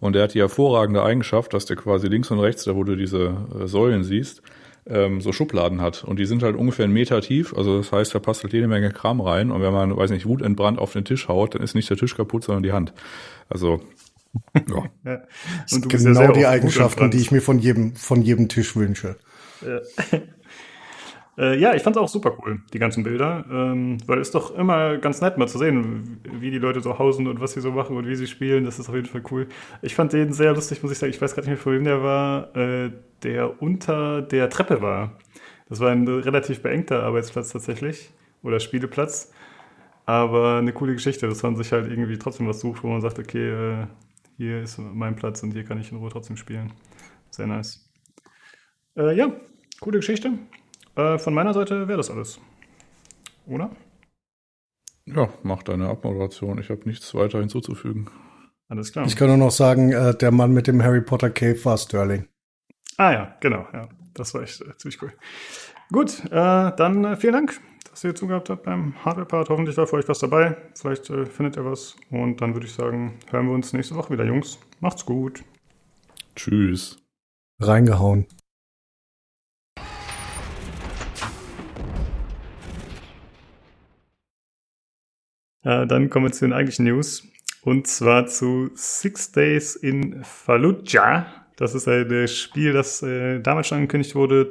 Und 0.00 0.14
der 0.14 0.24
hat 0.24 0.34
die 0.34 0.40
hervorragende 0.40 1.02
Eigenschaft, 1.02 1.54
dass 1.54 1.64
der 1.64 1.76
quasi 1.76 2.08
links 2.08 2.30
und 2.30 2.40
rechts, 2.40 2.64
da 2.64 2.74
wo 2.74 2.84
du 2.84 2.96
diese 2.96 3.36
äh, 3.58 3.66
Säulen 3.66 4.04
siehst, 4.04 4.42
ähm, 4.86 5.20
so 5.20 5.32
Schubladen 5.32 5.80
hat. 5.80 6.04
Und 6.04 6.18
die 6.18 6.26
sind 6.26 6.42
halt 6.42 6.56
ungefähr 6.56 6.84
einen 6.84 6.92
Meter 6.92 7.20
tief. 7.20 7.54
Also 7.56 7.78
das 7.78 7.90
heißt, 7.90 8.14
da 8.14 8.18
passt 8.18 8.42
halt 8.42 8.52
jede 8.52 8.68
Menge 8.68 8.90
Kram 8.90 9.20
rein. 9.20 9.50
Und 9.50 9.62
wenn 9.62 9.72
man, 9.72 9.96
weiß 9.96 10.10
nicht, 10.10 10.26
wutentbrannt 10.26 10.78
auf 10.78 10.92
den 10.92 11.04
Tisch 11.04 11.28
haut, 11.28 11.54
dann 11.54 11.62
ist 11.62 11.74
nicht 11.74 11.88
der 11.88 11.96
Tisch 11.96 12.16
kaputt, 12.16 12.44
sondern 12.44 12.62
die 12.62 12.72
Hand. 12.72 12.92
Also, 13.48 13.80
ja. 14.54 14.84
Ja. 15.04 15.22
Das 15.70 15.80
bist 15.80 15.92
ja 15.92 16.10
genau 16.10 16.14
selber 16.14 16.32
die 16.32 16.46
Eigenschaften, 16.46 17.10
die 17.10 17.18
ich 17.18 17.30
mir 17.30 17.42
von 17.42 17.58
jedem, 17.58 17.94
von 17.96 18.22
jedem 18.22 18.48
Tisch 18.48 18.76
wünsche. 18.76 19.16
Äh, 21.38 21.58
ja, 21.58 21.74
ich 21.74 21.82
fand 21.82 21.96
es 21.96 22.02
auch 22.02 22.08
super 22.08 22.36
cool, 22.38 22.60
die 22.74 22.78
ganzen 22.78 23.04
Bilder, 23.04 23.46
ähm, 23.50 23.96
weil 24.06 24.18
es 24.18 24.30
doch 24.30 24.54
immer 24.54 24.98
ganz 24.98 25.22
nett 25.22 25.38
mal 25.38 25.48
zu 25.48 25.56
sehen, 25.56 26.20
wie 26.30 26.50
die 26.50 26.58
Leute 26.58 26.82
so 26.82 26.98
hausen 26.98 27.26
und 27.26 27.40
was 27.40 27.52
sie 27.52 27.62
so 27.62 27.72
machen 27.72 27.96
und 27.96 28.06
wie 28.06 28.16
sie 28.16 28.26
spielen. 28.26 28.64
Das 28.64 28.78
ist 28.78 28.90
auf 28.90 28.94
jeden 28.94 29.08
Fall 29.08 29.22
cool. 29.30 29.48
Ich 29.80 29.94
fand 29.94 30.12
den 30.12 30.34
sehr 30.34 30.52
lustig, 30.52 30.82
muss 30.82 30.92
ich 30.92 30.98
sagen. 30.98 31.10
Ich 31.10 31.22
weiß 31.22 31.34
gerade 31.34 31.48
nicht 31.48 31.56
mehr, 31.56 31.62
von 31.62 31.72
wem 31.72 31.84
der 31.84 32.02
war, 32.02 32.54
äh, 32.54 32.90
der 33.22 33.62
unter 33.62 34.20
der 34.20 34.50
Treppe 34.50 34.82
war. 34.82 35.18
Das 35.70 35.80
war 35.80 35.90
ein 35.90 36.06
relativ 36.06 36.60
beengter 36.60 37.02
Arbeitsplatz 37.02 37.50
tatsächlich 37.50 38.10
oder 38.42 38.60
Spieleplatz. 38.60 39.32
Aber 40.04 40.58
eine 40.58 40.72
coole 40.74 40.92
Geschichte, 40.94 41.28
dass 41.28 41.42
man 41.42 41.56
sich 41.56 41.72
halt 41.72 41.90
irgendwie 41.90 42.18
trotzdem 42.18 42.46
was 42.46 42.60
sucht, 42.60 42.82
wo 42.82 42.88
man 42.88 43.00
sagt, 43.00 43.18
okay, 43.18 43.50
äh, 43.50 43.86
hier 44.42 44.60
ist 44.60 44.76
mein 44.78 45.14
Platz 45.14 45.40
und 45.44 45.52
hier 45.52 45.62
kann 45.64 45.78
ich 45.80 45.92
in 45.92 45.98
Ruhe 45.98 46.10
trotzdem 46.10 46.36
spielen. 46.36 46.72
Sehr 47.30 47.46
nice. 47.46 47.88
Äh, 48.96 49.14
ja, 49.14 49.32
coole 49.80 49.98
Geschichte. 50.00 50.32
Äh, 50.96 51.18
von 51.18 51.32
meiner 51.32 51.54
Seite 51.54 51.86
wäre 51.86 51.98
das 51.98 52.10
alles. 52.10 52.40
Oder? 53.46 53.70
Ja, 55.06 55.28
mach 55.44 55.62
deine 55.62 55.88
Abmoderation. 55.88 56.58
Ich 56.58 56.70
habe 56.70 56.80
nichts 56.86 57.14
weiter 57.14 57.38
hinzuzufügen. 57.38 58.10
Alles 58.68 58.90
klar. 58.90 59.06
Ich 59.06 59.14
kann 59.14 59.28
nur 59.28 59.36
noch 59.36 59.52
sagen, 59.52 59.92
äh, 59.92 60.16
der 60.16 60.32
Mann 60.32 60.50
mit 60.50 60.66
dem 60.66 60.82
Harry 60.82 61.02
Potter 61.02 61.30
Cave 61.30 61.64
war 61.64 61.78
Sterling. 61.78 62.26
Ah 62.96 63.12
ja, 63.12 63.36
genau. 63.38 63.68
Ja, 63.72 63.88
das 64.12 64.34
war 64.34 64.42
echt 64.42 64.60
äh, 64.60 64.76
ziemlich 64.76 65.00
cool. 65.02 65.12
Gut, 65.92 66.24
äh, 66.24 66.30
dann 66.30 67.04
äh, 67.04 67.16
vielen 67.16 67.34
Dank, 67.34 67.60
dass 67.92 68.04
ihr 68.04 68.14
zugehört 68.14 68.48
habt 68.48 68.62
beim 68.62 68.94
Hardware-Part. 69.04 69.50
Hoffentlich 69.50 69.76
war 69.76 69.86
für 69.86 69.96
euch 69.96 70.08
was 70.08 70.18
dabei. 70.18 70.56
Vielleicht 70.74 71.10
äh, 71.10 71.26
findet 71.26 71.56
ihr 71.56 71.64
was. 71.66 71.94
Und 72.10 72.40
dann 72.40 72.54
würde 72.54 72.66
ich 72.66 72.72
sagen, 72.72 73.18
hören 73.30 73.46
wir 73.46 73.54
uns 73.54 73.74
nächste 73.74 73.94
Woche 73.94 74.14
wieder, 74.14 74.24
Jungs. 74.24 74.58
Macht's 74.80 75.04
gut. 75.04 75.44
Tschüss. 76.34 76.96
Reingehauen. 77.60 78.26
Äh, 85.62 85.86
dann 85.86 86.08
kommen 86.08 86.26
wir 86.26 86.32
zu 86.32 86.46
den 86.46 86.54
eigentlichen 86.54 86.86
News. 86.86 87.28
Und 87.60 87.86
zwar 87.86 88.26
zu 88.26 88.70
Six 88.74 89.32
Days 89.32 89.76
in 89.76 90.24
Fallujah. 90.24 91.26
Das 91.56 91.74
ist 91.74 91.86
ein 91.86 92.26
Spiel, 92.26 92.72
das 92.72 93.02
äh, 93.02 93.40
damals 93.40 93.68
schon 93.68 93.76
angekündigt 93.76 94.14
wurde. 94.14 94.48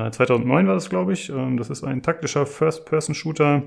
Z- 0.00 0.06
äh, 0.06 0.10
2009 0.10 0.66
war 0.66 0.74
das, 0.74 0.90
glaube 0.90 1.12
ich. 1.12 1.30
Ähm, 1.30 1.56
das 1.56 1.70
ist 1.70 1.84
ein 1.84 2.02
taktischer 2.02 2.46
First-Person-Shooter, 2.46 3.62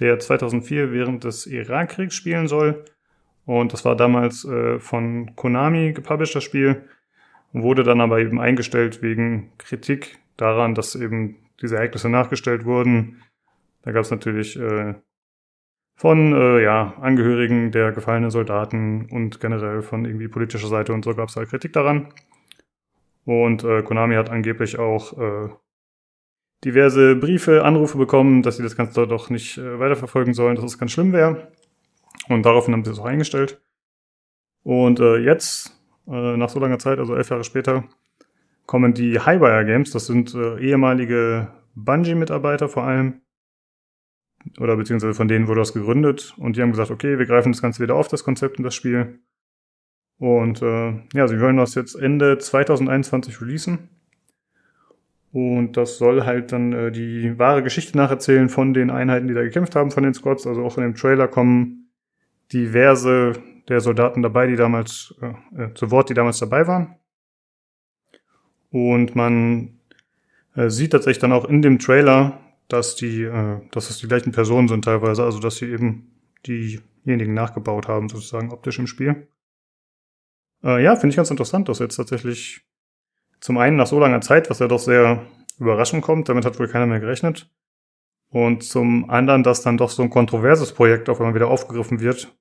der 0.00 0.18
2004 0.18 0.92
während 0.92 1.24
des 1.24 1.46
Irakkriegs 1.46 2.14
spielen 2.14 2.48
soll. 2.48 2.84
Und 3.46 3.72
das 3.72 3.84
war 3.84 3.96
damals 3.96 4.44
äh, 4.44 4.78
von 4.78 5.34
Konami 5.36 5.92
gepublished, 5.92 6.34
das 6.36 6.44
Spiel. 6.44 6.88
Wurde 7.52 7.84
dann 7.84 8.00
aber 8.00 8.18
eben 8.20 8.40
eingestellt 8.40 9.02
wegen 9.02 9.52
Kritik 9.58 10.18
daran, 10.36 10.74
dass 10.74 10.96
eben 10.96 11.36
diese 11.62 11.76
Ereignisse 11.76 12.08
nachgestellt 12.08 12.64
wurden. 12.64 13.22
Da 13.82 13.92
gab 13.92 14.02
es 14.02 14.10
natürlich 14.10 14.58
äh, 14.58 14.94
von 15.96 16.32
ja, 16.60 16.94
Angehörigen 17.00 17.70
der 17.70 17.92
gefallenen 17.92 18.30
Soldaten 18.30 19.06
und 19.10 19.40
generell 19.40 19.82
von 19.82 20.04
irgendwie 20.04 20.26
politischer 20.26 20.66
Seite 20.66 20.92
und 20.92 21.04
so 21.04 21.14
gab 21.14 21.28
es 21.28 21.36
halt 21.36 21.48
Kritik 21.50 21.72
daran. 21.72 22.08
Und 23.24 23.64
äh, 23.64 23.82
Konami 23.82 24.14
hat 24.16 24.30
angeblich 24.30 24.78
auch 24.78 25.18
äh, 25.18 25.48
diverse 26.64 27.16
Briefe, 27.16 27.64
Anrufe 27.64 27.98
bekommen, 27.98 28.42
dass 28.42 28.56
sie 28.56 28.62
das 28.62 28.76
Ganze 28.76 29.06
doch 29.06 29.30
nicht 29.30 29.58
äh, 29.58 29.78
weiterverfolgen 29.78 30.34
sollen, 30.34 30.56
dass 30.56 30.64
es 30.64 30.78
ganz 30.78 30.92
schlimm 30.92 31.12
wäre. 31.12 31.52
Und 32.28 32.44
daraufhin 32.44 32.74
haben 32.74 32.84
sie 32.84 32.90
es 32.90 32.98
auch 32.98 33.06
eingestellt. 33.06 33.60
Und 34.62 35.00
äh, 35.00 35.16
jetzt, 35.18 35.78
äh, 36.06 36.36
nach 36.36 36.48
so 36.48 36.58
langer 36.58 36.78
Zeit, 36.78 36.98
also 36.98 37.14
elf 37.14 37.30
Jahre 37.30 37.44
später, 37.44 37.84
kommen 38.66 38.94
die 38.94 39.20
Highwire 39.20 39.64
Games. 39.64 39.90
Das 39.90 40.06
sind 40.06 40.34
äh, 40.34 40.58
ehemalige 40.58 41.48
Bungie-Mitarbeiter 41.74 42.68
vor 42.68 42.84
allem, 42.84 43.20
oder 44.60 44.76
beziehungsweise 44.76 45.14
von 45.14 45.28
denen 45.28 45.48
wurde 45.48 45.60
das 45.60 45.72
gegründet 45.72 46.34
und 46.36 46.56
die 46.56 46.62
haben 46.62 46.70
gesagt, 46.70 46.90
okay, 46.90 47.18
wir 47.18 47.26
greifen 47.26 47.52
das 47.52 47.62
Ganze 47.62 47.82
wieder 47.82 47.94
auf, 47.94 48.08
das 48.08 48.24
Konzept 48.24 48.58
und 48.58 48.64
das 48.64 48.74
Spiel. 48.74 49.20
Und 50.24 50.62
äh, 50.62 50.94
ja, 51.12 51.28
sie 51.28 51.38
wollen 51.38 51.58
das 51.58 51.74
jetzt 51.74 51.96
Ende 51.96 52.38
2021 52.38 53.42
releasen. 53.42 53.90
Und 55.32 55.76
das 55.76 55.98
soll 55.98 56.24
halt 56.24 56.50
dann 56.50 56.72
äh, 56.72 56.90
die 56.90 57.38
wahre 57.38 57.62
Geschichte 57.62 57.94
nacherzählen 57.98 58.48
von 58.48 58.72
den 58.72 58.88
Einheiten, 58.88 59.28
die 59.28 59.34
da 59.34 59.42
gekämpft 59.42 59.76
haben, 59.76 59.90
von 59.90 60.02
den 60.02 60.14
Squads. 60.14 60.46
Also 60.46 60.64
auch 60.64 60.78
in 60.78 60.84
dem 60.84 60.94
Trailer 60.94 61.28
kommen 61.28 61.90
diverse 62.54 63.34
der 63.68 63.82
Soldaten 63.82 64.22
dabei, 64.22 64.46
die 64.46 64.56
damals 64.56 65.14
äh, 65.20 65.64
äh, 65.64 65.74
zu 65.74 65.90
Wort, 65.90 66.08
die 66.08 66.14
damals 66.14 66.38
dabei 66.38 66.66
waren. 66.66 66.96
Und 68.70 69.14
man 69.14 69.78
äh, 70.56 70.70
sieht 70.70 70.92
tatsächlich 70.92 71.20
dann 71.20 71.32
auch 71.32 71.44
in 71.44 71.60
dem 71.60 71.78
Trailer, 71.78 72.40
dass 72.68 72.96
die, 72.96 73.24
äh, 73.24 73.60
dass 73.72 73.90
es 73.90 73.98
die 73.98 74.08
gleichen 74.08 74.32
Personen 74.32 74.68
sind 74.68 74.86
teilweise, 74.86 75.22
also 75.22 75.38
dass 75.38 75.56
sie 75.56 75.66
eben 75.66 76.12
diejenigen 76.46 77.34
nachgebaut 77.34 77.88
haben, 77.88 78.08
sozusagen 78.08 78.52
optisch 78.52 78.78
im 78.78 78.86
Spiel. 78.86 79.28
Äh, 80.64 80.82
ja, 80.82 80.96
finde 80.96 81.10
ich 81.10 81.16
ganz 81.16 81.30
interessant, 81.30 81.68
dass 81.68 81.78
jetzt 81.78 81.96
tatsächlich 81.96 82.64
zum 83.40 83.58
einen 83.58 83.76
nach 83.76 83.86
so 83.86 84.00
langer 84.00 84.22
Zeit, 84.22 84.48
was 84.48 84.58
ja 84.58 84.68
doch 84.68 84.78
sehr 84.78 85.26
überraschend 85.58 86.02
kommt, 86.02 86.28
damit 86.28 86.44
hat 86.46 86.58
wohl 86.58 86.68
keiner 86.68 86.86
mehr 86.86 87.00
gerechnet. 87.00 87.50
Und 88.30 88.64
zum 88.64 89.10
anderen, 89.10 89.42
dass 89.42 89.62
dann 89.62 89.76
doch 89.76 89.90
so 89.90 90.02
ein 90.02 90.10
kontroverses 90.10 90.72
Projekt 90.72 91.08
auf 91.08 91.20
einmal 91.20 91.34
wieder 91.34 91.48
aufgegriffen 91.48 92.00
wird, 92.00 92.34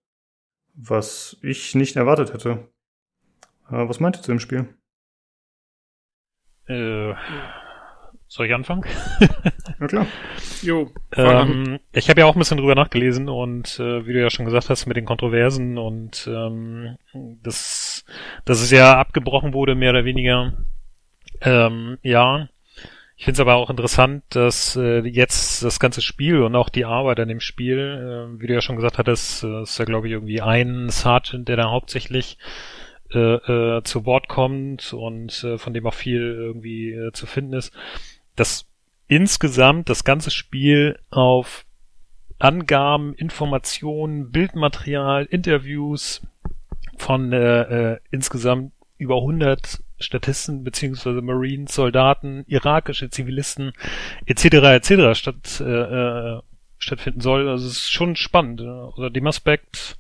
was 0.74 1.38
ich 1.42 1.76
nicht 1.76 1.98
erwartet 1.98 2.34
hätte. 2.34 2.70
Äh, 3.70 3.88
was 3.88 4.00
meint 4.00 4.18
ihr 4.18 4.22
zu 4.22 4.32
dem 4.32 4.40
Spiel? 4.40 4.74
Äh, 6.68 7.14
soll 8.34 8.48
ich 8.48 8.54
anfangen? 8.54 8.84
Na 9.80 9.88
klar. 9.88 10.08
Jo. 10.64 10.90
Ähm, 11.16 11.80
ich 11.92 12.10
habe 12.10 12.22
ja 12.22 12.26
auch 12.26 12.36
ein 12.36 12.40
bisschen 12.40 12.58
drüber 12.58 12.74
nachgelesen 12.74 13.30
und 13.30 13.80
äh, 13.80 14.08
wie 14.08 14.14
du 14.14 14.20
ja 14.20 14.32
schon 14.32 14.46
gesagt 14.46 14.72
hast, 14.72 14.88
mit 14.88 14.98
den 14.98 15.06
Kontroversen 15.06 15.78
und 15.78 16.28
ähm, 16.28 16.98
das, 17.14 18.04
dass 18.46 18.60
es 18.62 18.72
ja 18.72 18.98
abgebrochen 18.98 19.54
wurde, 19.54 19.76
mehr 19.76 19.92
oder 19.92 20.04
weniger. 20.04 20.54
Ähm, 21.42 22.00
ja. 22.02 22.50
Ich 23.16 23.26
finde 23.26 23.36
es 23.36 23.40
aber 23.40 23.54
auch 23.54 23.70
interessant, 23.70 24.24
dass 24.30 24.76
äh, 24.76 25.02
jetzt 25.08 25.64
das 25.64 25.80
ganze 25.80 26.02
Spiel 26.02 26.42
und 26.42 26.56
auch 26.56 26.70
die 26.70 26.86
Arbeit 26.86 27.20
an 27.20 27.28
dem 27.28 27.40
Spiel, 27.40 27.78
äh, 27.78 28.42
wie 28.42 28.48
du 28.48 28.54
ja 28.56 28.62
schon 28.62 28.78
gesagt 28.78 28.98
hattest, 28.98 29.44
äh, 29.44 29.62
ist 29.62 29.78
ja 29.78 29.86
glaube 29.86 30.08
ich 30.08 30.14
irgendwie 30.14 30.42
ein 30.42 30.90
Sergeant, 30.90 31.48
der 31.48 31.58
da 31.58 31.70
hauptsächlich 31.70 32.40
äh, 33.14 33.36
äh, 33.36 33.84
zu 33.84 34.08
Wort 34.08 34.28
kommt 34.28 34.92
und 34.92 35.44
äh, 35.44 35.60
von 35.60 35.74
dem 35.76 35.86
auch 35.86 35.94
viel 35.94 36.20
irgendwie 36.20 36.94
äh, 36.94 37.12
zu 37.12 37.28
finden 37.28 37.54
ist, 37.54 37.72
dass 38.36 38.66
insgesamt 39.08 39.90
das 39.90 40.04
ganze 40.04 40.32
Spiel 40.32 41.00
auf 41.10 41.66
Angaben, 42.40 43.14
Informationen, 43.14 44.32
Bildmaterial, 44.32 45.26
Interviews 45.26 46.22
von 46.98 47.32
äh, 47.32 47.94
äh, 47.94 48.00
insgesamt 48.12 48.74
über 48.98 49.18
100 49.18 49.82
Statisten 50.00 50.64
beziehungsweise 50.64 51.22
Marines, 51.22 51.74
Soldaten, 51.74 52.44
irakische 52.48 53.10
Zivilisten 53.10 53.74
etc. 54.26 54.46
etc. 54.46 55.18
statt 55.18 55.62
äh, 55.62 55.64
äh, 55.64 56.42
stattfinden 56.78 57.22
soll. 57.22 57.48
Also 57.48 57.68
es 57.68 57.74
ist 57.74 57.92
schon 57.92 58.16
spannend. 58.16 58.62
Unter 58.62 59.10
dem 59.10 59.28
Aspekt 59.28 59.98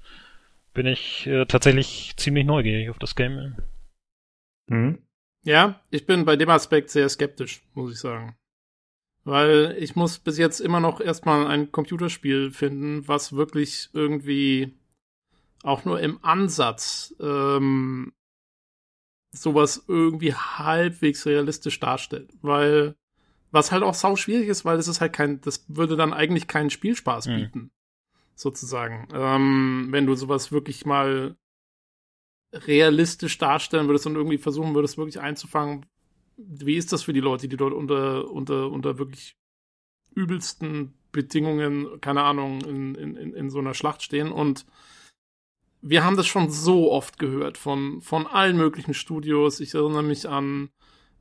bin 0.73 0.85
ich 0.85 1.27
äh, 1.27 1.45
tatsächlich 1.45 2.13
ziemlich 2.17 2.45
neugierig 2.45 2.89
auf 2.89 2.99
das 2.99 3.15
Game. 3.15 3.55
Mhm. 4.67 5.02
Ja, 5.43 5.81
ich 5.89 6.05
bin 6.05 6.25
bei 6.25 6.35
dem 6.35 6.49
Aspekt 6.49 6.89
sehr 6.89 7.09
skeptisch, 7.09 7.63
muss 7.73 7.91
ich 7.91 7.99
sagen. 7.99 8.35
Weil 9.25 9.75
ich 9.79 9.95
muss 9.95 10.19
bis 10.19 10.37
jetzt 10.37 10.59
immer 10.59 10.79
noch 10.79 10.99
erstmal 10.99 11.47
ein 11.47 11.71
Computerspiel 11.71 12.51
finden, 12.51 13.07
was 13.07 13.33
wirklich 13.33 13.89
irgendwie 13.93 14.73
auch 15.63 15.85
nur 15.85 15.99
im 16.01 16.23
Ansatz 16.23 17.15
ähm, 17.21 18.13
sowas 19.31 19.85
irgendwie 19.87 20.33
halbwegs 20.33 21.25
realistisch 21.25 21.79
darstellt. 21.79 22.31
Weil, 22.41 22.95
was 23.51 23.71
halt 23.71 23.83
auch 23.83 23.93
sau 23.93 24.15
schwierig 24.15 24.49
ist, 24.49 24.65
weil 24.65 24.77
es 24.77 24.87
ist 24.87 24.99
halt 25.01 25.13
kein, 25.13 25.39
das 25.41 25.65
würde 25.69 25.95
dann 25.95 26.13
eigentlich 26.13 26.47
keinen 26.47 26.69
Spielspaß 26.69 27.27
Mhm. 27.27 27.35
bieten. 27.35 27.71
Sozusagen. 28.35 29.07
Ähm, 29.13 29.87
wenn 29.91 30.05
du 30.05 30.15
sowas 30.15 30.51
wirklich 30.51 30.85
mal 30.85 31.37
realistisch 32.53 33.37
darstellen 33.37 33.87
würdest 33.87 34.05
und 34.05 34.15
irgendwie 34.15 34.37
versuchen 34.37 34.75
würdest, 34.75 34.97
wirklich 34.97 35.19
einzufangen, 35.19 35.85
wie 36.37 36.75
ist 36.75 36.93
das 36.93 37.03
für 37.03 37.13
die 37.13 37.19
Leute, 37.19 37.47
die 37.47 37.57
dort 37.57 37.73
unter, 37.73 38.29
unter, 38.29 38.69
unter 38.71 38.97
wirklich 38.97 39.35
übelsten 40.15 40.93
Bedingungen, 41.11 42.01
keine 42.01 42.23
Ahnung, 42.23 42.61
in, 42.61 42.95
in, 42.95 43.33
in, 43.33 43.49
so 43.49 43.59
einer 43.59 43.73
Schlacht 43.73 44.01
stehen 44.01 44.31
und 44.31 44.65
wir 45.81 46.03
haben 46.03 46.15
das 46.15 46.27
schon 46.27 46.49
so 46.49 46.91
oft 46.91 47.19
gehört 47.19 47.57
von, 47.57 48.01
von 48.01 48.25
allen 48.25 48.55
möglichen 48.55 48.93
Studios. 48.93 49.59
Ich 49.59 49.73
erinnere 49.73 50.03
mich 50.03 50.29
an 50.29 50.69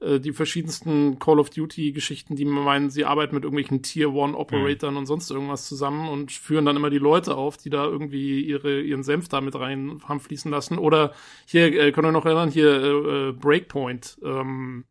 äh, 0.03 0.21
die 0.21 0.33
verschiedensten 0.33 1.19
Call 1.19 1.39
of 1.39 1.51
Duty-Geschichten, 1.51 2.37
die 2.37 2.45
meinen, 2.45 2.91
sie 2.91 3.05
arbeiten 3.05 3.35
mit 3.35 3.45
irgendwelchen 3.45 3.83
Tier 3.83 4.13
One 4.13 4.37
Operatoren 4.37 4.97
und 4.97 5.07
sonst 5.07 5.31
irgendwas 5.31 5.69
zusammen 5.69 6.09
und 6.09 6.33
führen 6.33 6.65
dann 6.65 6.77
immer 6.77 6.91
die 6.91 6.99
Leute 6.99 7.37
auf, 7.37 7.57
die 7.57 7.71
da 7.71 7.85
irgendwie 7.85 8.41
ihre, 8.43 8.81
ihren 8.81 9.03
Senf 9.03 9.29
da 9.29 9.41
mit 9.41 9.55
rein 9.55 10.01
haben 10.05 10.21
fließen 10.21 10.51
lassen. 10.51 10.79
Oder 10.79 11.13
hier, 11.47 11.73
äh, 11.73 11.93
könnt 11.93 12.07
ihr 12.07 12.13
noch 12.13 12.27
erinnern, 12.27 12.51
hier 12.51 12.83
äh, 12.83 13.29
äh, 13.29 13.33
Breakpoint, 13.33 14.19
ähm, 14.25 14.85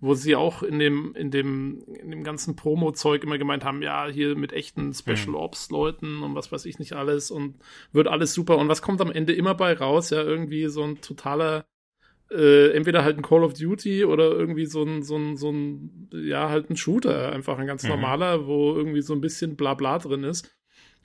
wo 0.00 0.14
sie 0.14 0.36
auch 0.36 0.62
in 0.62 0.78
dem, 0.78 1.14
in 1.14 1.30
dem, 1.30 1.82
in 1.86 2.10
dem 2.10 2.24
ganzen 2.24 2.56
Promo-Zeug 2.56 3.24
immer 3.24 3.38
gemeint 3.38 3.64
haben, 3.64 3.80
ja, 3.82 4.06
hier 4.06 4.36
mit 4.36 4.52
echten 4.52 4.92
Special 4.92 5.34
Ops-Leuten 5.34 6.22
und 6.22 6.34
was 6.34 6.52
weiß 6.52 6.66
ich 6.66 6.78
nicht 6.78 6.92
alles 6.92 7.30
und 7.30 7.56
wird 7.92 8.08
alles 8.08 8.34
super. 8.34 8.58
Und 8.58 8.68
was 8.68 8.82
kommt 8.82 9.00
am 9.00 9.10
Ende 9.10 9.32
immer 9.32 9.54
bei 9.54 9.72
raus? 9.72 10.10
Ja, 10.10 10.22
irgendwie 10.22 10.66
so 10.68 10.82
ein 10.82 11.00
totaler, 11.00 11.64
äh, 12.30 12.70
entweder 12.72 13.04
halt 13.04 13.16
ein 13.18 13.22
Call 13.22 13.44
of 13.44 13.54
Duty 13.54 14.04
oder 14.04 14.30
irgendwie 14.30 14.66
so 14.66 14.82
ein, 14.82 15.02
so 15.02 15.16
ein, 15.16 15.36
so 15.36 15.50
ein, 15.50 16.08
ja, 16.12 16.48
halt 16.48 16.70
ein 16.70 16.76
Shooter, 16.76 17.32
einfach 17.32 17.58
ein 17.58 17.66
ganz 17.66 17.82
Mhm. 17.84 17.90
normaler, 17.90 18.46
wo 18.46 18.74
irgendwie 18.74 19.02
so 19.02 19.12
ein 19.14 19.20
bisschen 19.20 19.56
Blabla 19.56 19.98
drin 19.98 20.24
ist. 20.24 20.50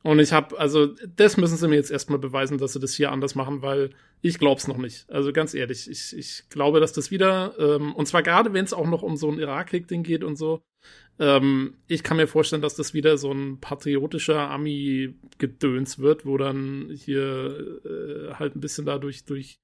Und 0.02 0.20
ich 0.20 0.32
habe, 0.32 0.58
also 0.58 0.88
das 1.18 1.36
müssen 1.36 1.58
sie 1.58 1.68
mir 1.68 1.76
jetzt 1.76 1.92
erstmal 1.92 2.20
beweisen, 2.20 2.58
dass 2.58 2.72
sie 2.72 2.80
das 2.80 2.94
hier 2.94 3.12
anders 3.12 3.36
machen, 3.36 3.62
weil 3.62 3.90
ich 4.22 4.40
glaub's 4.40 4.66
noch 4.68 4.78
nicht. 4.78 5.10
Also 5.10 5.34
ganz 5.34 5.54
ehrlich, 5.54 5.90
ich, 5.90 6.18
ich 6.18 6.44
glaube, 6.50 6.80
dass 6.80 6.94
das 6.94 7.12
wieder, 7.12 7.54
ähm, 7.60 7.94
und 7.94 8.06
zwar 8.08 8.24
gerade 8.24 8.54
wenn 8.54 8.64
es 8.64 8.72
auch 8.74 8.88
noch 8.88 9.02
um 9.04 9.18
so 9.18 9.30
ein 9.30 9.40
Irakkrieg-Ding 9.40 10.04
geht 10.04 10.24
und 10.24 10.38
so, 10.38 10.62
ähm, 11.20 11.74
ich 11.88 12.02
kann 12.02 12.16
mir 12.16 12.28
vorstellen, 12.28 12.62
dass 12.62 12.76
das 12.76 12.94
wieder 12.94 13.18
so 13.18 13.30
ein 13.34 13.60
patriotischer 13.60 14.50
Ami-Gedöns 14.50 16.00
wird, 16.00 16.26
wo 16.26 16.38
dann 16.38 16.90
hier 16.94 17.80
äh, 17.86 18.34
halt 18.36 18.56
ein 18.56 18.62
bisschen 18.62 18.86
dadurch 18.86 19.26
durch 19.26 19.60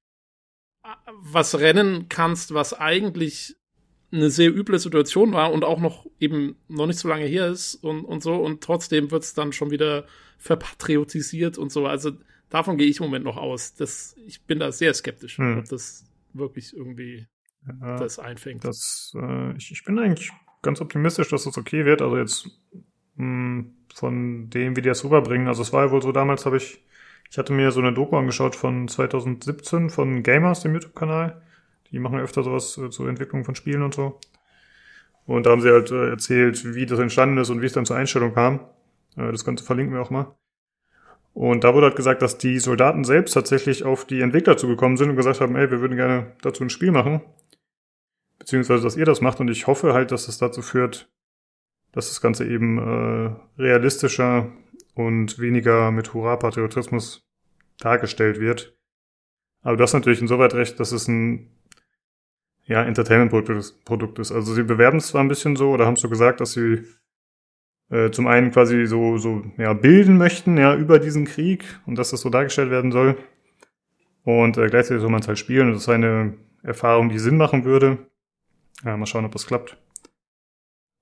was 1.20 1.58
rennen 1.58 2.08
kannst, 2.08 2.54
was 2.54 2.74
eigentlich 2.74 3.56
eine 4.12 4.30
sehr 4.30 4.54
üble 4.54 4.78
Situation 4.78 5.32
war 5.32 5.52
und 5.52 5.64
auch 5.64 5.80
noch 5.80 6.06
eben 6.20 6.56
noch 6.68 6.86
nicht 6.86 6.98
so 6.98 7.08
lange 7.08 7.26
her 7.26 7.48
ist 7.48 7.74
und, 7.76 8.04
und 8.04 8.22
so 8.22 8.36
und 8.36 8.62
trotzdem 8.62 9.10
wird's 9.10 9.34
dann 9.34 9.52
schon 9.52 9.70
wieder 9.70 10.06
verpatriotisiert 10.38 11.58
und 11.58 11.72
so. 11.72 11.86
Also 11.86 12.12
davon 12.48 12.76
gehe 12.76 12.86
ich 12.86 13.00
im 13.00 13.06
Moment 13.06 13.24
noch 13.24 13.36
aus. 13.36 13.74
Das, 13.74 14.14
ich 14.26 14.42
bin 14.42 14.60
da 14.60 14.70
sehr 14.72 14.94
skeptisch, 14.94 15.38
hm. 15.38 15.58
ob 15.58 15.68
das 15.68 16.04
wirklich 16.32 16.76
irgendwie 16.76 17.26
ja, 17.66 17.96
das 17.96 18.18
einfängt. 18.18 18.64
Das, 18.64 19.12
äh, 19.16 19.56
ich, 19.56 19.72
ich 19.72 19.84
bin 19.84 19.98
eigentlich 19.98 20.30
ganz 20.62 20.80
optimistisch, 20.80 21.28
dass 21.28 21.44
das 21.44 21.58
okay 21.58 21.84
wird. 21.84 22.02
Also 22.02 22.16
jetzt 22.16 22.48
mh, 23.16 23.24
hm, 23.24 23.76
von 23.94 24.50
dem, 24.50 24.76
wie 24.76 24.82
die 24.82 24.88
das 24.88 25.04
rüberbringen. 25.04 25.48
Also 25.48 25.62
es 25.62 25.72
war 25.72 25.86
ja 25.86 25.90
wohl 25.90 26.02
so, 26.02 26.12
damals 26.12 26.46
habe 26.46 26.58
ich, 26.58 26.84
ich 27.30 27.38
hatte 27.38 27.52
mir 27.52 27.70
so 27.70 27.80
eine 27.80 27.92
Doku 27.92 28.16
angeschaut 28.16 28.56
von 28.56 28.88
2017 28.88 29.90
von 29.90 30.22
Gamers, 30.22 30.60
dem 30.60 30.74
YouTube-Kanal. 30.74 31.42
Die 31.90 31.98
machen 31.98 32.18
ja 32.18 32.24
öfter 32.24 32.42
sowas 32.42 32.78
äh, 32.78 32.90
zur 32.90 33.08
Entwicklung 33.08 33.44
von 33.44 33.54
Spielen 33.54 33.82
und 33.82 33.94
so. 33.94 34.18
Und 35.26 35.46
da 35.46 35.50
haben 35.50 35.60
sie 35.60 35.70
halt 35.70 35.90
äh, 35.90 36.10
erzählt, 36.10 36.74
wie 36.74 36.86
das 36.86 36.98
entstanden 36.98 37.38
ist 37.38 37.50
und 37.50 37.62
wie 37.62 37.66
es 37.66 37.72
dann 37.72 37.86
zur 37.86 37.96
Einstellung 37.96 38.34
kam. 38.34 38.60
Äh, 39.16 39.32
das 39.32 39.44
Ganze 39.44 39.64
verlinken 39.64 39.94
wir 39.94 40.02
auch 40.02 40.10
mal. 40.10 40.34
Und 41.34 41.64
da 41.64 41.74
wurde 41.74 41.86
halt 41.86 41.96
gesagt, 41.96 42.22
dass 42.22 42.38
die 42.38 42.58
Soldaten 42.58 43.04
selbst 43.04 43.32
tatsächlich 43.32 43.84
auf 43.84 44.06
die 44.06 44.20
Entwickler 44.22 44.56
zugekommen 44.56 44.96
sind 44.96 45.10
und 45.10 45.16
gesagt 45.16 45.40
haben, 45.40 45.54
ey, 45.54 45.70
wir 45.70 45.80
würden 45.80 45.96
gerne 45.96 46.32
dazu 46.42 46.64
ein 46.64 46.70
Spiel 46.70 46.92
machen 46.92 47.20
beziehungsweise 48.46 48.84
dass 48.84 48.96
ihr 48.96 49.04
das 49.04 49.20
macht 49.20 49.40
und 49.40 49.50
ich 49.50 49.66
hoffe 49.66 49.92
halt, 49.92 50.12
dass 50.12 50.28
es 50.28 50.38
dazu 50.38 50.62
führt, 50.62 51.08
dass 51.90 52.08
das 52.08 52.20
Ganze 52.20 52.46
eben 52.46 52.78
äh, 52.78 53.60
realistischer 53.60 54.52
und 54.96 55.38
weniger 55.38 55.90
mit 55.90 56.14
Hurra-Patriotismus 56.14 57.28
dargestellt 57.78 58.40
wird. 58.40 58.74
Aber 59.62 59.76
du 59.76 59.82
hast 59.82 59.92
natürlich 59.92 60.22
insoweit 60.22 60.54
recht, 60.54 60.80
dass 60.80 60.90
es 60.90 61.06
ein 61.06 61.50
ja, 62.64 62.82
Entertainment-Produkt 62.82 64.18
ist. 64.18 64.32
Also 64.32 64.54
sie 64.54 64.62
bewerben 64.62 64.98
es 64.98 65.08
zwar 65.08 65.22
ein 65.22 65.28
bisschen 65.28 65.54
so, 65.54 65.70
oder 65.70 65.86
haben 65.86 65.96
so 65.96 66.08
gesagt, 66.08 66.40
dass 66.40 66.52
sie 66.52 66.84
äh, 67.90 68.10
zum 68.10 68.26
einen 68.26 68.50
quasi 68.50 68.86
so, 68.86 69.18
so 69.18 69.44
ja, 69.58 69.74
bilden 69.74 70.16
möchten, 70.16 70.56
ja, 70.56 70.74
über 70.74 70.98
diesen 70.98 71.26
Krieg 71.26 71.64
und 71.84 71.96
dass 71.98 72.10
das 72.10 72.22
so 72.22 72.30
dargestellt 72.30 72.70
werden 72.70 72.90
soll. 72.90 73.18
Und 74.24 74.56
äh, 74.56 74.66
gleichzeitig 74.68 75.02
soll 75.02 75.10
man 75.10 75.20
es 75.20 75.28
halt 75.28 75.38
spielen 75.38 75.68
und 75.68 75.74
das 75.74 75.82
ist 75.82 75.88
eine 75.90 76.34
Erfahrung, 76.62 77.10
die 77.10 77.18
Sinn 77.18 77.36
machen 77.36 77.64
würde. 77.64 77.98
Ja, 78.82 78.96
mal 78.96 79.06
schauen, 79.06 79.26
ob 79.26 79.32
das 79.32 79.46
klappt. 79.46 79.76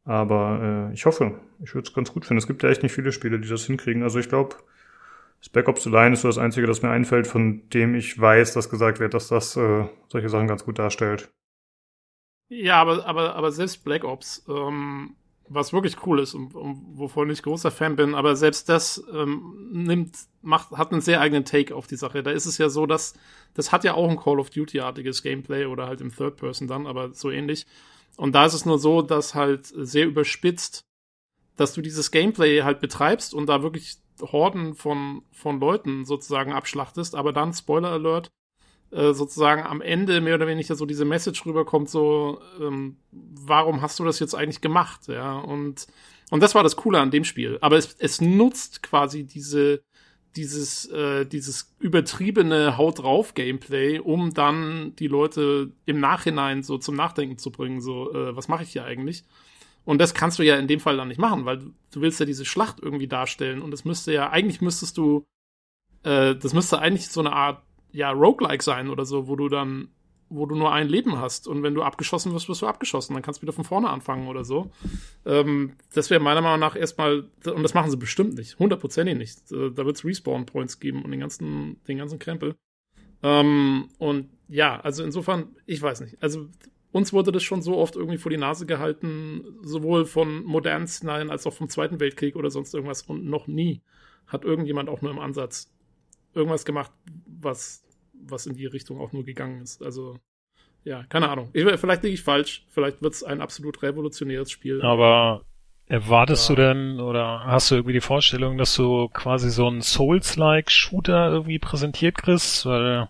Aber 0.04 0.90
äh, 0.90 0.94
ich 0.94 1.06
hoffe, 1.06 1.40
ich 1.62 1.74
würde 1.74 1.88
es 1.88 1.94
ganz 1.94 2.12
gut 2.12 2.26
finden. 2.26 2.38
Es 2.38 2.46
gibt 2.46 2.62
ja 2.62 2.68
echt 2.68 2.82
nicht 2.82 2.92
viele 2.92 3.12
Spiele, 3.12 3.40
die 3.40 3.48
das 3.48 3.64
hinkriegen. 3.64 4.02
Also 4.02 4.18
ich 4.18 4.28
glaube, 4.28 4.56
Spec 5.40 5.68
Ops 5.68 5.84
The 5.84 5.90
Line 5.90 6.14
ist 6.14 6.22
so 6.22 6.28
das 6.28 6.38
Einzige, 6.38 6.66
das 6.66 6.82
mir 6.82 6.90
einfällt, 6.90 7.26
von 7.26 7.68
dem 7.70 7.94
ich 7.94 8.18
weiß, 8.18 8.52
dass 8.54 8.70
gesagt 8.70 9.00
wird, 9.00 9.14
dass 9.14 9.28
das 9.28 9.56
äh, 9.56 9.86
solche 10.08 10.28
Sachen 10.28 10.46
ganz 10.48 10.64
gut 10.64 10.78
darstellt. 10.78 11.30
Ja, 12.48 12.80
aber, 12.80 13.06
aber, 13.06 13.34
aber 13.34 13.52
selbst 13.52 13.84
Black 13.84 14.04
Ops, 14.04 14.44
ähm, 14.48 15.16
was 15.48 15.72
wirklich 15.72 16.06
cool 16.06 16.20
ist 16.20 16.34
und, 16.34 16.54
und 16.54 16.98
wovon 16.98 17.28
ich 17.30 17.42
großer 17.42 17.70
Fan 17.70 17.96
bin, 17.96 18.14
aber 18.14 18.36
selbst 18.36 18.68
das 18.68 19.02
ähm, 19.12 19.70
nimmt, 19.72 20.16
macht, 20.42 20.70
hat 20.72 20.92
einen 20.92 21.00
sehr 21.00 21.20
eigenen 21.20 21.44
Take 21.44 21.74
auf 21.74 21.86
die 21.86 21.96
Sache. 21.96 22.22
Da 22.22 22.30
ist 22.30 22.46
es 22.46 22.58
ja 22.58 22.68
so, 22.68 22.86
dass 22.86 23.14
das 23.54 23.72
hat 23.72 23.84
ja 23.84 23.94
auch 23.94 24.08
ein 24.08 24.16
Call 24.16 24.38
of 24.38 24.50
Duty-artiges 24.50 25.22
Gameplay 25.22 25.66
oder 25.66 25.86
halt 25.86 26.00
im 26.00 26.14
Third 26.14 26.36
Person 26.36 26.68
dann, 26.68 26.86
aber 26.86 27.12
so 27.12 27.30
ähnlich. 27.30 27.66
Und 28.16 28.34
da 28.34 28.46
ist 28.46 28.54
es 28.54 28.64
nur 28.64 28.78
so, 28.78 29.02
dass 29.02 29.34
halt 29.34 29.66
sehr 29.66 30.06
überspitzt, 30.06 30.86
dass 31.56 31.74
du 31.74 31.82
dieses 31.82 32.10
Gameplay 32.10 32.62
halt 32.62 32.80
betreibst 32.80 33.34
und 33.34 33.46
da 33.46 33.62
wirklich 33.62 33.96
Horden 34.20 34.74
von, 34.74 35.22
von 35.32 35.60
Leuten 35.60 36.04
sozusagen 36.04 36.52
abschlachtest, 36.52 37.14
aber 37.14 37.32
dann, 37.32 37.52
Spoiler 37.52 37.90
Alert, 37.90 38.30
äh, 38.90 39.12
sozusagen 39.12 39.62
am 39.62 39.80
Ende 39.80 40.20
mehr 40.20 40.36
oder 40.36 40.46
weniger 40.46 40.76
so 40.76 40.86
diese 40.86 41.04
Message 41.04 41.44
rüberkommt, 41.46 41.90
so, 41.90 42.40
ähm, 42.60 42.96
warum 43.10 43.82
hast 43.82 43.98
du 43.98 44.04
das 44.04 44.20
jetzt 44.20 44.34
eigentlich 44.34 44.60
gemacht, 44.60 45.08
ja, 45.08 45.38
und, 45.38 45.86
und 46.30 46.42
das 46.42 46.54
war 46.54 46.62
das 46.62 46.76
Coole 46.76 47.00
an 47.00 47.10
dem 47.10 47.24
Spiel. 47.24 47.58
Aber 47.60 47.76
es, 47.76 47.96
es 47.98 48.20
nutzt 48.20 48.82
quasi 48.82 49.24
diese, 49.24 49.82
dieses, 50.36 50.86
äh, 50.86 51.24
dieses 51.26 51.74
übertriebene 51.78 52.76
Haut 52.76 53.00
drauf 53.00 53.34
Gameplay, 53.34 53.98
um 53.98 54.34
dann 54.34 54.94
die 54.96 55.06
Leute 55.06 55.72
im 55.86 56.00
Nachhinein 56.00 56.62
so 56.62 56.78
zum 56.78 56.96
Nachdenken 56.96 57.38
zu 57.38 57.50
bringen, 57.50 57.80
so, 57.80 58.12
äh, 58.12 58.34
was 58.34 58.48
mache 58.48 58.64
ich 58.64 58.70
hier 58.70 58.84
eigentlich? 58.84 59.24
Und 59.84 60.00
das 60.00 60.14
kannst 60.14 60.38
du 60.38 60.42
ja 60.42 60.56
in 60.56 60.66
dem 60.66 60.80
Fall 60.80 60.96
dann 60.96 61.08
nicht 61.08 61.20
machen, 61.20 61.44
weil 61.44 61.58
du, 61.58 62.00
willst 62.00 62.18
ja 62.18 62.26
diese 62.26 62.44
Schlacht 62.44 62.80
irgendwie 62.80 63.06
darstellen 63.06 63.62
und 63.62 63.70
das 63.70 63.84
müsste 63.84 64.12
ja, 64.12 64.30
eigentlich 64.30 64.60
müsstest 64.60 64.96
du, 64.96 65.24
äh, 66.02 66.34
das 66.34 66.54
müsste 66.54 66.78
eigentlich 66.78 67.08
so 67.08 67.20
eine 67.20 67.32
Art 67.32 67.62
ja, 67.92 68.10
Roguelike 68.10 68.64
sein 68.64 68.88
oder 68.88 69.04
so, 69.04 69.28
wo 69.28 69.36
du 69.36 69.48
dann, 69.48 69.88
wo 70.28 70.46
du 70.46 70.54
nur 70.54 70.72
ein 70.72 70.88
Leben 70.88 71.18
hast 71.18 71.46
und 71.46 71.62
wenn 71.62 71.74
du 71.74 71.82
abgeschossen 71.82 72.32
wirst, 72.32 72.48
wirst 72.48 72.62
du 72.62 72.66
abgeschossen, 72.66 73.14
dann 73.14 73.22
kannst 73.22 73.40
du 73.40 73.42
wieder 73.42 73.52
von 73.52 73.64
vorne 73.64 73.90
anfangen 73.90 74.28
oder 74.28 74.44
so. 74.44 74.70
Ähm, 75.24 75.74
das 75.94 76.10
wäre 76.10 76.20
meiner 76.20 76.40
Meinung 76.40 76.60
nach 76.60 76.76
erstmal, 76.76 77.28
und 77.44 77.62
das 77.62 77.74
machen 77.74 77.90
sie 77.90 77.96
bestimmt 77.96 78.34
nicht, 78.34 78.58
hundertprozentig 78.58 79.16
nicht. 79.16 79.52
Äh, 79.52 79.70
da 79.70 79.84
wird 79.84 79.96
es 79.96 80.04
Respawn-Points 80.04 80.80
geben 80.80 81.02
und 81.04 81.10
den 81.10 81.20
ganzen, 81.20 81.82
den 81.86 81.98
ganzen 81.98 82.18
Krempel. 82.18 82.56
Ähm, 83.22 83.88
und 83.98 84.28
ja, 84.48 84.80
also 84.80 85.02
insofern, 85.02 85.56
ich 85.66 85.80
weiß 85.80 86.00
nicht. 86.00 86.22
Also 86.22 86.48
uns 86.92 87.12
wurde 87.12 87.32
das 87.32 87.42
schon 87.42 87.62
so 87.62 87.78
oft 87.78 87.96
irgendwie 87.96 88.18
vor 88.18 88.30
die 88.30 88.36
Nase 88.36 88.66
gehalten, 88.66 89.42
sowohl 89.62 90.04
von 90.04 90.44
modernen 90.44 90.86
Szenarien 90.86 91.30
als 91.30 91.46
auch 91.46 91.52
vom 91.52 91.68
Zweiten 91.68 92.00
Weltkrieg 92.00 92.36
oder 92.36 92.50
sonst 92.50 92.74
irgendwas. 92.74 93.02
Und 93.02 93.24
noch 93.24 93.46
nie 93.46 93.82
hat 94.26 94.44
irgendjemand 94.44 94.88
auch 94.88 95.02
nur 95.02 95.10
im 95.10 95.18
Ansatz 95.18 95.72
irgendwas 96.34 96.64
gemacht, 96.64 96.92
was 97.26 97.83
was 98.28 98.46
in 98.46 98.54
die 98.54 98.66
Richtung 98.66 99.00
auch 99.00 99.12
nur 99.12 99.24
gegangen 99.24 99.62
ist. 99.62 99.82
Also, 99.82 100.18
ja, 100.84 101.04
keine 101.04 101.28
Ahnung. 101.28 101.50
Ich, 101.52 101.64
vielleicht 101.64 102.02
liege 102.02 102.14
ich 102.14 102.22
falsch. 102.22 102.64
Vielleicht 102.68 103.02
wird 103.02 103.14
es 103.14 103.22
ein 103.22 103.40
absolut 103.40 103.82
revolutionäres 103.82 104.50
Spiel. 104.50 104.82
Aber 104.82 105.42
erwartest 105.86 106.48
ja. 106.48 106.54
du 106.54 106.62
denn 106.62 107.00
oder 107.00 107.44
hast 107.44 107.70
du 107.70 107.76
irgendwie 107.76 107.92
die 107.94 108.00
Vorstellung, 108.00 108.58
dass 108.58 108.74
du 108.74 109.08
quasi 109.08 109.50
so 109.50 109.66
einen 109.66 109.82
Souls-like 109.82 110.70
Shooter 110.70 111.30
irgendwie 111.30 111.58
präsentiert 111.58 112.18
kriegst? 112.18 112.66
Weil 112.66 113.08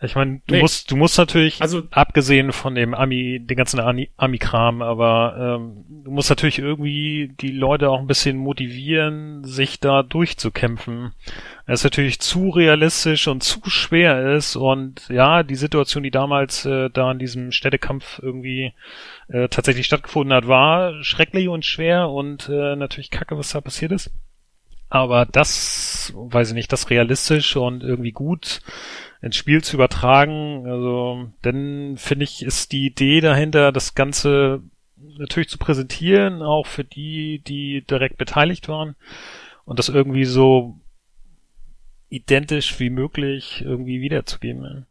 ich 0.00 0.14
meine, 0.14 0.40
du 0.46 0.54
nee. 0.54 0.60
musst, 0.60 0.92
du 0.92 0.96
musst 0.96 1.18
natürlich, 1.18 1.60
also 1.60 1.82
abgesehen 1.90 2.52
von 2.52 2.76
dem 2.76 2.94
Ami, 2.94 3.40
den 3.40 3.56
ganzen 3.56 3.80
Ami-Kram, 3.80 4.80
aber 4.80 5.58
ähm, 5.58 5.84
du 6.04 6.12
musst 6.12 6.30
natürlich 6.30 6.60
irgendwie 6.60 7.34
die 7.40 7.50
Leute 7.50 7.90
auch 7.90 7.98
ein 7.98 8.06
bisschen 8.06 8.36
motivieren, 8.36 9.42
sich 9.42 9.80
da 9.80 10.04
durchzukämpfen. 10.04 11.14
Es 11.66 11.82
natürlich 11.82 12.20
zu 12.20 12.50
realistisch 12.50 13.26
und 13.26 13.42
zu 13.42 13.60
schwer 13.68 14.36
ist 14.36 14.54
und 14.54 15.08
ja, 15.08 15.42
die 15.42 15.56
Situation, 15.56 16.04
die 16.04 16.12
damals 16.12 16.64
äh, 16.64 16.90
da 16.90 17.10
in 17.10 17.18
diesem 17.18 17.50
Städtekampf 17.50 18.20
irgendwie 18.22 18.74
äh, 19.26 19.48
tatsächlich 19.48 19.86
stattgefunden 19.86 20.32
hat, 20.32 20.46
war 20.46 21.02
schrecklich 21.02 21.48
und 21.48 21.64
schwer 21.64 22.08
und 22.08 22.48
äh, 22.48 22.76
natürlich 22.76 23.10
kacke, 23.10 23.36
was 23.36 23.50
da 23.50 23.60
passiert 23.60 23.90
ist. 23.90 24.12
Aber 24.90 25.26
das, 25.26 26.12
weiß 26.14 26.48
ich 26.50 26.54
nicht, 26.54 26.72
das 26.72 26.88
realistisch 26.88 27.56
und 27.56 27.82
irgendwie 27.82 28.12
gut 28.12 28.60
ins 29.20 29.36
Spiel 29.36 29.62
zu 29.62 29.76
übertragen. 29.76 30.66
Also, 30.66 31.30
dann 31.42 31.96
finde 31.96 32.24
ich, 32.24 32.42
ist 32.42 32.72
die 32.72 32.86
Idee 32.86 33.20
dahinter, 33.20 33.72
das 33.72 33.94
Ganze 33.94 34.62
natürlich 34.96 35.48
zu 35.48 35.58
präsentieren, 35.58 36.42
auch 36.42 36.66
für 36.66 36.84
die, 36.84 37.40
die 37.40 37.84
direkt 37.88 38.18
beteiligt 38.18 38.68
waren 38.68 38.96
und 39.64 39.78
das 39.78 39.88
irgendwie 39.88 40.24
so 40.24 40.80
identisch 42.08 42.78
wie 42.80 42.90
möglich 42.90 43.62
irgendwie 43.64 44.00
wiederzugeben. 44.00 44.86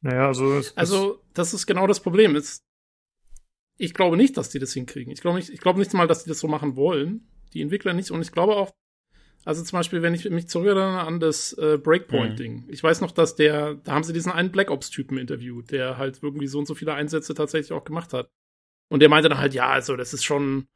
Naja, 0.00 0.26
also. 0.26 0.60
also, 0.74 1.22
das 1.34 1.54
ist 1.54 1.66
genau 1.66 1.86
das 1.86 2.00
Problem. 2.00 2.40
ich 3.78 3.94
glaube 3.94 4.16
nicht, 4.16 4.36
dass 4.36 4.50
die 4.50 4.58
das 4.58 4.72
hinkriegen. 4.72 5.12
Ich 5.12 5.20
glaube 5.20 5.38
nicht, 5.38 5.50
ich 5.50 5.60
glaube 5.60 5.78
nicht 5.78 5.92
mal, 5.94 6.06
dass 6.06 6.24
die 6.24 6.28
das 6.28 6.40
so 6.40 6.48
machen 6.48 6.76
wollen. 6.76 7.28
Die 7.54 7.62
Entwickler 7.62 7.92
nicht. 7.92 8.10
Und 8.10 8.20
ich 8.20 8.32
glaube 8.32 8.56
auch, 8.56 8.72
also 9.46 9.62
zum 9.62 9.78
Beispiel, 9.78 10.02
wenn 10.02 10.12
ich 10.12 10.28
mich 10.28 10.48
zurückerinnere 10.48 11.02
an 11.02 11.20
das 11.20 11.52
äh, 11.52 11.78
Breakpoint-Ding. 11.78 12.64
Mhm. 12.64 12.64
Ich 12.66 12.82
weiß 12.82 13.00
noch, 13.00 13.12
dass 13.12 13.36
der, 13.36 13.74
da 13.74 13.92
haben 13.92 14.02
sie 14.02 14.12
diesen 14.12 14.32
einen 14.32 14.50
Black 14.50 14.72
Ops-Typen 14.72 15.18
interviewt, 15.18 15.70
der 15.70 15.98
halt 15.98 16.18
irgendwie 16.20 16.48
so 16.48 16.58
und 16.58 16.66
so 16.66 16.74
viele 16.74 16.94
Einsätze 16.94 17.32
tatsächlich 17.32 17.72
auch 17.72 17.84
gemacht 17.84 18.12
hat. 18.12 18.28
Und 18.88 19.00
der 19.00 19.08
meinte 19.08 19.28
dann 19.28 19.38
halt, 19.38 19.54
ja, 19.54 19.68
also 19.68 19.94
das 19.94 20.12
ist 20.12 20.24
schon, 20.24 20.66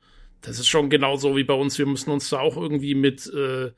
das 0.41 0.61
ist 0.61 0.69
schon 0.69 0.89
genauso 0.89 1.37
wie 1.37 1.43
bei 1.43 1.55
uns. 1.55 1.79
Wir 1.79 1.87
müssen 1.87 2.11
uns 2.11 2.31
da 2.31 2.39
auch 2.39 2.57
irgendwie 2.57 2.95
mit, 2.95 3.27
äh, 3.35 3.73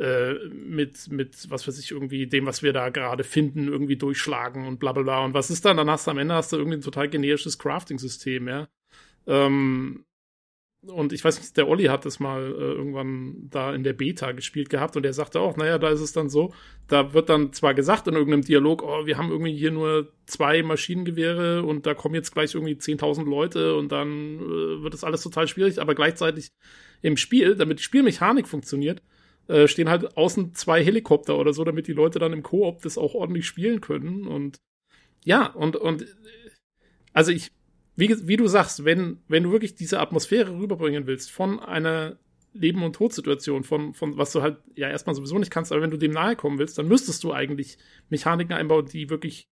äh, 0.00 0.48
mit, 0.48 1.08
mit, 1.12 1.48
was 1.48 1.68
weiß 1.68 1.78
ich, 1.78 1.92
irgendwie 1.92 2.26
dem, 2.26 2.44
was 2.44 2.64
wir 2.64 2.72
da 2.72 2.88
gerade 2.88 3.22
finden, 3.22 3.68
irgendwie 3.68 3.96
durchschlagen 3.96 4.66
und 4.66 4.80
bla 4.80 4.90
bla 4.90 5.04
bla. 5.04 5.24
Und 5.24 5.34
was 5.34 5.50
ist 5.50 5.64
dann? 5.64 5.76
Dann 5.76 5.88
hast 5.88 6.08
du 6.08 6.10
am 6.10 6.18
Ende 6.18 6.34
hast 6.34 6.52
du 6.52 6.56
irgendwie 6.56 6.78
ein 6.78 6.82
total 6.82 7.08
generisches 7.08 7.60
Crafting-System, 7.60 8.48
ja. 8.48 8.68
Ähm, 9.28 10.04
und 10.86 11.12
ich 11.12 11.24
weiß 11.24 11.38
nicht, 11.38 11.56
der 11.56 11.68
Olli 11.68 11.84
hat 11.84 12.04
das 12.04 12.18
mal 12.18 12.42
äh, 12.42 12.72
irgendwann 12.72 13.48
da 13.50 13.72
in 13.72 13.84
der 13.84 13.92
Beta 13.92 14.32
gespielt 14.32 14.68
gehabt 14.68 14.96
und 14.96 15.04
der 15.04 15.12
sagte 15.12 15.38
auch, 15.38 15.56
naja, 15.56 15.78
da 15.78 15.90
ist 15.90 16.00
es 16.00 16.12
dann 16.12 16.28
so, 16.28 16.52
da 16.88 17.14
wird 17.14 17.28
dann 17.28 17.52
zwar 17.52 17.72
gesagt 17.74 18.08
in 18.08 18.14
irgendeinem 18.14 18.42
Dialog, 18.42 18.82
oh, 18.82 19.06
wir 19.06 19.16
haben 19.16 19.30
irgendwie 19.30 19.56
hier 19.56 19.70
nur 19.70 20.12
zwei 20.26 20.62
Maschinengewehre 20.62 21.62
und 21.62 21.86
da 21.86 21.94
kommen 21.94 22.16
jetzt 22.16 22.32
gleich 22.32 22.54
irgendwie 22.54 22.74
10.000 22.74 23.24
Leute 23.24 23.76
und 23.76 23.92
dann 23.92 24.40
äh, 24.40 24.82
wird 24.82 24.92
das 24.92 25.04
alles 25.04 25.22
total 25.22 25.46
schwierig, 25.46 25.80
aber 25.80 25.94
gleichzeitig 25.94 26.50
im 27.00 27.16
Spiel, 27.16 27.54
damit 27.54 27.78
die 27.78 27.84
Spielmechanik 27.84 28.48
funktioniert, 28.48 29.02
äh, 29.46 29.68
stehen 29.68 29.88
halt 29.88 30.16
außen 30.16 30.54
zwei 30.54 30.84
Helikopter 30.84 31.38
oder 31.38 31.52
so, 31.52 31.62
damit 31.62 31.86
die 31.86 31.92
Leute 31.92 32.18
dann 32.18 32.32
im 32.32 32.42
Koop 32.42 32.82
das 32.82 32.98
auch 32.98 33.14
ordentlich 33.14 33.46
spielen 33.46 33.80
können 33.80 34.26
und 34.26 34.58
ja, 35.24 35.46
und, 35.46 35.76
und 35.76 36.04
also 37.12 37.30
ich 37.30 37.52
wie, 37.96 38.26
wie 38.26 38.36
du 38.36 38.46
sagst, 38.46 38.84
wenn, 38.84 39.18
wenn 39.28 39.42
du 39.42 39.52
wirklich 39.52 39.74
diese 39.74 40.00
Atmosphäre 40.00 40.56
rüberbringen 40.56 41.06
willst 41.06 41.30
von 41.30 41.60
einer 41.60 42.18
Leben- 42.54 42.82
und 42.82 42.96
Todsituation, 42.96 43.64
von, 43.64 43.94
von 43.94 44.16
was 44.18 44.32
du 44.32 44.42
halt 44.42 44.58
ja 44.74 44.88
erstmal 44.88 45.14
sowieso 45.14 45.38
nicht 45.38 45.50
kannst, 45.50 45.72
aber 45.72 45.82
wenn 45.82 45.90
du 45.90 45.96
dem 45.96 46.12
nahe 46.12 46.36
kommen 46.36 46.58
willst, 46.58 46.78
dann 46.78 46.88
müsstest 46.88 47.24
du 47.24 47.32
eigentlich 47.32 47.78
Mechaniken 48.10 48.54
einbauen, 48.54 48.86
die 48.86 49.10
wirklich 49.10 49.48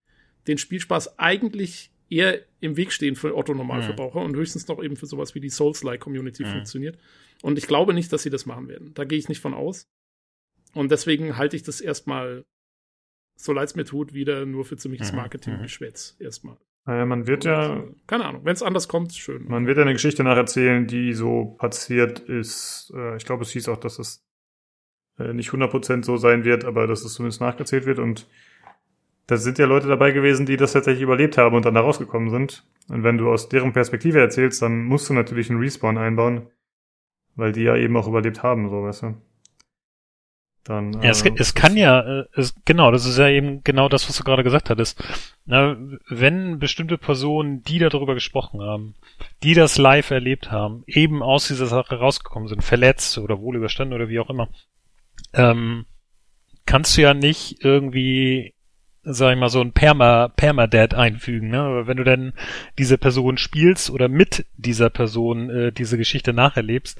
den 0.48 0.58
Spielspaß 0.58 1.20
eigentlich 1.20 1.92
eher 2.10 2.42
im 2.60 2.78
Weg 2.78 2.92
stehen 2.92 3.16
für 3.16 3.36
Otto-Normalverbraucher 3.36 4.20
mhm. 4.20 4.26
und 4.28 4.36
höchstens 4.36 4.68
noch 4.68 4.82
eben 4.82 4.96
für 4.96 5.06
sowas 5.06 5.36
wie 5.36 5.40
die 5.40 5.50
Souls-like-Community 5.50 6.44
mhm. 6.44 6.52
funktioniert. 6.52 6.98
Und 7.42 7.58
ich 7.58 7.68
glaube 7.68 7.94
nicht, 7.94 8.12
dass 8.14 8.24
sie 8.24 8.30
das 8.30 8.46
machen 8.46 8.68
werden. 8.68 8.94
Da 8.94 9.04
gehe 9.04 9.20
ich 9.20 9.30
nicht 9.30 9.42
von 9.42 9.54
aus. 9.54 9.88
Und 10.74 10.92
deswegen 10.92 11.38
halte 11.38 11.56
ich 11.56 11.64
das 11.64 11.82
erstmal, 11.82 12.46
so 13.36 13.52
leid 13.52 13.70
es 13.70 13.76
mir 13.76 13.86
tut, 13.86 14.14
wieder 14.14 14.46
nur 14.46 14.66
für 14.66 14.78
ziemliches 14.78 15.12
mhm. 15.12 15.18
Marketing-Geschwätz 15.18 16.16
erstmal. 16.20 16.58
Naja, 16.88 17.06
man 17.06 17.28
wird 17.28 17.44
ja. 17.44 17.84
Keine 18.08 18.26
Ahnung, 18.26 18.46
wenn 18.46 18.54
es 18.54 18.64
anders 18.64 18.88
kommt, 18.88 19.14
schön. 19.14 19.46
Man 19.50 19.68
wird 19.68 19.78
ja 19.78 19.84
eine 19.84 19.92
Geschichte 19.92 20.24
nacherzählen, 20.24 20.88
die 20.88 21.14
so 21.14 21.58
passiert 21.60 22.20
ist. 22.20 22.94
Äh, 22.96 23.18
ich 23.18 23.26
glaube, 23.26 23.44
es 23.44 23.52
hieß 23.52 23.68
auch, 23.68 23.78
dass 23.78 24.00
es 24.00 24.26
äh, 25.20 25.34
nicht 25.34 25.50
100% 25.50 26.06
so 26.06 26.16
sein 26.16 26.46
wird, 26.46 26.64
aber 26.64 26.88
dass 26.88 27.04
es 27.04 27.14
zumindest 27.14 27.42
nacherzählt 27.42 27.86
wird. 27.86 28.00
Und 28.00 28.30
da 29.28 29.36
sind 29.36 29.58
ja 29.58 29.66
Leute 29.66 29.88
dabei 29.88 30.12
gewesen, 30.12 30.46
die 30.46 30.56
das 30.56 30.72
tatsächlich 30.72 31.04
überlebt 31.04 31.38
haben 31.38 31.58
und 31.58 31.66
dann 31.66 31.74
da 31.74 31.82
rausgekommen 31.82 32.30
sind. 32.30 32.66
Und 32.88 33.04
wenn 33.04 33.18
du 33.18 33.30
aus 33.30 33.50
deren 33.50 33.74
Perspektive 33.74 34.22
erzählst, 34.22 34.62
dann 34.62 34.86
musst 34.86 35.10
du 35.10 35.14
natürlich 35.14 35.50
einen 35.50 35.60
Respawn 35.60 35.98
einbauen, 35.98 36.48
weil 37.36 37.52
die 37.52 37.64
ja 37.64 37.76
eben 37.76 37.98
auch 37.98 38.08
überlebt 38.08 38.44
haben, 38.44 38.70
so 38.70 38.84
weißt 38.84 39.04
du. 39.04 39.22
Dann, 40.68 40.94
ja, 41.02 41.10
es, 41.10 41.22
äh, 41.22 41.32
es 41.38 41.54
kann 41.54 41.78
ja, 41.78 42.02
äh, 42.02 42.26
es, 42.34 42.54
genau, 42.66 42.92
das 42.92 43.06
ist 43.06 43.18
ja 43.18 43.30
eben 43.30 43.64
genau 43.64 43.88
das, 43.88 44.10
was 44.10 44.18
du 44.18 44.24
gerade 44.24 44.44
gesagt 44.44 44.70
hattest. 44.70 45.02
Na, 45.46 45.78
wenn 46.10 46.60
bestimmte 46.60 46.98
Personen, 46.98 47.64
die 47.64 47.80
darüber 47.80 48.16
gesprochen 48.16 48.62
haben, 48.62 48.96
die 49.44 49.54
das 49.54 49.78
live 49.78 50.12
erlebt 50.12 50.52
haben, 50.52 50.84
eben 50.86 51.24
aus 51.24 51.48
dieser 51.48 51.68
Sache 51.68 51.96
rausgekommen 51.96 52.50
sind, 52.50 52.64
verletzt 52.64 53.18
oder 53.18 53.40
wohl 53.40 53.56
überstanden 53.56 53.94
oder 53.94 54.10
wie 54.10 54.20
auch 54.20 54.30
immer, 54.30 54.50
ähm, 55.34 55.86
kannst 56.66 56.98
du 56.98 57.02
ja 57.02 57.14
nicht 57.14 57.64
irgendwie 57.64 58.54
sag 59.10 59.34
ich 59.34 59.40
mal, 59.40 59.50
so 59.50 59.62
ein 59.62 59.72
Perma, 59.72 60.28
Permadead 60.28 60.94
einfügen, 60.94 61.50
ne? 61.50 61.62
Aber 61.62 61.88
wenn 61.88 61.98
du 61.98 62.04
dann 62.04 62.34
diese 62.78 62.98
Person 62.98 63.38
spielst 63.38 63.90
oder 63.90 64.10
mit 64.10 64.46
dieser 64.58 64.90
Person 64.90 65.50
äh, 65.50 65.72
diese 65.72 65.98
Geschichte 65.98 66.34
nacherlebst, 66.34 67.00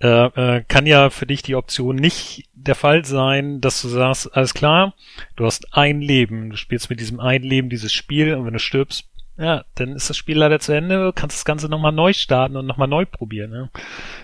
äh, 0.00 0.08
äh, 0.08 0.64
kann 0.66 0.86
ja 0.86 1.10
für 1.10 1.26
dich 1.26 1.42
die 1.42 1.54
Option 1.54 1.96
nicht 1.96 2.48
der 2.54 2.74
Fall 2.74 3.04
sein, 3.04 3.60
dass 3.60 3.80
du 3.82 3.88
sagst, 3.88 4.34
alles 4.36 4.54
klar, 4.54 4.94
du 5.36 5.44
hast 5.44 5.74
ein 5.74 6.00
Leben, 6.00 6.50
du 6.50 6.56
spielst 6.56 6.90
mit 6.90 6.98
diesem 6.98 7.20
ein 7.20 7.42
Leben 7.42 7.70
dieses 7.70 7.92
Spiel 7.92 8.34
und 8.34 8.46
wenn 8.46 8.54
du 8.54 8.58
stirbst, 8.58 9.08
ja, 9.36 9.64
dann 9.74 9.96
ist 9.96 10.10
das 10.10 10.16
Spiel 10.16 10.38
leider 10.38 10.60
zu 10.60 10.72
Ende, 10.72 10.96
du 10.96 11.12
kannst 11.12 11.36
das 11.36 11.44
Ganze 11.44 11.68
nochmal 11.68 11.92
neu 11.92 12.12
starten 12.12 12.56
und 12.56 12.66
nochmal 12.66 12.88
neu 12.88 13.04
probieren. 13.04 13.50
Ne? 13.50 13.70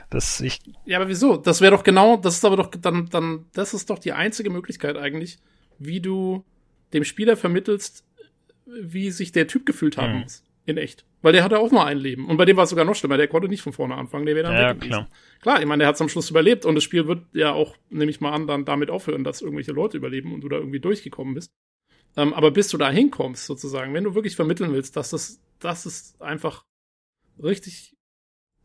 Das 0.09 0.41
ich 0.41 0.61
ja, 0.85 0.99
aber 0.99 1.09
wieso? 1.09 1.37
Das 1.37 1.61
wäre 1.61 1.77
doch 1.77 1.83
genau, 1.83 2.17
das 2.17 2.37
ist 2.37 2.45
aber 2.45 2.57
doch 2.57 2.71
dann, 2.71 3.09
dann, 3.09 3.47
das 3.53 3.75
ist 3.75 3.91
doch 3.91 3.99
die 3.99 4.13
einzige 4.13 4.51
Möglichkeit 4.51 4.97
eigentlich, 4.97 5.39
wie 5.79 6.01
du 6.01 6.45
dem 6.93 7.05
Spieler 7.05 7.37
vermittelst, 7.37 8.05
wie 8.67 9.11
sich 9.11 9.33
der 9.33 9.47
Typ 9.47 9.67
gefühlt 9.67 9.97
haben 9.97 10.15
mhm. 10.15 10.21
muss. 10.21 10.45
In 10.67 10.77
echt. 10.77 11.05
Weil 11.23 11.33
der 11.33 11.43
hatte 11.43 11.59
auch 11.59 11.71
nur 11.71 11.85
ein 11.85 11.99
Leben. 11.99 12.29
Und 12.29 12.37
bei 12.37 12.45
dem 12.45 12.57
war 12.57 12.65
es 12.65 12.71
sogar 12.71 12.85
noch 12.85 12.95
schlimmer. 12.95 13.17
Der 13.17 13.29
konnte 13.29 13.49
nicht 13.49 13.63
von 13.63 13.73
vorne 13.73 13.95
anfangen. 13.95 14.27
Der 14.27 14.35
wäre 14.35 14.47
dann 14.47 14.55
ja, 14.55 14.75
klar. 14.75 15.09
Klar, 15.41 15.61
ich 15.61 15.67
meine, 15.67 15.81
der 15.81 15.89
hat 15.89 15.97
es 15.97 16.01
am 16.01 16.09
Schluss 16.09 16.31
überlebt. 16.31 16.65
Und 16.65 16.75
das 16.75 16.85
Spiel 16.85 17.07
wird 17.07 17.25
ja 17.33 17.53
auch, 17.53 17.77
nehme 17.89 18.11
ich 18.11 18.21
mal 18.21 18.33
an, 18.33 18.47
dann 18.47 18.65
damit 18.65 18.91
aufhören, 18.91 19.25
dass 19.25 19.43
irgendwelche 19.43 19.73
Leute 19.73 19.97
überleben 19.97 20.33
und 20.33 20.43
du 20.43 20.49
da 20.49 20.57
irgendwie 20.57 20.81
durchgekommen 20.81 21.35
bist. 21.35 21.51
Ähm, 22.17 22.35
aber 22.35 22.51
bis 22.51 22.69
du 22.69 22.79
da 22.79 22.91
hinkommst, 22.91 23.47
sozusagen, 23.47 23.95
wenn 23.95 24.05
du 24.05 24.15
wirklich 24.15 24.37
vermitteln 24.37 24.73
willst, 24.73 24.97
dass 24.97 25.11
das, 25.11 25.41
dass 25.59 25.87
es 25.87 26.21
einfach 26.21 26.65
richtig 27.43 27.97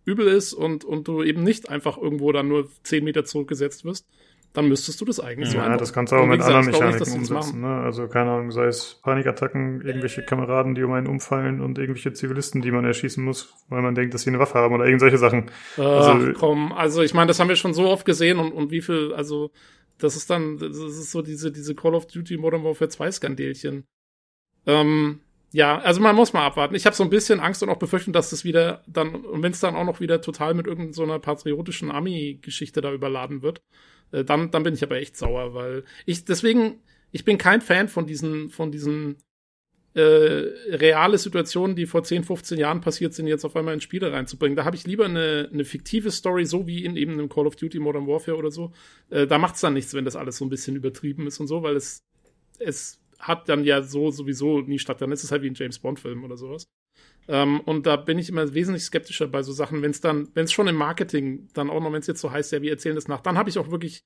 übel 0.03 0.27
ist 0.27 0.53
und, 0.53 0.85
und 0.85 1.07
du 1.07 1.23
eben 1.23 1.43
nicht 1.43 1.69
einfach 1.69 1.97
irgendwo 1.97 2.31
dann 2.31 2.47
nur 2.47 2.69
zehn 2.83 3.03
Meter 3.03 3.25
zurückgesetzt 3.25 3.85
wirst, 3.85 4.07
dann 4.55 4.69
müsstest 4.69 4.99
du 5.01 5.05
das 5.05 5.19
eigentlich 5.19 5.53
ja, 5.53 5.63
so 5.63 5.69
Ja, 5.69 5.77
das 5.77 5.91
kannst 5.91 6.13
du 6.13 6.15
auch 6.15 6.25
mit 6.25 6.41
anderen 6.41 6.65
Mechaniken 6.65 6.99
nicht, 6.99 7.31
umsetzen. 7.31 7.61
Ne? 7.61 7.67
Also 7.67 8.07
keine 8.07 8.31
Ahnung, 8.31 8.51
sei 8.51 8.65
es 8.65 8.99
Panikattacken, 9.03 9.81
irgendwelche 9.81 10.23
Kameraden, 10.23 10.75
die 10.75 10.83
um 10.83 10.93
einen 10.93 11.07
umfallen 11.07 11.61
und 11.61 11.77
irgendwelche 11.77 12.13
Zivilisten, 12.13 12.61
die 12.61 12.71
man 12.71 12.85
erschießen 12.85 13.23
muss, 13.23 13.53
weil 13.69 13.81
man 13.81 13.95
denkt, 13.95 14.13
dass 14.13 14.21
sie 14.21 14.29
eine 14.29 14.39
Waffe 14.39 14.55
haben 14.55 14.73
oder 14.73 14.85
irgendwelche 14.85 15.17
Sachen. 15.17 15.51
Ach, 15.77 15.81
also, 15.81 16.33
komm, 16.33 16.71
also 16.71 17.01
ich 17.01 17.13
meine, 17.13 17.27
das 17.27 17.39
haben 17.39 17.49
wir 17.49 17.57
schon 17.57 17.73
so 17.73 17.89
oft 17.89 18.05
gesehen 18.05 18.39
und, 18.39 18.53
und 18.53 18.71
wie 18.71 18.81
viel, 18.81 19.13
also 19.13 19.51
das 19.97 20.15
ist 20.15 20.29
dann, 20.29 20.57
das 20.57 20.77
ist 20.77 21.11
so 21.11 21.21
diese, 21.21 21.51
diese 21.51 21.75
Call 21.75 21.93
of 21.93 22.07
Duty 22.07 22.37
Modern 22.37 22.63
Warfare 22.63 22.89
2 22.89 23.11
Skandelchen. 23.11 23.85
Ähm, 24.65 25.19
ja, 25.51 25.79
also 25.79 26.01
man 26.01 26.15
muss 26.15 26.33
mal 26.33 26.45
abwarten. 26.45 26.75
Ich 26.75 26.85
habe 26.85 26.95
so 26.95 27.03
ein 27.03 27.09
bisschen 27.09 27.39
Angst 27.39 27.63
und 27.63 27.69
auch 27.69 27.77
Befürchtung, 27.77 28.13
dass 28.13 28.29
das 28.29 28.43
wieder 28.43 28.83
dann, 28.87 29.15
und 29.15 29.41
wenn 29.41 29.53
es 29.53 29.61
dann 29.61 29.75
auch 29.75 29.85
noch 29.85 30.01
wieder 30.01 30.21
total 30.21 30.53
mit 30.53 30.67
irgendeiner 30.67 31.13
so 31.13 31.19
patriotischen 31.19 31.91
Ami-Geschichte 31.91 32.81
da 32.81 32.91
überladen 32.91 33.41
wird, 33.41 33.61
äh, 34.11 34.23
dann, 34.23 34.51
dann 34.51 34.63
bin 34.63 34.73
ich 34.73 34.83
aber 34.83 34.97
echt 34.97 35.17
sauer, 35.17 35.53
weil 35.53 35.83
ich 36.05 36.25
deswegen, 36.25 36.79
ich 37.11 37.25
bin 37.25 37.37
kein 37.37 37.61
Fan 37.61 37.87
von 37.87 38.07
diesen, 38.07 38.49
von 38.49 38.71
diesen 38.71 39.17
äh, 39.95 40.01
reale 40.01 41.17
Situationen, 41.17 41.75
die 41.75 41.85
vor 41.85 42.03
10, 42.03 42.25
15 42.25 42.57
Jahren 42.57 42.81
passiert 42.81 43.13
sind, 43.13 43.27
jetzt 43.27 43.45
auf 43.45 43.55
einmal 43.55 43.73
in 43.73 43.79
Spiele 43.79 44.11
reinzubringen. 44.11 44.57
Da 44.57 44.65
habe 44.65 44.75
ich 44.75 44.85
lieber 44.85 45.05
eine, 45.05 45.49
eine 45.51 45.63
fiktive 45.63 46.11
Story, 46.11 46.45
so 46.45 46.67
wie 46.67 46.83
in 46.83 46.97
eben 46.97 47.13
einem 47.13 47.29
Call 47.29 47.47
of 47.47 47.55
Duty 47.55 47.79
Modern 47.79 48.05
Warfare 48.05 48.37
oder 48.37 48.51
so. 48.51 48.73
Äh, 49.09 49.25
da 49.25 49.37
macht's 49.37 49.61
dann 49.61 49.73
nichts, 49.73 49.93
wenn 49.93 50.03
das 50.03 50.17
alles 50.17 50.37
so 50.37 50.45
ein 50.45 50.49
bisschen 50.49 50.75
übertrieben 50.75 51.27
ist 51.27 51.39
und 51.39 51.47
so, 51.47 51.63
weil 51.63 51.77
es, 51.77 52.03
es 52.59 52.99
hat 53.19 53.47
dann 53.47 53.63
ja 53.63 53.81
so 53.81 54.11
sowieso 54.11 54.59
nie 54.59 54.79
statt. 54.79 54.99
Dann 54.99 55.13
ist 55.13 55.23
es 55.23 55.31
halt 55.31 55.43
wie 55.43 55.49
ein 55.49 55.55
James 55.55 55.79
Bond-Film 55.79 56.25
oder 56.25 56.35
sowas. 56.35 56.65
Ähm, 57.27 57.59
und 57.61 57.85
da 57.85 57.95
bin 57.95 58.19
ich 58.19 58.29
immer 58.29 58.53
wesentlich 58.53 58.83
skeptischer 58.83 59.27
bei 59.27 59.41
so 59.41 59.51
Sachen, 59.51 59.81
wenn 59.81 59.91
es 59.91 60.01
dann, 60.01 60.29
wenn 60.33 60.45
es 60.45 60.51
schon 60.51 60.67
im 60.67 60.75
Marketing 60.75 61.47
dann 61.53 61.69
auch 61.69 61.81
noch, 61.81 61.91
wenn 61.91 62.01
es 62.01 62.07
jetzt 62.07 62.21
so 62.21 62.31
heißt, 62.31 62.51
ja, 62.51 62.61
wir 62.61 62.71
erzählen 62.71 62.95
das 62.95 63.07
nach, 63.07 63.21
dann 63.21 63.37
habe 63.37 63.49
ich 63.49 63.57
auch 63.57 63.71
wirklich 63.71 64.03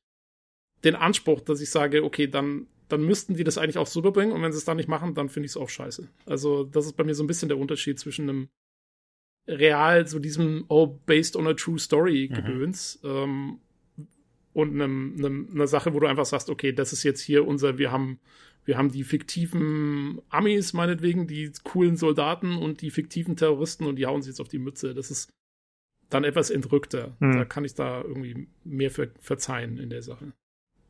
den 0.84 0.96
Anspruch, 0.96 1.41
dass 1.41 1.60
ich 1.60 1.70
sage, 1.70 2.04
okay, 2.04 2.28
dann, 2.28 2.68
dann 2.88 3.04
müssten 3.04 3.36
die 3.36 3.44
das 3.44 3.58
eigentlich 3.58 3.78
auch 3.78 3.88
so 3.88 4.00
überbringen 4.00 4.32
und 4.32 4.41
wenn 4.41 4.54
sie 4.54 4.58
es 4.58 4.66
dann 4.66 4.78
nicht 4.78 4.88
machen, 4.88 5.14
dann 5.14 5.30
finde 5.30 5.46
ich 5.46 5.52
es 5.52 5.58
auch 5.58 5.70
scheiße. 5.70 6.08
Also, 6.26 6.64
das 6.64 6.86
ist 6.86 6.94
bei 6.94 7.04
mir 7.04 7.14
so 7.14 7.24
ein 7.24 7.28
bisschen 7.28 7.50
der 7.50 7.58
Unterschied 7.58 8.00
zwischen 8.00 8.30
einem 8.30 8.50
real, 9.48 10.08
so 10.08 10.20
diesem, 10.20 10.66
oh, 10.70 10.88
based 11.06 11.36
on 11.36 11.48
a 11.48 11.54
true 11.54 11.80
story 11.80 12.30
mhm. 12.32 12.36
Gedöns, 12.36 13.00
mhm. 13.04 13.10
ähm, 13.10 13.60
und 14.54 14.74
einem, 14.74 15.16
einem, 15.18 15.50
einer 15.54 15.68
Sache, 15.68 15.94
wo 15.94 16.00
du 16.00 16.08
einfach 16.08 16.26
sagst, 16.26 16.50
okay, 16.50 16.74
das 16.74 16.94
ist 16.94 17.04
jetzt 17.04 17.22
hier 17.22 17.48
unser, 17.48 17.78
wir 17.78 17.91
haben 17.91 18.20
wir 18.70 18.78
haben 18.78 18.91
die 18.91 19.04
fiktiven 19.04 20.22
Amis, 20.30 20.74
meinetwegen, 20.74 21.26
die 21.26 21.52
coolen 21.64 21.98
Soldaten 21.98 22.56
und 22.56 22.82
die 22.82 22.91
fiktiven 22.91 23.36
Terroristen 23.36 23.88
und 23.88 23.96
die 23.96 24.06
hauen 24.06 24.22
sich 24.22 24.30
jetzt 24.34 24.40
auf 24.40 24.48
die 24.48 24.60
Mütze. 24.60 24.94
Das 24.94 25.10
ist 25.10 25.34
dann 26.12 26.24
etwas 26.24 26.52
entrückter. 26.52 27.18
Hm. 27.20 27.36
Da 27.36 27.46
kann 27.46 27.66
ich 27.66 27.74
da 27.74 28.02
irgendwie 28.02 28.48
mehr 28.64 28.91
ver 28.91 29.08
verzeihen 29.22 29.80
in 29.80 29.90
der 29.90 30.04
Sache. 30.04 30.34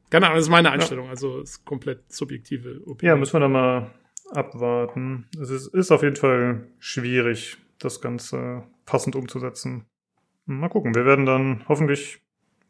Keine 0.09 0.25
Ahnung, 0.25 0.35
das 0.35 0.47
ist 0.47 0.51
meine 0.51 0.71
Einstellung, 0.71 1.05
ja. 1.05 1.11
also 1.11 1.39
ist 1.39 1.63
komplett 1.63 2.11
subjektive 2.11 2.81
Opinion. 2.85 3.15
Ja, 3.15 3.15
müssen 3.15 3.31
wir 3.31 3.39
da 3.39 3.47
mal 3.47 3.91
abwarten. 4.31 5.27
Es 5.41 5.49
ist, 5.49 5.67
ist 5.67 5.91
auf 5.91 6.03
jeden 6.03 6.17
Fall 6.17 6.67
schwierig, 6.79 7.59
das 7.77 8.01
Ganze 8.01 8.63
passend 8.85 9.15
umzusetzen. 9.15 9.85
Mal 10.45 10.67
gucken, 10.67 10.95
wir 10.95 11.05
werden 11.05 11.25
dann 11.25 11.63
hoffentlich 11.69 12.19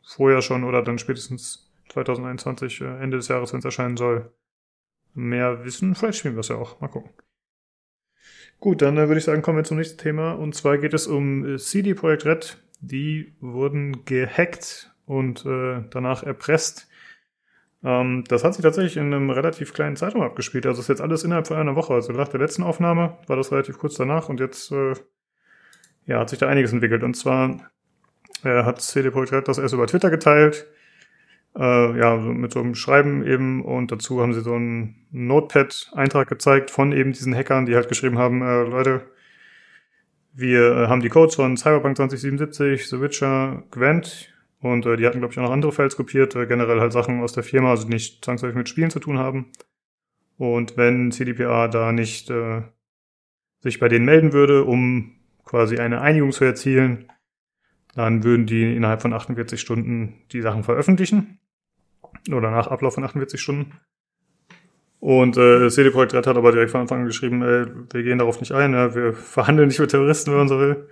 vorher 0.03 0.43
schon 0.43 0.63
oder 0.63 0.83
dann 0.83 0.99
spätestens 0.99 1.67
2021, 1.89 2.81
äh, 2.81 2.85
Ende 2.99 3.17
des 3.17 3.27
Jahres, 3.27 3.53
wenn 3.53 3.59
es 3.59 3.65
erscheinen 3.65 3.97
soll, 3.97 4.31
mehr 5.13 5.63
wissen. 5.65 5.95
Vielleicht 5.95 6.19
spielen 6.19 6.35
wir 6.35 6.41
es 6.41 6.49
ja 6.49 6.55
auch. 6.55 6.79
Mal 6.81 6.87
gucken. 6.87 7.11
Gut, 8.59 8.81
dann 8.81 8.97
äh, 8.97 9.07
würde 9.07 9.19
ich 9.19 9.23
sagen, 9.23 9.41
kommen 9.41 9.57
wir 9.57 9.63
zum 9.63 9.77
nächsten 9.77 9.97
Thema. 9.97 10.33
Und 10.33 10.53
zwar 10.55 10.77
geht 10.77 10.93
es 10.93 11.07
um 11.07 11.55
äh, 11.55 11.57
CD 11.57 11.93
Projekt 11.93 12.25
Red. 12.25 12.57
Die 12.81 13.33
wurden 13.39 14.05
gehackt 14.05 14.93
und 15.05 15.45
äh, 15.45 15.83
danach 15.89 16.23
erpresst. 16.23 16.87
Ähm, 17.83 18.23
das 18.27 18.43
hat 18.43 18.53
sich 18.53 18.63
tatsächlich 18.63 18.97
in 18.97 19.13
einem 19.13 19.29
relativ 19.29 19.73
kleinen 19.73 19.95
Zeitraum 19.95 20.21
abgespielt. 20.21 20.65
Also 20.65 20.81
ist 20.81 20.89
jetzt 20.89 21.01
alles 21.01 21.23
innerhalb 21.23 21.47
von 21.47 21.57
einer 21.57 21.75
Woche. 21.75 21.93
Also 21.93 22.11
nach 22.13 22.27
der 22.27 22.39
letzten 22.39 22.63
Aufnahme 22.63 23.17
war 23.27 23.37
das 23.37 23.51
relativ 23.51 23.77
kurz 23.77 23.95
danach 23.95 24.29
und 24.29 24.39
jetzt 24.39 24.71
äh, 24.71 24.93
ja, 26.05 26.19
hat 26.19 26.29
sich 26.29 26.39
da 26.39 26.47
einiges 26.47 26.73
entwickelt. 26.73 27.03
Und 27.03 27.15
zwar 27.15 27.71
äh, 28.43 28.63
hat 28.63 28.81
CD 28.81 29.09
Projekt 29.11 29.31
Red 29.31 29.47
das 29.47 29.57
erst 29.57 29.73
über 29.73 29.87
Twitter 29.87 30.09
geteilt 30.09 30.67
äh, 31.55 31.99
ja, 31.99 32.15
mit 32.17 32.51
so 32.53 32.59
einem 32.59 32.75
Schreiben 32.75 33.25
eben 33.25 33.63
und 33.63 33.91
dazu 33.91 34.21
haben 34.21 34.33
sie 34.33 34.41
so 34.41 34.53
einen 34.53 35.07
Notepad-Eintrag 35.11 36.27
gezeigt 36.27 36.71
von 36.71 36.91
eben 36.91 37.11
diesen 37.11 37.35
Hackern, 37.35 37.65
die 37.65 37.75
halt 37.75 37.89
geschrieben 37.89 38.17
haben, 38.17 38.41
äh, 38.41 38.63
Leute, 38.63 39.01
wir 40.33 40.71
äh, 40.71 40.87
haben 40.87 41.01
die 41.01 41.09
Codes 41.09 41.35
von 41.35 41.57
Cyberpunk 41.57 41.97
2077, 41.97 42.87
The 42.87 43.01
Witcher, 43.01 43.63
Gwent 43.71 44.33
und 44.61 44.85
äh, 44.85 44.95
die 44.95 45.05
hatten, 45.05 45.19
glaube 45.19 45.33
ich, 45.33 45.39
auch 45.39 45.43
noch 45.43 45.51
andere 45.51 45.71
Files 45.71 45.95
kopiert, 45.95 46.35
äh, 46.35 46.45
generell 46.45 46.79
halt 46.79 46.93
Sachen 46.93 47.21
aus 47.21 47.33
der 47.33 47.43
Firma, 47.43 47.71
also 47.71 47.87
nicht 47.87 48.23
zwangsläufig 48.23 48.57
mit 48.57 48.69
Spielen 48.69 48.91
zu 48.91 48.99
tun 48.99 49.17
haben. 49.17 49.47
Und 50.37 50.77
wenn 50.77 51.11
CDPA 51.11 51.67
da 51.67 51.91
nicht 51.91 52.29
äh, 52.29 52.61
sich 53.59 53.79
bei 53.79 53.89
denen 53.89 54.05
melden 54.05 54.33
würde, 54.33 54.63
um 54.63 55.15
quasi 55.43 55.77
eine 55.77 56.01
Einigung 56.01 56.31
zu 56.31 56.45
erzielen, 56.45 57.11
dann 57.95 58.23
würden 58.23 58.45
die 58.45 58.75
innerhalb 58.75 59.01
von 59.01 59.13
48 59.13 59.59
Stunden 59.59 60.21
die 60.31 60.41
Sachen 60.41 60.63
veröffentlichen. 60.63 61.38
Oder 62.27 62.51
nach 62.51 62.67
Ablauf 62.67 62.95
von 62.95 63.03
48 63.03 63.39
Stunden. 63.39 63.73
Und 64.99 65.37
äh, 65.37 65.69
CD 65.69 65.91
Projekt 65.91 66.13
Red 66.13 66.27
hat 66.27 66.37
aber 66.37 66.51
direkt 66.51 66.71
von 66.71 66.81
Anfang 66.81 66.99
an 66.99 67.05
geschrieben, 67.05 67.41
ey, 67.41 67.65
wir 67.91 68.03
gehen 68.03 68.17
darauf 68.17 68.39
nicht 68.41 68.51
ein, 68.51 68.73
ja, 68.73 68.93
wir 68.93 69.13
verhandeln 69.13 69.69
nicht 69.69 69.79
mit 69.79 69.91
Terroristen, 69.91 70.31
wenn 70.31 70.39
man 70.39 70.47
so 70.49 70.59
will. 70.59 70.89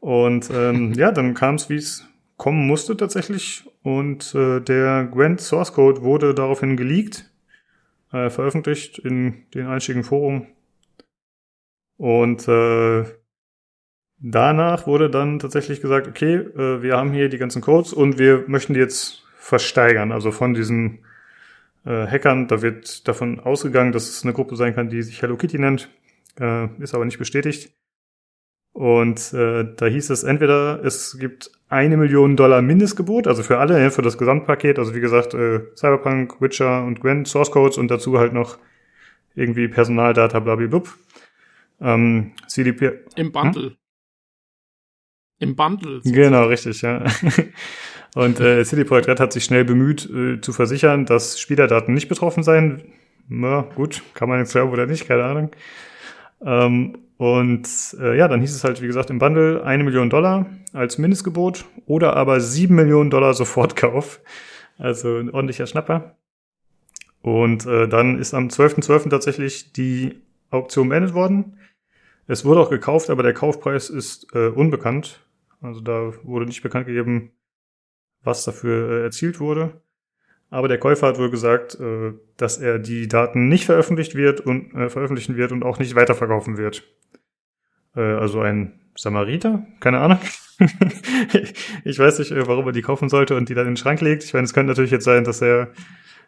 Und 0.00 0.50
ähm, 0.52 0.92
ja, 0.96 1.10
dann 1.10 1.34
kam 1.34 1.54
es, 1.54 1.70
wie 1.70 1.76
es 1.76 2.06
kommen 2.36 2.66
musste 2.66 2.96
tatsächlich. 2.96 3.64
Und 3.82 4.34
äh, 4.34 4.60
der 4.60 5.04
Gwent 5.04 5.40
Source 5.40 5.72
Code 5.72 6.02
wurde 6.02 6.34
daraufhin 6.34 6.76
geleakt, 6.76 7.30
äh, 8.12 8.28
veröffentlicht 8.28 8.98
in 8.98 9.46
den 9.54 9.66
einstigen 9.66 10.04
Foren. 10.04 10.46
Und 11.96 12.46
äh, 12.46 13.04
danach 14.18 14.86
wurde 14.86 15.10
dann 15.10 15.38
tatsächlich 15.38 15.80
gesagt, 15.80 16.06
okay, 16.06 16.34
äh, 16.36 16.82
wir 16.82 16.96
haben 16.96 17.12
hier 17.12 17.28
die 17.28 17.38
ganzen 17.38 17.62
Codes 17.62 17.92
und 17.92 18.18
wir 18.18 18.44
möchten 18.46 18.74
die 18.74 18.80
jetzt 18.80 19.24
versteigern. 19.48 20.12
Also 20.12 20.30
von 20.30 20.52
diesen 20.52 20.98
äh, 21.86 22.06
Hackern, 22.06 22.48
da 22.48 22.60
wird 22.60 23.08
davon 23.08 23.40
ausgegangen, 23.40 23.92
dass 23.92 24.08
es 24.08 24.22
eine 24.22 24.34
Gruppe 24.34 24.56
sein 24.56 24.74
kann, 24.74 24.90
die 24.90 25.02
sich 25.02 25.22
Hello 25.22 25.36
Kitty 25.36 25.58
nennt, 25.58 25.88
äh, 26.38 26.66
ist 26.82 26.94
aber 26.94 27.06
nicht 27.06 27.18
bestätigt. 27.18 27.72
Und 28.72 29.32
äh, 29.32 29.74
da 29.74 29.86
hieß 29.86 30.10
es 30.10 30.22
entweder, 30.22 30.84
es 30.84 31.18
gibt 31.18 31.50
eine 31.68 31.96
Million 31.96 32.36
Dollar 32.36 32.60
Mindestgebot, 32.62 33.26
also 33.26 33.42
für 33.42 33.58
alle, 33.58 33.90
für 33.90 34.02
das 34.02 34.18
Gesamtpaket, 34.18 34.78
also 34.78 34.94
wie 34.94 35.00
gesagt, 35.00 35.34
äh, 35.34 35.60
Cyberpunk, 35.74 36.40
Witcher 36.40 36.84
und 36.84 37.00
Gwen, 37.00 37.24
Source 37.24 37.50
Codes 37.50 37.78
und 37.78 37.90
dazu 37.90 38.18
halt 38.18 38.34
noch 38.34 38.58
irgendwie 39.34 39.68
Personaldata, 39.68 40.40
blablabla. 40.40 40.82
Ähm, 41.80 42.32
CDP. 42.46 43.00
Im 43.16 43.32
Bundle. 43.32 43.70
Hm? 43.70 43.76
Im 45.40 45.56
Bundle. 45.56 45.94
Sozusagen. 45.96 46.22
Genau, 46.22 46.44
richtig, 46.44 46.82
ja. 46.82 47.04
Und 48.14 48.40
äh, 48.40 48.64
CD 48.64 48.84
Projekt 48.84 49.08
Red 49.08 49.20
hat 49.20 49.32
sich 49.32 49.44
schnell 49.44 49.64
bemüht, 49.64 50.08
äh, 50.10 50.40
zu 50.40 50.52
versichern, 50.52 51.06
dass 51.06 51.38
Spielerdaten 51.38 51.94
nicht 51.94 52.08
betroffen 52.08 52.42
seien. 52.42 52.82
Na 53.28 53.62
gut, 53.74 54.02
kann 54.14 54.28
man 54.28 54.38
jetzt 54.38 54.52
glauben 54.52 54.72
oder 54.72 54.86
nicht, 54.86 55.06
keine 55.06 55.24
Ahnung. 55.24 55.50
Ähm, 56.44 56.98
und 57.18 57.68
äh, 58.00 58.16
ja, 58.16 58.28
dann 58.28 58.40
hieß 58.40 58.54
es 58.54 58.64
halt, 58.64 58.80
wie 58.80 58.86
gesagt, 58.86 59.10
im 59.10 59.18
Bundle 59.18 59.64
eine 59.64 59.84
Million 59.84 60.08
Dollar 60.08 60.46
als 60.72 60.98
Mindestgebot 60.98 61.64
oder 61.86 62.16
aber 62.16 62.40
sieben 62.40 62.76
Millionen 62.76 63.10
Dollar 63.10 63.34
Sofortkauf. 63.34 64.20
Also 64.78 65.16
ein 65.16 65.30
ordentlicher 65.30 65.66
Schnapper. 65.66 66.16
Und 67.20 67.66
äh, 67.66 67.88
dann 67.88 68.18
ist 68.18 68.34
am 68.34 68.48
12.12. 68.48 68.84
.12. 68.84 69.10
tatsächlich 69.10 69.72
die 69.72 70.22
Auktion 70.50 70.88
beendet 70.88 71.14
worden. 71.14 71.58
Es 72.28 72.44
wurde 72.44 72.60
auch 72.60 72.70
gekauft, 72.70 73.10
aber 73.10 73.22
der 73.22 73.34
Kaufpreis 73.34 73.90
ist 73.90 74.34
äh, 74.34 74.48
unbekannt. 74.48 75.20
Also 75.60 75.80
da 75.80 76.12
wurde 76.22 76.46
nicht 76.46 76.62
bekannt 76.62 76.86
gegeben, 76.86 77.32
was 78.28 78.44
dafür 78.44 78.90
äh, 78.90 79.02
erzielt 79.04 79.40
wurde. 79.40 79.80
Aber 80.50 80.68
der 80.68 80.78
Käufer 80.78 81.08
hat 81.08 81.18
wohl 81.18 81.30
gesagt, 81.30 81.78
äh, 81.80 82.12
dass 82.36 82.58
er 82.58 82.78
die 82.78 83.08
Daten 83.08 83.48
nicht 83.48 83.66
veröffentlicht 83.66 84.14
wird 84.14 84.40
und 84.40 84.74
äh, 84.74 84.88
veröffentlichen 84.88 85.36
wird 85.36 85.52
und 85.52 85.64
auch 85.64 85.78
nicht 85.78 85.94
weiterverkaufen 85.94 86.56
wird. 86.56 86.84
Äh, 87.96 88.00
also 88.00 88.40
ein 88.40 88.80
Samariter? 88.96 89.66
Keine 89.80 89.98
Ahnung. 89.98 90.18
ich 91.84 91.98
weiß 91.98 92.18
nicht, 92.18 92.32
äh, 92.32 92.46
warum 92.46 92.66
er 92.66 92.72
die 92.72 92.82
kaufen 92.82 93.08
sollte 93.08 93.36
und 93.36 93.48
die 93.48 93.54
dann 93.54 93.66
in 93.66 93.72
den 93.72 93.76
Schrank 93.76 94.00
legt. 94.00 94.24
Ich 94.24 94.32
meine, 94.32 94.44
es 94.44 94.54
könnte 94.54 94.68
natürlich 94.68 94.90
jetzt 94.90 95.04
sein, 95.04 95.24
dass 95.24 95.42
er 95.42 95.70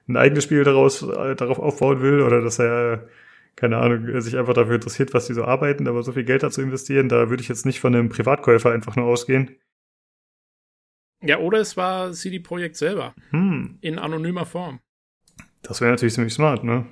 ein 0.09 0.17
eigenes 0.17 0.45
Spiel 0.45 0.65
daraus, 0.65 1.03
äh, 1.03 1.35
darauf 1.35 1.59
aufbauen 1.59 2.03
will 2.03 2.21
oder 2.21 2.43
dass 2.43 2.59
er, 2.59 3.09
keine 3.57 3.79
Ahnung, 3.79 4.21
sich 4.21 4.37
einfach 4.37 4.55
dafür 4.55 4.75
interessiert, 4.77 5.15
was 5.15 5.27
die 5.27 5.35
so 5.35 5.45
arbeiten, 5.45 5.89
aber 5.89 6.03
so 6.03 6.13
viel 6.13 6.25
Geld 6.25 6.43
dazu 6.43 6.61
investieren, 6.63 7.09
da 7.09 7.31
würde 7.31 7.43
ich 7.43 7.49
jetzt 7.49 7.67
nicht 7.67 7.81
von 7.81 7.95
einem 7.95 8.09
Privatkäufer 8.09 8.71
einfach 8.71 8.97
nur 8.97 9.07
ausgehen. 9.07 9.57
Ja, 11.23 11.39
oder 11.39 11.59
es 11.59 11.77
war 11.77 12.13
CD 12.13 12.41
Projekt 12.41 12.77
selber. 12.77 13.15
Hm. 13.31 13.79
In 13.81 13.99
anonymer 13.99 14.47
Form. 14.47 14.81
Das 15.63 15.81
wäre 15.81 15.91
natürlich 15.91 16.15
ziemlich 16.15 16.33
smart, 16.33 16.65
ne? 16.65 16.87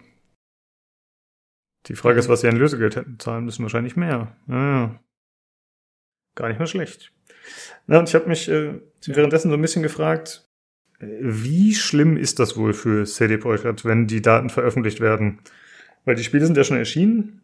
Die 1.87 1.97
Frage 1.97 2.19
ist, 2.19 2.29
was 2.29 2.43
sie 2.43 2.49
an 2.49 2.57
Lösegeld 2.57 2.97
hätten 2.97 3.19
zahlen 3.19 3.45
müssen. 3.45 3.63
Wahrscheinlich 3.63 3.97
mehr. 3.97 4.37
Naja. 4.47 5.01
Gar 6.35 6.49
nicht 6.49 6.59
mal 6.59 6.67
schlecht. 6.67 7.13
Na, 7.87 7.99
und 7.99 8.09
ich 8.09 8.15
habe 8.15 8.29
mich 8.29 8.49
äh, 8.49 8.81
währenddessen 9.07 9.49
so 9.49 9.57
ein 9.57 9.63
bisschen 9.63 9.83
gefragt, 9.83 10.45
wie 11.01 11.75
schlimm 11.75 12.17
ist 12.17 12.39
das 12.39 12.57
wohl 12.57 12.75
für 12.75 13.07
CD 13.07 13.39
Projekt, 13.39 13.85
wenn 13.85 14.07
die 14.07 14.21
Daten 14.21 14.51
veröffentlicht 14.51 15.01
werden? 15.01 15.39
Weil 16.05 16.17
die 16.17 16.25
Spiele 16.25 16.45
sind 16.45 16.57
ja 16.57 16.65
schon 16.65 16.77
erschienen. 16.77 17.41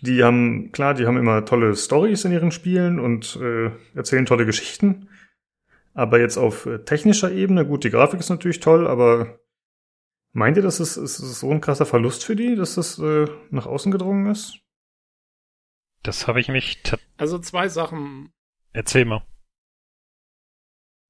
Die 0.00 0.22
haben, 0.22 0.70
klar, 0.72 0.94
die 0.94 1.06
haben 1.06 1.16
immer 1.16 1.44
tolle 1.44 1.74
Stories 1.74 2.24
in 2.24 2.32
ihren 2.32 2.52
Spielen 2.52 3.00
und 3.00 3.38
äh, 3.40 3.70
erzählen 3.94 4.26
tolle 4.26 4.46
Geschichten. 4.46 5.08
Aber 5.98 6.20
jetzt 6.20 6.36
auf 6.36 6.64
äh, 6.66 6.84
technischer 6.84 7.32
Ebene, 7.32 7.66
gut, 7.66 7.82
die 7.82 7.90
Grafik 7.90 8.20
ist 8.20 8.28
natürlich 8.28 8.60
toll, 8.60 8.86
aber 8.86 9.40
meint 10.32 10.56
ihr, 10.56 10.62
dass 10.62 10.78
es, 10.78 10.96
ist 10.96 11.16
so 11.16 11.50
ein 11.50 11.60
krasser 11.60 11.86
Verlust 11.86 12.24
für 12.24 12.36
die, 12.36 12.54
dass 12.54 12.76
das 12.76 13.00
äh, 13.00 13.26
nach 13.50 13.66
außen 13.66 13.90
gedrungen 13.90 14.30
ist? 14.30 14.60
Das 16.04 16.28
habe 16.28 16.38
ich 16.38 16.46
mich. 16.46 16.80
Also 17.16 17.40
zwei 17.40 17.68
Sachen. 17.68 18.30
Erzähl 18.72 19.06
mal. 19.06 19.26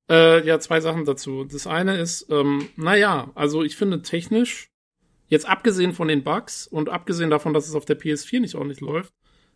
Äh, 0.09 0.47
ja, 0.47 0.59
zwei 0.59 0.81
Sachen 0.81 1.05
dazu. 1.05 1.45
Das 1.45 1.67
eine 1.67 1.99
ist, 1.99 2.31
ähm, 2.31 2.71
naja, 2.77 3.31
also 3.35 3.63
ich 3.63 3.77
finde 3.77 4.01
technisch, 4.01 4.71
jetzt 5.27 5.47
abgesehen 5.47 5.93
von 5.93 6.09
den 6.09 6.25
Bugs 6.25 6.67
und 6.67 6.89
abgesehen 6.89 7.29
davon, 7.29 7.53
dass 7.53 7.69
es 7.69 7.75
auf 7.75 7.85
der 7.85 8.01
PS4 8.01 8.41
nicht 8.41 8.55
ordentlich 8.55 8.81
läuft, 8.81 9.13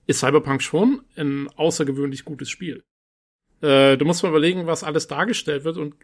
ist 0.07 0.19
Cyberpunk 0.19 0.61
schon 0.61 1.07
ein 1.17 1.49
außergewöhnlich 1.57 2.27
gutes 2.27 2.51
Spiel. 2.51 2.85
Äh, 3.63 3.97
du 3.97 4.05
musst 4.05 4.23
mal 4.23 4.29
überlegen, 4.29 4.67
was 4.67 4.85
alles 4.85 5.07
dargestellt 5.07 5.65
wird 5.65 5.79
und 5.79 5.95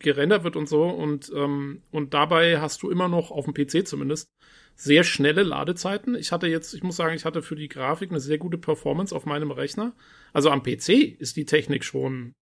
gerendert 0.00 0.44
wird 0.44 0.56
und 0.56 0.68
so. 0.68 0.84
Und, 0.84 1.32
ähm, 1.34 1.82
und 1.90 2.12
dabei 2.12 2.60
hast 2.60 2.82
du 2.82 2.90
immer 2.90 3.08
noch, 3.08 3.30
auf 3.30 3.46
dem 3.46 3.54
PC 3.54 3.86
zumindest, 3.86 4.28
sehr 4.76 5.04
schnelle 5.04 5.44
Ladezeiten. 5.44 6.16
Ich 6.16 6.32
hatte 6.32 6.48
jetzt, 6.48 6.74
ich 6.74 6.82
muss 6.82 6.96
sagen, 6.96 7.14
ich 7.14 7.24
hatte 7.24 7.42
für 7.42 7.56
die 7.56 7.68
Grafik 7.68 8.10
eine 8.10 8.20
sehr 8.20 8.38
gute 8.38 8.58
Performance 8.58 9.14
auf 9.14 9.24
meinem 9.24 9.52
Rechner. 9.52 9.94
Also 10.32 10.50
am 10.50 10.62
PC 10.62 11.16
ist 11.18 11.36
die 11.36 11.44
Technik 11.44 11.84
schon 11.84 12.32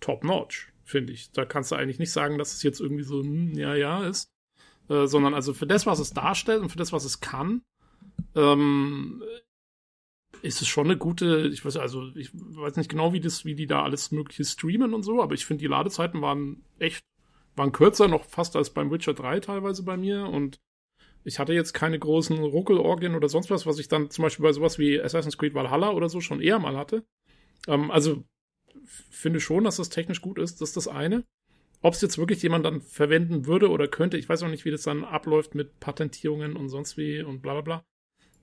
top-notch, 0.00 0.72
finde 0.84 1.12
ich. 1.12 1.30
Da 1.32 1.44
kannst 1.44 1.70
du 1.70 1.76
eigentlich 1.76 1.98
nicht 1.98 2.12
sagen, 2.12 2.38
dass 2.38 2.54
es 2.54 2.62
jetzt 2.62 2.80
irgendwie 2.80 3.04
so, 3.04 3.20
hm, 3.20 3.52
ja, 3.54 3.74
ja 3.74 4.04
ist. 4.04 4.28
Äh, 4.88 5.06
sondern 5.06 5.34
also 5.34 5.52
für 5.52 5.66
das, 5.66 5.84
was 5.84 5.98
es 5.98 6.10
darstellt 6.10 6.62
und 6.62 6.70
für 6.70 6.78
das, 6.78 6.92
was 6.92 7.04
es 7.04 7.20
kann, 7.20 7.60
ähm, 8.34 9.22
ist 10.42 10.62
es 10.62 10.68
schon 10.68 10.86
eine 10.86 10.96
gute, 10.96 11.48
ich 11.48 11.64
weiß 11.64 11.76
also, 11.76 12.08
ich 12.14 12.30
weiß 12.32 12.76
nicht 12.76 12.90
genau, 12.90 13.12
wie 13.12 13.20
das, 13.20 13.44
wie 13.44 13.54
die 13.54 13.66
da 13.66 13.82
alles 13.82 14.10
mögliche 14.10 14.44
streamen 14.44 14.94
und 14.94 15.02
so, 15.02 15.22
aber 15.22 15.34
ich 15.34 15.46
finde, 15.46 15.62
die 15.62 15.68
Ladezeiten 15.68 16.20
waren 16.20 16.62
echt, 16.78 17.02
waren 17.56 17.72
kürzer, 17.72 18.08
noch 18.08 18.24
fast 18.24 18.56
als 18.56 18.70
beim 18.70 18.90
Witcher 18.90 19.14
3 19.14 19.40
teilweise 19.40 19.82
bei 19.82 19.96
mir 19.96 20.26
und 20.26 20.58
ich 21.24 21.38
hatte 21.38 21.52
jetzt 21.52 21.72
keine 21.72 21.98
großen 21.98 22.38
Ruckelorgien 22.38 23.14
oder 23.14 23.28
sonst 23.28 23.50
was, 23.50 23.66
was 23.66 23.78
ich 23.78 23.88
dann 23.88 24.10
zum 24.10 24.22
Beispiel 24.22 24.44
bei 24.44 24.52
sowas 24.52 24.78
wie 24.78 25.00
Assassin's 25.00 25.36
Creed 25.36 25.54
Valhalla 25.54 25.90
oder 25.90 26.08
so 26.08 26.20
schon 26.20 26.40
eher 26.40 26.58
mal 26.58 26.76
hatte. 26.76 27.04
Ähm, 27.66 27.90
also 27.90 28.24
finde 29.10 29.40
schon, 29.40 29.64
dass 29.64 29.76
das 29.76 29.90
technisch 29.90 30.22
gut 30.22 30.38
ist, 30.38 30.60
das 30.60 30.70
ist 30.70 30.76
das 30.76 30.88
eine. 30.88 31.24
Ob 31.80 31.94
es 31.94 32.00
jetzt 32.00 32.18
wirklich 32.18 32.42
jemand 32.42 32.64
dann 32.64 32.80
verwenden 32.80 33.46
würde 33.46 33.70
oder 33.70 33.86
könnte, 33.88 34.16
ich 34.16 34.28
weiß 34.28 34.42
auch 34.42 34.48
nicht, 34.48 34.64
wie 34.64 34.70
das 34.70 34.82
dann 34.82 35.04
abläuft 35.04 35.54
mit 35.54 35.78
Patentierungen 35.80 36.56
und 36.56 36.68
sonst 36.68 36.96
wie 36.96 37.22
und 37.22 37.40
bla 37.40 37.52
bla 37.52 37.62
bla. 37.62 37.84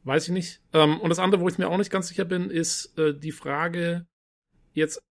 Weiß 0.06 0.28
ich 0.28 0.34
nicht. 0.34 0.62
Ähm, 0.72 1.00
und 1.02 1.10
das 1.10 1.20
andere, 1.20 1.42
wo 1.42 1.50
ich 1.50 1.58
mir 1.58 1.68
auch 1.68 1.78
nicht 1.78 1.92
ganz 1.92 2.08
sicher 2.08 2.26
bin, 2.26 2.52
ist 2.52 2.98
äh, 2.98 3.14
die 3.14 3.32
Frage 3.32 4.06
jetzt, 4.74 5.02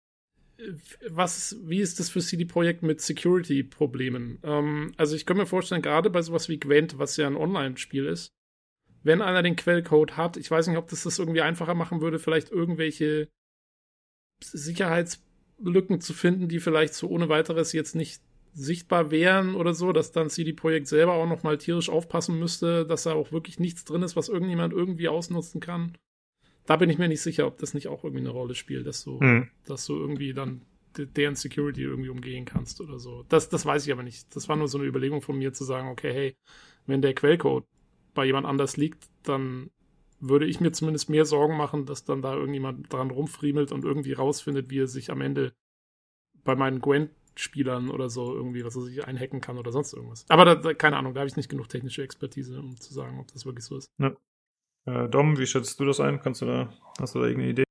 äh, 0.57 0.73
was, 1.09 1.57
wie 1.65 1.81
ist 1.81 1.99
das 1.99 2.11
für 2.11 2.21
CD 2.21 2.45
Projekt 2.45 2.85
mit 2.85 3.01
Security-Problemen? 3.01 4.39
Ähm, 4.45 4.95
also 4.97 5.17
ich 5.17 5.27
kann 5.27 5.37
mir 5.37 5.47
vorstellen, 5.47 5.83
gerade 5.83 6.11
bei 6.11 6.23
sowas 6.23 6.49
wie 6.49 6.61
Gwent, 6.61 6.97
was 6.97 7.17
ja 7.17 7.27
ein 7.27 7.37
Online-Spiel 7.37 8.07
ist, 8.07 8.31
wenn 9.03 9.21
einer 9.21 9.43
den 9.43 9.57
Quellcode 9.57 10.17
hat, 10.17 10.37
ich 10.37 10.49
weiß 10.49 10.69
nicht, 10.69 10.79
ob 10.79 10.89
das 10.89 11.03
das 11.03 11.19
irgendwie 11.19 11.43
einfacher 11.43 11.75
machen 11.75 12.01
würde, 12.01 12.21
vielleicht 12.21 12.53
irgendwelche 12.53 13.29
Sicherheitslücken 14.45 16.01
zu 16.01 16.13
finden, 16.13 16.49
die 16.49 16.61
vielleicht 16.61 16.95
so 16.95 17.09
ohne 17.09 17.29
weiteres 17.29 17.73
jetzt 17.73 17.97
nicht 17.97 18.23
sichtbar 18.55 19.11
wären 19.11 19.55
oder 19.55 19.75
so, 19.75 19.93
dass 19.93 20.13
dann 20.13 20.31
CD 20.31 20.53
Projekt 20.53 20.87
selber 20.87 21.15
auch 21.15 21.29
noch 21.29 21.43
mal 21.43 21.59
tierisch 21.59 21.91
aufpassen 21.91 22.39
müsste, 22.39 22.87
dass 22.87 23.03
da 23.03 23.13
auch 23.13 23.33
wirklich 23.33 23.59
nichts 23.59 23.85
drin 23.85 24.03
ist, 24.03 24.17
was 24.17 24.29
irgendjemand 24.29 24.73
irgendwie 24.73 25.09
ausnutzen 25.09 25.61
kann. 25.61 25.99
Da 26.67 26.77
bin 26.77 26.89
ich 26.89 26.99
mir 26.99 27.09
nicht 27.09 27.21
sicher, 27.21 27.47
ob 27.47 27.59
das 27.59 27.75
nicht 27.75 27.89
auch 27.89 28.05
irgendwie 28.05 28.23
eine 28.23 28.31
Rolle 28.31 28.55
spielt, 28.55 28.87
dass 28.87 29.05
du, 29.05 29.21
mhm. 29.21 29.51
dass 29.67 29.85
du 29.87 29.97
irgendwie 29.97 30.33
dann 30.33 30.63
deren 30.97 31.35
Security 31.35 31.83
irgendwie 31.83 32.09
umgehen 32.09 32.45
kannst 32.45 32.81
oder 32.81 32.99
so. 32.99 33.25
Das, 33.29 33.49
das 33.49 33.67
weiß 33.67 33.85
ich 33.87 33.93
aber 33.93 34.05
nicht. 34.05 34.35
Das 34.37 34.49
war 34.49 34.57
nur 34.57 34.69
so 34.69 34.79
eine 34.79 34.87
Überlegung 34.87 35.21
von 35.21 35.37
mir 35.37 35.53
zu 35.53 35.65
sagen, 35.65 35.89
okay, 35.89 36.13
hey, 36.13 36.37
wenn 36.87 37.03
der 37.03 37.15
Quellcode 37.15 37.67
bei 38.15 38.25
jemand 38.25 38.47
anders 38.47 38.77
liegt, 38.77 39.09
dann 39.25 39.71
würde 40.21 40.47
ich 40.47 40.61
mir 40.61 40.73
zumindest 40.73 41.11
mehr 41.11 41.25
Sorgen 41.25 41.57
machen, 41.57 41.87
dass 41.87 42.05
dann 42.05 42.23
da 42.23 42.35
irgendjemand 42.35 42.93
dran 42.93 43.11
rumfriemelt 43.11 43.73
und 43.73 43.85
irgendwie 43.85 44.13
rausfindet, 44.13 44.71
wie 44.71 44.81
er 44.81 44.87
sich 44.87 45.11
am 45.11 45.21
Ende 45.21 45.53
bei 46.45 46.55
meinen 46.55 46.81
Gwent-Spielern 47.35 47.91
oder 47.91 48.09
so 48.09 48.35
irgendwie, 48.35 48.65
was 48.65 48.77
er 48.77 48.83
sich 48.83 49.07
einhacken 49.07 49.41
kann 49.41 49.59
oder 49.59 49.73
sonst 49.73 49.93
irgendwas. 49.93 50.25
Aber 50.29 50.45
da, 50.45 50.55
da, 50.55 50.75
keine 50.75 50.97
Ahnung, 50.97 51.15
da 51.15 51.21
habe 51.21 51.29
ich 51.29 51.37
nicht 51.37 51.49
genug 51.49 51.69
technische 51.69 52.03
Expertise, 52.03 52.59
um 52.59 52.77
zu 52.77 52.93
sagen, 52.93 53.21
ob 53.21 53.33
das 53.33 53.45
wirklich 53.45 53.65
so 53.65 53.77
ist. 53.77 53.89
Ja. 53.99 54.13
Äh, 54.87 55.09
Dom, 55.09 55.39
wie 55.39 55.47
schätzt 55.47 55.79
du 55.81 55.85
das 55.85 56.01
ein? 56.01 56.21
Kannst 56.21 56.43
du 56.43 56.47
da, 56.47 56.73
hast 57.01 57.15
du 57.15 57.21
da 57.21 57.27
irgendeine 57.27 57.51
Idee? 57.51 57.65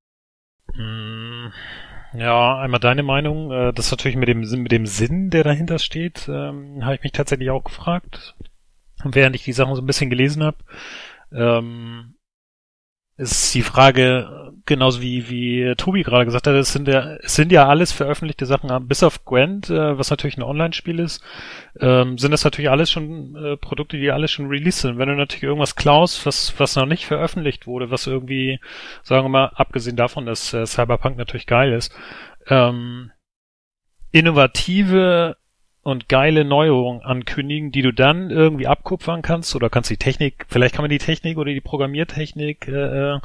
Mm, 0.75 1.51
ja, 2.17 2.59
einmal 2.59 2.79
deine 2.79 3.03
Meinung. 3.03 3.51
Äh, 3.51 3.73
das 3.73 3.91
natürlich 3.91 4.17
mit 4.17 4.27
dem, 4.27 4.41
mit 4.41 4.71
dem 4.71 4.85
Sinn, 4.85 5.29
der 5.29 5.43
dahinter 5.43 5.79
steht, 5.79 6.27
ähm, 6.27 6.83
habe 6.83 6.95
ich 6.95 7.03
mich 7.03 7.11
tatsächlich 7.11 7.49
auch 7.49 7.63
gefragt. 7.63 8.35
während 9.03 9.35
ich 9.35 9.43
die 9.43 9.53
Sachen 9.53 9.75
so 9.75 9.81
ein 9.81 9.87
bisschen 9.87 10.09
gelesen 10.09 10.43
habe, 10.43 10.57
ähm, 11.31 12.15
ist 13.17 13.53
die 13.53 13.61
Frage, 13.61 14.53
genauso 14.65 15.01
wie, 15.01 15.29
wie 15.29 15.75
Tobi 15.75 16.03
gerade 16.03 16.25
gesagt 16.25 16.47
hat, 16.47 16.55
es 16.55 16.71
sind 16.71 16.87
ja, 16.87 17.15
es 17.17 17.35
sind 17.35 17.51
ja 17.51 17.67
alles 17.67 17.91
veröffentlichte 17.91 18.45
Sachen, 18.45 18.87
bis 18.87 19.03
auf 19.03 19.25
Gwent, 19.25 19.69
äh, 19.69 19.97
was 19.97 20.09
natürlich 20.09 20.37
ein 20.37 20.43
Online-Spiel 20.43 20.99
ist, 20.99 21.23
ähm, 21.79 22.17
sind 22.17 22.31
das 22.31 22.43
natürlich 22.43 22.71
alles 22.71 22.89
schon 22.89 23.35
äh, 23.35 23.57
Produkte, 23.57 23.97
die 23.97 24.11
alles 24.11 24.31
schon 24.31 24.47
released 24.47 24.79
sind. 24.79 24.97
Wenn 24.97 25.09
du 25.09 25.15
natürlich 25.15 25.43
irgendwas 25.43 25.75
klaust, 25.75 26.25
was, 26.25 26.57
was 26.59 26.75
noch 26.75 26.85
nicht 26.85 27.05
veröffentlicht 27.05 27.67
wurde, 27.67 27.91
was 27.91 28.07
irgendwie, 28.07 28.59
sagen 29.03 29.25
wir 29.25 29.29
mal, 29.29 29.51
abgesehen 29.55 29.97
davon, 29.97 30.25
dass 30.25 30.53
äh, 30.53 30.65
Cyberpunk 30.65 31.17
natürlich 31.17 31.47
geil 31.47 31.73
ist, 31.73 31.93
ähm, 32.47 33.11
innovative 34.11 35.37
und 35.83 36.07
geile 36.07 36.45
Neuerungen 36.45 37.01
ankündigen, 37.01 37.73
die 37.73 37.81
du 37.81 37.91
dann 37.91 38.29
irgendwie 38.29 38.67
abkupfern 38.67 39.21
kannst 39.21 39.53
oder 39.53 39.69
kannst 39.69 39.89
die 39.89 39.97
Technik, 39.97 40.45
vielleicht 40.47 40.73
kann 40.73 40.83
man 40.83 40.89
die 40.89 40.97
Technik 40.97 41.37
oder 41.37 41.51
die 41.51 41.59
Programmiertechnik 41.59 42.69
äh, 42.69 43.19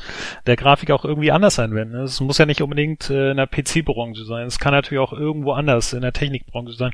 der 0.47 0.57
Grafik 0.57 0.91
auch 0.91 1.05
irgendwie 1.05 1.31
anders 1.31 1.61
anwenden. 1.61 1.95
Es 2.01 2.21
muss 2.21 2.39
ja 2.39 2.47
nicht 2.47 2.61
unbedingt 2.61 3.11
äh, 3.11 3.31
in 3.31 3.37
der 3.37 3.47
PC-Branche 3.47 4.25
sein. 4.25 4.49
Es 4.49 4.59
kann 4.59 4.73
natürlich 4.73 5.01
auch 5.01 5.13
irgendwo 5.13 5.53
anders 5.53 5.93
in 5.93 6.01
der 6.01 6.13
Technikbranche 6.13 6.73
sein, 6.73 6.91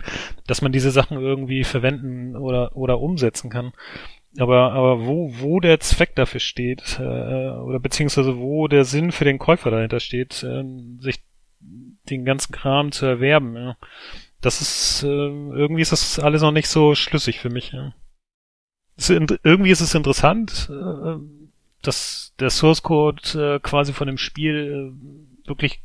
dass 0.46 0.60
man 0.60 0.70
diese 0.70 0.90
Sachen 0.90 1.18
irgendwie 1.18 1.64
verwenden 1.64 2.36
oder 2.36 2.76
oder 2.76 3.00
umsetzen 3.00 3.48
kann. 3.48 3.72
Aber 4.38 4.72
aber 4.72 5.06
wo 5.06 5.30
wo 5.32 5.60
der 5.60 5.80
Zweck 5.80 6.14
dafür 6.14 6.40
steht 6.40 6.98
äh, 7.00 7.02
oder 7.02 7.80
beziehungsweise 7.80 8.36
wo 8.36 8.68
der 8.68 8.84
Sinn 8.84 9.12
für 9.12 9.24
den 9.24 9.38
Käufer 9.38 9.70
dahinter 9.70 10.00
steht, 10.00 10.42
äh, 10.42 10.62
sich 10.98 11.22
den 12.10 12.26
ganzen 12.26 12.52
Kram 12.52 12.92
zu 12.92 13.06
erwerben. 13.06 13.56
Ja 13.56 13.76
das 14.44 14.60
ist, 14.60 15.02
äh, 15.02 15.06
irgendwie 15.06 15.82
ist 15.82 15.92
das 15.92 16.18
alles 16.18 16.42
noch 16.42 16.52
nicht 16.52 16.68
so 16.68 16.94
schlüssig 16.94 17.40
für 17.40 17.50
mich. 17.50 17.72
Ja. 17.72 17.94
Ist, 18.96 19.10
irgendwie 19.10 19.70
ist 19.70 19.80
es 19.80 19.94
interessant, 19.94 20.70
äh, 20.70 21.16
dass 21.82 22.34
der 22.38 22.50
Source 22.50 22.82
Code 22.82 23.54
äh, 23.56 23.60
quasi 23.60 23.92
von 23.92 24.06
dem 24.06 24.18
Spiel 24.18 24.92
äh, 24.92 25.48
wirklich 25.48 25.82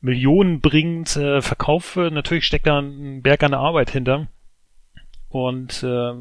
Millionen 0.00 0.60
bringt, 0.60 1.16
äh, 1.16 1.42
Verkaufe. 1.42 2.10
Natürlich 2.12 2.46
steckt 2.46 2.66
da 2.66 2.78
ein 2.78 3.22
Berg 3.22 3.42
an 3.42 3.54
Arbeit 3.54 3.90
hinter. 3.90 4.28
Und 5.28 5.82
äh, 5.82 6.12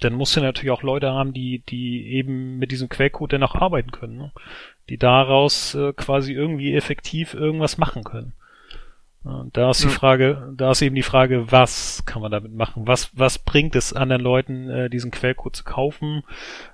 dann 0.00 0.14
musst 0.14 0.36
du 0.36 0.40
natürlich 0.40 0.70
auch 0.70 0.82
Leute 0.82 1.12
haben, 1.12 1.32
die, 1.32 1.62
die 1.68 2.12
eben 2.12 2.58
mit 2.58 2.72
diesem 2.72 2.88
Quellcode 2.88 3.34
dann 3.34 3.42
auch 3.42 3.54
arbeiten 3.54 3.90
können. 3.90 4.16
Ne? 4.16 4.32
Die 4.88 4.98
daraus 4.98 5.74
äh, 5.74 5.92
quasi 5.92 6.32
irgendwie 6.32 6.74
effektiv 6.74 7.34
irgendwas 7.34 7.78
machen 7.78 8.04
können. 8.04 8.34
Da 9.52 9.70
ist 9.70 9.82
die 9.82 9.88
Frage, 9.88 10.52
da 10.54 10.72
ist 10.72 10.82
eben 10.82 10.94
die 10.94 11.02
Frage, 11.02 11.50
was 11.50 12.02
kann 12.04 12.20
man 12.20 12.30
damit 12.30 12.52
machen? 12.52 12.86
Was, 12.86 13.10
was 13.14 13.38
bringt 13.38 13.74
es 13.74 13.94
anderen 13.94 14.20
Leuten, 14.20 14.68
äh, 14.68 14.90
diesen 14.90 15.10
Quellcode 15.10 15.56
zu 15.56 15.64
kaufen? 15.64 16.24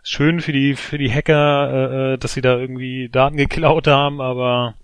Schön 0.03 0.41
für 0.41 0.51
die, 0.51 0.75
für 0.75 0.99
die 0.99 1.13
Hacker, 1.13 1.71
äh, 1.73 2.15
äh 2.15 2.19
dass 2.19 2.35
sie 2.35 2.41
da 2.41 2.59
irgendwie 2.59 3.09
Daten 3.09 3.37
geklaut 3.37 3.87
haben, 3.87 4.21
aber 4.21 4.75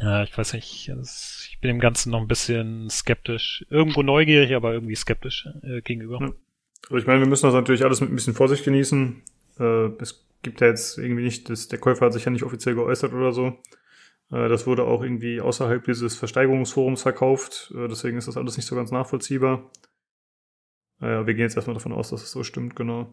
ja, 0.00 0.22
ich 0.22 0.36
weiß 0.36 0.52
nicht, 0.52 0.88
ich 0.90 1.58
bin 1.60 1.68
dem 1.68 1.80
Ganzen 1.80 2.10
noch 2.10 2.20
ein 2.20 2.28
bisschen 2.28 2.90
skeptisch. 2.90 3.64
Irgendwo 3.70 4.02
neugierig, 4.02 4.54
aber 4.54 4.74
irgendwie 4.74 4.96
skeptisch 4.96 5.48
äh, 5.62 5.80
gegenüber. 5.80 6.18
Ja. 6.20 6.26
Also 6.84 6.96
ich 6.96 7.06
meine, 7.06 7.20
wir 7.20 7.28
müssen 7.28 7.46
das 7.46 7.54
natürlich 7.54 7.84
alles 7.84 8.02
mit 8.02 8.10
ein 8.10 8.16
bisschen 8.16 8.34
Vorsicht 8.34 8.64
genießen. 8.64 9.22
Äh, 9.58 9.86
es 10.00 10.26
gibt 10.42 10.60
ja 10.60 10.66
jetzt 10.66 10.98
irgendwie 10.98 11.22
nicht, 11.22 11.48
das, 11.48 11.68
der 11.68 11.78
Käufer 11.78 12.06
hat 12.06 12.12
sich 12.12 12.24
ja 12.24 12.30
nicht 12.30 12.42
offiziell 12.42 12.74
geäußert 12.74 13.14
oder 13.14 13.32
so. 13.32 13.58
Äh, 14.32 14.48
das 14.48 14.66
wurde 14.66 14.84
auch 14.84 15.02
irgendwie 15.02 15.40
außerhalb 15.40 15.84
dieses 15.84 16.16
Versteigerungsforums 16.16 17.02
verkauft. 17.02 17.72
Äh, 17.76 17.88
deswegen 17.88 18.18
ist 18.18 18.28
das 18.28 18.36
alles 18.36 18.56
nicht 18.56 18.66
so 18.66 18.74
ganz 18.74 18.90
nachvollziehbar. 18.90 19.70
Wir 20.98 21.24
gehen 21.24 21.40
jetzt 21.40 21.56
erstmal 21.56 21.74
davon 21.74 21.92
aus, 21.92 22.10
dass 22.10 22.22
es 22.22 22.30
so 22.30 22.44
stimmt, 22.44 22.76
genau. 22.76 23.12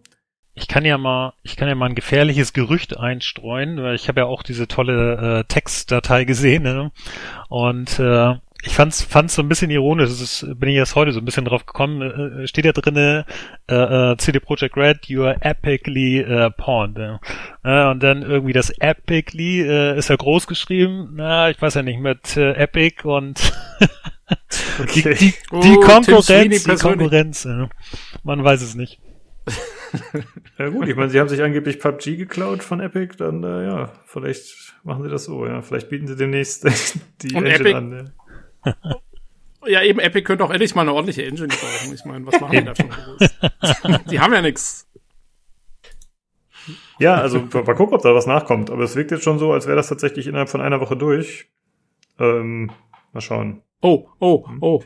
Ich 0.53 0.67
kann 0.67 0.85
ja 0.85 0.99
mal, 0.99 1.33
ich 1.41 1.55
kann 1.55 1.67
ja 1.67 1.73
mal 1.73 1.87
ein 1.87 1.95
gefährliches 1.95 2.53
Gerücht 2.53 2.97
einstreuen, 2.97 3.81
weil 3.81 3.95
ich 3.95 4.07
habe 4.07 4.19
ja 4.19 4.25
auch 4.27 4.43
diese 4.43 4.67
tolle 4.67 5.39
äh, 5.39 5.43
Textdatei 5.45 6.25
gesehen, 6.25 6.63
ne? 6.63 6.91
Und 7.47 7.97
äh, 7.97 8.35
ich 8.61 8.75
fand's, 8.75 9.01
fand's 9.01 9.35
so 9.35 9.41
ein 9.41 9.47
bisschen 9.47 9.71
ironisch, 9.71 10.09
das 10.09 10.19
ist, 10.19 10.59
bin 10.59 10.69
ich 10.69 10.75
erst 10.75 10.95
heute 10.95 11.13
so 11.13 11.19
ein 11.19 11.25
bisschen 11.25 11.45
drauf 11.45 11.65
gekommen, 11.65 12.01
äh, 12.01 12.47
steht 12.47 12.65
ja 12.65 12.73
drinne, 12.73 13.25
äh, 13.69 13.75
äh, 13.75 14.17
CD 14.17 14.39
Projekt 14.39 14.75
Red, 14.75 15.05
you 15.05 15.23
are 15.23 15.37
epically 15.41 16.19
äh, 16.19 16.49
pawned. 16.51 16.97
Äh, 16.97 17.85
und 17.89 18.03
dann 18.03 18.21
irgendwie 18.21 18.51
das 18.51 18.69
epically 18.79 19.61
äh, 19.61 19.97
ist 19.97 20.09
ja 20.09 20.17
groß 20.17 20.47
geschrieben, 20.47 21.11
na, 21.13 21.49
ich 21.49 21.61
weiß 21.61 21.75
ja 21.75 21.83
nicht, 21.83 22.01
mit 22.01 22.35
äh, 22.35 22.51
Epic 22.53 23.07
und 23.07 23.39
die, 24.93 25.03
die, 25.03 25.15
die, 25.15 25.33
oh, 25.51 25.79
Konkurrenz, 25.79 26.63
die 26.63 26.75
Konkurrenz, 26.75 27.45
äh, 27.45 27.67
man 28.23 28.43
weiß 28.43 28.61
es 28.61 28.75
nicht. 28.75 28.99
ja 30.59 30.69
gut, 30.69 30.87
ich 30.87 30.95
meine, 30.95 31.09
sie 31.09 31.19
haben 31.19 31.29
sich 31.29 31.41
angeblich 31.41 31.79
PUBG 31.79 32.17
geklaut 32.17 32.63
von 32.63 32.79
Epic, 32.79 33.15
dann 33.17 33.43
äh, 33.43 33.65
ja, 33.65 33.93
vielleicht 34.05 34.73
machen 34.83 35.03
sie 35.03 35.09
das 35.09 35.25
so, 35.25 35.45
ja. 35.45 35.61
Vielleicht 35.61 35.89
bieten 35.89 36.07
sie 36.07 36.15
demnächst 36.15 36.65
die 37.21 37.35
und 37.35 37.45
Engine 37.45 37.55
Epic, 37.55 37.73
an. 37.73 37.91
Ja. 37.91 38.05
Ja, 39.67 39.83
eben 39.83 39.99
Epic 39.99 40.23
könnte 40.23 40.43
auch 40.45 40.51
endlich 40.51 40.73
mal 40.73 40.83
eine 40.83 40.93
ordentliche 40.93 41.25
Engine 41.25 41.49
brauchen. 41.49 41.93
Ich 41.93 42.05
meine, 42.05 42.25
was 42.25 42.39
machen 42.39 42.51
die 42.51 42.63
da 42.63 42.75
schon 42.75 42.89
groß? 42.89 44.05
die 44.09 44.19
haben 44.19 44.33
ja 44.33 44.41
nichts. 44.41 44.87
Ja, 46.97 47.15
also 47.15 47.39
mal 47.39 47.75
gucken, 47.75 47.95
ob 47.95 48.01
da 48.01 48.15
was 48.15 48.25
nachkommt. 48.25 48.69
Aber 48.69 48.83
es 48.83 48.95
wirkt 48.95 49.11
jetzt 49.11 49.23
schon 49.23 49.37
so, 49.37 49.51
als 49.51 49.67
wäre 49.67 49.75
das 49.75 49.89
tatsächlich 49.89 50.27
innerhalb 50.27 50.49
von 50.49 50.61
einer 50.61 50.79
Woche 50.79 50.95
durch. 50.95 51.49
Ähm, 52.19 52.71
mal 53.11 53.21
schauen. 53.21 53.61
Oh, 53.81 54.07
oh, 54.19 54.47
hm? 54.47 54.57
oh. 54.61 54.83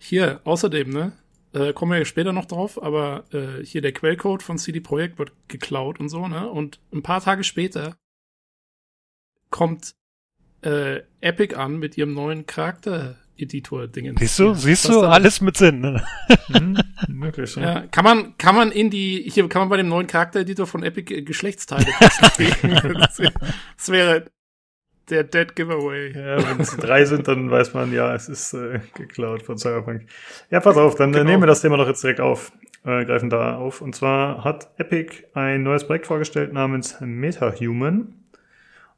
Hier, 0.00 0.40
außerdem, 0.44 0.90
ne? 0.90 1.12
Äh, 1.52 1.72
kommen 1.72 1.92
wir 1.92 1.98
ja 1.98 2.04
später 2.04 2.32
noch 2.32 2.46
drauf, 2.46 2.82
aber 2.82 3.24
äh, 3.32 3.64
hier 3.64 3.82
der 3.82 3.92
Quellcode 3.92 4.42
von 4.42 4.56
CD 4.56 4.80
Projekt 4.80 5.18
wird 5.18 5.32
geklaut 5.48 6.00
und 6.00 6.08
so, 6.08 6.26
ne? 6.28 6.48
Und 6.48 6.80
ein 6.92 7.02
paar 7.02 7.20
Tage 7.20 7.44
später 7.44 7.96
kommt 9.50 9.94
äh, 10.62 11.00
Epic 11.20 11.54
an 11.54 11.78
mit 11.78 11.96
ihrem 11.98 12.14
neuen 12.14 12.46
Charakter 12.46 13.16
Editor-Dingen. 13.36 14.16
Siehst 14.18 14.38
du, 14.38 14.54
siehst 14.54 14.88
du, 14.88 15.00
alles 15.00 15.40
mit 15.40 15.56
Sinn. 15.56 15.80
Ne? 15.80 16.02
Mhm, 16.48 16.78
möglich, 17.08 17.56
ja. 17.56 17.62
ja. 17.62 17.86
Kann 17.90 18.04
man, 18.04 18.36
kann 18.38 18.54
man 18.54 18.70
in 18.70 18.90
die, 18.90 19.28
hier 19.28 19.48
kann 19.48 19.60
man 19.60 19.68
bei 19.68 19.76
dem 19.76 19.88
neuen 19.88 20.06
Charakter-Editor 20.06 20.66
von 20.66 20.82
Epic 20.82 21.12
äh, 21.14 21.22
Geschlechtsteile 21.22 21.86
das 22.00 23.88
wäre 23.88 24.26
der 25.10 25.24
Dead 25.24 25.54
Giveaway. 25.54 26.12
Ja, 26.12 26.48
wenn 26.48 26.60
es 26.60 26.76
drei 26.76 27.04
sind, 27.04 27.26
dann 27.28 27.50
weiß 27.50 27.74
man, 27.74 27.92
ja, 27.92 28.14
es 28.14 28.28
ist 28.28 28.54
äh, 28.54 28.80
geklaut 28.94 29.42
von 29.42 29.58
Cyberpunk. 29.58 30.06
Ja, 30.50 30.60
pass 30.60 30.76
auf, 30.76 30.94
dann 30.94 31.10
äh, 31.10 31.18
genau. 31.18 31.30
nehmen 31.30 31.42
wir 31.42 31.46
das 31.46 31.60
Thema 31.60 31.76
doch 31.76 31.88
jetzt 31.88 32.02
direkt 32.02 32.20
auf, 32.20 32.52
äh, 32.84 33.04
greifen 33.04 33.30
da 33.30 33.56
auf. 33.56 33.80
Und 33.80 33.94
zwar 33.94 34.44
hat 34.44 34.70
Epic 34.78 35.24
ein 35.34 35.62
neues 35.62 35.86
Projekt 35.86 36.06
vorgestellt 36.06 36.52
namens 36.52 36.96
MetaHuman. 37.00 38.21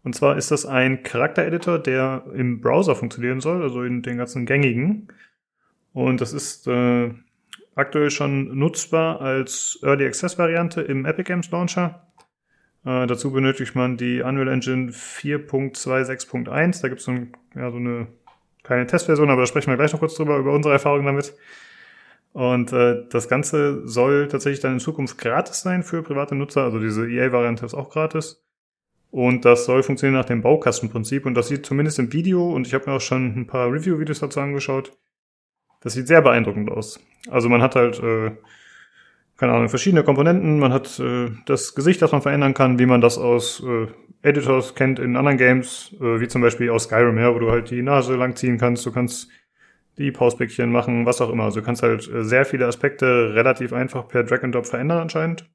Und 0.05 0.15
zwar 0.15 0.37
ist 0.37 0.51
das 0.51 0.67
ein 0.67 1.03
Charaktereditor, 1.03 1.79
der 1.79 2.25
im 2.35 2.61
Browser 2.61 2.95
funktionieren 2.95 3.41
soll, 3.41 3.63
also 3.63 3.83
in 3.83 4.03
den 4.03 4.19
ganzen 4.19 4.45
gängigen. 4.45 5.09
Und 5.95 6.21
das 6.21 6.35
ist 6.35 6.67
äh, 6.67 7.11
aktuell 7.75 8.11
schon 8.11 8.57
nutzbar 8.57 9.21
als 9.23 9.79
Early 9.83 10.07
Access 10.07 10.39
Variante 10.39 10.83
im 10.83 11.07
Epic 11.07 11.25
Games 11.27 11.51
Launcher. 11.51 12.07
Äh, 12.85 13.07
dazu 13.07 13.33
benötigt 13.33 13.75
man 13.75 13.97
die 13.97 14.21
Unreal 14.21 14.49
Engine 14.49 14.93
4.26.1. 14.93 16.83
Da 16.83 16.89
gibt 16.89 17.01
es 17.01 17.07
so, 17.07 17.13
ein, 17.13 17.33
ja, 17.55 17.71
so 17.71 17.79
eine 17.79 18.09
kleine 18.63 18.87
Testversion, 18.87 19.31
aber 19.31 19.43
da 19.43 19.47
sprechen 19.47 19.71
wir 19.71 19.77
gleich 19.77 19.95
noch 19.95 20.01
kurz 20.01 20.17
drüber, 20.17 20.37
über 20.37 20.53
unsere 20.53 20.75
Erfahrungen 20.75 21.07
damit. 21.07 21.35
Und 22.35 22.73
äh, 22.73 23.05
das 23.09 23.29
Ganze 23.29 23.87
soll 23.89 24.29
tatsächlich 24.29 24.61
dann 24.61 24.75
in 24.75 24.81
Zukunft 24.81 25.17
gratis 25.17 25.63
sein 25.63 25.83
für 25.83 26.03
private 26.03 26.35
Nutzer. 26.35 26.65
Also 26.65 26.79
diese 26.79 27.09
EA-Variante 27.09 27.65
ist 27.65 27.75
auch 27.75 27.89
gratis. 27.89 28.45
Und 29.15 29.45
das 29.45 29.65
soll 29.65 29.85
funktionieren 29.85 30.19
nach 30.19 30.25
dem 30.25 30.43
Baukastenprinzip. 30.43 31.25
Und 31.25 31.35
das 31.35 31.47
sieht 31.47 31.65
zumindest 31.65 32.01
im 32.01 32.13
Video, 32.13 32.53
und 32.53 32.67
ich 32.67 32.75
habe 32.75 32.91
mir 32.91 32.97
auch 32.97 33.01
schon 33.01 33.39
ein 33.39 33.47
paar 33.47 33.71
Review-Videos 33.71 34.19
dazu 34.19 34.41
angeschaut, 34.41 34.91
das 35.83 35.93
sieht 35.93 36.09
sehr 36.09 36.21
beeindruckend 36.21 36.69
aus. 36.69 36.99
Also 37.31 37.49
man 37.49 37.63
hat 37.63 37.77
halt, 37.77 38.03
äh, 38.03 38.33
keine 39.37 39.53
Ahnung, 39.53 39.69
verschiedene 39.69 40.03
Komponenten. 40.03 40.59
Man 40.59 40.73
hat 40.73 40.99
äh, 40.99 41.31
das 41.47 41.77
Gesicht, 41.77 42.03
das 42.03 42.11
man 42.11 42.23
verändern 42.23 42.55
kann, 42.55 42.81
wie 42.81 42.87
man 42.87 43.01
das 43.01 43.17
aus 43.17 43.63
äh, 43.65 43.87
Editors 44.29 44.75
kennt 44.75 44.99
in 44.99 45.15
anderen 45.17 45.39
Games, 45.39 45.95
äh, 46.01 46.19
wie 46.19 46.27
zum 46.27 46.43
Beispiel 46.43 46.71
aus 46.71 46.85
Skyrim 46.85 47.17
her, 47.17 47.37
wo 47.37 47.39
du 47.39 47.53
halt 47.53 47.71
die 47.71 47.83
Nase 47.83 48.17
langziehen 48.17 48.59
kannst. 48.59 48.85
Du 48.85 48.91
kannst 48.91 49.29
die 49.97 50.11
Pausbäckchen 50.11 50.73
machen, 50.73 51.07
was 51.07 51.21
auch 51.21 51.31
immer. 51.31 51.45
Also 51.45 51.61
du 51.61 51.67
kannst 51.67 51.85
halt 51.85 52.13
äh, 52.13 52.25
sehr 52.25 52.45
viele 52.45 52.67
Aspekte 52.67 53.33
relativ 53.33 53.73
einfach 53.73 54.09
per 54.09 54.25
Drag 54.25 54.43
and 54.43 54.57
Drop 54.57 54.67
verändern 54.67 54.99
anscheinend. 54.99 55.49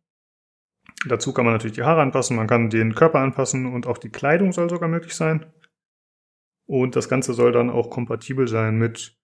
Dazu 1.07 1.33
kann 1.33 1.45
man 1.45 1.53
natürlich 1.53 1.75
die 1.75 1.83
Haare 1.83 2.01
anpassen, 2.01 2.35
man 2.35 2.47
kann 2.47 2.69
den 2.69 2.93
Körper 2.93 3.19
anpassen 3.19 3.65
und 3.65 3.87
auch 3.87 3.97
die 3.97 4.09
Kleidung 4.09 4.51
soll 4.51 4.69
sogar 4.69 4.89
möglich 4.89 5.13
sein. 5.13 5.45
Und 6.65 6.95
das 6.95 7.09
Ganze 7.09 7.33
soll 7.33 7.51
dann 7.51 7.69
auch 7.69 7.89
kompatibel 7.89 8.47
sein 8.47 8.77
mit 8.77 9.17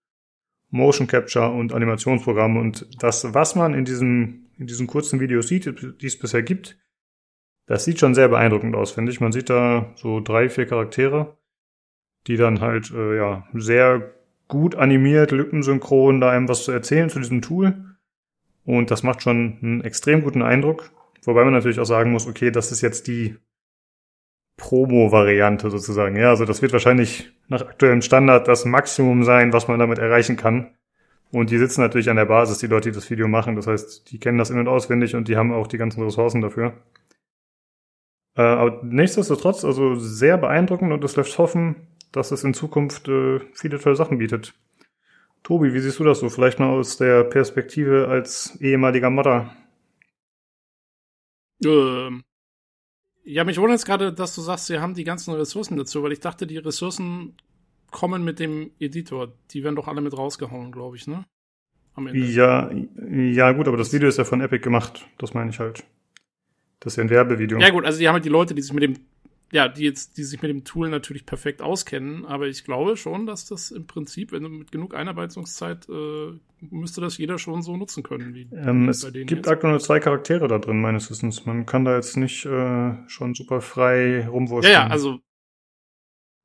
Motion 0.70 1.08
Capture 1.08 1.52
und 1.52 1.74
Animationsprogrammen. 1.74 2.58
Und 2.58 3.04
das, 3.04 3.34
was 3.34 3.56
man 3.56 3.74
in 3.74 3.86
diesem, 3.86 4.48
in 4.58 4.68
diesen 4.68 4.88
kurzen 4.88 5.20
Videos 5.20 5.48
sieht, 5.48 5.66
die 6.02 6.06
es 6.06 6.18
bisher 6.18 6.44
gibt, 6.44 6.78
das 7.68 7.84
sieht 7.84 8.00
schon 8.00 8.16
sehr 8.16 8.30
beeindruckend 8.30 8.76
aus, 8.76 8.92
finde 8.92 9.12
ich. 9.12 9.20
Man 9.20 9.32
sieht 9.32 9.50
da 9.50 9.94
so 9.96 10.20
drei, 10.20 10.50
vier 10.50 10.66
Charaktere, 10.66 11.38
die 12.28 12.38
dann 12.38 12.62
halt, 12.62 12.92
äh, 12.92 13.18
ja, 13.18 13.48
sehr 13.54 14.14
gut 14.48 14.76
animiert, 14.76 15.32
lippensynchron, 15.32 16.22
da 16.22 16.30
einem 16.30 16.48
was 16.48 16.64
zu 16.64 16.72
erzählen 16.72 17.10
zu 17.10 17.20
diesem 17.20 17.42
Tool. 17.42 17.96
Und 18.64 18.92
das 18.92 19.04
macht 19.04 19.24
schon 19.24 19.60
einen 19.62 19.82
extrem 19.82 20.22
guten 20.24 20.42
Eindruck. 20.42 20.92
Wobei 21.26 21.44
man 21.44 21.54
natürlich 21.54 21.80
auch 21.80 21.86
sagen 21.86 22.12
muss, 22.12 22.28
okay, 22.28 22.52
das 22.52 22.72
ist 22.72 22.82
jetzt 22.82 23.08
die 23.08 23.36
Promo-Variante 24.58 25.70
sozusagen. 25.70 26.16
Ja, 26.16 26.30
also 26.30 26.46
das 26.46 26.62
wird 26.62 26.72
wahrscheinlich 26.72 27.34
nach 27.48 27.62
aktuellem 27.62 28.02
Standard 28.02 28.48
das 28.48 28.66
Maximum 28.66 29.24
sein, 29.24 29.52
was 29.52 29.68
man 29.68 29.80
damit 29.80 30.00
erreichen 30.00 30.38
kann. 30.38 30.76
Und 31.32 31.50
die 31.50 31.58
sitzen 31.58 31.82
natürlich 31.82 32.10
an 32.10 32.16
der 32.16 32.26
Basis, 32.26 32.60
die 32.60 32.68
Leute, 32.68 32.90
die 32.90 32.96
das 32.96 33.10
Video 33.10 33.28
machen. 33.28 33.56
Das 33.56 33.68
heißt, 33.68 34.12
die 34.12 34.20
kennen 34.20 34.38
das 34.38 34.52
in- 34.52 34.60
und 34.60 34.68
auswendig 34.68 35.16
und 35.16 35.28
die 35.28 35.36
haben 35.36 35.52
auch 35.52 35.68
die 35.68 35.78
ganzen 35.78 36.04
Ressourcen 36.04 36.42
dafür. 36.42 36.74
Äh, 38.38 38.42
aber 38.42 38.82
nichtsdestotrotz, 38.84 39.66
also 39.66 39.96
sehr 39.96 40.38
beeindruckend 40.38 40.94
und 40.94 41.04
es 41.04 41.16
lässt 41.16 41.38
hoffen, 41.38 41.88
dass 42.12 42.32
es 42.32 42.44
in 42.44 42.54
Zukunft 42.54 43.08
äh, 43.08 43.40
viele 43.54 43.80
tolle 43.80 43.96
Sachen 43.96 44.20
bietet. 44.20 44.54
Tobi, 45.44 45.74
wie 45.74 45.80
siehst 45.80 46.00
du 46.00 46.04
das 46.04 46.20
so? 46.20 46.30
Vielleicht 46.30 46.60
mal 46.60 46.70
aus 46.70 46.98
der 46.98 47.24
Perspektive 47.24 48.08
als 48.08 48.58
ehemaliger 48.62 49.10
Modder. 49.10 49.52
Ähm, 51.64 52.24
ja, 53.24 53.44
mich 53.44 53.58
wundert 53.58 53.80
es 53.80 53.86
gerade, 53.86 54.14
dass 54.14 54.36
du 54.36 54.42
sagst, 54.42 54.68
sie 54.68 54.80
haben 54.80 54.94
die 54.94 55.04
ganzen 55.04 55.34
Ressourcen 55.34 55.78
dazu, 55.78 56.04
weil 56.04 56.12
ich 56.12 56.20
dachte, 56.20 56.46
die 56.46 56.58
Ressourcen 56.58 57.36
kommen 57.92 58.24
mit 58.24 58.40
dem 58.40 58.72
Editor. 58.80 59.34
Die 59.52 59.64
werden 59.64 59.76
doch 59.76 59.88
alle 59.88 60.02
mit 60.02 60.16
rausgehauen, 60.16 60.72
glaube 60.72 60.98
ich, 60.98 61.08
ne? 61.08 61.26
Am 61.96 62.08
Ende. 62.08 62.20
Ja, 62.20 62.70
ja 63.10 63.52
gut, 63.54 63.68
aber 63.68 63.78
das 63.78 63.94
Video 63.94 64.08
ist 64.08 64.18
ja 64.18 64.26
von 64.26 64.42
Epic 64.42 64.64
gemacht. 64.64 65.08
Das 65.18 65.34
meine 65.34 65.50
ich 65.50 65.60
halt. 65.60 65.84
Das 66.80 66.94
ist 66.94 66.98
ja 66.98 67.04
ein 67.04 67.10
Werbevideo. 67.10 67.58
Ja 67.60 67.70
gut, 67.70 67.86
also 67.86 67.98
die 67.98 68.08
haben 68.08 68.14
halt 68.14 68.26
die 68.26 68.30
Leute, 68.30 68.54
die 68.54 68.62
sich 68.62 68.74
mit 68.74 68.84
dem, 68.84 68.96
ja, 69.52 69.68
die 69.68 69.84
jetzt, 69.84 70.18
die 70.18 70.24
sich 70.24 70.42
mit 70.42 70.50
dem 70.50 70.64
Tool 70.64 70.90
natürlich 70.90 71.26
perfekt 71.26 71.62
auskennen, 71.62 72.26
aber 72.26 72.48
ich 72.48 72.64
glaube 72.66 72.98
schon, 72.98 73.26
dass 73.26 73.46
das 73.46 73.72
im 73.72 73.86
Prinzip, 73.88 74.32
wenn 74.32 74.44
du 74.44 74.50
mit 74.50 74.72
genug 74.72 74.96
Einarbeitungszeit, 74.96 75.88
äh, 75.88 76.34
müsste 76.62 77.00
das 77.02 77.18
jeder 77.18 77.38
schon 77.38 77.62
so 77.62 77.78
nutzen 77.78 78.02
können. 78.04 78.34
Wie 78.34 78.48
Ähm, 78.56 78.90
es 78.90 79.04
bei 79.04 79.12
denen 79.12 79.28
gibt 79.28 79.46
jetzt. 79.46 79.48
aktuell 79.52 79.72
nur 79.74 79.80
zwei 79.80 80.00
Charaktere 80.00 80.48
da 80.48 80.58
drin, 80.58 80.82
meines 80.82 81.10
Wissens. 81.12 81.46
Man 81.46 81.66
kann 81.66 81.86
da 81.86 81.96
jetzt 81.96 82.18
nicht 82.18 82.46
äh, 82.46 82.94
schon 83.08 83.36
super 83.36 83.62
frei 83.62 84.28
rumwurschteln. 84.28 84.74
Ja, 84.74 84.86
ja, 84.88 84.92
also 84.92 85.20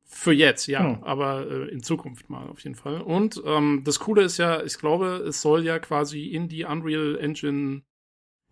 für 0.04 0.32
jetzt, 0.32 0.66
ja, 0.66 0.82
Genau. 0.82 1.04
aber 1.06 1.46
äh, 1.50 1.68
in 1.70 1.82
Zukunft 1.82 2.28
mal 2.28 2.48
auf 2.48 2.60
jeden 2.60 2.74
Fall. 2.76 3.00
Und 3.00 3.40
ähm, 3.46 3.82
das 3.84 4.00
Coole 4.00 4.22
ist 4.22 4.38
ja, 4.38 4.62
ich 4.62 4.76
glaube, 4.78 5.24
es 5.26 5.40
soll 5.40 5.64
ja 5.64 5.78
quasi 5.78 6.26
in 6.26 6.48
die 6.48 6.64
Unreal 6.64 7.16
Engine 7.16 7.82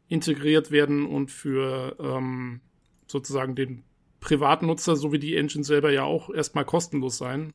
integriert 0.08 0.70
werden 0.70 1.04
und 1.06 1.30
für 1.30 1.96
ähm, 2.00 2.60
sozusagen 3.06 3.54
den 3.56 3.82
Privatnutzer, 4.20 4.96
so 4.96 5.12
wie 5.12 5.18
die 5.18 5.36
Engine 5.36 5.64
selber 5.64 5.92
ja 5.92 6.04
auch 6.04 6.30
erstmal 6.30 6.64
kostenlos 6.64 7.18
sein. 7.18 7.52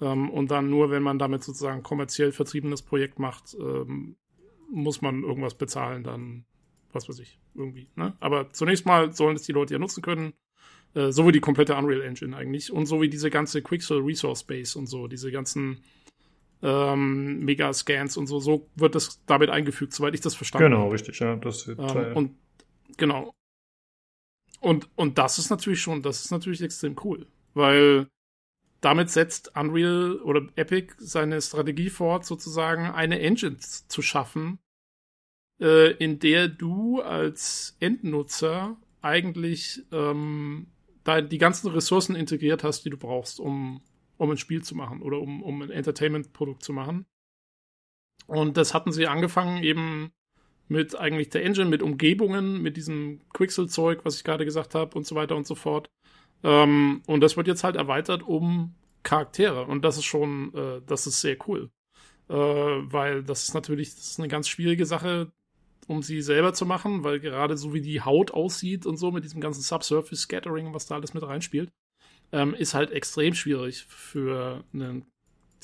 Ähm, 0.00 0.30
und 0.30 0.50
dann 0.50 0.70
nur, 0.70 0.90
wenn 0.90 1.02
man 1.02 1.18
damit 1.18 1.42
sozusagen 1.42 1.82
kommerziell 1.82 2.32
vertriebenes 2.32 2.82
Projekt 2.82 3.18
macht, 3.18 3.56
ähm, 3.58 4.16
muss 4.70 5.00
man 5.00 5.22
irgendwas 5.22 5.54
bezahlen, 5.54 6.04
dann, 6.04 6.44
was 6.92 7.08
weiß 7.08 7.18
ich, 7.20 7.38
irgendwie. 7.54 7.88
Ne? 7.96 8.14
Aber 8.20 8.52
zunächst 8.52 8.86
mal 8.86 9.12
sollen 9.12 9.36
es 9.36 9.42
die 9.42 9.52
Leute 9.52 9.74
ja 9.74 9.78
nutzen 9.78 10.02
können. 10.02 10.34
Äh, 10.94 11.12
so 11.12 11.26
wie 11.26 11.32
die 11.32 11.40
komplette 11.40 11.74
Unreal 11.74 12.02
Engine 12.02 12.36
eigentlich. 12.36 12.72
Und 12.72 12.86
so 12.86 13.00
wie 13.00 13.08
diese 13.08 13.30
ganze 13.30 13.62
Quixel 13.62 14.00
Resource 14.00 14.44
Base 14.44 14.78
und 14.78 14.86
so, 14.86 15.06
diese 15.08 15.30
ganzen 15.30 15.82
ähm, 16.62 17.44
Mega-Scans 17.44 18.16
und 18.16 18.26
so, 18.26 18.40
so 18.40 18.68
wird 18.74 18.94
das 18.94 19.22
damit 19.26 19.50
eingefügt, 19.50 19.92
soweit 19.92 20.14
ich 20.14 20.20
das 20.20 20.34
verstanden 20.34 20.70
Genau, 20.70 20.84
habe. 20.84 20.92
richtig, 20.94 21.18
ja. 21.20 21.36
Das 21.36 21.68
Ähm, 21.68 22.16
und 22.16 22.34
genau. 22.96 23.32
Und, 24.60 24.88
und 24.96 25.18
das 25.18 25.38
ist 25.38 25.50
natürlich 25.50 25.80
schon, 25.80 26.02
das 26.02 26.24
ist 26.24 26.30
natürlich 26.30 26.62
extrem 26.62 26.96
cool. 27.04 27.26
Weil 27.54 28.08
damit 28.80 29.10
setzt 29.10 29.56
Unreal 29.56 30.16
oder 30.22 30.46
Epic 30.56 30.94
seine 30.98 31.40
Strategie 31.40 31.90
fort, 31.90 32.24
sozusagen 32.24 32.86
eine 32.86 33.20
Engine 33.20 33.58
zu 33.58 34.02
schaffen, 34.02 34.58
äh, 35.60 35.92
in 35.92 36.18
der 36.18 36.48
du 36.48 37.00
als 37.00 37.76
Endnutzer 37.80 38.76
eigentlich 39.00 39.82
ähm, 39.92 40.68
da 41.04 41.20
die 41.20 41.38
ganzen 41.38 41.70
Ressourcen 41.70 42.14
integriert 42.14 42.64
hast, 42.64 42.84
die 42.84 42.90
du 42.90 42.96
brauchst, 42.96 43.40
um, 43.40 43.80
um 44.16 44.30
ein 44.30 44.36
Spiel 44.36 44.62
zu 44.62 44.74
machen 44.74 45.02
oder 45.02 45.18
um, 45.18 45.42
um 45.42 45.62
ein 45.62 45.70
Entertainment-Produkt 45.70 46.62
zu 46.62 46.72
machen. 46.72 47.06
Und 48.26 48.56
das 48.56 48.74
hatten 48.74 48.92
sie 48.92 49.06
angefangen 49.06 49.62
eben 49.62 50.12
mit 50.68 50.96
eigentlich 50.96 51.30
der 51.30 51.44
Engine, 51.44 51.68
mit 51.68 51.82
Umgebungen, 51.82 52.62
mit 52.62 52.76
diesem 52.76 53.20
Quixel-Zeug, 53.32 54.00
was 54.04 54.16
ich 54.16 54.24
gerade 54.24 54.44
gesagt 54.44 54.74
habe 54.74 54.96
und 54.96 55.06
so 55.06 55.14
weiter 55.14 55.36
und 55.36 55.46
so 55.46 55.54
fort. 55.54 55.90
Ähm, 56.44 57.02
und 57.06 57.20
das 57.20 57.36
wird 57.36 57.46
jetzt 57.46 57.64
halt 57.64 57.76
erweitert 57.76 58.22
um 58.22 58.74
Charaktere. 59.02 59.64
Und 59.64 59.84
das 59.84 59.96
ist 59.96 60.04
schon, 60.04 60.54
äh, 60.54 60.80
das 60.86 61.06
ist 61.06 61.20
sehr 61.20 61.36
cool. 61.48 61.70
Äh, 62.28 62.34
weil 62.34 63.22
das 63.22 63.44
ist 63.44 63.54
natürlich, 63.54 63.94
das 63.94 64.10
ist 64.10 64.18
eine 64.18 64.28
ganz 64.28 64.48
schwierige 64.48 64.84
Sache, 64.84 65.32
um 65.86 66.02
sie 66.02 66.20
selber 66.20 66.52
zu 66.52 66.66
machen, 66.66 67.02
weil 67.02 67.18
gerade 67.20 67.56
so 67.56 67.72
wie 67.72 67.80
die 67.80 68.02
Haut 68.02 68.30
aussieht 68.32 68.84
und 68.84 68.98
so 68.98 69.10
mit 69.10 69.24
diesem 69.24 69.40
ganzen 69.40 69.62
Subsurface 69.62 70.20
Scattering, 70.20 70.74
was 70.74 70.86
da 70.86 70.96
alles 70.96 71.14
mit 71.14 71.22
reinspielt, 71.22 71.72
ähm, 72.32 72.54
ist 72.54 72.74
halt 72.74 72.90
extrem 72.90 73.32
schwierig 73.34 73.84
für 73.88 74.64
einen 74.74 75.06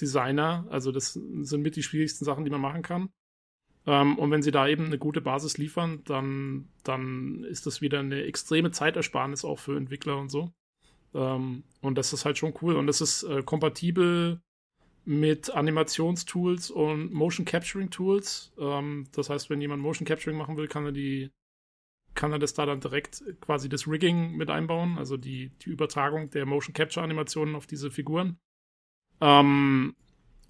Designer. 0.01 0.67
Also 0.71 0.93
das 0.93 1.13
sind 1.13 1.63
mit 1.63 1.77
die 1.77 1.83
schwierigsten 1.83 2.25
Sachen, 2.25 2.45
die 2.45 2.51
man 2.51 2.63
machen 2.63 2.83
kann. 2.83 3.11
Ähm, 3.86 4.19
und 4.19 4.31
wenn 4.31 4.43
sie 4.43 4.51
da 4.51 4.66
eben 4.66 4.86
eine 4.86 4.98
gute 4.98 5.20
Basis 5.20 5.59
liefern, 5.59 6.02
dann, 6.05 6.69
dann 6.85 7.44
ist 7.44 7.66
das 7.66 7.81
wieder 7.81 8.01
eine 8.01 8.23
extreme 8.24 8.70
Zeitersparnis 8.70 9.44
auch 9.44 9.59
für 9.59 9.77
Entwickler 9.77 10.19
und 10.19 10.31
so. 10.31 10.52
Ähm, 11.15 11.65
und 11.81 11.97
das 11.97 12.12
ist 12.12 12.24
halt 12.24 12.39
schon 12.39 12.55
cool. 12.62 12.77
Und 12.77 12.86
das 12.86 13.01
ist 13.01 13.23
äh, 13.24 13.43
kompatibel 13.43 14.40
mit 15.05 15.51
Animationstools 15.51 16.70
und 16.70 17.12
Motion 17.12 17.44
Capturing 17.44 17.90
Tools. 17.90 18.52
Ähm, 18.59 19.06
das 19.12 19.28
heißt, 19.28 19.51
wenn 19.51 19.61
jemand 19.61 19.82
Motion 19.82 20.06
Capturing 20.06 20.39
machen 20.39 20.56
will, 20.56 20.66
kann 20.66 20.86
er 20.86 20.93
die, 20.93 21.31
kann 22.15 22.32
er 22.32 22.39
das 22.39 22.55
da 22.55 22.65
dann 22.65 22.81
direkt 22.81 23.23
quasi 23.40 23.69
das 23.69 23.86
Rigging 23.86 24.36
mit 24.36 24.48
einbauen, 24.48 24.97
also 24.98 25.16
die, 25.16 25.51
die 25.62 25.70
Übertragung 25.70 26.31
der 26.31 26.47
Motion 26.47 26.73
Capture 26.73 27.05
Animationen 27.05 27.55
auf 27.55 27.66
diese 27.66 27.90
Figuren. 27.90 28.39
Ähm, 29.20 29.94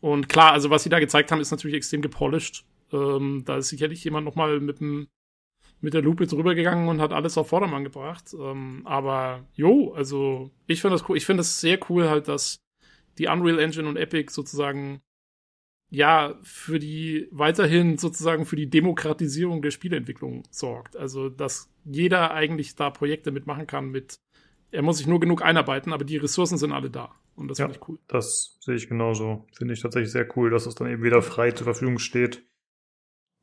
und 0.01 0.29
klar, 0.29 0.53
also 0.53 0.71
was 0.71 0.85
sie 0.85 0.91
da 0.91 1.01
gezeigt 1.01 1.33
haben, 1.33 1.41
ist 1.41 1.51
natürlich 1.51 1.77
extrem 1.77 2.03
gepolished. 2.03 2.65
Ähm, 2.95 3.43
da 3.45 3.57
ist 3.59 3.69
sicherlich 3.69 4.03
jemand 4.05 4.25
nochmal 4.25 4.61
mit 4.61 4.81
dem 4.81 5.09
mit 5.81 5.93
der 5.93 6.03
Lupe 6.03 6.27
drüber 6.27 6.55
gegangen 6.55 6.89
und 6.89 7.01
hat 7.01 7.13
alles 7.13 7.37
auf 7.37 7.49
Vordermann 7.49 7.85
gebracht. 7.85 8.35
Ähm, 8.39 8.83
aber 8.85 9.47
jo, 9.53 9.93
also 9.93 10.51
ich 10.67 10.81
finde 10.81 10.97
das 10.97 11.09
cool. 11.09 11.17
Ich 11.17 11.27
finde 11.27 11.43
es 11.43 11.61
sehr 11.61 11.79
cool 11.91 12.09
halt, 12.09 12.29
dass 12.29 12.59
die 13.19 13.27
Unreal 13.27 13.59
Engine 13.59 13.87
und 13.89 13.97
Epic 13.97 14.33
sozusagen 14.33 15.03
ja 15.91 16.39
für 16.43 16.79
die 16.79 17.29
weiterhin 17.31 17.99
sozusagen 17.99 18.47
für 18.47 18.57
die 18.57 18.71
Demokratisierung 18.71 19.61
der 19.61 19.71
Spieleentwicklung 19.73 20.45
sorgt. 20.51 20.97
Also 20.97 21.29
dass 21.29 21.71
jeder 21.85 22.33
eigentlich 22.33 22.77
da 22.77 22.89
Projekte 22.91 23.31
mitmachen 23.31 23.67
kann 23.67 23.91
mit 23.91 24.17
er 24.71 24.83
muss 24.83 24.99
sich 24.99 25.07
nur 25.07 25.21
genug 25.21 25.43
einarbeiten, 25.43 25.93
aber 25.93 26.05
die 26.05 26.17
Ressourcen 26.17 26.59
sind 26.59 26.73
alle 26.73 26.91
da. 26.91 27.15
Und 27.37 27.49
das 27.49 27.59
Ja. 27.59 27.67
finde 27.67 27.79
ich 27.79 27.89
cool. 27.89 27.99
Das 28.09 28.57
sehe 28.61 28.75
ich 28.75 28.89
genauso. 28.89 29.47
Finde 29.53 29.75
ich 29.75 29.81
tatsächlich 29.81 30.11
sehr 30.11 30.27
cool, 30.37 30.51
dass 30.51 30.67
es 30.67 30.75
dann 30.75 30.91
eben 30.91 31.03
wieder 31.05 31.23
frei 31.23 31.53
zur 31.53 31.65
Verfügung 31.65 31.99
steht. 31.99 32.45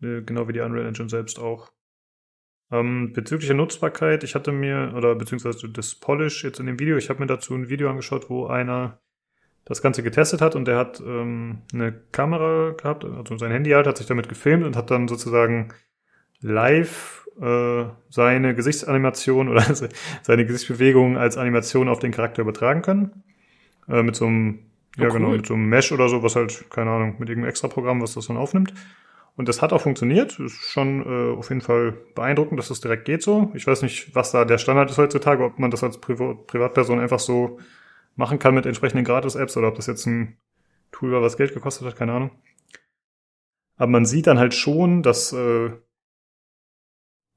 Äh, 0.01 0.21
Genau 0.21 0.47
wie 0.47 0.53
die 0.53 0.59
Unreal 0.61 0.87
Engine 0.87 1.09
selbst 1.09 1.39
auch. 1.39 1.71
Ähm, 2.71 3.11
bezüglich 3.13 3.47
der 3.47 3.57
Nutzbarkeit, 3.57 4.23
ich 4.23 4.33
hatte 4.35 4.51
mir, 4.51 4.93
oder 4.95 5.15
beziehungsweise 5.15 5.67
das 5.69 5.95
Polish 5.95 6.43
jetzt 6.43 6.59
in 6.59 6.67
dem 6.67 6.79
Video, 6.79 6.95
ich 6.97 7.09
habe 7.09 7.19
mir 7.19 7.27
dazu 7.27 7.53
ein 7.53 7.69
Video 7.69 7.89
angeschaut, 7.89 8.29
wo 8.29 8.47
einer 8.47 8.99
das 9.65 9.81
Ganze 9.81 10.03
getestet 10.03 10.41
hat 10.41 10.55
und 10.55 10.65
der 10.67 10.77
hat 10.77 11.01
ähm, 11.01 11.59
eine 11.73 11.91
Kamera 12.11 12.71
gehabt, 12.71 13.05
also 13.05 13.37
sein 13.37 13.51
Handy 13.51 13.71
halt, 13.71 13.87
hat 13.87 13.97
sich 13.97 14.07
damit 14.07 14.29
gefilmt 14.29 14.65
und 14.65 14.75
hat 14.75 14.89
dann 14.89 15.07
sozusagen 15.07 15.73
live 16.41 17.27
äh, 17.41 17.85
seine 18.09 18.55
Gesichtsanimation 18.55 19.49
oder 19.49 19.63
seine 20.23 20.45
Gesichtsbewegung 20.45 21.17
als 21.17 21.37
Animation 21.37 21.89
auf 21.89 21.99
den 21.99 22.11
Charakter 22.11 22.41
übertragen 22.41 22.81
können. 22.81 23.23
Äh, 23.87 24.03
mit 24.03 24.15
so 24.15 24.25
einem, 24.27 24.59
Oh, 24.99 25.03
ja 25.03 25.09
genau, 25.09 25.29
cool. 25.29 25.37
mit 25.37 25.45
so 25.45 25.53
einem 25.53 25.67
Mesh 25.69 25.91
oder 25.93 26.09
so, 26.09 26.21
was 26.21 26.35
halt, 26.35 26.65
keine 26.69 26.91
Ahnung, 26.91 27.15
mit 27.19 27.29
irgendeinem 27.29 27.49
extra 27.49 27.69
Programm, 27.69 28.01
was 28.01 28.13
das 28.13 28.27
dann 28.27 28.37
aufnimmt. 28.37 28.73
Und 29.37 29.47
das 29.47 29.61
hat 29.61 29.73
auch 29.73 29.81
funktioniert. 29.81 30.39
Ist 30.39 30.71
schon 30.71 31.05
äh, 31.05 31.37
auf 31.37 31.49
jeden 31.49 31.61
Fall 31.61 31.93
beeindruckend, 32.15 32.59
dass 32.59 32.67
das 32.67 32.81
direkt 32.81 33.05
geht 33.05 33.23
so. 33.23 33.51
Ich 33.53 33.65
weiß 33.65 33.81
nicht, 33.81 34.13
was 34.15 34.31
da 34.31 34.45
der 34.45 34.57
Standard 34.57 34.89
ist 34.89 34.97
heutzutage, 34.97 35.43
ob 35.43 35.57
man 35.57 35.71
das 35.71 35.83
als 35.83 35.99
Priva 35.99 36.33
Privatperson 36.33 36.99
einfach 36.99 37.19
so 37.19 37.59
machen 38.15 38.39
kann 38.39 38.53
mit 38.53 38.65
entsprechenden 38.65 39.05
Gratis-Apps 39.05 39.55
oder 39.57 39.69
ob 39.69 39.75
das 39.75 39.87
jetzt 39.87 40.05
ein 40.05 40.37
Tool 40.91 41.11
war, 41.11 41.21
was 41.21 41.37
Geld 41.37 41.53
gekostet 41.53 41.87
hat, 41.87 41.95
keine 41.95 42.13
Ahnung. 42.13 42.31
Aber 43.77 43.91
man 43.91 44.05
sieht 44.05 44.27
dann 44.27 44.37
halt 44.37 44.53
schon, 44.53 45.01
dass 45.01 45.33
äh, 45.33 45.71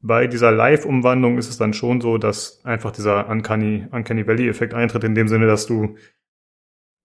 bei 0.01 0.27
dieser 0.27 0.53
Live-Umwandlung 0.53 1.39
ist 1.39 1.49
es 1.49 1.57
dann 1.57 1.73
schon 1.73 2.03
so, 2.03 2.19
dass 2.19 2.63
einfach 2.65 2.91
dieser 2.91 3.29
Uncanny, 3.31 3.87
Uncanny 3.91 4.27
Valley-Effekt 4.27 4.75
eintritt, 4.75 5.05
in 5.05 5.15
dem 5.15 5.29
Sinne, 5.29 5.47
dass 5.47 5.67
du, 5.67 5.97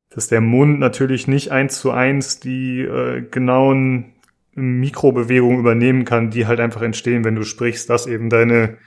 dass 0.10 0.28
der 0.28 0.41
Mund 0.41 0.80
natürlich 0.80 1.28
nicht 1.28 1.52
eins 1.52 1.80
zu 1.80 1.91
eins 1.91 2.41
die 2.41 2.82
äh, 2.82 3.22
genauen 3.22 4.16
Mikrobewegungen 4.61 5.60
übernehmen 5.60 6.06
kann, 6.06 6.30
die 6.31 6.48
halt 6.48 6.60
einfach 6.60 6.81
entstehen, 6.81 7.23
wenn 7.23 7.36
du 7.36 7.44
sprichst, 7.44 7.90
dass 7.90 8.07
eben 8.07 8.30
deine, 8.30 8.77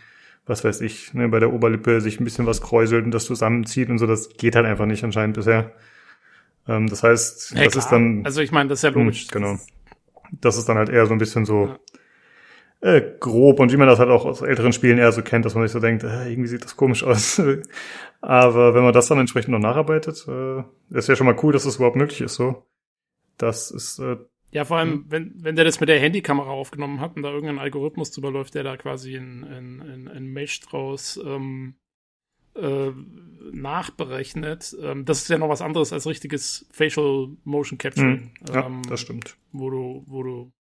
was 0.46 0.64
weiß 0.64 0.80
ich, 0.82 1.14
ne, 1.14 1.28
bei 1.28 1.40
der 1.40 1.52
Oberlippe 1.52 2.00
sich 2.00 2.20
ein 2.20 2.24
bisschen 2.24 2.46
was 2.46 2.60
kräuselt 2.62 3.04
und 3.04 3.12
das 3.12 3.24
zusammenzieht 3.26 3.90
und 3.90 3.98
so, 3.98 4.06
das 4.06 4.30
geht 4.36 4.56
halt 4.56 4.66
einfach 4.66 4.86
nicht 4.86 5.04
anscheinend 5.04 5.36
bisher. 5.36 5.72
Ähm, 6.68 6.88
das 6.88 7.02
heißt, 7.02 7.52
Ja, 7.52 7.64
das 7.64 7.72
klar. 7.72 7.84
ist 7.84 7.90
dann, 7.90 8.24
Also 8.24 8.40
ich 8.40 8.52
meine, 8.52 8.68
das 8.68 8.80
ist 8.80 8.82
ja 8.84 8.90
logisch. 8.90 9.24
Hm, 9.24 9.28
genau. 9.30 9.58
Das 10.40 10.56
ist 10.56 10.68
dann 10.68 10.78
halt 10.78 10.88
eher 10.88 11.06
so 11.06 11.12
ein 11.12 11.18
bisschen 11.18 11.44
so 11.44 11.76
äh, 12.80 13.00
grob 13.20 13.60
und 13.60 13.72
wie 13.72 13.76
man 13.76 13.86
das 13.86 13.98
halt 13.98 14.10
auch 14.10 14.24
aus 14.24 14.42
älteren 14.42 14.72
Spielen 14.72 14.98
eher 14.98 15.12
so 15.12 15.22
kennt, 15.22 15.44
dass 15.44 15.54
man 15.54 15.64
sich 15.64 15.72
so 15.72 15.78
denkt, 15.80 16.02
äh, 16.04 16.28
irgendwie 16.30 16.48
sieht 16.48 16.64
das 16.64 16.76
komisch 16.76 17.04
aus. 17.04 17.40
Aber 18.20 18.74
wenn 18.74 18.82
man 18.82 18.92
das 18.92 19.08
dann 19.08 19.18
entsprechend 19.18 19.52
noch 19.52 19.58
nacharbeitet, 19.60 20.26
äh, 20.28 20.62
ist 20.96 21.08
ja 21.08 21.16
schon 21.16 21.26
mal 21.26 21.36
cool, 21.42 21.52
dass 21.52 21.64
das 21.64 21.76
überhaupt 21.76 21.96
möglich 21.96 22.20
ist 22.20 22.34
so. 22.34 22.64
Das 23.38 23.70
ist 23.70 23.98
äh, 24.00 24.16
Ja, 24.52 24.66
vor 24.66 24.76
allem, 24.76 25.06
wenn, 25.08 25.32
wenn 25.42 25.56
der 25.56 25.64
das 25.64 25.80
mit 25.80 25.88
der 25.88 25.98
Handykamera 25.98 26.50
aufgenommen 26.50 27.00
hat 27.00 27.16
und 27.16 27.22
da 27.22 27.30
irgendein 27.30 27.58
Algorithmus 27.58 28.10
drüber 28.10 28.30
läuft, 28.30 28.54
der 28.54 28.62
da 28.62 28.76
quasi 28.76 29.16
ein, 29.16 29.44
ein, 29.44 29.80
ein, 29.80 30.08
ein 30.08 30.26
Mesh 30.26 30.60
draus 30.60 31.18
ähm, 31.24 31.76
äh, 32.54 32.90
nachberechnet, 33.50 34.76
ähm, 34.78 35.06
das 35.06 35.22
ist 35.22 35.28
ja 35.30 35.38
noch 35.38 35.48
was 35.48 35.62
anderes 35.62 35.94
als 35.94 36.06
richtiges 36.06 36.68
Facial 36.70 37.34
Motion 37.44 37.78
Capturing. 37.78 38.34
hm, 38.40 38.54
ja, 38.54 38.66
ähm, 38.66 38.82
das 38.86 39.00
stimmt. 39.00 39.38
wo 39.52 39.70
du, 39.70 40.04
wo 40.06 40.22
du, 40.22 40.52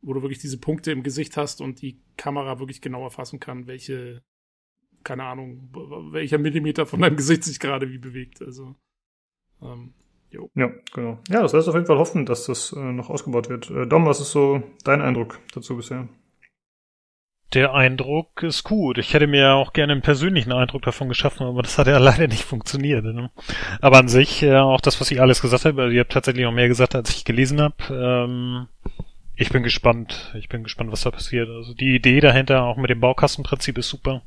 wo 0.00 0.12
du 0.12 0.22
wirklich 0.22 0.38
diese 0.38 0.58
Punkte 0.58 0.92
im 0.92 1.02
Gesicht 1.02 1.36
hast 1.36 1.60
und 1.60 1.82
die 1.82 2.00
Kamera 2.16 2.60
wirklich 2.60 2.80
genau 2.80 3.02
erfassen 3.02 3.40
kann, 3.40 3.66
welche, 3.66 4.22
keine 5.02 5.24
Ahnung, 5.24 5.68
welcher 6.12 6.38
Millimeter 6.38 6.86
von 6.86 7.00
deinem 7.00 7.16
Gesicht 7.16 7.42
sich 7.42 7.58
gerade 7.58 7.90
wie 7.90 7.98
bewegt. 7.98 8.40
Also, 8.40 8.76
ähm, 10.34 10.50
Ja, 10.54 10.70
genau. 10.92 11.18
Ja, 11.28 11.42
das 11.42 11.54
heißt 11.54 11.68
auf 11.68 11.74
jeden 11.74 11.86
Fall 11.86 11.98
hoffen, 11.98 12.26
dass 12.26 12.46
das 12.46 12.72
äh, 12.72 12.78
noch 12.78 13.10
ausgebaut 13.10 13.48
wird. 13.48 13.70
Äh, 13.70 13.86
Dom, 13.86 14.06
was 14.06 14.20
ist 14.20 14.32
so 14.32 14.62
dein 14.84 15.00
Eindruck 15.00 15.38
dazu 15.54 15.76
bisher? 15.76 16.08
Der 17.52 17.72
Eindruck 17.72 18.42
ist 18.42 18.64
gut. 18.64 18.98
Ich 18.98 19.14
hätte 19.14 19.28
mir 19.28 19.54
auch 19.54 19.72
gerne 19.72 19.92
einen 19.92 20.02
persönlichen 20.02 20.52
Eindruck 20.52 20.82
davon 20.82 21.08
geschaffen, 21.08 21.46
aber 21.46 21.62
das 21.62 21.78
hat 21.78 21.86
ja 21.86 21.98
leider 21.98 22.26
nicht 22.26 22.42
funktioniert. 22.42 23.04
Ne? 23.04 23.30
Aber 23.80 23.98
an 23.98 24.08
sich, 24.08 24.42
äh, 24.42 24.56
auch 24.56 24.80
das, 24.80 25.00
was 25.00 25.10
ich 25.10 25.20
alles 25.20 25.40
gesagt 25.40 25.64
habe, 25.64 25.82
also 25.82 25.94
ihr 25.94 26.00
habt 26.00 26.12
tatsächlich 26.12 26.46
auch 26.46 26.52
mehr 26.52 26.68
gesagt, 26.68 26.94
als 26.94 27.10
ich 27.10 27.24
gelesen 27.24 27.60
habe. 27.60 27.76
Ähm, 27.90 28.66
ich 29.36 29.50
bin 29.50 29.62
gespannt. 29.62 30.32
Ich 30.38 30.48
bin 30.48 30.62
gespannt, 30.62 30.92
was 30.92 31.02
da 31.02 31.10
passiert. 31.10 31.48
Also 31.48 31.74
die 31.74 31.94
Idee 31.94 32.20
dahinter, 32.20 32.62
auch 32.62 32.76
mit 32.76 32.90
dem 32.90 33.00
Baukastenprinzip, 33.00 33.78
ist 33.78 33.88
super. 33.88 34.22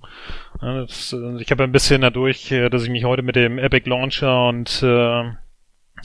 Ja, 0.62 0.82
das, 0.82 1.14
äh, 1.14 1.42
ich 1.42 1.52
habe 1.52 1.64
ein 1.64 1.72
bisschen 1.72 2.02
dadurch, 2.02 2.52
äh, 2.52 2.70
dass 2.70 2.84
ich 2.84 2.90
mich 2.90 3.06
heute 3.06 3.24
mit 3.24 3.36
dem 3.36 3.58
Epic 3.58 3.90
Launcher 3.90 4.48
und 4.48 4.84
äh, 4.84 5.32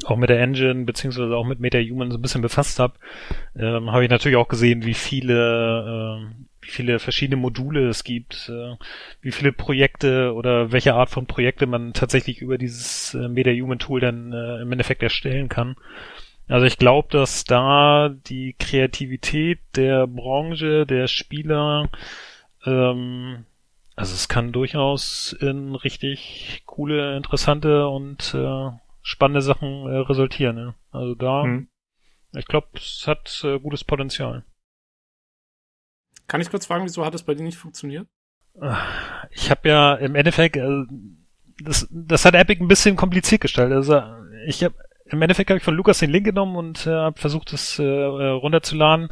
auch 0.05 0.17
mit 0.17 0.31
der 0.31 0.41
Engine 0.41 0.85
beziehungsweise 0.85 1.37
auch 1.37 1.47
mit 1.47 1.61
MetaHuman 1.61 2.11
so 2.11 2.19
ein 2.19 2.23
bisschen 2.23 2.43
befasst 2.43 2.79
habe, 2.79 2.95
ähm, 3.57 3.93
habe 3.93 4.05
ich 4.05 4.11
natürlich 4.11 4.37
auch 4.37 4.49
gesehen, 4.49 4.85
wie 4.85 4.95
viele, 4.95 6.29
äh, 6.31 6.35
wie 6.61 6.71
viele 6.71 6.99
verschiedene 6.99 7.37
Module 7.37 7.89
es 7.89 8.05
gibt, 8.05 8.51
äh, 8.53 8.77
wie 9.21 9.33
viele 9.33 9.53
Projekte 9.53 10.33
oder 10.35 10.73
welche 10.73 10.95
Art 10.95 11.11
von 11.11 11.27
Projekte 11.27 11.67
man 11.67 11.93
tatsächlich 11.93 12.41
über 12.41 12.59
dieses 12.59 13.15
äh, 13.15 13.29
MetaHuman-Tool 13.29 14.01
dann 14.01 14.33
äh, 14.33 14.63
im 14.63 14.73
Endeffekt 14.73 15.03
erstellen 15.03 15.49
kann. 15.49 15.77
Also 16.49 16.67
ich 16.67 16.77
glaube, 16.77 17.09
dass 17.11 17.45
da 17.45 18.09
die 18.09 18.55
Kreativität 18.59 19.61
der 19.77 20.07
Branche, 20.07 20.87
der 20.87 21.07
Spieler, 21.07 21.89
ähm, 22.67 23.45
also 23.95 24.15
es 24.15 24.29
kann 24.29 24.53
durchaus 24.53 25.33
in 25.33 25.75
richtig 25.75 26.63
coole, 26.67 27.17
interessante 27.17 27.89
und 27.89 28.35
äh, 28.35 28.71
spannende 29.03 29.43
Sachen 29.43 29.87
äh, 29.87 29.99
resultieren. 29.99 30.57
Ne? 30.57 30.75
Also 30.91 31.15
da, 31.15 31.43
Hm. 31.45 31.69
ich 32.37 32.47
glaube, 32.47 32.69
es 32.75 33.05
hat 33.07 33.43
äh, 33.45 33.59
gutes 33.59 33.85
Potenzial. 33.85 34.45
kann 36.29 36.41
ich 36.41 36.51
kurz 36.51 36.67
fragen, 36.67 36.85
wieso 36.85 37.05
hat 37.05 37.15
es 37.15 37.25
bei 37.25 37.35
dir 37.35 37.43
nicht 37.43 37.59
funktioniert? 37.59 38.07
Ich 39.31 39.51
habe 39.51 39.69
ja 39.69 39.95
im 39.95 40.15
Endeffekt, 40.15 40.57
äh, 40.57 40.85
das, 41.63 41.87
das 41.91 42.25
hat 42.25 42.35
Epic 42.35 42.63
ein 42.63 42.69
bisschen 42.69 42.97
kompliziert 42.97 43.41
gestaltet. 43.41 43.77
Also 43.77 44.01
ich 44.47 44.63
habe 44.65 44.75
im 45.13 45.23
Endeffekt 45.23 45.51
habe 45.51 45.59
ich 45.59 45.65
von 45.65 45.75
Lukas 45.75 45.99
den 45.99 46.11
Link 46.11 46.25
genommen 46.25 46.57
und 46.57 46.87
äh, 46.87 46.91
habe 46.91 47.21
versucht, 47.21 47.53
es 47.53 47.79
äh, 47.79 47.83
äh, 47.85 48.29
runterzuladen. 48.29 49.09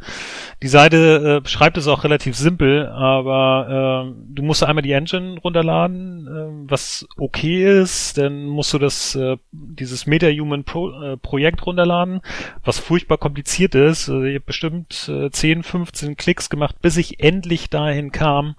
Die 0.61 0.67
Seite 0.67 1.37
äh, 1.37 1.41
beschreibt 1.41 1.77
es 1.77 1.87
auch 1.87 2.03
relativ 2.03 2.35
simpel, 2.35 2.87
aber 2.87 4.07
äh, 4.09 4.33
du 4.33 4.43
musst 4.43 4.63
einmal 4.63 4.81
die 4.81 4.91
Engine 4.91 5.39
runterladen, 5.39 6.27
äh, 6.27 6.69
was 6.69 7.07
okay 7.17 7.81
ist. 7.81 8.17
Dann 8.17 8.45
musst 8.45 8.73
du 8.73 8.79
das 8.79 9.15
äh, 9.15 9.37
dieses 9.51 10.07
MetaHuman 10.07 10.63
Pro, 10.63 10.91
äh, 11.01 11.17
Projekt 11.17 11.65
runterladen, 11.65 12.21
was 12.63 12.79
furchtbar 12.79 13.17
kompliziert 13.17 13.75
ist. 13.75 14.09
Also 14.09 14.23
ich 14.23 14.35
habe 14.35 14.45
bestimmt 14.45 15.09
äh, 15.09 15.29
10, 15.29 15.63
15 15.63 16.17
Klicks 16.17 16.49
gemacht, 16.49 16.81
bis 16.81 16.97
ich 16.97 17.19
endlich 17.19 17.69
dahin 17.69 18.11
kam, 18.11 18.55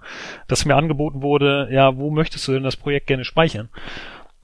dass 0.47 0.65
mir 0.65 0.75
angeboten 0.75 1.21
wurde, 1.21 1.69
ja, 1.71 1.97
wo 1.97 2.09
möchtest 2.09 2.47
du 2.47 2.53
denn 2.53 2.63
das 2.63 2.77
Projekt 2.77 3.07
gerne 3.07 3.25
speichern? 3.25 3.69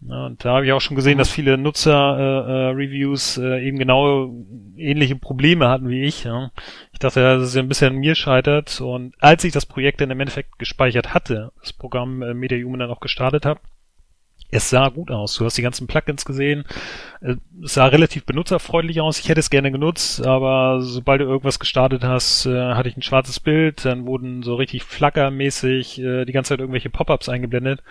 Ja, 0.02 0.28
und 0.28 0.46
da 0.46 0.56
habe 0.56 0.66
ich 0.66 0.72
auch 0.72 0.80
schon 0.80 0.96
gesehen, 0.96 1.18
dass 1.18 1.30
viele 1.30 1.58
Nutzer-Reviews 1.58 3.38
äh, 3.38 3.58
äh, 3.58 3.68
eben 3.68 3.78
genau 3.78 4.34
ähnliche 4.78 5.18
Probleme 5.18 5.68
hatten 5.68 5.90
wie 5.90 6.04
ich. 6.04 6.24
Ja. 6.24 6.52
Ich 6.94 7.00
dachte, 7.00 7.20
dass 7.22 7.44
es 7.44 7.54
ja 7.54 7.62
ein 7.62 7.68
bisschen 7.68 7.94
an 7.94 8.00
mir 8.00 8.16
scheitert. 8.16 8.80
Und 8.80 9.14
als 9.20 9.44
ich 9.44 9.52
das 9.52 9.66
Projekt 9.66 10.00
dann 10.00 10.12
im 10.12 10.20
Endeffekt 10.20 10.58
gespeichert 10.58 11.14
hatte, 11.14 11.52
das 11.60 11.74
Programm 11.74 12.22
äh, 12.22 12.34
MediaHuman 12.34 12.80
dann 12.80 12.92
auch 12.92 13.02
gestartet 13.02 13.46
habe, 13.46 13.60
es 14.52 14.70
sah 14.70 14.88
gut 14.88 15.12
aus. 15.12 15.36
Du 15.36 15.46
hast 15.46 15.58
die 15.58 15.62
ganzen 15.62 15.86
Plugins 15.86 16.24
gesehen. 16.24 16.64
Äh, 17.22 17.36
Es 17.62 17.74
sah 17.74 17.86
relativ 17.88 18.26
benutzerfreundlich 18.26 19.02
aus. 19.02 19.20
Ich 19.20 19.28
hätte 19.28 19.42
es 19.42 19.50
gerne 19.50 19.70
genutzt, 19.70 20.26
aber 20.26 20.82
sobald 20.82 21.20
du 21.20 21.26
irgendwas 21.26 21.60
gestartet 21.60 22.06
hast, 22.06 22.46
äh, 22.46 22.74
hatte 22.74 22.88
ich 22.88 22.96
ein 22.96 23.02
schwarzes 23.02 23.42
Bild. 23.42 23.84
Dann 23.84 24.08
wurden 24.08 24.44
so 24.44 24.56
richtig 24.56 24.84
flackermäßig 24.86 26.00
äh, 26.00 26.24
die 26.24 26.32
ganze 26.32 26.50
Zeit 26.50 26.60
irgendwelche 26.62 26.90
Pop-ups 26.90 27.28
eingeblendet 27.28 27.82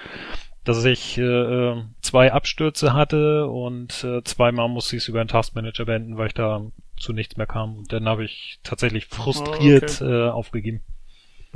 dass 0.68 0.84
ich 0.84 1.18
äh, 1.18 1.22
äh, 1.22 1.82
zwei 2.02 2.32
Abstürze 2.32 2.92
hatte 2.92 3.46
und 3.46 4.04
äh, 4.04 4.22
zweimal 4.24 4.68
musste 4.68 4.96
ich 4.96 5.02
es 5.02 5.08
über 5.08 5.20
einen 5.20 5.28
Taskmanager 5.28 5.86
beenden, 5.86 6.18
weil 6.18 6.28
ich 6.28 6.34
da 6.34 6.62
zu 6.98 7.12
nichts 7.12 7.36
mehr 7.36 7.46
kam. 7.46 7.78
Und 7.78 7.92
dann 7.92 8.06
habe 8.08 8.24
ich 8.24 8.60
tatsächlich 8.62 9.06
frustriert 9.06 10.00
äh, 10.00 10.28
aufgegeben. 10.28 10.82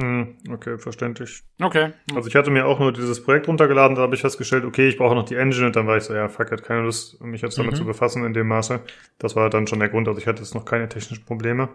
Hm, 0.01 0.39
okay, 0.51 0.79
verständlich. 0.79 1.43
Okay. 1.61 1.93
Also 2.15 2.27
ich 2.29 2.35
hatte 2.35 2.51
mir 2.51 2.65
auch 2.67 2.79
nur 2.81 2.93
dieses 2.93 3.23
Projekt 3.23 3.47
runtergeladen, 3.49 3.95
da 3.95 4.03
habe 4.03 4.15
ich 4.15 4.23
festgestellt, 4.23 4.65
okay, 4.65 4.89
ich 4.89 4.97
brauche 4.97 5.15
noch 5.15 5.27
die 5.27 5.35
Engine 5.37 5.67
und 5.67 5.77
dann 5.77 5.87
war 5.87 5.99
ich 5.99 6.05
so, 6.05 6.15
ja, 6.15 6.29
fuck, 6.31 6.47
ich 6.47 6.53
hatte 6.53 6.63
keine 6.63 6.83
Lust, 6.83 7.21
mich 7.21 7.43
jetzt 7.43 7.59
damit 7.59 7.73
Mhm. 7.73 7.77
zu 7.77 7.85
befassen 7.85 8.25
in 8.25 8.33
dem 8.33 8.49
Maße. 8.49 8.81
Das 9.19 9.37
war 9.37 9.51
dann 9.51 9.67
schon 9.67 9.81
der 9.81 9.91
Grund, 9.91 10.09
also 10.09 10.19
ich 10.19 10.27
hatte 10.27 10.41
jetzt 10.43 10.55
noch 10.55 10.65
keine 10.65 10.89
technischen 10.89 11.27
Probleme. 11.27 11.69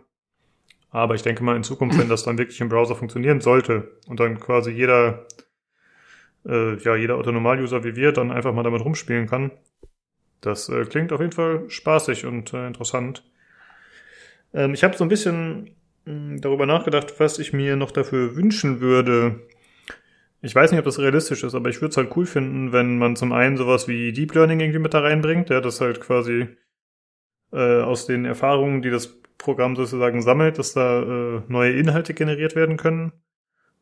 Aber 0.90 1.14
ich 1.14 1.22
denke 1.22 1.44
mal 1.44 1.56
in 1.56 1.64
Zukunft, 1.64 2.00
wenn 2.00 2.10
das 2.10 2.24
dann 2.24 2.38
wirklich 2.40 2.60
im 2.62 2.70
Browser 2.70 2.96
funktionieren 2.96 3.40
sollte 3.42 3.92
und 4.08 4.20
dann 4.20 4.40
quasi 4.40 4.72
jeder, 4.72 5.28
äh, 6.48 6.76
ja, 6.78 6.96
jeder 6.96 7.16
Autonormal-User 7.16 7.84
wie 7.84 7.96
wir 7.96 8.12
dann 8.12 8.32
einfach 8.32 8.54
mal 8.54 8.64
damit 8.64 8.84
rumspielen 8.84 9.28
kann, 9.28 9.52
das 10.42 10.70
äh, 10.70 10.86
klingt 10.86 11.12
auf 11.12 11.20
jeden 11.20 11.34
Fall 11.34 11.70
spaßig 11.70 12.26
und 12.26 12.54
äh, 12.54 12.68
interessant. 12.68 13.24
Ähm, 14.54 14.74
ich 14.74 14.84
habe 14.84 14.96
so 14.96 15.04
ein 15.04 15.10
bisschen 15.10 15.76
mh, 16.06 16.40
darüber 16.40 16.66
nachgedacht, 16.66 17.20
was 17.20 17.40
ich 17.40 17.54
mir 17.54 17.76
noch 17.76 17.92
dafür 17.92 18.36
wünschen 18.36 18.80
würde. 18.80 19.48
Ich 20.42 20.54
weiß 20.54 20.72
nicht, 20.72 20.80
ob 20.80 20.86
das 20.86 21.00
realistisch 21.00 21.44
ist, 21.44 21.56
aber 21.56 21.70
ich 21.70 21.82
würde 21.82 21.92
es 21.92 21.98
halt 21.98 22.16
cool 22.16 22.26
finden, 22.26 22.72
wenn 22.72 23.00
man 23.00 23.16
zum 23.16 23.34
einen 23.34 23.58
sowas 23.58 23.88
wie 23.88 24.14
Deep 24.14 24.34
Learning 24.36 24.60
irgendwie 24.60 24.80
mit 24.80 24.94
da 24.94 25.00
reinbringt, 25.00 25.50
ja, 25.50 25.62
das 25.62 25.82
halt 25.82 26.00
quasi 26.00 26.48
äh, 27.52 27.82
aus 27.82 28.06
den 28.06 28.26
Erfahrungen, 28.26 28.82
die 28.82 28.92
das 28.92 29.20
Programm 29.38 29.76
sozusagen 29.76 30.22
sammelt, 30.22 30.60
dass 30.60 30.74
da 30.74 31.02
äh, 31.02 31.42
neue 31.48 31.74
Inhalte 31.74 32.14
generiert 32.14 32.56
werden 32.56 32.78
können. 32.78 33.12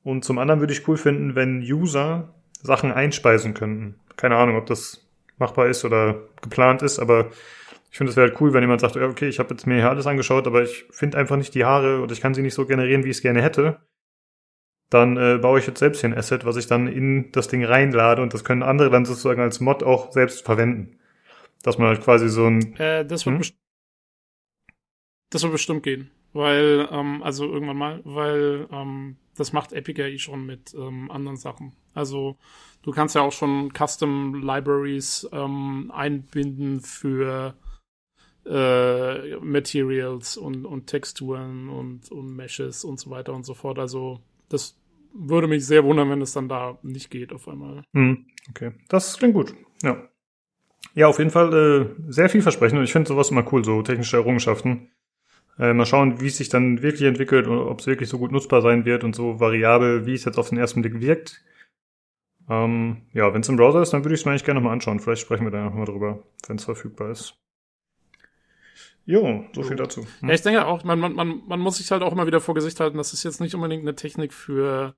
Und 0.04 0.24
zum 0.24 0.38
anderen 0.38 0.60
würde 0.60 0.74
ich 0.74 0.88
cool 0.88 0.98
finden, 0.98 1.36
wenn 1.36 1.60
User 1.62 2.36
Sachen 2.66 2.92
einspeisen 2.92 3.54
könnten. 3.54 3.96
Keine 4.18 4.36
Ahnung, 4.38 4.58
ob 4.58 4.66
das 4.66 5.08
machbar 5.38 5.68
ist 5.68 5.86
oder 5.86 6.24
geplant 6.42 6.82
ist, 6.82 7.00
aber 7.00 7.32
ich 7.92 7.98
finde 7.98 8.12
es 8.12 8.18
wäre 8.18 8.30
halt 8.30 8.42
cool, 8.42 8.54
wenn 8.54 8.64
jemand 8.64 8.82
sagt, 8.82 8.98
okay, 8.98 9.28
ich 9.28 9.40
habe 9.40 9.52
jetzt 9.52 9.68
mir 9.68 9.76
hier 9.76 9.90
alles 9.90 10.08
angeschaut, 10.08 10.48
aber 10.48 10.64
ich 10.64 10.86
finde 10.92 11.18
einfach 11.18 11.38
nicht 11.38 11.56
die 11.56 11.66
Haare 11.66 12.02
oder 12.02 12.12
ich 12.12 12.22
kann 12.22 12.34
sie 12.34 12.42
nicht 12.42 12.54
so 12.54 12.66
generieren, 12.66 13.04
wie 13.04 13.10
ich 13.10 13.18
es 13.18 13.22
gerne 13.22 13.42
hätte. 13.42 13.80
Dann 14.90 15.18
äh, 15.18 15.40
baue 15.42 15.60
ich 15.60 15.68
jetzt 15.68 15.80
selbst 15.80 16.02
hier 16.02 16.10
ein 16.10 16.18
Asset, 16.18 16.46
was 16.46 16.58
ich 16.58 16.68
dann 16.68 16.88
in 16.88 17.32
das 17.32 17.48
Ding 17.48 17.64
reinlade 17.64 18.22
und 18.22 18.34
das 18.34 18.44
können 18.44 18.64
andere 18.64 18.90
dann 18.90 19.06
sozusagen 19.06 19.42
als 19.42 19.60
Mod 19.60 19.84
auch 19.84 20.12
selbst 20.12 20.46
verwenden. 20.46 21.00
Dass 21.64 21.78
man 21.78 21.88
halt 21.88 22.02
quasi 22.02 22.30
so 22.30 22.46
ein 22.46 22.76
Äh, 22.76 23.06
das 23.06 23.26
wird 23.26 23.40
Hm? 23.40 23.52
das 25.32 25.44
wird 25.44 25.54
bestimmt 25.54 25.84
gehen. 25.84 26.12
Weil, 26.34 26.88
ähm, 26.92 27.24
also 27.24 27.46
irgendwann 27.46 27.78
mal, 27.78 28.02
weil 28.04 28.68
ähm, 28.72 29.16
das 29.38 29.54
macht 29.54 29.74
Epic 29.74 30.02
ja 30.02 30.08
eh 30.08 30.18
schon 30.18 30.46
mit 30.46 30.74
ähm, 30.74 31.12
anderen 31.12 31.38
Sachen. 31.38 31.74
Also 31.94 32.38
du 32.82 32.92
kannst 32.92 33.16
ja 33.16 33.22
auch 33.22 33.32
schon 33.32 33.72
Custom 33.74 34.42
Libraries 34.42 35.28
ähm, 35.32 35.92
einbinden 35.94 36.82
für 36.82 37.56
äh, 38.46 39.36
Materials 39.38 40.38
und, 40.38 40.66
und 40.66 40.88
Texturen 40.88 41.70
und, 41.70 42.12
und 42.12 42.36
Meshes 42.36 42.84
und 42.84 43.00
so 43.00 43.10
weiter 43.10 43.34
und 43.34 43.46
so 43.46 43.54
fort. 43.54 43.80
Also 43.80 44.22
das 44.50 44.78
würde 45.14 45.48
mich 45.48 45.66
sehr 45.66 45.84
wundern, 45.84 46.10
wenn 46.10 46.22
es 46.22 46.34
dann 46.34 46.50
da 46.50 46.78
nicht 46.84 47.10
geht 47.10 47.34
auf 47.34 47.48
einmal. 47.48 47.84
Hm, 47.94 48.28
okay, 48.50 48.72
das 48.90 49.18
klingt 49.18 49.34
gut. 49.34 49.56
Ja. 49.82 50.10
Ja, 50.94 51.08
auf 51.08 51.18
jeden 51.18 51.32
Fall 51.32 51.54
äh, 51.54 52.12
sehr 52.12 52.30
vielversprechend 52.30 52.78
und 52.78 52.86
ich 52.86 52.92
finde 52.92 53.08
sowas 53.10 53.32
immer 53.32 53.52
cool, 53.52 53.66
so 53.66 53.82
technische 53.82 54.18
Errungenschaften. 54.18 54.92
Äh, 55.58 55.74
mal 55.74 55.86
schauen, 55.86 56.20
wie 56.20 56.28
es 56.28 56.38
sich 56.38 56.50
dann 56.50 56.82
wirklich 56.82 57.08
entwickelt 57.08 57.48
und 57.48 57.58
ob 57.58 57.80
es 57.80 57.88
wirklich 57.88 58.10
so 58.10 58.18
gut 58.18 58.32
nutzbar 58.32 58.62
sein 58.62 58.86
wird 58.86 59.04
und 59.04 59.16
so 59.16 59.40
variabel, 59.40 60.06
wie 60.06 60.14
es 60.14 60.26
jetzt 60.26 60.38
auf 60.38 60.50
den 60.50 60.58
ersten 60.58 60.82
Blick 60.82 61.00
wirkt. 61.00 61.44
Ähm, 62.50 63.04
ja, 63.14 63.34
wenn 63.34 63.42
es 63.42 63.50
im 63.50 63.56
Browser 63.56 63.82
ist, 63.82 63.92
dann 63.92 64.04
würde 64.04 64.14
ich 64.14 64.22
es 64.22 64.26
mir 64.26 64.32
eigentlich 64.32 64.44
gerne 64.44 64.60
nochmal 64.60 64.74
anschauen. 64.74 65.00
Vielleicht 65.00 65.22
sprechen 65.22 65.46
wir 65.46 65.52
da 65.52 65.64
nochmal 65.64 65.86
drüber, 65.86 66.24
wenn 66.48 66.58
es 66.58 66.66
verfügbar 66.66 67.10
ist. 67.10 67.36
Jo, 69.06 69.46
so 69.54 69.64
viel 69.64 69.78
dazu. 69.78 70.02
Hm? 70.20 70.30
Ja, 70.30 70.36
ich 70.36 70.42
denke 70.42 70.66
auch, 70.66 70.84
man, 70.84 71.00
man, 71.00 71.14
man 71.14 71.60
muss 71.60 71.78
sich 71.78 71.90
halt 71.92 72.02
auch 72.02 72.12
immer 72.12 72.28
wieder 72.28 72.42
vor 72.42 72.56
Gesicht 72.56 72.80
halten, 72.80 72.98
das 72.98 73.14
ist 73.14 73.24
jetzt 73.24 73.40
nicht 73.40 73.56
unbedingt 73.56 73.84
eine 73.84 73.96
Technik 73.96 74.34
für 74.34 74.96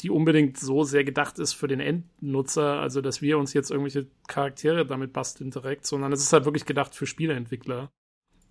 die 0.00 0.10
unbedingt 0.10 0.58
so 0.58 0.82
sehr 0.82 1.04
gedacht 1.04 1.38
ist 1.38 1.52
für 1.52 1.68
den 1.68 1.80
Endnutzer, 1.80 2.80
also 2.80 3.00
dass 3.00 3.22
wir 3.22 3.38
uns 3.38 3.52
jetzt 3.52 3.70
irgendwelche 3.70 4.08
Charaktere 4.26 4.86
damit 4.86 5.12
basteln 5.12 5.50
direkt, 5.50 5.86
sondern 5.86 6.12
es 6.12 6.22
ist 6.22 6.32
halt 6.32 6.46
wirklich 6.46 6.64
gedacht 6.64 6.94
für 6.94 7.06
Spieleentwickler. 7.06 7.92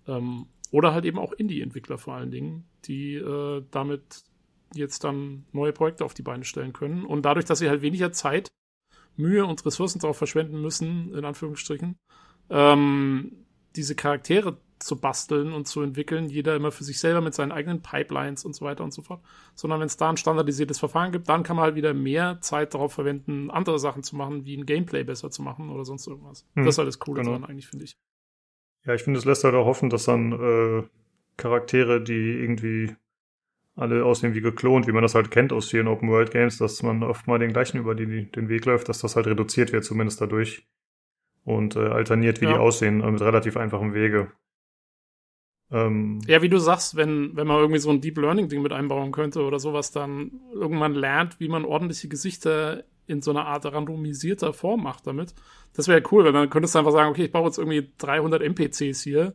Ähm, 0.06 0.46
oder 0.70 0.92
halt 0.92 1.04
eben 1.04 1.18
auch 1.18 1.32
Indie-Entwickler 1.32 1.98
vor 1.98 2.14
allen 2.14 2.30
Dingen, 2.30 2.64
die 2.84 3.14
äh, 3.14 3.62
damit 3.70 4.24
jetzt 4.74 5.04
dann 5.04 5.44
neue 5.52 5.72
Projekte 5.72 6.04
auf 6.04 6.14
die 6.14 6.22
Beine 6.22 6.44
stellen 6.44 6.72
können. 6.72 7.04
Und 7.04 7.22
dadurch, 7.22 7.44
dass 7.44 7.60
sie 7.60 7.68
halt 7.68 7.82
weniger 7.82 8.12
Zeit, 8.12 8.50
Mühe 9.16 9.46
und 9.46 9.64
Ressourcen 9.64 10.00
darauf 10.00 10.16
verschwenden 10.18 10.60
müssen, 10.60 11.14
in 11.14 11.24
Anführungsstrichen, 11.24 11.96
ähm, 12.50 13.32
diese 13.76 13.94
Charaktere 13.94 14.58
zu 14.78 15.00
basteln 15.00 15.52
und 15.52 15.66
zu 15.66 15.80
entwickeln, 15.82 16.28
jeder 16.28 16.56
immer 16.56 16.70
für 16.70 16.84
sich 16.84 16.98
selber 16.98 17.20
mit 17.20 17.34
seinen 17.34 17.52
eigenen 17.52 17.80
Pipelines 17.80 18.44
und 18.44 18.54
so 18.54 18.64
weiter 18.64 18.84
und 18.84 18.92
so 18.92 19.02
fort. 19.02 19.22
Sondern 19.54 19.80
wenn 19.80 19.86
es 19.86 19.96
da 19.96 20.10
ein 20.10 20.16
standardisiertes 20.16 20.78
Verfahren 20.78 21.12
gibt, 21.12 21.28
dann 21.28 21.42
kann 21.42 21.56
man 21.56 21.64
halt 21.64 21.74
wieder 21.74 21.94
mehr 21.94 22.40
Zeit 22.40 22.74
darauf 22.74 22.92
verwenden, 22.92 23.50
andere 23.50 23.78
Sachen 23.78 24.02
zu 24.02 24.16
machen, 24.16 24.44
wie 24.44 24.56
ein 24.56 24.66
Gameplay 24.66 25.04
besser 25.04 25.30
zu 25.30 25.42
machen 25.42 25.70
oder 25.70 25.84
sonst 25.84 26.06
irgendwas. 26.06 26.46
Hm, 26.54 26.64
das 26.64 26.74
ist 26.74 26.78
halt 26.78 26.88
das 26.88 26.98
Coole 26.98 27.22
genau. 27.22 27.36
daran 27.36 27.48
eigentlich, 27.48 27.68
finde 27.68 27.84
ich. 27.84 27.96
Ja, 28.86 28.94
ich 28.94 29.02
finde, 29.02 29.18
es 29.18 29.24
lässt 29.24 29.44
halt 29.44 29.54
auch 29.54 29.66
hoffen, 29.66 29.90
dass 29.90 30.04
dann 30.04 30.32
äh, 30.32 30.82
Charaktere, 31.36 32.02
die 32.02 32.40
irgendwie 32.40 32.94
alle 33.76 34.04
aussehen 34.04 34.34
wie 34.34 34.40
geklont, 34.40 34.86
wie 34.86 34.92
man 34.92 35.02
das 35.02 35.14
halt 35.14 35.30
kennt 35.30 35.52
aus 35.52 35.70
vielen 35.70 35.88
Open 35.88 36.08
World 36.08 36.30
Games, 36.30 36.58
dass 36.58 36.82
man 36.82 37.02
oft 37.02 37.26
mal 37.26 37.38
den 37.38 37.52
gleichen 37.52 37.78
über 37.78 37.94
die, 37.94 38.30
den 38.30 38.48
Weg 38.48 38.66
läuft, 38.66 38.88
dass 38.88 39.00
das 39.00 39.16
halt 39.16 39.26
reduziert 39.26 39.72
wird, 39.72 39.84
zumindest 39.84 40.20
dadurch. 40.20 40.66
Und 41.44 41.76
äh, 41.76 41.80
alterniert, 41.80 42.40
wie 42.40 42.46
ja. 42.46 42.52
die 42.52 42.58
aussehen, 42.58 43.02
äh, 43.02 43.10
mit 43.10 43.20
relativ 43.20 43.56
einfachem 43.56 43.92
Wege. 43.94 44.30
Ähm, 45.70 46.20
ja, 46.26 46.40
wie 46.40 46.48
du 46.48 46.58
sagst, 46.58 46.94
wenn, 46.96 47.36
wenn 47.36 47.46
man 47.46 47.58
irgendwie 47.58 47.80
so 47.80 47.90
ein 47.90 48.00
Deep 48.00 48.18
Learning-Ding 48.18 48.62
mit 48.62 48.72
einbauen 48.72 49.12
könnte 49.12 49.42
oder 49.42 49.58
sowas, 49.58 49.90
dann 49.90 50.40
irgendwann 50.52 50.94
lernt, 50.94 51.40
wie 51.40 51.48
man 51.48 51.64
ordentliche 51.64 52.08
Gesichter 52.08 52.84
in 53.06 53.22
so 53.22 53.30
einer 53.30 53.46
Art 53.46 53.66
randomisierter 53.66 54.52
Form 54.52 54.82
macht 54.82 55.06
damit. 55.06 55.34
Das 55.74 55.88
wäre 55.88 56.02
cool, 56.10 56.24
weil 56.24 56.32
dann 56.32 56.50
könntest 56.50 56.74
du 56.74 56.78
einfach 56.78 56.92
sagen, 56.92 57.10
okay, 57.10 57.24
ich 57.24 57.32
baue 57.32 57.46
jetzt 57.46 57.58
irgendwie 57.58 57.92
300 57.98 58.42
NPCs 58.42 59.02
hier 59.02 59.34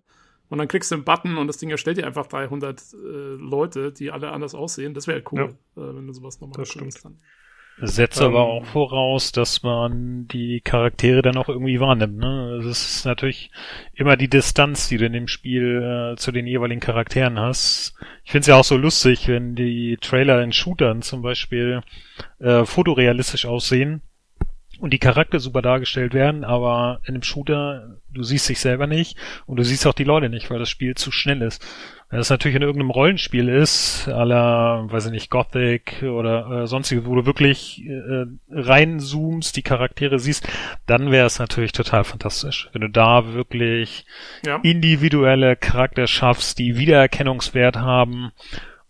und 0.50 0.58
dann 0.58 0.68
klickst 0.68 0.92
du 0.92 0.96
einen 0.96 1.04
Button 1.04 1.38
und 1.38 1.48
das 1.48 1.58
Ding 1.58 1.70
erstellt 1.70 1.98
dir 1.98 2.08
einfach 2.08 2.28
300 2.28 2.82
äh, 2.94 2.98
Leute, 2.98 3.92
die 3.92 4.12
alle 4.12 4.32
anders 4.32 4.56
aussehen. 4.56 4.94
Das 4.94 5.08
wäre 5.08 5.24
cool, 5.32 5.56
ja. 5.76 5.84
äh, 5.84 5.96
wenn 5.96 6.08
du 6.08 6.14
sowas 6.14 6.40
nochmal 6.42 6.58
das 6.58 6.70
stimmt. 6.70 7.04
Dann. 7.04 7.20
Setzt 7.82 8.20
ähm, 8.20 8.28
aber 8.28 8.42
auch 8.42 8.66
voraus, 8.66 9.32
dass 9.32 9.64
man 9.64 10.28
die 10.28 10.60
Charaktere 10.62 11.22
dann 11.22 11.38
auch 11.38 11.48
irgendwie 11.48 11.80
wahrnimmt. 11.80 12.18
Ne? 12.18 12.62
Es 12.62 12.66
ist 12.66 13.06
natürlich 13.06 13.52
immer 13.94 14.18
die 14.18 14.28
Distanz, 14.28 14.90
die 14.90 14.98
du 14.98 15.06
in 15.06 15.14
dem 15.14 15.28
Spiel 15.28 16.14
äh, 16.14 16.18
zu 16.18 16.32
den 16.32 16.46
jeweiligen 16.46 16.82
Charakteren 16.82 17.40
hast. 17.40 17.96
Ich 18.26 18.32
finde 18.32 18.42
es 18.42 18.48
ja 18.48 18.56
auch 18.56 18.66
so 18.66 18.76
lustig, 18.76 19.28
wenn 19.28 19.56
die 19.56 19.98
Trailer 20.02 20.42
in 20.44 20.52
Shootern 20.52 21.02
zum 21.02 21.22
Beispiel 21.22 21.82
äh, 22.40 22.66
fotorealistisch 22.66 23.46
aussehen 23.46 24.02
und 24.80 24.92
die 24.92 25.00
Charakter 25.00 25.40
super 25.40 25.62
dargestellt 25.62 26.14
werden, 26.14 26.44
aber 26.44 27.02
in 27.06 27.16
einem 27.16 27.24
Shooter, 27.24 27.98
du 28.12 28.24
siehst 28.24 28.50
dich 28.50 28.60
selber 28.60 28.88
nicht 28.88 29.18
und 29.46 29.58
du 29.58 29.64
siehst 29.64 29.86
auch 29.88 29.94
die 29.94 30.04
Leute 30.04 30.30
nicht, 30.30 30.50
weil 30.50 30.60
das 30.60 30.70
Spiel 30.70 30.96
zu 30.96 31.12
schnell 31.12 31.42
ist. 31.42 31.66
Wenn 32.10 32.18
das 32.18 32.32
natürlich 32.32 32.56
in 32.56 32.64
irgendeinem 32.64 32.90
Rollenspiel 32.90 33.50
ist, 33.50 34.08
aller, 34.08 34.92
weiß 34.92 35.06
ich 35.08 35.12
nicht, 35.12 35.30
Gothic 35.30 36.02
oder 36.02 36.64
äh, 36.64 36.68
sonstiges, 36.68 37.06
wo 37.06 37.14
du 37.14 37.28
wirklich 37.28 37.86
äh, 37.86 38.26
reinzoomst, 38.50 39.56
die 39.56 39.62
Charaktere 39.62 40.18
siehst, 40.18 40.48
dann 40.88 41.12
wäre 41.12 41.28
es 41.28 41.38
natürlich 41.38 41.72
total 41.72 42.04
fantastisch. 42.04 42.68
Wenn 42.74 42.82
du 42.82 42.90
da 42.90 43.34
wirklich 43.34 44.08
ja. 44.44 44.60
individuelle 44.64 45.56
Charakter 45.56 46.08
schaffst, 46.08 46.58
die 46.58 46.78
Wiedererkennungswert 46.78 47.78
haben 47.78 48.32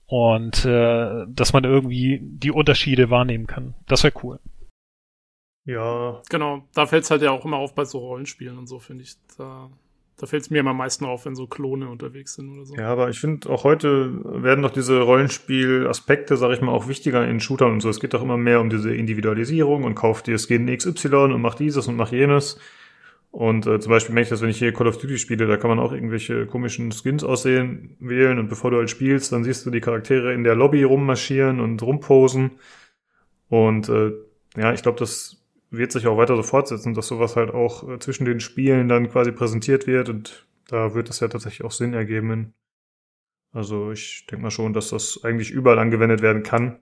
und 0.06 0.64
äh, 0.64 1.26
dass 1.28 1.52
man 1.52 1.66
irgendwie 1.66 2.22
die 2.24 2.52
Unterschiede 2.52 3.10
wahrnehmen 3.10 3.48
kann. 3.48 3.76
Das 3.88 4.06
wäre 4.06 4.14
cool. 4.24 4.40
Ja. 5.66 6.22
Genau, 6.30 6.64
da 6.74 6.86
fällt 6.86 7.04
es 7.04 7.12
halt 7.12 7.22
ja 7.22 7.32
auch 7.32 7.44
immer 7.44 7.58
auf 7.58 7.76
bei 7.76 7.84
so 7.84 8.00
Rollenspielen 8.00 8.58
und 8.58 8.68
so, 8.68 8.80
finde 8.80 9.04
ich. 9.04 9.16
Da 9.38 9.70
da 10.20 10.28
fällt 10.28 10.44
es 10.44 10.50
mir 10.50 10.66
am 10.66 10.78
meisten 10.78 11.06
auf, 11.06 11.26
wenn 11.26 11.34
so 11.34 11.48
Klone 11.48 11.90
unterwegs 11.90 12.34
sind 12.34 12.50
oder 12.50 12.66
so. 12.66 12.76
Ja, 12.76 12.90
aber 12.90 13.10
ich 13.10 13.20
finde, 13.20 13.50
auch 13.50 13.64
heute 13.64 14.12
werden 14.44 14.62
doch 14.62 14.72
diese 14.72 15.00
Rollenspiel-Aspekte, 15.00 16.36
sag 16.36 16.52
ich 16.52 16.62
mal, 16.62 16.72
auch 16.72 16.90
wichtiger 16.90 17.26
in 17.26 17.40
Shootern 17.40 17.72
und 17.72 17.80
so. 17.80 17.90
Es 17.90 18.02
geht 18.02 18.14
doch 18.14 18.22
immer 18.22 18.36
mehr 18.36 18.60
um 18.60 18.70
diese 18.70 18.94
Individualisierung 18.94 19.86
und 19.86 19.96
kauft 19.96 20.28
dir 20.28 20.38
Skin 20.38 20.68
XY 20.68 21.16
und 21.34 21.42
mach 21.42 21.56
dieses 21.56 21.88
und 21.88 21.96
mach 21.96 22.12
jenes. 22.12 22.60
Und 23.32 23.66
äh, 23.68 23.80
zum 23.80 23.92
Beispiel 23.92 24.14
merke 24.14 24.26
ich 24.26 24.30
das, 24.30 24.42
wenn 24.42 24.50
ich 24.50 24.58
hier 24.58 24.74
Call 24.74 24.88
of 24.88 24.98
Duty 24.98 25.18
spiele, 25.18 25.48
da 25.48 25.56
kann 25.56 25.70
man 25.70 25.80
auch 25.80 25.94
irgendwelche 25.94 26.48
komischen 26.48 26.92
Skins 26.92 27.24
aussehen, 27.24 27.96
wählen 28.00 28.40
und 28.40 28.50
bevor 28.50 28.72
du 28.72 28.78
halt 28.78 28.90
spielst, 28.90 29.32
dann 29.32 29.44
siehst 29.44 29.66
du 29.66 29.70
die 29.70 29.82
Charaktere 29.82 30.34
in 30.34 30.44
der 30.44 30.56
Lobby 30.56 30.84
rummarschieren 30.84 31.60
und 31.60 31.82
rumposen. 31.82 32.52
Und 33.48 33.88
äh, 33.88 34.12
ja, 34.58 34.74
ich 34.74 34.82
glaube, 34.82 35.00
das 35.00 35.40
wird 35.72 35.92
sich 35.92 36.08
auch 36.08 36.18
weiter 36.18 36.36
so 36.36 36.44
fortsetzen, 36.44 36.94
dass 36.94 37.08
sowas 37.08 37.36
halt 37.36 37.52
auch 37.52 37.88
äh, 37.88 38.00
zwischen 38.00 38.26
den 38.26 38.40
Spielen 38.40 38.88
dann 38.88 39.10
quasi 39.10 39.32
präsentiert 39.32 39.88
wird 39.88 40.10
und 40.10 40.48
da 40.68 40.94
wird 40.94 41.10
es 41.10 41.20
ja 41.20 41.28
tatsächlich 41.28 41.66
auch 41.66 41.72
Sinn 41.72 41.94
ergeben. 41.94 42.54
Also 43.52 43.92
ich 43.92 44.26
denke 44.28 44.44
mal 44.44 44.52
schon, 44.52 44.74
dass 44.74 44.90
das 44.90 45.24
eigentlich 45.24 45.52
überall 45.52 45.80
angewendet 45.80 46.22
werden 46.22 46.44
kann. 46.44 46.80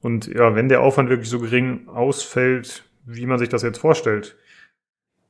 Und 0.00 0.26
ja, 0.26 0.54
wenn 0.54 0.68
der 0.68 0.82
Aufwand 0.82 1.08
wirklich 1.08 1.30
so 1.30 1.40
gering 1.40 1.88
ausfällt, 1.88 2.84
wie 3.06 3.26
man 3.26 3.38
sich 3.38 3.48
das 3.48 3.62
jetzt 3.62 3.78
vorstellt, 3.78 4.36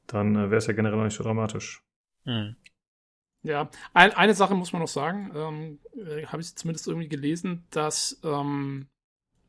dann 0.07 0.35
äh, 0.35 0.51
wäre 0.51 0.57
es 0.57 0.67
ja 0.67 0.73
generell 0.73 1.05
nicht 1.05 1.17
so 1.17 1.23
dramatisch. 1.23 1.83
Mhm. 2.25 2.57
Ja, 3.43 3.71
ein, 3.95 4.13
eine 4.13 4.35
Sache 4.35 4.57
muss 4.57 4.73
man 4.73 4.83
noch 4.83 4.89
sagen, 4.89 5.31
ähm, 5.35 5.79
äh, 6.05 6.27
habe 6.27 6.43
ich 6.43 6.57
zumindest 6.57 6.89
irgendwie 6.89 7.09
gelesen, 7.09 7.65
dass 7.71 8.21
ähm, 8.25 8.89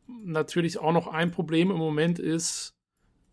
natürlich 0.07 0.77
auch 0.77 0.91
noch 0.91 1.07
ein 1.07 1.31
Problem 1.31 1.71
im 1.71 1.77
Moment 1.77 2.19
ist, 2.19 2.76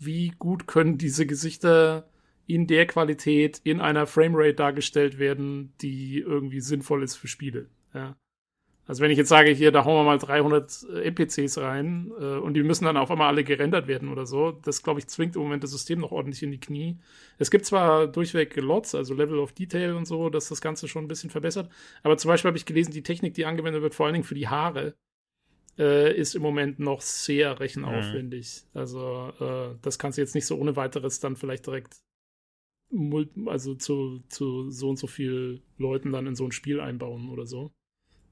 wie 0.05 0.33
gut 0.39 0.67
können 0.67 0.99
diese 0.99 1.27
Gesichter 1.27 2.09
in 2.47 2.67
der 2.67 2.87
Qualität 2.87 3.61
in 3.65 3.81
einer 3.81 4.07
Framerate 4.07 4.55
dargestellt 4.55 5.19
werden, 5.19 5.73
die 5.81 6.19
irgendwie 6.19 6.61
sinnvoll 6.61 7.03
ist 7.03 7.17
für 7.17 7.29
Spiele. 7.29 7.69
Ja. 7.95 8.17
Also 8.87 9.03
wenn 9.03 9.11
ich 9.11 9.17
jetzt 9.17 9.31
sage, 9.31 9.51
hier, 9.51 9.73
da 9.73 9.87
hauen 9.87 9.97
wir 9.97 10.05
mal 10.05 10.19
300 10.19 10.87
NPCs 11.05 11.57
rein 11.59 12.13
äh, 12.21 12.37
und 12.37 12.53
die 12.53 12.63
müssen 12.63 12.85
dann 12.85 12.99
auf 12.99 13.11
einmal 13.11 13.29
alle 13.29 13.43
gerendert 13.43 13.89
werden 13.89 14.11
oder 14.11 14.27
so, 14.27 14.53
das, 14.53 14.83
glaube 14.83 15.01
ich, 15.01 15.07
zwingt 15.07 15.37
im 15.37 15.43
Moment 15.43 15.65
das 15.65 15.71
System 15.71 16.01
noch 16.01 16.13
ordentlich 16.13 16.43
in 16.43 16.51
die 16.51 16.61
Knie. 16.61 16.99
Es 17.39 17.51
gibt 17.51 17.65
zwar 17.65 18.07
durchweg 18.07 18.55
Lots, 18.57 18.95
also 18.95 19.15
Level 19.15 19.39
of 19.39 19.53
Detail 19.53 19.95
und 19.95 20.05
so, 20.07 20.29
dass 20.29 20.51
das 20.51 20.61
Ganze 20.61 20.87
schon 20.87 21.05
ein 21.05 21.09
bisschen 21.09 21.31
verbessert, 21.31 21.71
aber 22.03 22.19
zum 22.19 22.29
Beispiel 22.29 22.49
habe 22.49 22.59
ich 22.59 22.67
gelesen, 22.67 22.93
die 22.93 23.03
Technik, 23.03 23.33
die 23.33 23.47
angewendet 23.47 23.81
wird, 23.81 23.95
vor 23.95 24.05
allen 24.05 24.15
Dingen 24.15 24.25
für 24.25 24.35
die 24.35 24.49
Haare, 24.49 24.95
äh, 25.79 26.17
ist 26.17 26.35
im 26.35 26.43
Moment 26.43 26.79
noch 26.79 27.01
sehr 27.01 27.61
rechenaufwendig. 27.61 28.65
Mhm. 28.73 28.81
Also 28.81 29.33
äh, 29.41 29.77
das 29.83 29.99
kannst 29.99 30.19
du 30.19 30.23
jetzt 30.23 30.35
nicht 30.35 30.47
so 30.47 30.57
ohne 30.57 30.77
weiteres 30.77 31.21
dann 31.21 31.37
vielleicht 31.37 31.67
direkt 31.67 31.97
also 33.47 33.75
zu, 33.75 34.23
zu 34.29 34.71
so 34.71 34.91
und 34.91 34.99
so 34.99 35.07
viel 35.07 35.63
Leuten 35.79 36.13
dann 36.13 36.27
in 36.27 36.37
so 36.37 36.45
ein 36.45 36.53
Spiel 36.53 36.81
einbauen 36.81 37.29
oder 37.29 37.47
so. 37.47 37.73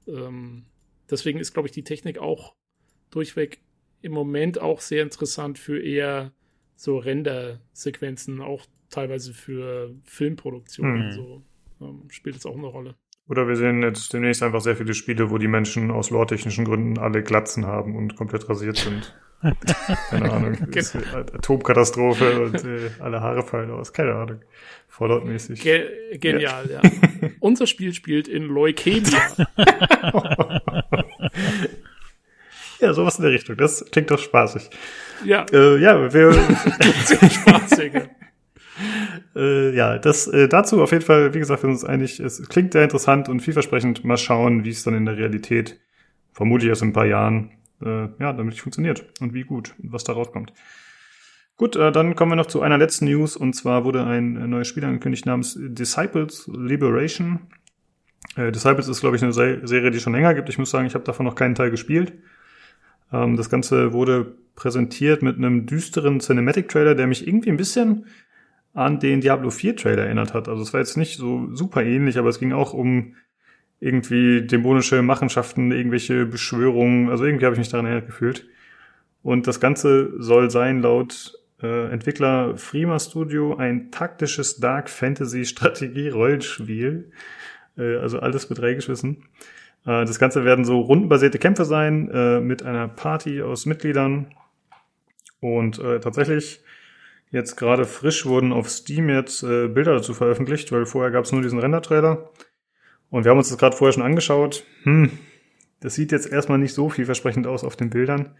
Ähm, 0.07 0.65
deswegen 1.09 1.39
ist, 1.39 1.53
glaube 1.53 1.67
ich, 1.67 1.73
die 1.73 1.83
Technik 1.83 2.17
auch 2.17 2.55
durchweg 3.09 3.61
im 4.01 4.11
Moment 4.11 4.59
auch 4.59 4.79
sehr 4.81 5.03
interessant 5.03 5.57
für 5.59 5.81
eher 5.81 6.33
so 6.75 6.97
Render-Sequenzen, 6.97 8.41
auch 8.41 8.65
teilweise 8.89 9.33
für 9.33 9.95
Filmproduktionen. 10.03 11.07
Mhm. 11.07 11.11
So 11.11 11.43
ähm, 11.81 12.09
spielt 12.09 12.35
es 12.35 12.45
auch 12.45 12.57
eine 12.57 12.67
Rolle. 12.67 12.95
Oder 13.29 13.47
wir 13.47 13.55
sehen 13.55 13.81
jetzt 13.81 14.11
demnächst 14.11 14.43
einfach 14.43 14.59
sehr 14.59 14.75
viele 14.75 14.93
Spiele, 14.93 15.29
wo 15.29 15.37
die 15.37 15.47
Menschen 15.47 15.91
aus 15.91 16.09
lore-technischen 16.09 16.65
Gründen 16.65 16.97
alle 16.99 17.23
Glatzen 17.23 17.65
haben 17.65 17.95
und 17.95 18.17
komplett 18.17 18.49
rasiert 18.49 18.77
sind. 18.77 19.15
Keine 20.09 20.31
Ahnung. 20.31 20.57
Atomkatastrophe 21.33 22.41
und 22.41 22.63
äh, 22.63 22.89
alle 22.99 23.21
Haare 23.21 23.43
fallen 23.43 23.71
aus. 23.71 23.91
Keine 23.93 24.13
Ahnung. 24.15 24.39
Fallout-mäßig. 24.87 25.61
Ge 25.61 26.17
genial, 26.17 26.69
ja. 26.69 26.81
ja. 26.83 26.91
Unser 27.39 27.65
Spiel 27.67 27.93
spielt 27.93 28.27
in 28.27 28.43
Leukemia. 28.43 29.19
ja, 32.79 32.93
sowas 32.93 33.17
in 33.17 33.23
der 33.23 33.31
Richtung. 33.31 33.57
Das 33.57 33.83
klingt 33.91 34.11
doch 34.11 34.19
spaßig. 34.19 34.69
Ja. 35.25 35.45
Äh, 35.51 35.77
ja, 35.77 36.13
wir. 36.13 36.33
Sehr 37.05 37.29
spaßig. 37.29 37.93
Äh, 39.35 39.75
ja, 39.75 39.97
das 39.97 40.27
äh, 40.27 40.47
dazu 40.47 40.81
auf 40.81 40.91
jeden 40.91 41.03
Fall, 41.03 41.33
wie 41.33 41.39
gesagt, 41.39 41.63
wir 41.63 41.67
sind 41.67 41.81
uns 41.81 41.85
einig, 41.85 42.19
es 42.19 42.47
klingt 42.49 42.73
sehr 42.73 42.83
interessant 42.83 43.29
und 43.29 43.41
vielversprechend. 43.41 44.03
Mal 44.03 44.17
schauen, 44.17 44.63
wie 44.63 44.69
es 44.69 44.83
dann 44.83 44.93
in 44.93 45.05
der 45.05 45.17
Realität, 45.17 45.79
vermutlich 46.31 46.69
erst 46.69 46.81
in 46.81 46.89
ein 46.89 46.93
paar 46.93 47.05
Jahren, 47.05 47.51
äh, 47.83 48.07
ja, 48.19 48.33
damit 48.33 48.59
funktioniert 48.59 49.05
und 49.19 49.33
wie 49.33 49.43
gut 49.43 49.73
was 49.79 50.03
da 50.03 50.13
rauskommt. 50.13 50.53
Gut, 51.57 51.75
äh, 51.75 51.91
dann 51.91 52.15
kommen 52.15 52.31
wir 52.31 52.35
noch 52.35 52.47
zu 52.47 52.61
einer 52.61 52.77
letzten 52.77 53.05
News 53.05 53.35
und 53.35 53.53
zwar 53.53 53.85
wurde 53.85 54.05
ein 54.05 54.37
äh, 54.37 54.47
neues 54.47 54.67
Spiel 54.67 54.85
angekündigt 54.85 55.25
namens 55.25 55.57
Disciples 55.59 56.49
Liberation. 56.53 57.41
Äh, 58.35 58.51
Disciples 58.51 58.87
ist, 58.87 59.01
glaube 59.01 59.15
ich, 59.15 59.23
eine 59.23 59.33
Se 59.33 59.61
Serie, 59.63 59.91
die 59.91 59.99
schon 59.99 60.13
länger 60.13 60.33
gibt. 60.33 60.49
Ich 60.49 60.57
muss 60.57 60.71
sagen, 60.71 60.87
ich 60.87 60.95
habe 60.95 61.03
davon 61.03 61.25
noch 61.25 61.35
keinen 61.35 61.55
Teil 61.55 61.71
gespielt. 61.71 62.13
Ähm, 63.11 63.37
das 63.37 63.49
Ganze 63.49 63.93
wurde 63.93 64.35
präsentiert 64.55 65.21
mit 65.21 65.37
einem 65.37 65.65
düsteren 65.65 66.19
Cinematic-Trailer, 66.19 66.95
der 66.95 67.07
mich 67.07 67.27
irgendwie 67.27 67.49
ein 67.49 67.57
bisschen 67.57 68.05
an 68.73 68.99
den 68.99 69.21
Diablo 69.21 69.49
4 69.49 69.75
Trailer 69.75 70.03
erinnert 70.03 70.33
hat. 70.33 70.47
Also 70.47 70.63
es 70.63 70.73
war 70.73 70.79
jetzt 70.79 70.97
nicht 70.97 71.17
so 71.17 71.47
super 71.53 71.83
ähnlich, 71.83 72.17
aber 72.17 72.29
es 72.29 72.39
ging 72.39 72.53
auch 72.53 72.73
um 72.73 73.15
irgendwie 73.79 74.41
dämonische 74.41 75.01
Machenschaften, 75.01 75.71
irgendwelche 75.71 76.25
Beschwörungen. 76.25 77.09
Also 77.09 77.25
irgendwie 77.25 77.45
habe 77.45 77.55
ich 77.55 77.59
mich 77.59 77.69
daran 77.69 77.85
erinnert 77.85 78.07
gefühlt. 78.07 78.47
Und 79.21 79.47
das 79.47 79.59
Ganze 79.59 80.13
soll 80.21 80.49
sein 80.49 80.81
laut 80.81 81.33
äh, 81.61 81.91
Entwickler 81.91 82.57
Frima 82.57 82.99
Studio 82.99 83.55
ein 83.55 83.91
taktisches 83.91 84.59
Dark 84.59 84.89
Fantasy 84.89 85.45
Strategie 85.45 86.09
Rollenspiel. 86.09 87.11
Äh, 87.77 87.97
also 87.97 88.19
alles 88.19 88.49
mit 88.49 88.61
reingeschmissen. 88.61 89.23
Äh, 89.85 90.05
das 90.05 90.17
Ganze 90.17 90.45
werden 90.45 90.65
so 90.65 90.79
rundenbasierte 90.79 91.39
Kämpfe 91.39 91.65
sein 91.65 92.09
äh, 92.09 92.39
mit 92.39 92.63
einer 92.63 92.87
Party 92.87 93.41
aus 93.41 93.65
Mitgliedern. 93.65 94.27
Und 95.39 95.79
äh, 95.79 95.99
tatsächlich 95.99 96.61
jetzt 97.33 97.55
gerade 97.55 97.85
frisch 97.85 98.25
wurden 98.25 98.53
auf 98.53 98.69
Steam 98.69 99.09
jetzt 99.09 99.43
äh, 99.43 99.67
Bilder 99.67 99.95
dazu 99.95 100.13
veröffentlicht, 100.13 100.71
weil 100.71 100.85
vorher 100.85 101.11
gab 101.11 101.25
es 101.25 101.31
nur 101.31 101.41
diesen 101.41 101.59
Render-Trailer. 101.59 102.29
Und 103.09 103.25
wir 103.25 103.31
haben 103.31 103.39
uns 103.39 103.49
das 103.49 103.57
gerade 103.57 103.75
vorher 103.75 103.93
schon 103.93 104.03
angeschaut. 104.03 104.63
Hm, 104.83 105.11
das 105.81 105.95
sieht 105.95 106.11
jetzt 106.11 106.31
erstmal 106.31 106.59
nicht 106.59 106.73
so 106.73 106.89
vielversprechend 106.89 107.47
aus 107.47 107.63
auf 107.63 107.75
den 107.75 107.89
Bildern. 107.89 108.35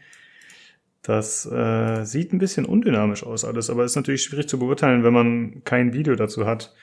Das 1.02 1.46
äh, 1.46 2.06
sieht 2.06 2.32
ein 2.32 2.38
bisschen 2.38 2.66
undynamisch 2.66 3.26
aus 3.26 3.44
alles, 3.44 3.70
aber 3.70 3.84
ist 3.84 3.96
natürlich 3.96 4.24
schwierig 4.24 4.48
zu 4.48 4.58
beurteilen, 4.58 5.04
wenn 5.04 5.12
man 5.14 5.64
kein 5.66 5.92
Video 5.92 6.16
dazu 6.16 6.46
hat. 6.46 6.74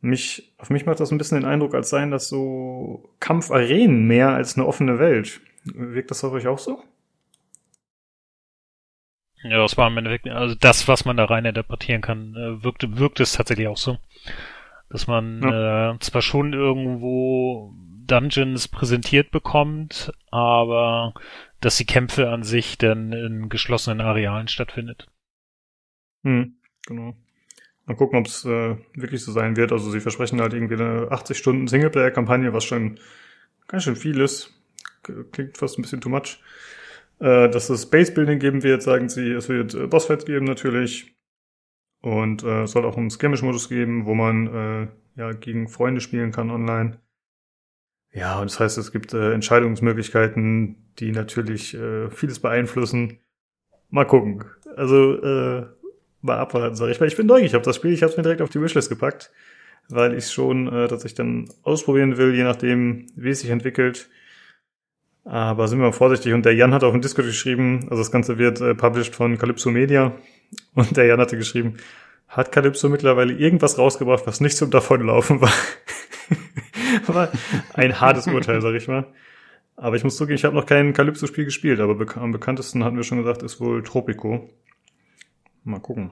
Mich, 0.00 0.54
auf 0.58 0.70
mich 0.70 0.86
macht 0.86 1.00
das 1.00 1.10
ein 1.10 1.18
bisschen 1.18 1.40
den 1.40 1.48
Eindruck, 1.48 1.74
als 1.74 1.88
seien 1.88 2.12
das 2.12 2.28
so 2.28 3.10
Kampfarenen 3.18 4.06
mehr 4.06 4.28
als 4.28 4.56
eine 4.56 4.66
offene 4.66 5.00
Welt. 5.00 5.40
Wirkt 5.64 6.12
das 6.12 6.22
auf 6.22 6.32
euch 6.32 6.46
auch 6.46 6.58
so? 6.58 6.84
Ja, 9.44 9.58
das 9.58 9.76
war 9.76 9.88
im 9.88 9.96
Endeffekt, 9.96 10.28
also 10.28 10.54
das, 10.54 10.88
was 10.88 11.04
man 11.04 11.16
da 11.16 11.24
rein 11.24 11.44
interpretieren 11.44 12.00
kann, 12.00 12.34
äh, 12.34 12.62
wirkt, 12.64 12.98
wirkt 12.98 13.20
es 13.20 13.32
tatsächlich 13.32 13.68
auch 13.68 13.76
so 13.76 13.98
dass 14.90 15.06
man 15.06 15.42
ja. 15.42 15.92
äh, 15.92 15.98
zwar 16.00 16.22
schon 16.22 16.52
irgendwo 16.52 17.74
Dungeons 18.06 18.68
präsentiert 18.68 19.30
bekommt, 19.30 20.12
aber 20.30 21.14
dass 21.60 21.76
die 21.76 21.86
Kämpfe 21.86 22.30
an 22.30 22.42
sich 22.42 22.78
dann 22.78 23.12
in 23.12 23.48
geschlossenen 23.48 24.00
Arealen 24.00 24.48
stattfindet. 24.48 25.08
Hm, 26.24 26.56
genau. 26.86 27.14
Mal 27.84 27.96
gucken, 27.96 28.18
ob 28.18 28.26
es 28.26 28.44
äh, 28.44 28.76
wirklich 28.94 29.22
so 29.22 29.32
sein 29.32 29.56
wird. 29.56 29.72
Also 29.72 29.90
sie 29.90 30.00
versprechen 30.00 30.40
halt 30.40 30.52
irgendwie 30.52 30.74
eine 30.74 31.08
80 31.10 31.36
Stunden 31.36 31.68
Singleplayer-Kampagne, 31.68 32.52
was 32.52 32.64
schon 32.64 32.98
ganz 33.66 33.84
schön 33.84 33.96
viel 33.96 34.20
ist. 34.20 34.54
Klingt 35.32 35.56
fast 35.56 35.78
ein 35.78 35.82
bisschen 35.82 36.00
too 36.00 36.10
much. 36.10 36.38
Äh, 37.20 37.48
dass 37.48 37.68
es 37.68 37.86
Base 37.86 38.12
Building 38.12 38.38
geben 38.38 38.62
wird, 38.62 38.82
sagen 38.82 39.08
sie. 39.08 39.32
Es 39.32 39.48
wird 39.48 39.74
äh, 39.74 39.86
Bossfights 39.86 40.24
geben 40.24 40.44
natürlich. 40.44 41.16
Und 42.00 42.44
äh, 42.44 42.62
es 42.62 42.72
soll 42.72 42.84
auch 42.84 42.96
einen 42.96 43.10
Skirmish-Modus 43.10 43.68
geben, 43.68 44.06
wo 44.06 44.14
man 44.14 44.46
äh, 44.46 44.88
ja 45.16 45.32
gegen 45.32 45.68
Freunde 45.68 46.00
spielen 46.00 46.30
kann 46.30 46.50
online. 46.50 47.00
Ja, 48.12 48.40
und 48.40 48.50
das 48.50 48.60
heißt, 48.60 48.78
es 48.78 48.92
gibt 48.92 49.12
äh, 49.12 49.32
Entscheidungsmöglichkeiten, 49.32 50.92
die 50.98 51.10
natürlich 51.10 51.74
äh, 51.74 52.08
vieles 52.10 52.38
beeinflussen. 52.38 53.18
Mal 53.90 54.06
gucken. 54.06 54.44
Also 54.76 55.20
äh, 55.20 55.66
mal 56.20 56.38
abwarten, 56.38 56.76
sag 56.76 56.90
ich. 56.90 57.00
Weil 57.00 57.08
ich 57.08 57.16
bin 57.16 57.26
neugierig 57.26 57.56
auf 57.56 57.62
das 57.62 57.76
Spiel. 57.76 57.92
Ich 57.92 58.02
habe 58.02 58.10
es 58.10 58.16
mir 58.16 58.22
direkt 58.22 58.42
auf 58.42 58.50
die 58.50 58.60
Wishlist 58.60 58.88
gepackt, 58.88 59.32
weil 59.88 60.14
ich 60.14 60.30
schon 60.30 60.68
äh, 60.68 60.88
tatsächlich 60.88 61.14
dann 61.14 61.48
ausprobieren 61.62 62.16
will, 62.16 62.34
je 62.34 62.44
nachdem, 62.44 63.06
wie 63.16 63.30
es 63.30 63.40
sich 63.40 63.50
entwickelt. 63.50 64.08
Aber 65.28 65.68
sind 65.68 65.78
wir 65.78 65.84
mal 65.84 65.92
vorsichtig. 65.92 66.32
Und 66.32 66.46
der 66.46 66.54
Jan 66.54 66.72
hat 66.72 66.82
auf 66.84 66.92
dem 66.92 67.02
Discord 67.02 67.26
geschrieben, 67.26 67.86
also 67.90 68.00
das 68.00 68.10
Ganze 68.10 68.38
wird 68.38 68.62
äh, 68.62 68.74
published 68.74 69.14
von 69.14 69.36
Calypso 69.36 69.70
Media. 69.70 70.12
Und 70.74 70.96
der 70.96 71.04
Jan 71.04 71.20
hatte 71.20 71.36
geschrieben, 71.36 71.76
hat 72.28 72.50
Calypso 72.50 72.88
mittlerweile 72.88 73.34
irgendwas 73.34 73.76
rausgebracht, 73.76 74.26
was 74.26 74.40
nicht 74.40 74.56
zum 74.56 74.70
Davonlaufen 74.70 75.42
war. 75.42 75.52
war 77.08 77.28
ein 77.74 78.00
hartes 78.00 78.26
Urteil, 78.26 78.62
sag 78.62 78.74
ich 78.74 78.88
mal. 78.88 79.06
Aber 79.76 79.96
ich 79.96 80.02
muss 80.02 80.16
zugeben, 80.16 80.36
ich 80.36 80.46
habe 80.46 80.56
noch 80.56 80.64
kein 80.64 80.94
Calypso-Spiel 80.94 81.44
gespielt, 81.44 81.80
aber 81.80 81.94
bek 81.94 82.16
am 82.16 82.32
bekanntesten 82.32 82.82
hatten 82.82 82.96
wir 82.96 83.04
schon 83.04 83.18
gesagt, 83.18 83.42
ist 83.42 83.60
wohl 83.60 83.82
Tropico. 83.82 84.48
Mal 85.62 85.80
gucken. 85.80 86.10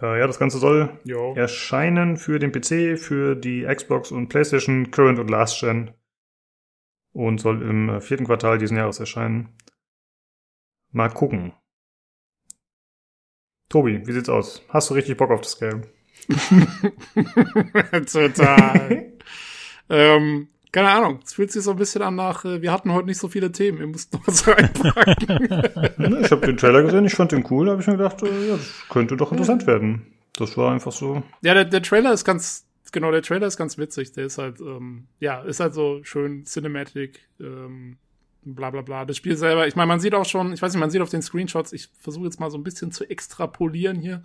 Äh, 0.00 0.20
ja, 0.20 0.26
das 0.28 0.38
Ganze 0.38 0.58
soll 0.58 0.90
jo. 1.02 1.34
erscheinen 1.34 2.16
für 2.16 2.38
den 2.38 2.52
PC, 2.52 2.96
für 2.96 3.34
die 3.34 3.66
Xbox 3.66 4.12
und 4.12 4.28
PlayStation 4.28 4.92
Current 4.92 5.18
und 5.18 5.28
Last 5.28 5.60
Gen 5.60 5.90
und 7.12 7.38
soll 7.38 7.62
im 7.62 7.88
äh, 7.88 8.00
vierten 8.00 8.26
Quartal 8.26 8.58
diesen 8.58 8.76
Jahres 8.76 9.00
erscheinen. 9.00 9.48
Mal 10.90 11.10
gucken. 11.10 11.52
Tobi, 13.68 14.06
wie 14.06 14.12
sieht's 14.12 14.28
aus? 14.28 14.62
Hast 14.68 14.90
du 14.90 14.94
richtig 14.94 15.16
Bock 15.16 15.30
auf 15.30 15.42
das 15.42 15.58
Game? 15.58 15.82
Total. 18.06 19.12
ähm, 19.90 20.48
keine 20.72 20.90
Ahnung, 20.90 21.20
es 21.24 21.34
fühlt 21.34 21.50
sich 21.50 21.62
so 21.62 21.70
ein 21.70 21.76
bisschen 21.76 22.02
an 22.02 22.14
nach, 22.14 22.44
äh, 22.44 22.60
wir 22.60 22.72
hatten 22.72 22.92
heute 22.92 23.06
nicht 23.06 23.18
so 23.18 23.28
viele 23.28 23.50
Themen, 23.52 23.78
wir 23.78 23.86
mussten 23.86 24.16
noch 24.16 24.26
was 24.26 24.46
reinpacken. 24.46 26.18
ich 26.24 26.30
habe 26.30 26.46
den 26.46 26.56
Trailer 26.56 26.82
gesehen, 26.82 27.04
ich 27.04 27.14
fand 27.14 27.32
den 27.32 27.44
cool, 27.50 27.66
da 27.66 27.72
habe 27.72 27.82
ich 27.82 27.88
mir 27.88 27.96
gedacht, 27.96 28.22
äh, 28.22 28.48
ja, 28.48 28.56
das 28.56 28.84
könnte 28.88 29.16
doch 29.16 29.32
interessant 29.32 29.66
werden. 29.66 30.14
Das 30.34 30.56
war 30.56 30.72
einfach 30.72 30.92
so. 30.92 31.22
Ja, 31.42 31.54
der, 31.54 31.64
der 31.64 31.82
Trailer 31.82 32.12
ist 32.12 32.24
ganz, 32.24 32.67
genau, 32.92 33.10
der 33.10 33.22
Trailer 33.22 33.46
ist 33.46 33.56
ganz 33.56 33.78
witzig. 33.78 34.12
Der 34.12 34.26
ist 34.26 34.38
halt, 34.38 34.60
ähm, 34.60 35.08
ja, 35.20 35.42
ist 35.42 35.60
halt 35.60 35.74
so 35.74 36.02
schön 36.04 36.44
Cinematic, 36.44 37.28
ähm, 37.40 37.98
bla 38.42 38.70
bla 38.70 38.82
bla. 38.82 39.04
Das 39.04 39.16
Spiel 39.16 39.36
selber, 39.36 39.66
ich 39.66 39.76
meine, 39.76 39.88
man 39.88 40.00
sieht 40.00 40.14
auch 40.14 40.24
schon, 40.24 40.52
ich 40.52 40.62
weiß 40.62 40.72
nicht, 40.72 40.80
man 40.80 40.90
sieht 40.90 41.02
auf 41.02 41.10
den 41.10 41.22
Screenshots, 41.22 41.72
ich 41.72 41.88
versuche 41.98 42.24
jetzt 42.24 42.40
mal 42.40 42.50
so 42.50 42.58
ein 42.58 42.64
bisschen 42.64 42.92
zu 42.92 43.08
extrapolieren 43.08 44.00
hier. 44.00 44.22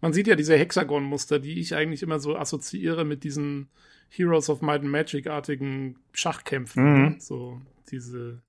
Man 0.00 0.12
sieht 0.12 0.26
ja 0.26 0.34
diese 0.34 0.56
Hexagon-Muster, 0.56 1.38
die 1.38 1.60
ich 1.60 1.74
eigentlich 1.74 2.02
immer 2.02 2.18
so 2.18 2.36
assoziiere 2.36 3.04
mit 3.04 3.22
diesen 3.24 3.68
Heroes 4.08 4.50
of 4.50 4.60
Might 4.60 4.82
and 4.82 4.90
Magic-artigen 4.90 5.96
Schachkämpfen. 6.12 6.82
Mhm. 6.82 7.02
Ne? 7.02 7.16
So 7.20 7.62
diese, 7.88 8.42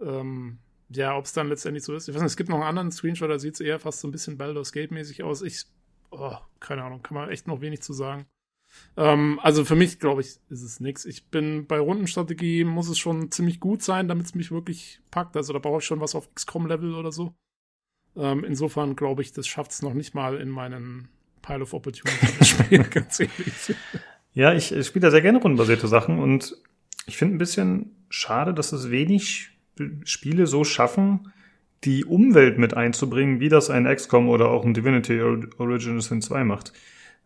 ähm, 0.00 0.58
ja, 0.90 1.16
ob 1.16 1.24
es 1.24 1.32
dann 1.32 1.48
letztendlich 1.48 1.84
so 1.84 1.94
ist. 1.94 2.08
Ich 2.08 2.14
weiß 2.14 2.22
nicht, 2.22 2.30
es 2.30 2.36
gibt 2.36 2.50
noch 2.50 2.56
einen 2.56 2.68
anderen 2.68 2.92
Screenshot, 2.92 3.30
da 3.30 3.38
sieht 3.38 3.54
es 3.54 3.60
eher 3.60 3.78
fast 3.78 4.00
so 4.00 4.08
ein 4.08 4.12
bisschen 4.12 4.38
Baldur's 4.38 4.72
Gate-mäßig 4.72 5.22
aus. 5.22 5.42
Ich, 5.42 5.64
oh, 6.10 6.36
keine 6.60 6.84
Ahnung, 6.84 7.02
kann 7.02 7.14
man 7.14 7.30
echt 7.30 7.46
noch 7.46 7.60
wenig 7.60 7.82
zu 7.82 7.92
sagen. 7.92 8.26
Ähm, 8.96 9.38
also 9.42 9.64
für 9.64 9.76
mich, 9.76 9.98
glaube 9.98 10.20
ich, 10.20 10.38
ist 10.48 10.62
es 10.62 10.80
nichts. 10.80 11.04
Ich 11.04 11.26
bin 11.26 11.66
bei 11.66 11.78
Rundenstrategie, 11.78 12.64
muss 12.64 12.88
es 12.88 12.98
schon 12.98 13.30
ziemlich 13.30 13.60
gut 13.60 13.82
sein, 13.82 14.08
damit 14.08 14.26
es 14.26 14.34
mich 14.34 14.50
wirklich 14.50 15.00
packt. 15.10 15.36
Also 15.36 15.52
da 15.52 15.58
brauche 15.58 15.78
ich 15.78 15.84
schon 15.84 16.00
was 16.00 16.14
auf 16.14 16.34
XCOM-Level 16.34 16.94
oder 16.94 17.12
so. 17.12 17.34
Ähm, 18.16 18.44
insofern 18.44 18.96
glaube 18.96 19.22
ich, 19.22 19.32
das 19.32 19.46
schafft 19.46 19.70
es 19.70 19.82
noch 19.82 19.94
nicht 19.94 20.14
mal 20.14 20.36
in 20.40 20.48
meinen 20.48 21.08
Pile 21.42 21.62
of 21.62 21.74
Opportunities 21.74 22.48
Spiel, 22.48 22.82
ganz 22.84 23.20
ehrlich. 23.20 23.76
Ja, 24.34 24.52
ich, 24.52 24.72
ich 24.72 24.86
spiele 24.86 25.04
da 25.04 25.10
sehr 25.10 25.22
gerne 25.22 25.40
rundenbasierte 25.40 25.88
Sachen 25.88 26.18
und 26.18 26.56
ich 27.06 27.16
finde 27.16 27.36
ein 27.36 27.38
bisschen 27.38 27.96
schade, 28.10 28.52
dass 28.52 28.72
es 28.72 28.90
wenig 28.90 29.50
Spiele 30.04 30.46
so 30.46 30.64
schaffen, 30.64 31.32
die 31.84 32.04
Umwelt 32.04 32.58
mit 32.58 32.74
einzubringen, 32.74 33.40
wie 33.40 33.48
das 33.48 33.70
ein 33.70 33.84
XCOM 33.84 34.28
oder 34.28 34.50
auch 34.50 34.64
ein 34.64 34.74
Divinity 34.74 35.20
Original 35.22 36.00
Sin 36.00 36.20
2 36.20 36.44
macht. 36.44 36.72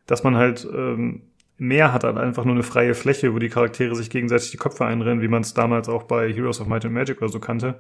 Dass 0.07 0.25
man 0.25 0.37
halt 0.37 0.67
ähm, 0.71 1.23
mehr 1.63 1.93
hat 1.93 2.05
als 2.05 2.19
einfach 2.19 2.45
nur 2.45 2.55
eine 2.55 2.65
freie 2.65 2.95
Fläche, 2.95 3.33
wo 3.33 3.39
die 3.39 3.49
Charaktere 3.49 3.95
sich 3.95 4.11
gegenseitig 4.11 4.51
die 4.51 4.57
Köpfe 4.57 4.85
einrennen, 4.85 5.23
wie 5.23 5.29
man 5.29 5.43
es 5.43 5.55
damals 5.55 5.89
auch 5.89 6.03
bei 6.03 6.33
Heroes 6.33 6.61
of 6.61 6.67
Might 6.67 6.85
and 6.85 6.93
Magic 6.93 7.19
oder 7.19 7.29
so 7.29 7.39
kannte, 7.39 7.79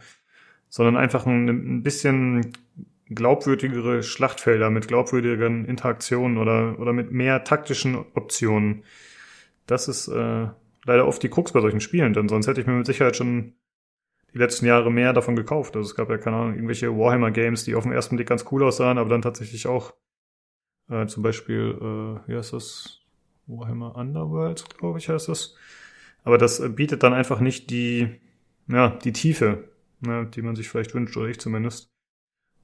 sondern 0.68 0.96
einfach 0.96 1.26
ein, 1.26 1.48
ein 1.48 1.82
bisschen 1.82 2.52
glaubwürdigere 3.10 4.04
Schlachtfelder 4.04 4.70
mit 4.70 4.86
glaubwürdigeren 4.86 5.64
Interaktionen 5.64 6.38
oder, 6.38 6.78
oder 6.78 6.92
mit 6.92 7.10
mehr 7.10 7.42
taktischen 7.42 7.96
Optionen. 8.14 8.84
Das 9.66 9.88
ist 9.88 10.06
äh, 10.06 10.46
leider 10.84 11.08
oft 11.08 11.20
die 11.22 11.28
Krux 11.28 11.50
bei 11.52 11.60
solchen 11.60 11.80
Spielen, 11.80 12.12
denn 12.12 12.28
sonst 12.28 12.46
hätte 12.46 12.60
ich 12.60 12.68
mir 12.68 12.74
mit 12.74 12.86
Sicherheit 12.86 13.16
schon 13.16 13.54
die 14.32 14.38
letzten 14.38 14.64
Jahre 14.64 14.92
mehr 14.92 15.12
davon 15.12 15.34
gekauft. 15.34 15.74
Also 15.74 15.90
es 15.90 15.96
gab 15.96 16.08
ja 16.08 16.18
keine 16.18 16.36
Ahnung, 16.36 16.54
irgendwelche 16.54 16.96
Warhammer-Games, 16.96 17.64
die 17.64 17.74
auf 17.74 17.82
den 17.82 17.92
ersten 17.92 18.14
Blick 18.14 18.28
ganz 18.28 18.44
cool 18.52 18.62
aussahen, 18.62 18.98
aber 18.98 19.10
dann 19.10 19.22
tatsächlich 19.22 19.66
auch 19.66 19.92
äh, 20.88 21.06
zum 21.06 21.24
Beispiel, 21.24 21.76
äh, 21.80 22.30
wie 22.30 22.36
heißt 22.36 22.52
das? 22.52 23.01
Warhammer 23.52 23.96
Underworld, 23.96 24.78
glaube 24.78 24.98
ich, 24.98 25.08
heißt 25.08 25.28
das. 25.28 25.54
Aber 26.24 26.38
das 26.38 26.60
äh, 26.60 26.68
bietet 26.68 27.02
dann 27.02 27.12
einfach 27.12 27.40
nicht 27.40 27.70
die, 27.70 28.20
ja, 28.68 28.90
die 28.90 29.12
Tiefe, 29.12 29.68
ne, 30.00 30.26
die 30.26 30.42
man 30.42 30.56
sich 30.56 30.68
vielleicht 30.68 30.94
wünscht, 30.94 31.16
oder 31.16 31.28
ich 31.28 31.40
zumindest. 31.40 31.90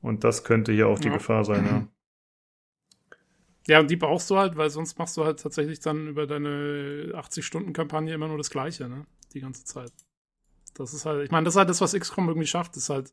Und 0.01 0.25
das 0.25 0.45
könnte 0.45 0.73
hier 0.73 0.89
auch 0.89 0.99
die 0.99 1.09
ja. 1.09 1.15
Gefahr 1.15 1.45
sein, 1.45 1.65
ja. 1.67 1.89
Ja, 3.67 3.81
und 3.81 3.91
die 3.91 3.97
brauchst 3.97 4.31
du 4.31 4.39
halt, 4.39 4.57
weil 4.57 4.71
sonst 4.71 4.99
machst 4.99 5.17
du 5.19 5.25
halt 5.25 5.41
tatsächlich 5.41 5.81
dann 5.81 6.09
über 6.09 6.27
deine 6.27 7.13
80-Stunden-Kampagne 7.15 8.15
immer 8.15 8.29
nur 8.29 8.39
das 8.39 8.49
Gleiche, 8.49 8.89
ne? 8.89 9.05
Die 9.35 9.41
ganze 9.41 9.65
Zeit. 9.65 9.93
Das 10.73 10.95
ist 10.95 11.05
halt, 11.05 11.25
ich 11.25 11.31
meine, 11.31 11.45
das 11.45 11.55
ist 11.55 11.59
halt 11.59 11.69
das, 11.69 11.83
was 11.83 11.93
XCOM 11.93 12.29
irgendwie 12.29 12.47
schafft, 12.47 12.77
ist 12.79 12.89
halt, 12.89 13.13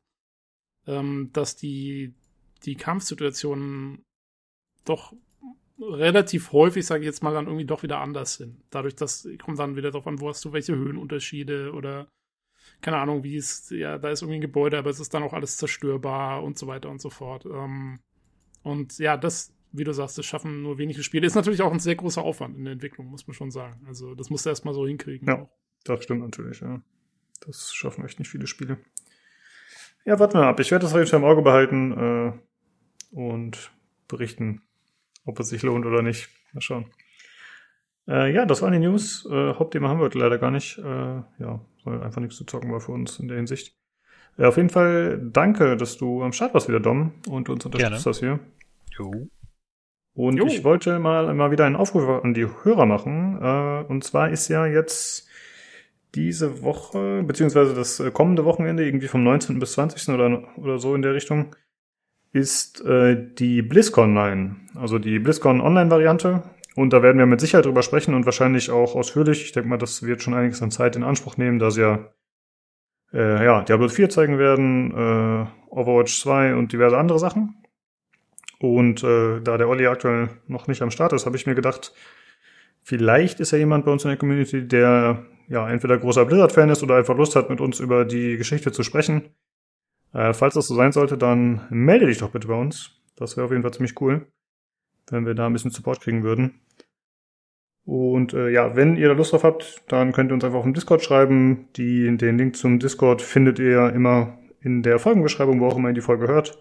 ähm, 0.88 1.30
dass 1.34 1.57
die, 1.57 2.14
die 2.64 2.76
Kampfsituationen 2.76 4.06
doch 4.85 5.14
relativ 5.80 6.52
häufig, 6.52 6.85
sage 6.85 7.02
ich 7.02 7.06
jetzt 7.06 7.23
mal, 7.23 7.34
dann 7.34 7.47
irgendwie 7.47 7.65
doch 7.65 7.84
wieder 7.84 7.99
anders 7.99 8.35
sind. 8.35 8.64
Dadurch, 8.69 8.95
dass 8.95 9.27
kommt 9.43 9.60
dann 9.60 9.76
wieder 9.76 9.91
drauf 9.91 10.07
an, 10.07 10.19
wo 10.19 10.30
hast 10.30 10.43
du 10.45 10.53
welche 10.53 10.76
Höhenunterschiede 10.76 11.72
oder 11.73 12.07
keine 12.81 12.97
Ahnung, 12.97 13.23
wie 13.23 13.38
es, 13.38 13.69
ja, 13.69 13.97
da 13.97 14.10
ist 14.10 14.22
irgendwie 14.22 14.38
ein 14.38 14.41
Gebäude, 14.41 14.77
aber 14.77 14.89
es 14.89 14.99
ist 14.99 15.14
dann 15.14 15.23
auch 15.23 15.34
alles 15.34 15.57
zerstörbar 15.57 16.43
und 16.43 16.57
so 16.57 16.68
weiter 16.68 16.89
und 16.89 17.02
so 17.02 17.10
fort. 17.10 17.45
Ähm, 17.45 17.99
und 18.64 18.97
ja, 18.97 19.18
das, 19.18 19.53
wie 19.72 19.84
du 19.84 19.93
sagst, 19.93 20.18
das 20.18 20.26
schaffen 20.26 20.61
nur 20.61 20.77
wenige 20.77 21.03
Spiele. 21.03 21.26
Ist 21.26 21.35
natürlich 21.35 21.61
auch 21.61 21.72
ein 21.72 21.80
sehr 21.80 21.95
großer 21.95 22.22
Aufwand 22.22 22.57
in 22.57 22.65
der 22.65 22.73
Entwicklung, 22.73 23.07
muss 23.07 23.27
man 23.27 23.34
schon 23.34 23.52
sagen. 23.52 23.85
Also, 23.88 24.15
das 24.15 24.30
musst 24.30 24.45
du 24.45 24.49
erstmal 24.49 24.73
so 24.73 24.88
hinkriegen. 24.88 25.27
Ja, 25.27 25.49
das 25.84 26.03
stimmt 26.03 26.22
natürlich, 26.22 26.61
ja. 26.61 26.81
Das 27.45 27.73
schaffen 27.73 28.06
echt 28.06 28.19
nicht 28.19 28.30
viele 28.30 28.47
Spiele. 28.47 28.80
Ja, 30.06 30.19
warten 30.19 30.38
wir 30.38 30.45
ab. 30.45 30.60
Ich 30.60 30.72
werde 30.72 30.84
das 30.84 30.93
auf 30.93 30.99
jeden 30.99 31.10
Fall 31.10 31.19
im 31.19 31.26
Auge 31.26 31.41
behalten 31.41 31.91
äh, 31.91 32.34
und 33.11 33.72
berichten, 34.07 34.61
ob 35.26 35.39
es 35.39 35.49
sich 35.49 35.61
lohnt 35.64 35.85
oder 35.85 36.02
nicht. 36.02 36.30
Mal 36.53 36.61
schauen. 36.61 36.85
Äh, 38.07 38.34
ja, 38.34 38.45
das 38.45 38.61
waren 38.61 38.73
die 38.73 38.80
News. 38.80 39.27
Äh, 39.30 39.53
Hauptthema 39.53 39.89
haben 39.89 39.99
wir 39.99 40.06
heute 40.06 40.19
leider 40.19 40.38
gar 40.38 40.52
nicht. 40.52 40.77
Äh, 40.77 40.84
ja, 40.84 41.60
weil 41.84 42.03
einfach 42.03 42.22
nichts 42.22 42.38
zu 42.38 42.45
zocken 42.45 42.72
war 42.72 42.80
für 42.80 42.91
uns 42.91 43.19
in 43.19 43.27
der 43.27 43.38
Hinsicht. 43.38 43.76
Äh, 44.38 44.45
auf 44.45 44.57
jeden 44.57 44.69
Fall 44.69 45.19
danke, 45.22 45.77
dass 45.77 45.97
du 45.97 46.23
am 46.23 46.34
Start 46.34 46.53
warst 46.53 46.68
wieder, 46.68 46.80
Dom, 46.80 47.14
und 47.27 47.49
uns 47.49 47.65
unterstützt 47.65 48.06
hast 48.06 48.19
hier. 48.19 48.39
Jo. 48.97 49.27
Und 50.14 50.38
Jo. 50.38 50.45
ich 50.45 50.64
wollte 50.64 50.99
mal, 50.99 51.34
mal 51.34 51.52
wieder 51.52 51.65
einen 51.65 51.76
Aufruf 51.76 52.23
an 52.23 52.34
die 52.34 52.47
Hörer 52.64 52.85
machen. 52.85 53.39
Äh, 53.41 53.91
und 53.91 54.03
zwar 54.03 54.30
ist 54.30 54.47
ja 54.47 54.65
jetzt 54.65 55.27
diese 56.15 56.61
Woche, 56.64 57.23
beziehungsweise 57.23 57.73
das 57.73 57.99
äh, 57.99 58.11
kommende 58.11 58.45
Wochenende, 58.45 58.85
irgendwie 58.85 59.07
vom 59.07 59.23
19. 59.23 59.60
bis 59.60 59.73
20. 59.73 60.10
oder, 60.10 60.43
oder 60.57 60.80
so 60.80 60.95
in 60.95 61.02
der 61.02 61.14
Richtung, 61.14 61.56
ist 62.36 62.84
äh, 62.84 63.16
die 63.40 63.62
BlizzCon 63.62 64.18
Online. 64.18 64.57
Also 64.76 64.99
die 64.99 65.20
BlizzCon 65.20 65.62
Online-Variante. 65.62 66.44
Und 66.76 66.91
da 66.91 67.02
werden 67.02 67.18
wir 67.18 67.26
mit 67.26 67.40
Sicherheit 67.40 67.66
drüber 67.66 67.82
sprechen 67.82 68.14
und 68.14 68.26
wahrscheinlich 68.26 68.70
auch 68.70 68.95
ausführlich. 68.95 69.45
Ich 69.45 69.53
denke 69.53 69.70
mal, 69.70 69.78
das 69.78 70.03
wird 70.03 70.22
schon 70.22 70.34
einiges 70.34 70.62
an 70.62 70.70
Zeit 70.70 70.98
in 70.98 71.03
Anspruch 71.03 71.38
nehmen, 71.38 71.60
da 71.60 71.72
sie 71.72 71.82
ja, 71.82 72.12
äh, 73.14 73.45
ja 73.45 73.62
Diablo 73.62 73.88
4 73.88 74.10
zeigen 74.10 74.38
werden, 74.38 74.91
äh, 74.91 75.45
Overwatch 75.70 76.20
2 76.20 76.56
und 76.56 76.74
diverse 76.74 76.98
andere 76.98 77.20
Sachen. 77.20 77.56
Und 78.60 79.02
äh, 79.03 79.40
da 79.40 79.57
der 79.57 79.70
Olli 79.70 79.88
aktuell 79.88 80.28
noch 80.48 80.68
nicht 80.68 80.82
am 80.82 80.91
Start 80.91 81.14
ist, 81.14 81.26
habe 81.26 81.38
ich 81.38 81.48
mir 81.48 81.56
gedacht, 81.56 81.94
vielleicht 82.82 83.40
ist 83.40 83.52
ja 83.52 83.57
jemand 83.57 83.86
bei 83.86 83.91
uns 83.91 84.03
in 84.03 84.10
der 84.10 84.18
Community, 84.18 84.68
der 84.68 85.26
ja 85.48 85.70
entweder 85.70 85.98
großer 85.98 86.26
Blizzard-Fan 86.26 86.70
ist 86.70 86.84
oder 86.84 86.98
einfach 86.98 87.16
Lust 87.16 87.38
hat, 87.38 87.49
mit 87.49 87.62
uns 87.62 87.80
über 87.80 88.03
die 88.03 88.36
Geschichte 88.36 88.74
zu 88.74 88.84
sprechen. 88.84 89.30
Äh, 90.16 90.34
falls 90.34 90.54
das 90.54 90.68
so 90.68 90.76
sein 90.76 90.94
sollte, 90.94 91.18
dann 91.18 91.62
melde 91.70 92.06
dich 92.06 92.20
doch 92.20 92.32
bitte 92.32 92.48
bei 92.48 92.56
uns. 92.56 92.92
Das 93.18 93.36
wäre 93.36 93.46
auf 93.46 93.52
jeden 93.52 93.64
Fall 93.64 93.74
ziemlich 93.74 94.00
cool, 94.00 94.28
wenn 95.10 95.26
wir 95.26 95.36
da 95.36 95.46
ein 95.46 95.54
bisschen 95.54 95.72
Support 95.72 96.00
kriegen 96.00 96.24
würden. 96.24 96.62
Und 97.84 98.34
äh, 98.34 98.50
ja, 98.50 98.76
wenn 98.78 98.96
ihr 98.96 99.10
da 99.10 99.14
Lust 99.14 99.34
drauf 99.34 99.44
habt, 99.44 99.84
dann 99.90 100.14
könnt 100.14 100.32
ihr 100.32 100.34
uns 100.34 100.44
einfach 100.44 100.60
auf 100.60 100.64
dem 100.64 100.74
Discord 100.74 101.04
schreiben. 101.04 101.68
Die, 101.76 102.16
den 102.16 102.38
Link 102.38 102.56
zum 102.56 102.80
Discord 102.80 103.22
findet 103.22 103.60
ihr 103.60 103.94
immer 103.94 104.40
in 104.62 104.84
der 104.84 105.00
Folgenbeschreibung, 105.00 105.60
wo 105.60 105.68
auch 105.68 105.78
immer 105.78 105.90
ihr 105.90 105.94
die 105.94 106.02
Folge 106.02 106.28
hört. 106.28 106.60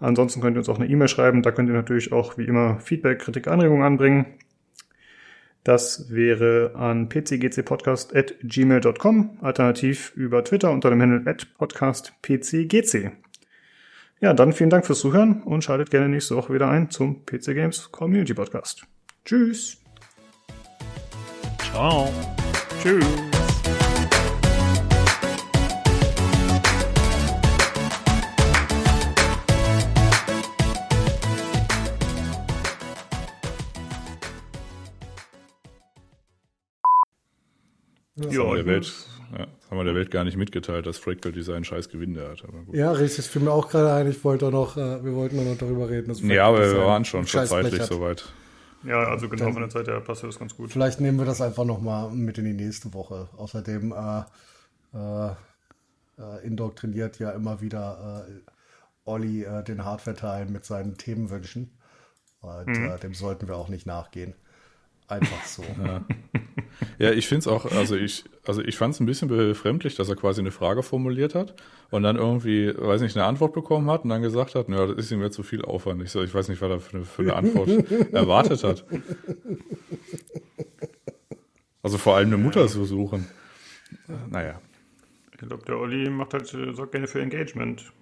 Ansonsten 0.00 0.40
könnt 0.40 0.56
ihr 0.56 0.60
uns 0.60 0.68
auch 0.68 0.78
eine 0.78 0.88
E-Mail 0.88 1.08
schreiben. 1.08 1.42
Da 1.42 1.52
könnt 1.52 1.68
ihr 1.68 1.74
natürlich 1.74 2.12
auch 2.12 2.38
wie 2.38 2.44
immer 2.44 2.80
Feedback, 2.80 3.20
Kritik, 3.20 3.46
Anregungen 3.46 3.84
anbringen. 3.84 4.26
Das 5.64 6.10
wäre 6.10 6.72
an 6.74 7.08
pcgcpodcast.gmail.com, 7.08 9.38
alternativ 9.42 10.12
über 10.16 10.42
Twitter 10.42 10.70
unter 10.70 10.88
dem 10.90 11.02
Handle 11.02 11.30
at 11.30 11.46
podcastpcgc. 11.58 13.12
Ja, 14.20 14.34
dann 14.34 14.52
vielen 14.52 14.70
Dank 14.70 14.86
fürs 14.86 15.00
Zuhören 15.00 15.42
und 15.42 15.64
schaltet 15.64 15.90
gerne 15.90 16.08
nächste 16.08 16.36
Woche 16.36 16.52
wieder 16.52 16.68
ein 16.68 16.90
zum 16.90 17.24
PC 17.24 17.54
Games 17.54 17.90
Community 17.90 18.34
Podcast. 18.34 18.86
Tschüss. 19.24 19.80
Ciao. 21.58 22.12
Tschüss. 22.82 23.29
Welt, 38.70 38.92
ja, 39.32 39.46
das 39.46 39.70
haben 39.70 39.78
wir 39.78 39.84
der 39.84 39.94
Welt 39.94 40.10
gar 40.10 40.24
nicht 40.24 40.36
mitgeteilt, 40.36 40.86
dass 40.86 40.98
Fractal 40.98 41.32
Design 41.32 41.64
scheiß 41.64 41.88
Gewinde 41.88 42.28
hat. 42.28 42.42
Aber 42.44 42.58
gut. 42.62 42.74
Ja, 42.74 42.92
richtig, 42.92 43.16
das 43.16 43.26
fiel 43.26 43.42
mir 43.42 43.52
auch 43.52 43.68
gerade 43.68 43.92
ein. 43.92 44.10
Ich 44.10 44.24
wollte 44.24 44.50
noch, 44.50 44.76
äh, 44.76 45.04
wir 45.04 45.14
wollten 45.14 45.36
nur 45.36 45.44
noch 45.44 45.58
darüber 45.58 45.88
reden. 45.88 46.08
dass 46.08 46.20
Ja, 46.20 46.46
aber 46.46 46.58
wir 46.58 46.64
Design 46.64 46.86
waren 46.86 47.04
schon 47.04 47.26
Scheißblech 47.26 47.62
zeitlich 47.62 47.82
soweit. 47.82 48.24
Ja, 48.82 49.04
also 49.04 49.28
genau 49.28 49.52
von 49.52 49.60
der 49.60 49.70
Zeit 49.70 49.88
her 49.88 50.00
passt 50.00 50.22
das 50.24 50.38
ganz 50.38 50.56
gut. 50.56 50.72
Vielleicht 50.72 51.00
nehmen 51.00 51.18
wir 51.18 51.26
das 51.26 51.40
einfach 51.40 51.64
noch 51.64 51.80
mal 51.80 52.10
mit 52.10 52.38
in 52.38 52.44
die 52.46 52.54
nächste 52.54 52.94
Woche. 52.94 53.28
Außerdem 53.36 53.92
äh, 53.92 54.22
äh, 54.96 55.32
äh, 56.18 56.46
indoktriniert 56.46 57.18
ja 57.18 57.30
immer 57.32 57.60
wieder 57.60 58.26
äh, 58.26 58.50
Olli 59.04 59.44
äh, 59.44 59.62
den 59.64 59.84
Hardware-Teil 59.84 60.46
mit 60.46 60.64
seinen 60.64 60.96
Themenwünschen. 60.96 61.70
Und 62.40 62.74
äh, 62.74 62.98
dem 62.98 63.12
sollten 63.12 63.48
wir 63.48 63.56
auch 63.56 63.68
nicht 63.68 63.86
nachgehen. 63.86 64.34
Einfach 65.10 65.44
so. 65.44 65.62
Ja, 66.98 67.10
ich 67.12 67.28
finde 67.28 67.40
es 67.40 67.46
auch, 67.46 67.64
also 67.72 67.94
ich, 67.96 68.24
also 68.46 68.62
ich 68.62 68.76
fand 68.76 68.94
es 68.94 69.00
ein 69.00 69.06
bisschen 69.06 69.28
befremdlich, 69.28 69.96
dass 69.96 70.08
er 70.08 70.16
quasi 70.16 70.40
eine 70.40 70.50
Frage 70.50 70.82
formuliert 70.82 71.34
hat 71.34 71.54
und 71.90 72.02
dann 72.02 72.16
irgendwie, 72.16 72.72
weiß 72.76 73.00
nicht, 73.02 73.16
eine 73.16 73.26
Antwort 73.26 73.52
bekommen 73.54 73.90
hat 73.90 74.04
und 74.04 74.10
dann 74.10 74.22
gesagt 74.22 74.54
hat, 74.54 74.68
naja, 74.68 74.86
das 74.86 74.96
ist 74.96 75.10
ihm 75.10 75.22
jetzt 75.22 75.34
zu 75.34 75.42
viel 75.42 75.62
Aufwand. 75.62 76.02
Ich 76.02 76.10
so, 76.10 76.22
ich 76.22 76.34
weiß 76.34 76.48
nicht, 76.48 76.60
was 76.62 76.70
er 76.70 76.80
für 76.80 76.96
eine, 76.96 77.04
für 77.04 77.22
eine 77.22 77.34
Antwort 77.36 77.68
erwartet 78.12 78.64
hat. 78.64 78.84
Also 81.82 81.98
vor 81.98 82.16
allem 82.16 82.28
eine 82.28 82.36
Mutter 82.38 82.66
zu 82.68 82.84
suchen. 82.84 83.26
Naja. 84.30 84.60
Ich 85.32 85.38
glaube, 85.38 85.64
der 85.66 85.78
Olli 85.78 86.08
macht 86.10 86.34
halt, 86.34 86.52
äh, 86.54 86.72
sorgt 86.74 86.92
gerne 86.92 87.06
für 87.08 87.20
Engagement. 87.20 87.92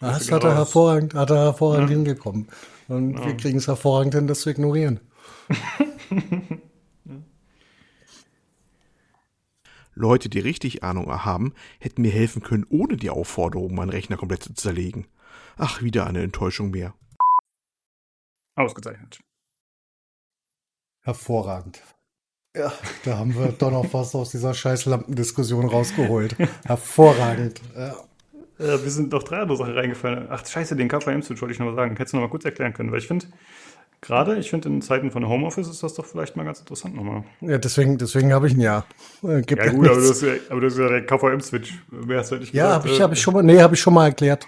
Das 0.00 0.26
du 0.26 0.34
hat 0.34 0.42
er 0.44 0.48
genau 0.50 0.58
hervorragend, 0.60 1.14
hat 1.14 1.30
er 1.30 1.36
hervorragend 1.36 1.90
Ja. 1.90 1.96
hingekommen. 1.96 2.48
Und 2.88 3.24
wir 3.24 3.36
kriegen 3.36 3.58
es 3.58 3.68
hervorragend 3.68 4.14
hin, 4.14 4.26
das 4.26 4.40
zu 4.40 4.50
ignorieren. 4.50 5.00
Leute, 9.94 10.28
die 10.28 10.38
richtig 10.38 10.82
Ahnung 10.82 11.10
haben, 11.24 11.52
hätten 11.78 12.02
mir 12.02 12.10
helfen 12.10 12.42
können, 12.42 12.66
ohne 12.68 12.96
die 12.96 13.10
Aufforderung, 13.10 13.74
meinen 13.74 13.90
Rechner 13.90 14.16
komplett 14.16 14.42
zu 14.42 14.54
zerlegen. 14.54 15.06
Ach, 15.56 15.82
wieder 15.82 16.06
eine 16.06 16.22
Enttäuschung 16.22 16.70
mehr. 16.70 16.94
Ausgezeichnet. 18.54 19.20
Hervorragend. 21.00 21.82
Ja, 22.54 22.72
da 23.04 23.18
haben 23.18 23.34
wir 23.34 23.52
doch 23.52 23.70
noch 23.70 23.92
was 23.92 24.14
aus 24.14 24.30
dieser 24.30 24.54
scheiß 24.54 24.84
Lampendiskussion 24.84 25.66
rausgeholt. 25.68 26.36
Hervorragend. 26.64 27.60
Ja. 27.74 27.96
Äh, 28.58 28.82
wir 28.82 28.90
sind 28.90 29.12
noch 29.12 29.22
drei 29.22 29.38
andere 29.38 29.56
Sachen 29.56 29.72
reingefallen. 29.72 30.26
Ach, 30.30 30.46
scheiße, 30.46 30.76
den 30.76 30.88
KVM-Switch 30.88 31.40
wollte 31.40 31.54
ich 31.54 31.58
noch 31.58 31.66
mal 31.66 31.74
sagen. 31.74 31.96
Hättest 31.96 32.12
du 32.12 32.18
noch 32.18 32.24
mal 32.24 32.30
kurz 32.30 32.44
erklären 32.44 32.72
können, 32.72 32.92
weil 32.92 32.98
ich 32.98 33.06
finde, 33.06 33.26
gerade, 34.02 34.36
ich 34.36 34.50
finde, 34.50 34.68
in 34.68 34.82
Zeiten 34.82 35.10
von 35.10 35.26
Homeoffice 35.26 35.68
ist 35.68 35.82
das 35.82 35.94
doch 35.94 36.04
vielleicht 36.04 36.36
mal 36.36 36.44
ganz 36.44 36.60
interessant 36.60 36.94
nochmal. 36.94 37.24
Ja, 37.40 37.56
deswegen, 37.56 37.96
deswegen 37.96 38.34
habe 38.34 38.46
ich 38.48 38.54
ein 38.54 38.60
Ja. 38.60 38.84
Äh, 39.22 39.40
gibt 39.40 39.64
Ja, 39.64 39.72
gut, 39.72 39.88
aber 39.88 39.96
hast 39.96 40.20
ja, 40.20 40.34
aber 40.50 40.60
du 40.60 40.66
hast 40.66 40.78
ja 40.78 40.88
der 40.88 41.06
KVM-Switch. 41.06 41.78
Wer 41.88 42.18
hast 42.18 42.32
du 42.32 42.36
nicht 42.36 42.52
ja, 42.52 42.74
habe 42.74 42.88
ich, 42.88 42.98
äh, 42.98 43.02
hab 43.02 43.12
ich 43.12 43.22
schon 43.22 43.32
mal, 43.32 43.42
nee, 43.42 43.60
habe 43.60 43.74
ich 43.74 43.80
schon 43.80 43.94
mal 43.94 44.06
erklärt. 44.06 44.46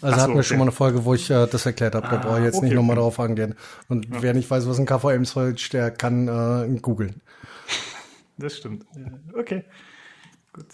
Also 0.00 0.16
so, 0.16 0.22
hatten 0.22 0.32
wir 0.32 0.38
okay. 0.38 0.48
schon 0.48 0.58
mal 0.58 0.64
eine 0.64 0.72
Folge, 0.72 1.04
wo 1.04 1.14
ich 1.14 1.30
äh, 1.30 1.46
das 1.46 1.66
erklärt 1.66 1.94
habe. 1.94 2.08
Da 2.08 2.16
brauche 2.16 2.38
ich 2.38 2.44
jetzt 2.44 2.56
okay, 2.56 2.66
nicht 2.66 2.74
nochmal 2.74 2.96
okay. 2.96 3.04
drauf 3.04 3.20
angehen. 3.20 3.54
Und 3.88 4.06
wer 4.22 4.34
nicht 4.34 4.50
weiß, 4.50 4.66
was 4.66 4.78
ein 4.78 4.86
KVM-Switch, 4.86 5.68
der 5.70 5.90
kann 5.90 6.28
äh, 6.28 6.78
googeln. 6.80 7.20
Das 8.38 8.56
stimmt. 8.56 8.86
Ja, 8.96 9.38
Okay. 9.38 9.64
Gut. 10.52 10.66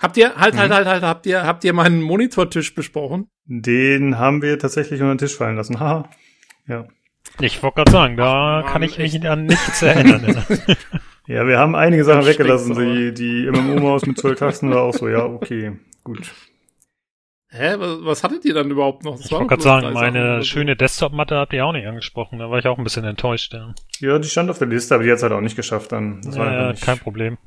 Habt 0.00 0.16
ihr, 0.16 0.34
halt, 0.34 0.56
halt, 0.56 0.72
halt, 0.72 0.86
halt, 0.86 1.02
habt 1.02 1.26
ihr, 1.26 1.42
habt 1.44 1.62
ihr 1.64 1.72
meinen 1.72 2.00
Monitortisch 2.02 2.74
besprochen? 2.74 3.28
Den 3.44 4.18
haben 4.18 4.40
wir 4.42 4.58
tatsächlich 4.58 5.00
unter 5.00 5.14
den 5.14 5.18
Tisch 5.18 5.36
fallen 5.36 5.56
lassen. 5.56 5.78
Haha. 5.80 6.08
Ja. 6.66 6.86
Ich 7.40 7.62
wollte 7.62 7.76
gerade 7.76 7.90
sagen, 7.92 8.16
da 8.16 8.62
Mann, 8.62 8.72
kann 8.72 8.82
ich 8.82 8.98
mich 8.98 9.14
echt. 9.14 9.26
an 9.26 9.44
nichts 9.46 9.82
erinnern. 9.82 10.44
Ja, 11.26 11.46
wir 11.46 11.58
haben 11.60 11.76
einige 11.76 12.02
Sachen 12.02 12.22
Das 12.22 12.26
weggelassen. 12.26 12.74
Die, 12.74 13.14
die 13.14 13.48
MMO-Maus 13.48 14.04
mit 14.04 14.18
zwölf 14.18 14.36
Tasten 14.36 14.68
war 14.70 14.82
auch 14.82 14.94
so, 14.94 15.06
ja, 15.08 15.24
okay, 15.24 15.78
gut. 16.02 16.32
Hä, 17.50 17.74
was, 17.78 18.04
was 18.04 18.24
hattet 18.24 18.44
ihr 18.44 18.54
dann 18.54 18.68
überhaupt 18.68 19.04
noch? 19.04 19.16
Das 19.16 19.26
Ich 19.26 19.30
wollte 19.30 19.46
gerade 19.46 19.62
sagen, 19.62 19.92
meine 19.92 20.38
so. 20.38 20.44
schöne 20.44 20.74
Desktop-Matte 20.74 21.36
habt 21.36 21.52
ihr 21.52 21.64
auch 21.64 21.72
nicht 21.72 21.86
angesprochen. 21.86 22.40
Da 22.40 22.50
war 22.50 22.58
ich 22.58 22.66
auch 22.66 22.78
ein 22.78 22.84
bisschen 22.84 23.04
enttäuscht. 23.04 23.54
Ja, 23.54 23.74
Ja, 24.00 24.18
die 24.18 24.28
stand 24.28 24.50
auf 24.50 24.58
der 24.58 24.66
Liste, 24.66 24.92
aber 24.94 25.04
die 25.04 25.10
hat 25.10 25.18
es 25.18 25.22
halt 25.22 25.32
auch 25.32 25.40
nicht 25.40 25.54
geschafft 25.54 25.92
dann. 25.92 26.20
Das 26.22 26.36
war 26.36 26.52
ja 26.52 26.70
nicht. 26.72 26.82
kein 26.82 26.98
Problem. 26.98 27.38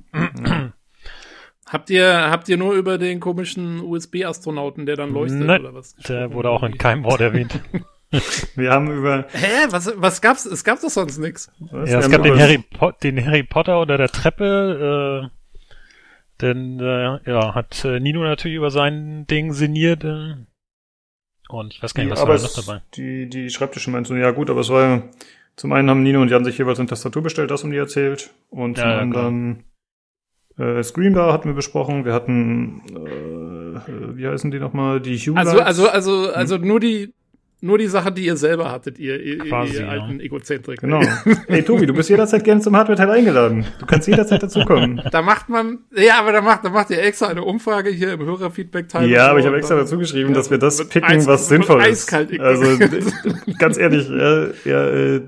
Habt 1.74 1.90
ihr, 1.90 2.30
habt 2.30 2.48
ihr 2.50 2.58
nur 2.58 2.76
über 2.76 3.00
den 3.00 3.20
komischen 3.20 3.82
USB-Astronauten, 3.82 4.86
der 4.86 4.96
dann 4.96 5.12
leuchtet 5.12 5.40
Nein, 5.40 5.62
oder 5.62 5.74
was? 5.74 5.96
Der 6.08 6.32
wurde 6.32 6.52
auch 6.52 6.62
in 6.62 6.78
keinem 6.78 7.04
Wort 7.04 7.20
erwähnt. 7.20 7.60
Wir 8.56 8.70
haben 8.70 8.96
über. 8.96 9.26
Hä, 9.32 9.66
was, 9.72 9.92
was 9.96 10.22
gab's? 10.22 10.46
Es 10.46 10.64
gab 10.64 10.80
doch 10.80 10.92
sonst 10.92 11.18
nix. 11.18 11.52
Was? 11.72 11.90
Ja, 11.90 11.98
es 11.98 12.06
haben 12.06 12.12
gab 12.12 12.22
den 12.22 12.40
Harry, 12.40 12.60
po 12.60 12.92
den 12.92 13.26
Harry 13.26 13.42
Potter 13.42 13.80
unter 13.82 13.98
der 13.98 14.10
Treppe. 14.10 15.32
Äh, 15.32 15.58
Denn 16.42 16.80
äh, 16.80 17.28
ja, 17.28 17.56
hat 17.56 17.84
äh, 17.86 18.00
Nino 18.00 18.22
natürlich 18.22 18.58
über 18.58 18.70
sein 18.70 19.26
Ding 19.26 19.52
sinniert. 19.52 20.04
Äh, 20.04 20.36
und 21.50 21.74
ich 21.74 21.82
weiß 21.82 21.96
gar 21.96 22.04
nicht, 22.04 22.12
was 22.12 22.22
war 22.22 22.38
noch 22.38 22.66
dabei. 22.66 22.84
Die, 22.94 23.28
die 23.28 23.50
Schreibtische 23.50 23.90
meinst 23.90 24.12
du, 24.12 24.16
ja 24.16 24.30
gut, 24.30 24.52
aber 24.52 24.62
es 24.62 24.70
war 24.70 24.84
ja, 24.84 25.04
zum 25.56 25.74
einen 25.74 25.90
haben 25.90 26.04
Nino 26.04 26.22
und 26.22 26.30
Jan 26.30 26.46
sich 26.46 26.60
jeweils 26.60 26.78
eine 26.78 26.88
Tastatur 26.88 27.24
bestellt, 27.24 27.50
das 27.50 27.64
um 27.64 27.72
die 27.72 27.78
erzählt. 27.78 28.30
Und 28.52 28.78
zum 28.78 28.88
Ja, 28.88 28.94
ja, 28.94 29.00
anderen 29.00 29.64
äh, 30.58 30.84
Screenbar 30.84 31.34
hatten 31.34 31.50
wir 31.50 31.56
besprochen. 31.56 32.06
Wir 32.06 32.14
hatten, 32.14 32.82
äh, 32.96 33.00
äh, 33.92 34.18
wie 34.18 34.28
heißen 34.28 34.52
die 34.52 34.60
nochmal? 34.60 35.00
Die 35.02 35.18
Hue 35.18 35.36
Also, 35.38 35.58
Lights. 35.58 35.66
also, 35.68 35.90
also, 35.90 36.32
also 36.34 36.58
nur 36.58 36.80
die, 36.80 37.14
nur 37.62 37.78
die 37.78 37.88
Sache, 37.88 38.12
die 38.12 38.26
ihr 38.26 38.36
selber 38.36 38.70
hattet, 38.72 39.00
ihr, 39.00 39.22
ihr, 39.24 39.38
Quasi, 39.38 39.76
ihr 39.76 39.82
ja. 39.84 39.88
alten 39.88 40.20
Egozentrik. 40.20 40.82
Genau. 40.82 41.02
Ey, 41.48 41.64
Tobi, 41.64 41.86
du 41.86 41.94
bist 41.94 42.10
jederzeit 42.10 42.44
gerne 42.44 42.60
zum 42.60 42.76
Hardware-Teil 42.76 43.10
eingeladen. 43.10 43.66
Du 43.80 43.86
kannst 43.86 44.06
jederzeit 44.08 44.44
dazukommen. 44.44 45.02
Da 45.12 45.22
macht 45.22 45.48
man, 45.48 45.80
ja, 45.96 46.20
aber 46.20 46.34
da 46.34 46.42
macht, 46.42 46.66
da 46.66 46.70
macht 46.70 46.90
ihr 46.90 47.02
extra 47.02 47.28
eine 47.28 47.42
Umfrage 47.44 47.90
hier 47.90 48.12
im 48.14 48.26
Hörerfeedback-Teil. 48.26 49.10
Ja, 49.10 49.30
aber 49.30 49.40
ich 49.40 49.46
habe 49.46 49.56
extra 49.58 49.76
dazu 49.76 49.98
geschrieben, 49.98 50.30
Ja, 50.32 50.36
dass 50.36 50.52
wir 50.52 50.58
das 50.58 50.86
picken, 50.90 51.10
eis- 51.10 51.26
was 51.26 51.48
sinnvoll 51.48 51.80
ist. 51.84 52.14
eiskalt 52.14 52.38
Also, 52.40 52.66
ganz 53.60 53.78
ehrlich, 53.78 54.10
ja, 54.10 54.48
ja, 54.66 54.88
äh, 54.90 55.22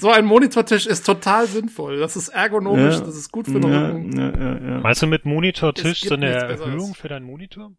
So 0.00 0.10
ein 0.10 0.26
Monitortisch 0.26 0.86
ist 0.86 1.04
total 1.04 1.48
sinnvoll. 1.48 1.98
Das 1.98 2.14
ist 2.14 2.28
ergonomisch, 2.28 2.94
Ja. 2.94 3.00
das 3.00 3.16
ist 3.16 3.32
gut 3.32 3.46
für 3.46 3.58
den 3.58 3.72
ja, 3.72 3.88
Rücken. 3.88 4.16
ja, 4.16 4.30
ja, 4.30 4.70
ja. 4.74 4.80
Meinst 4.80 5.02
du 5.02 5.08
mit 5.08 5.24
Monitortisch 5.24 6.02
so 6.02 6.14
eine. 6.14 6.26
Erhöhung 6.34 6.94
für 6.94 7.08
deinen 7.08 7.26
Monitor? 7.26 7.72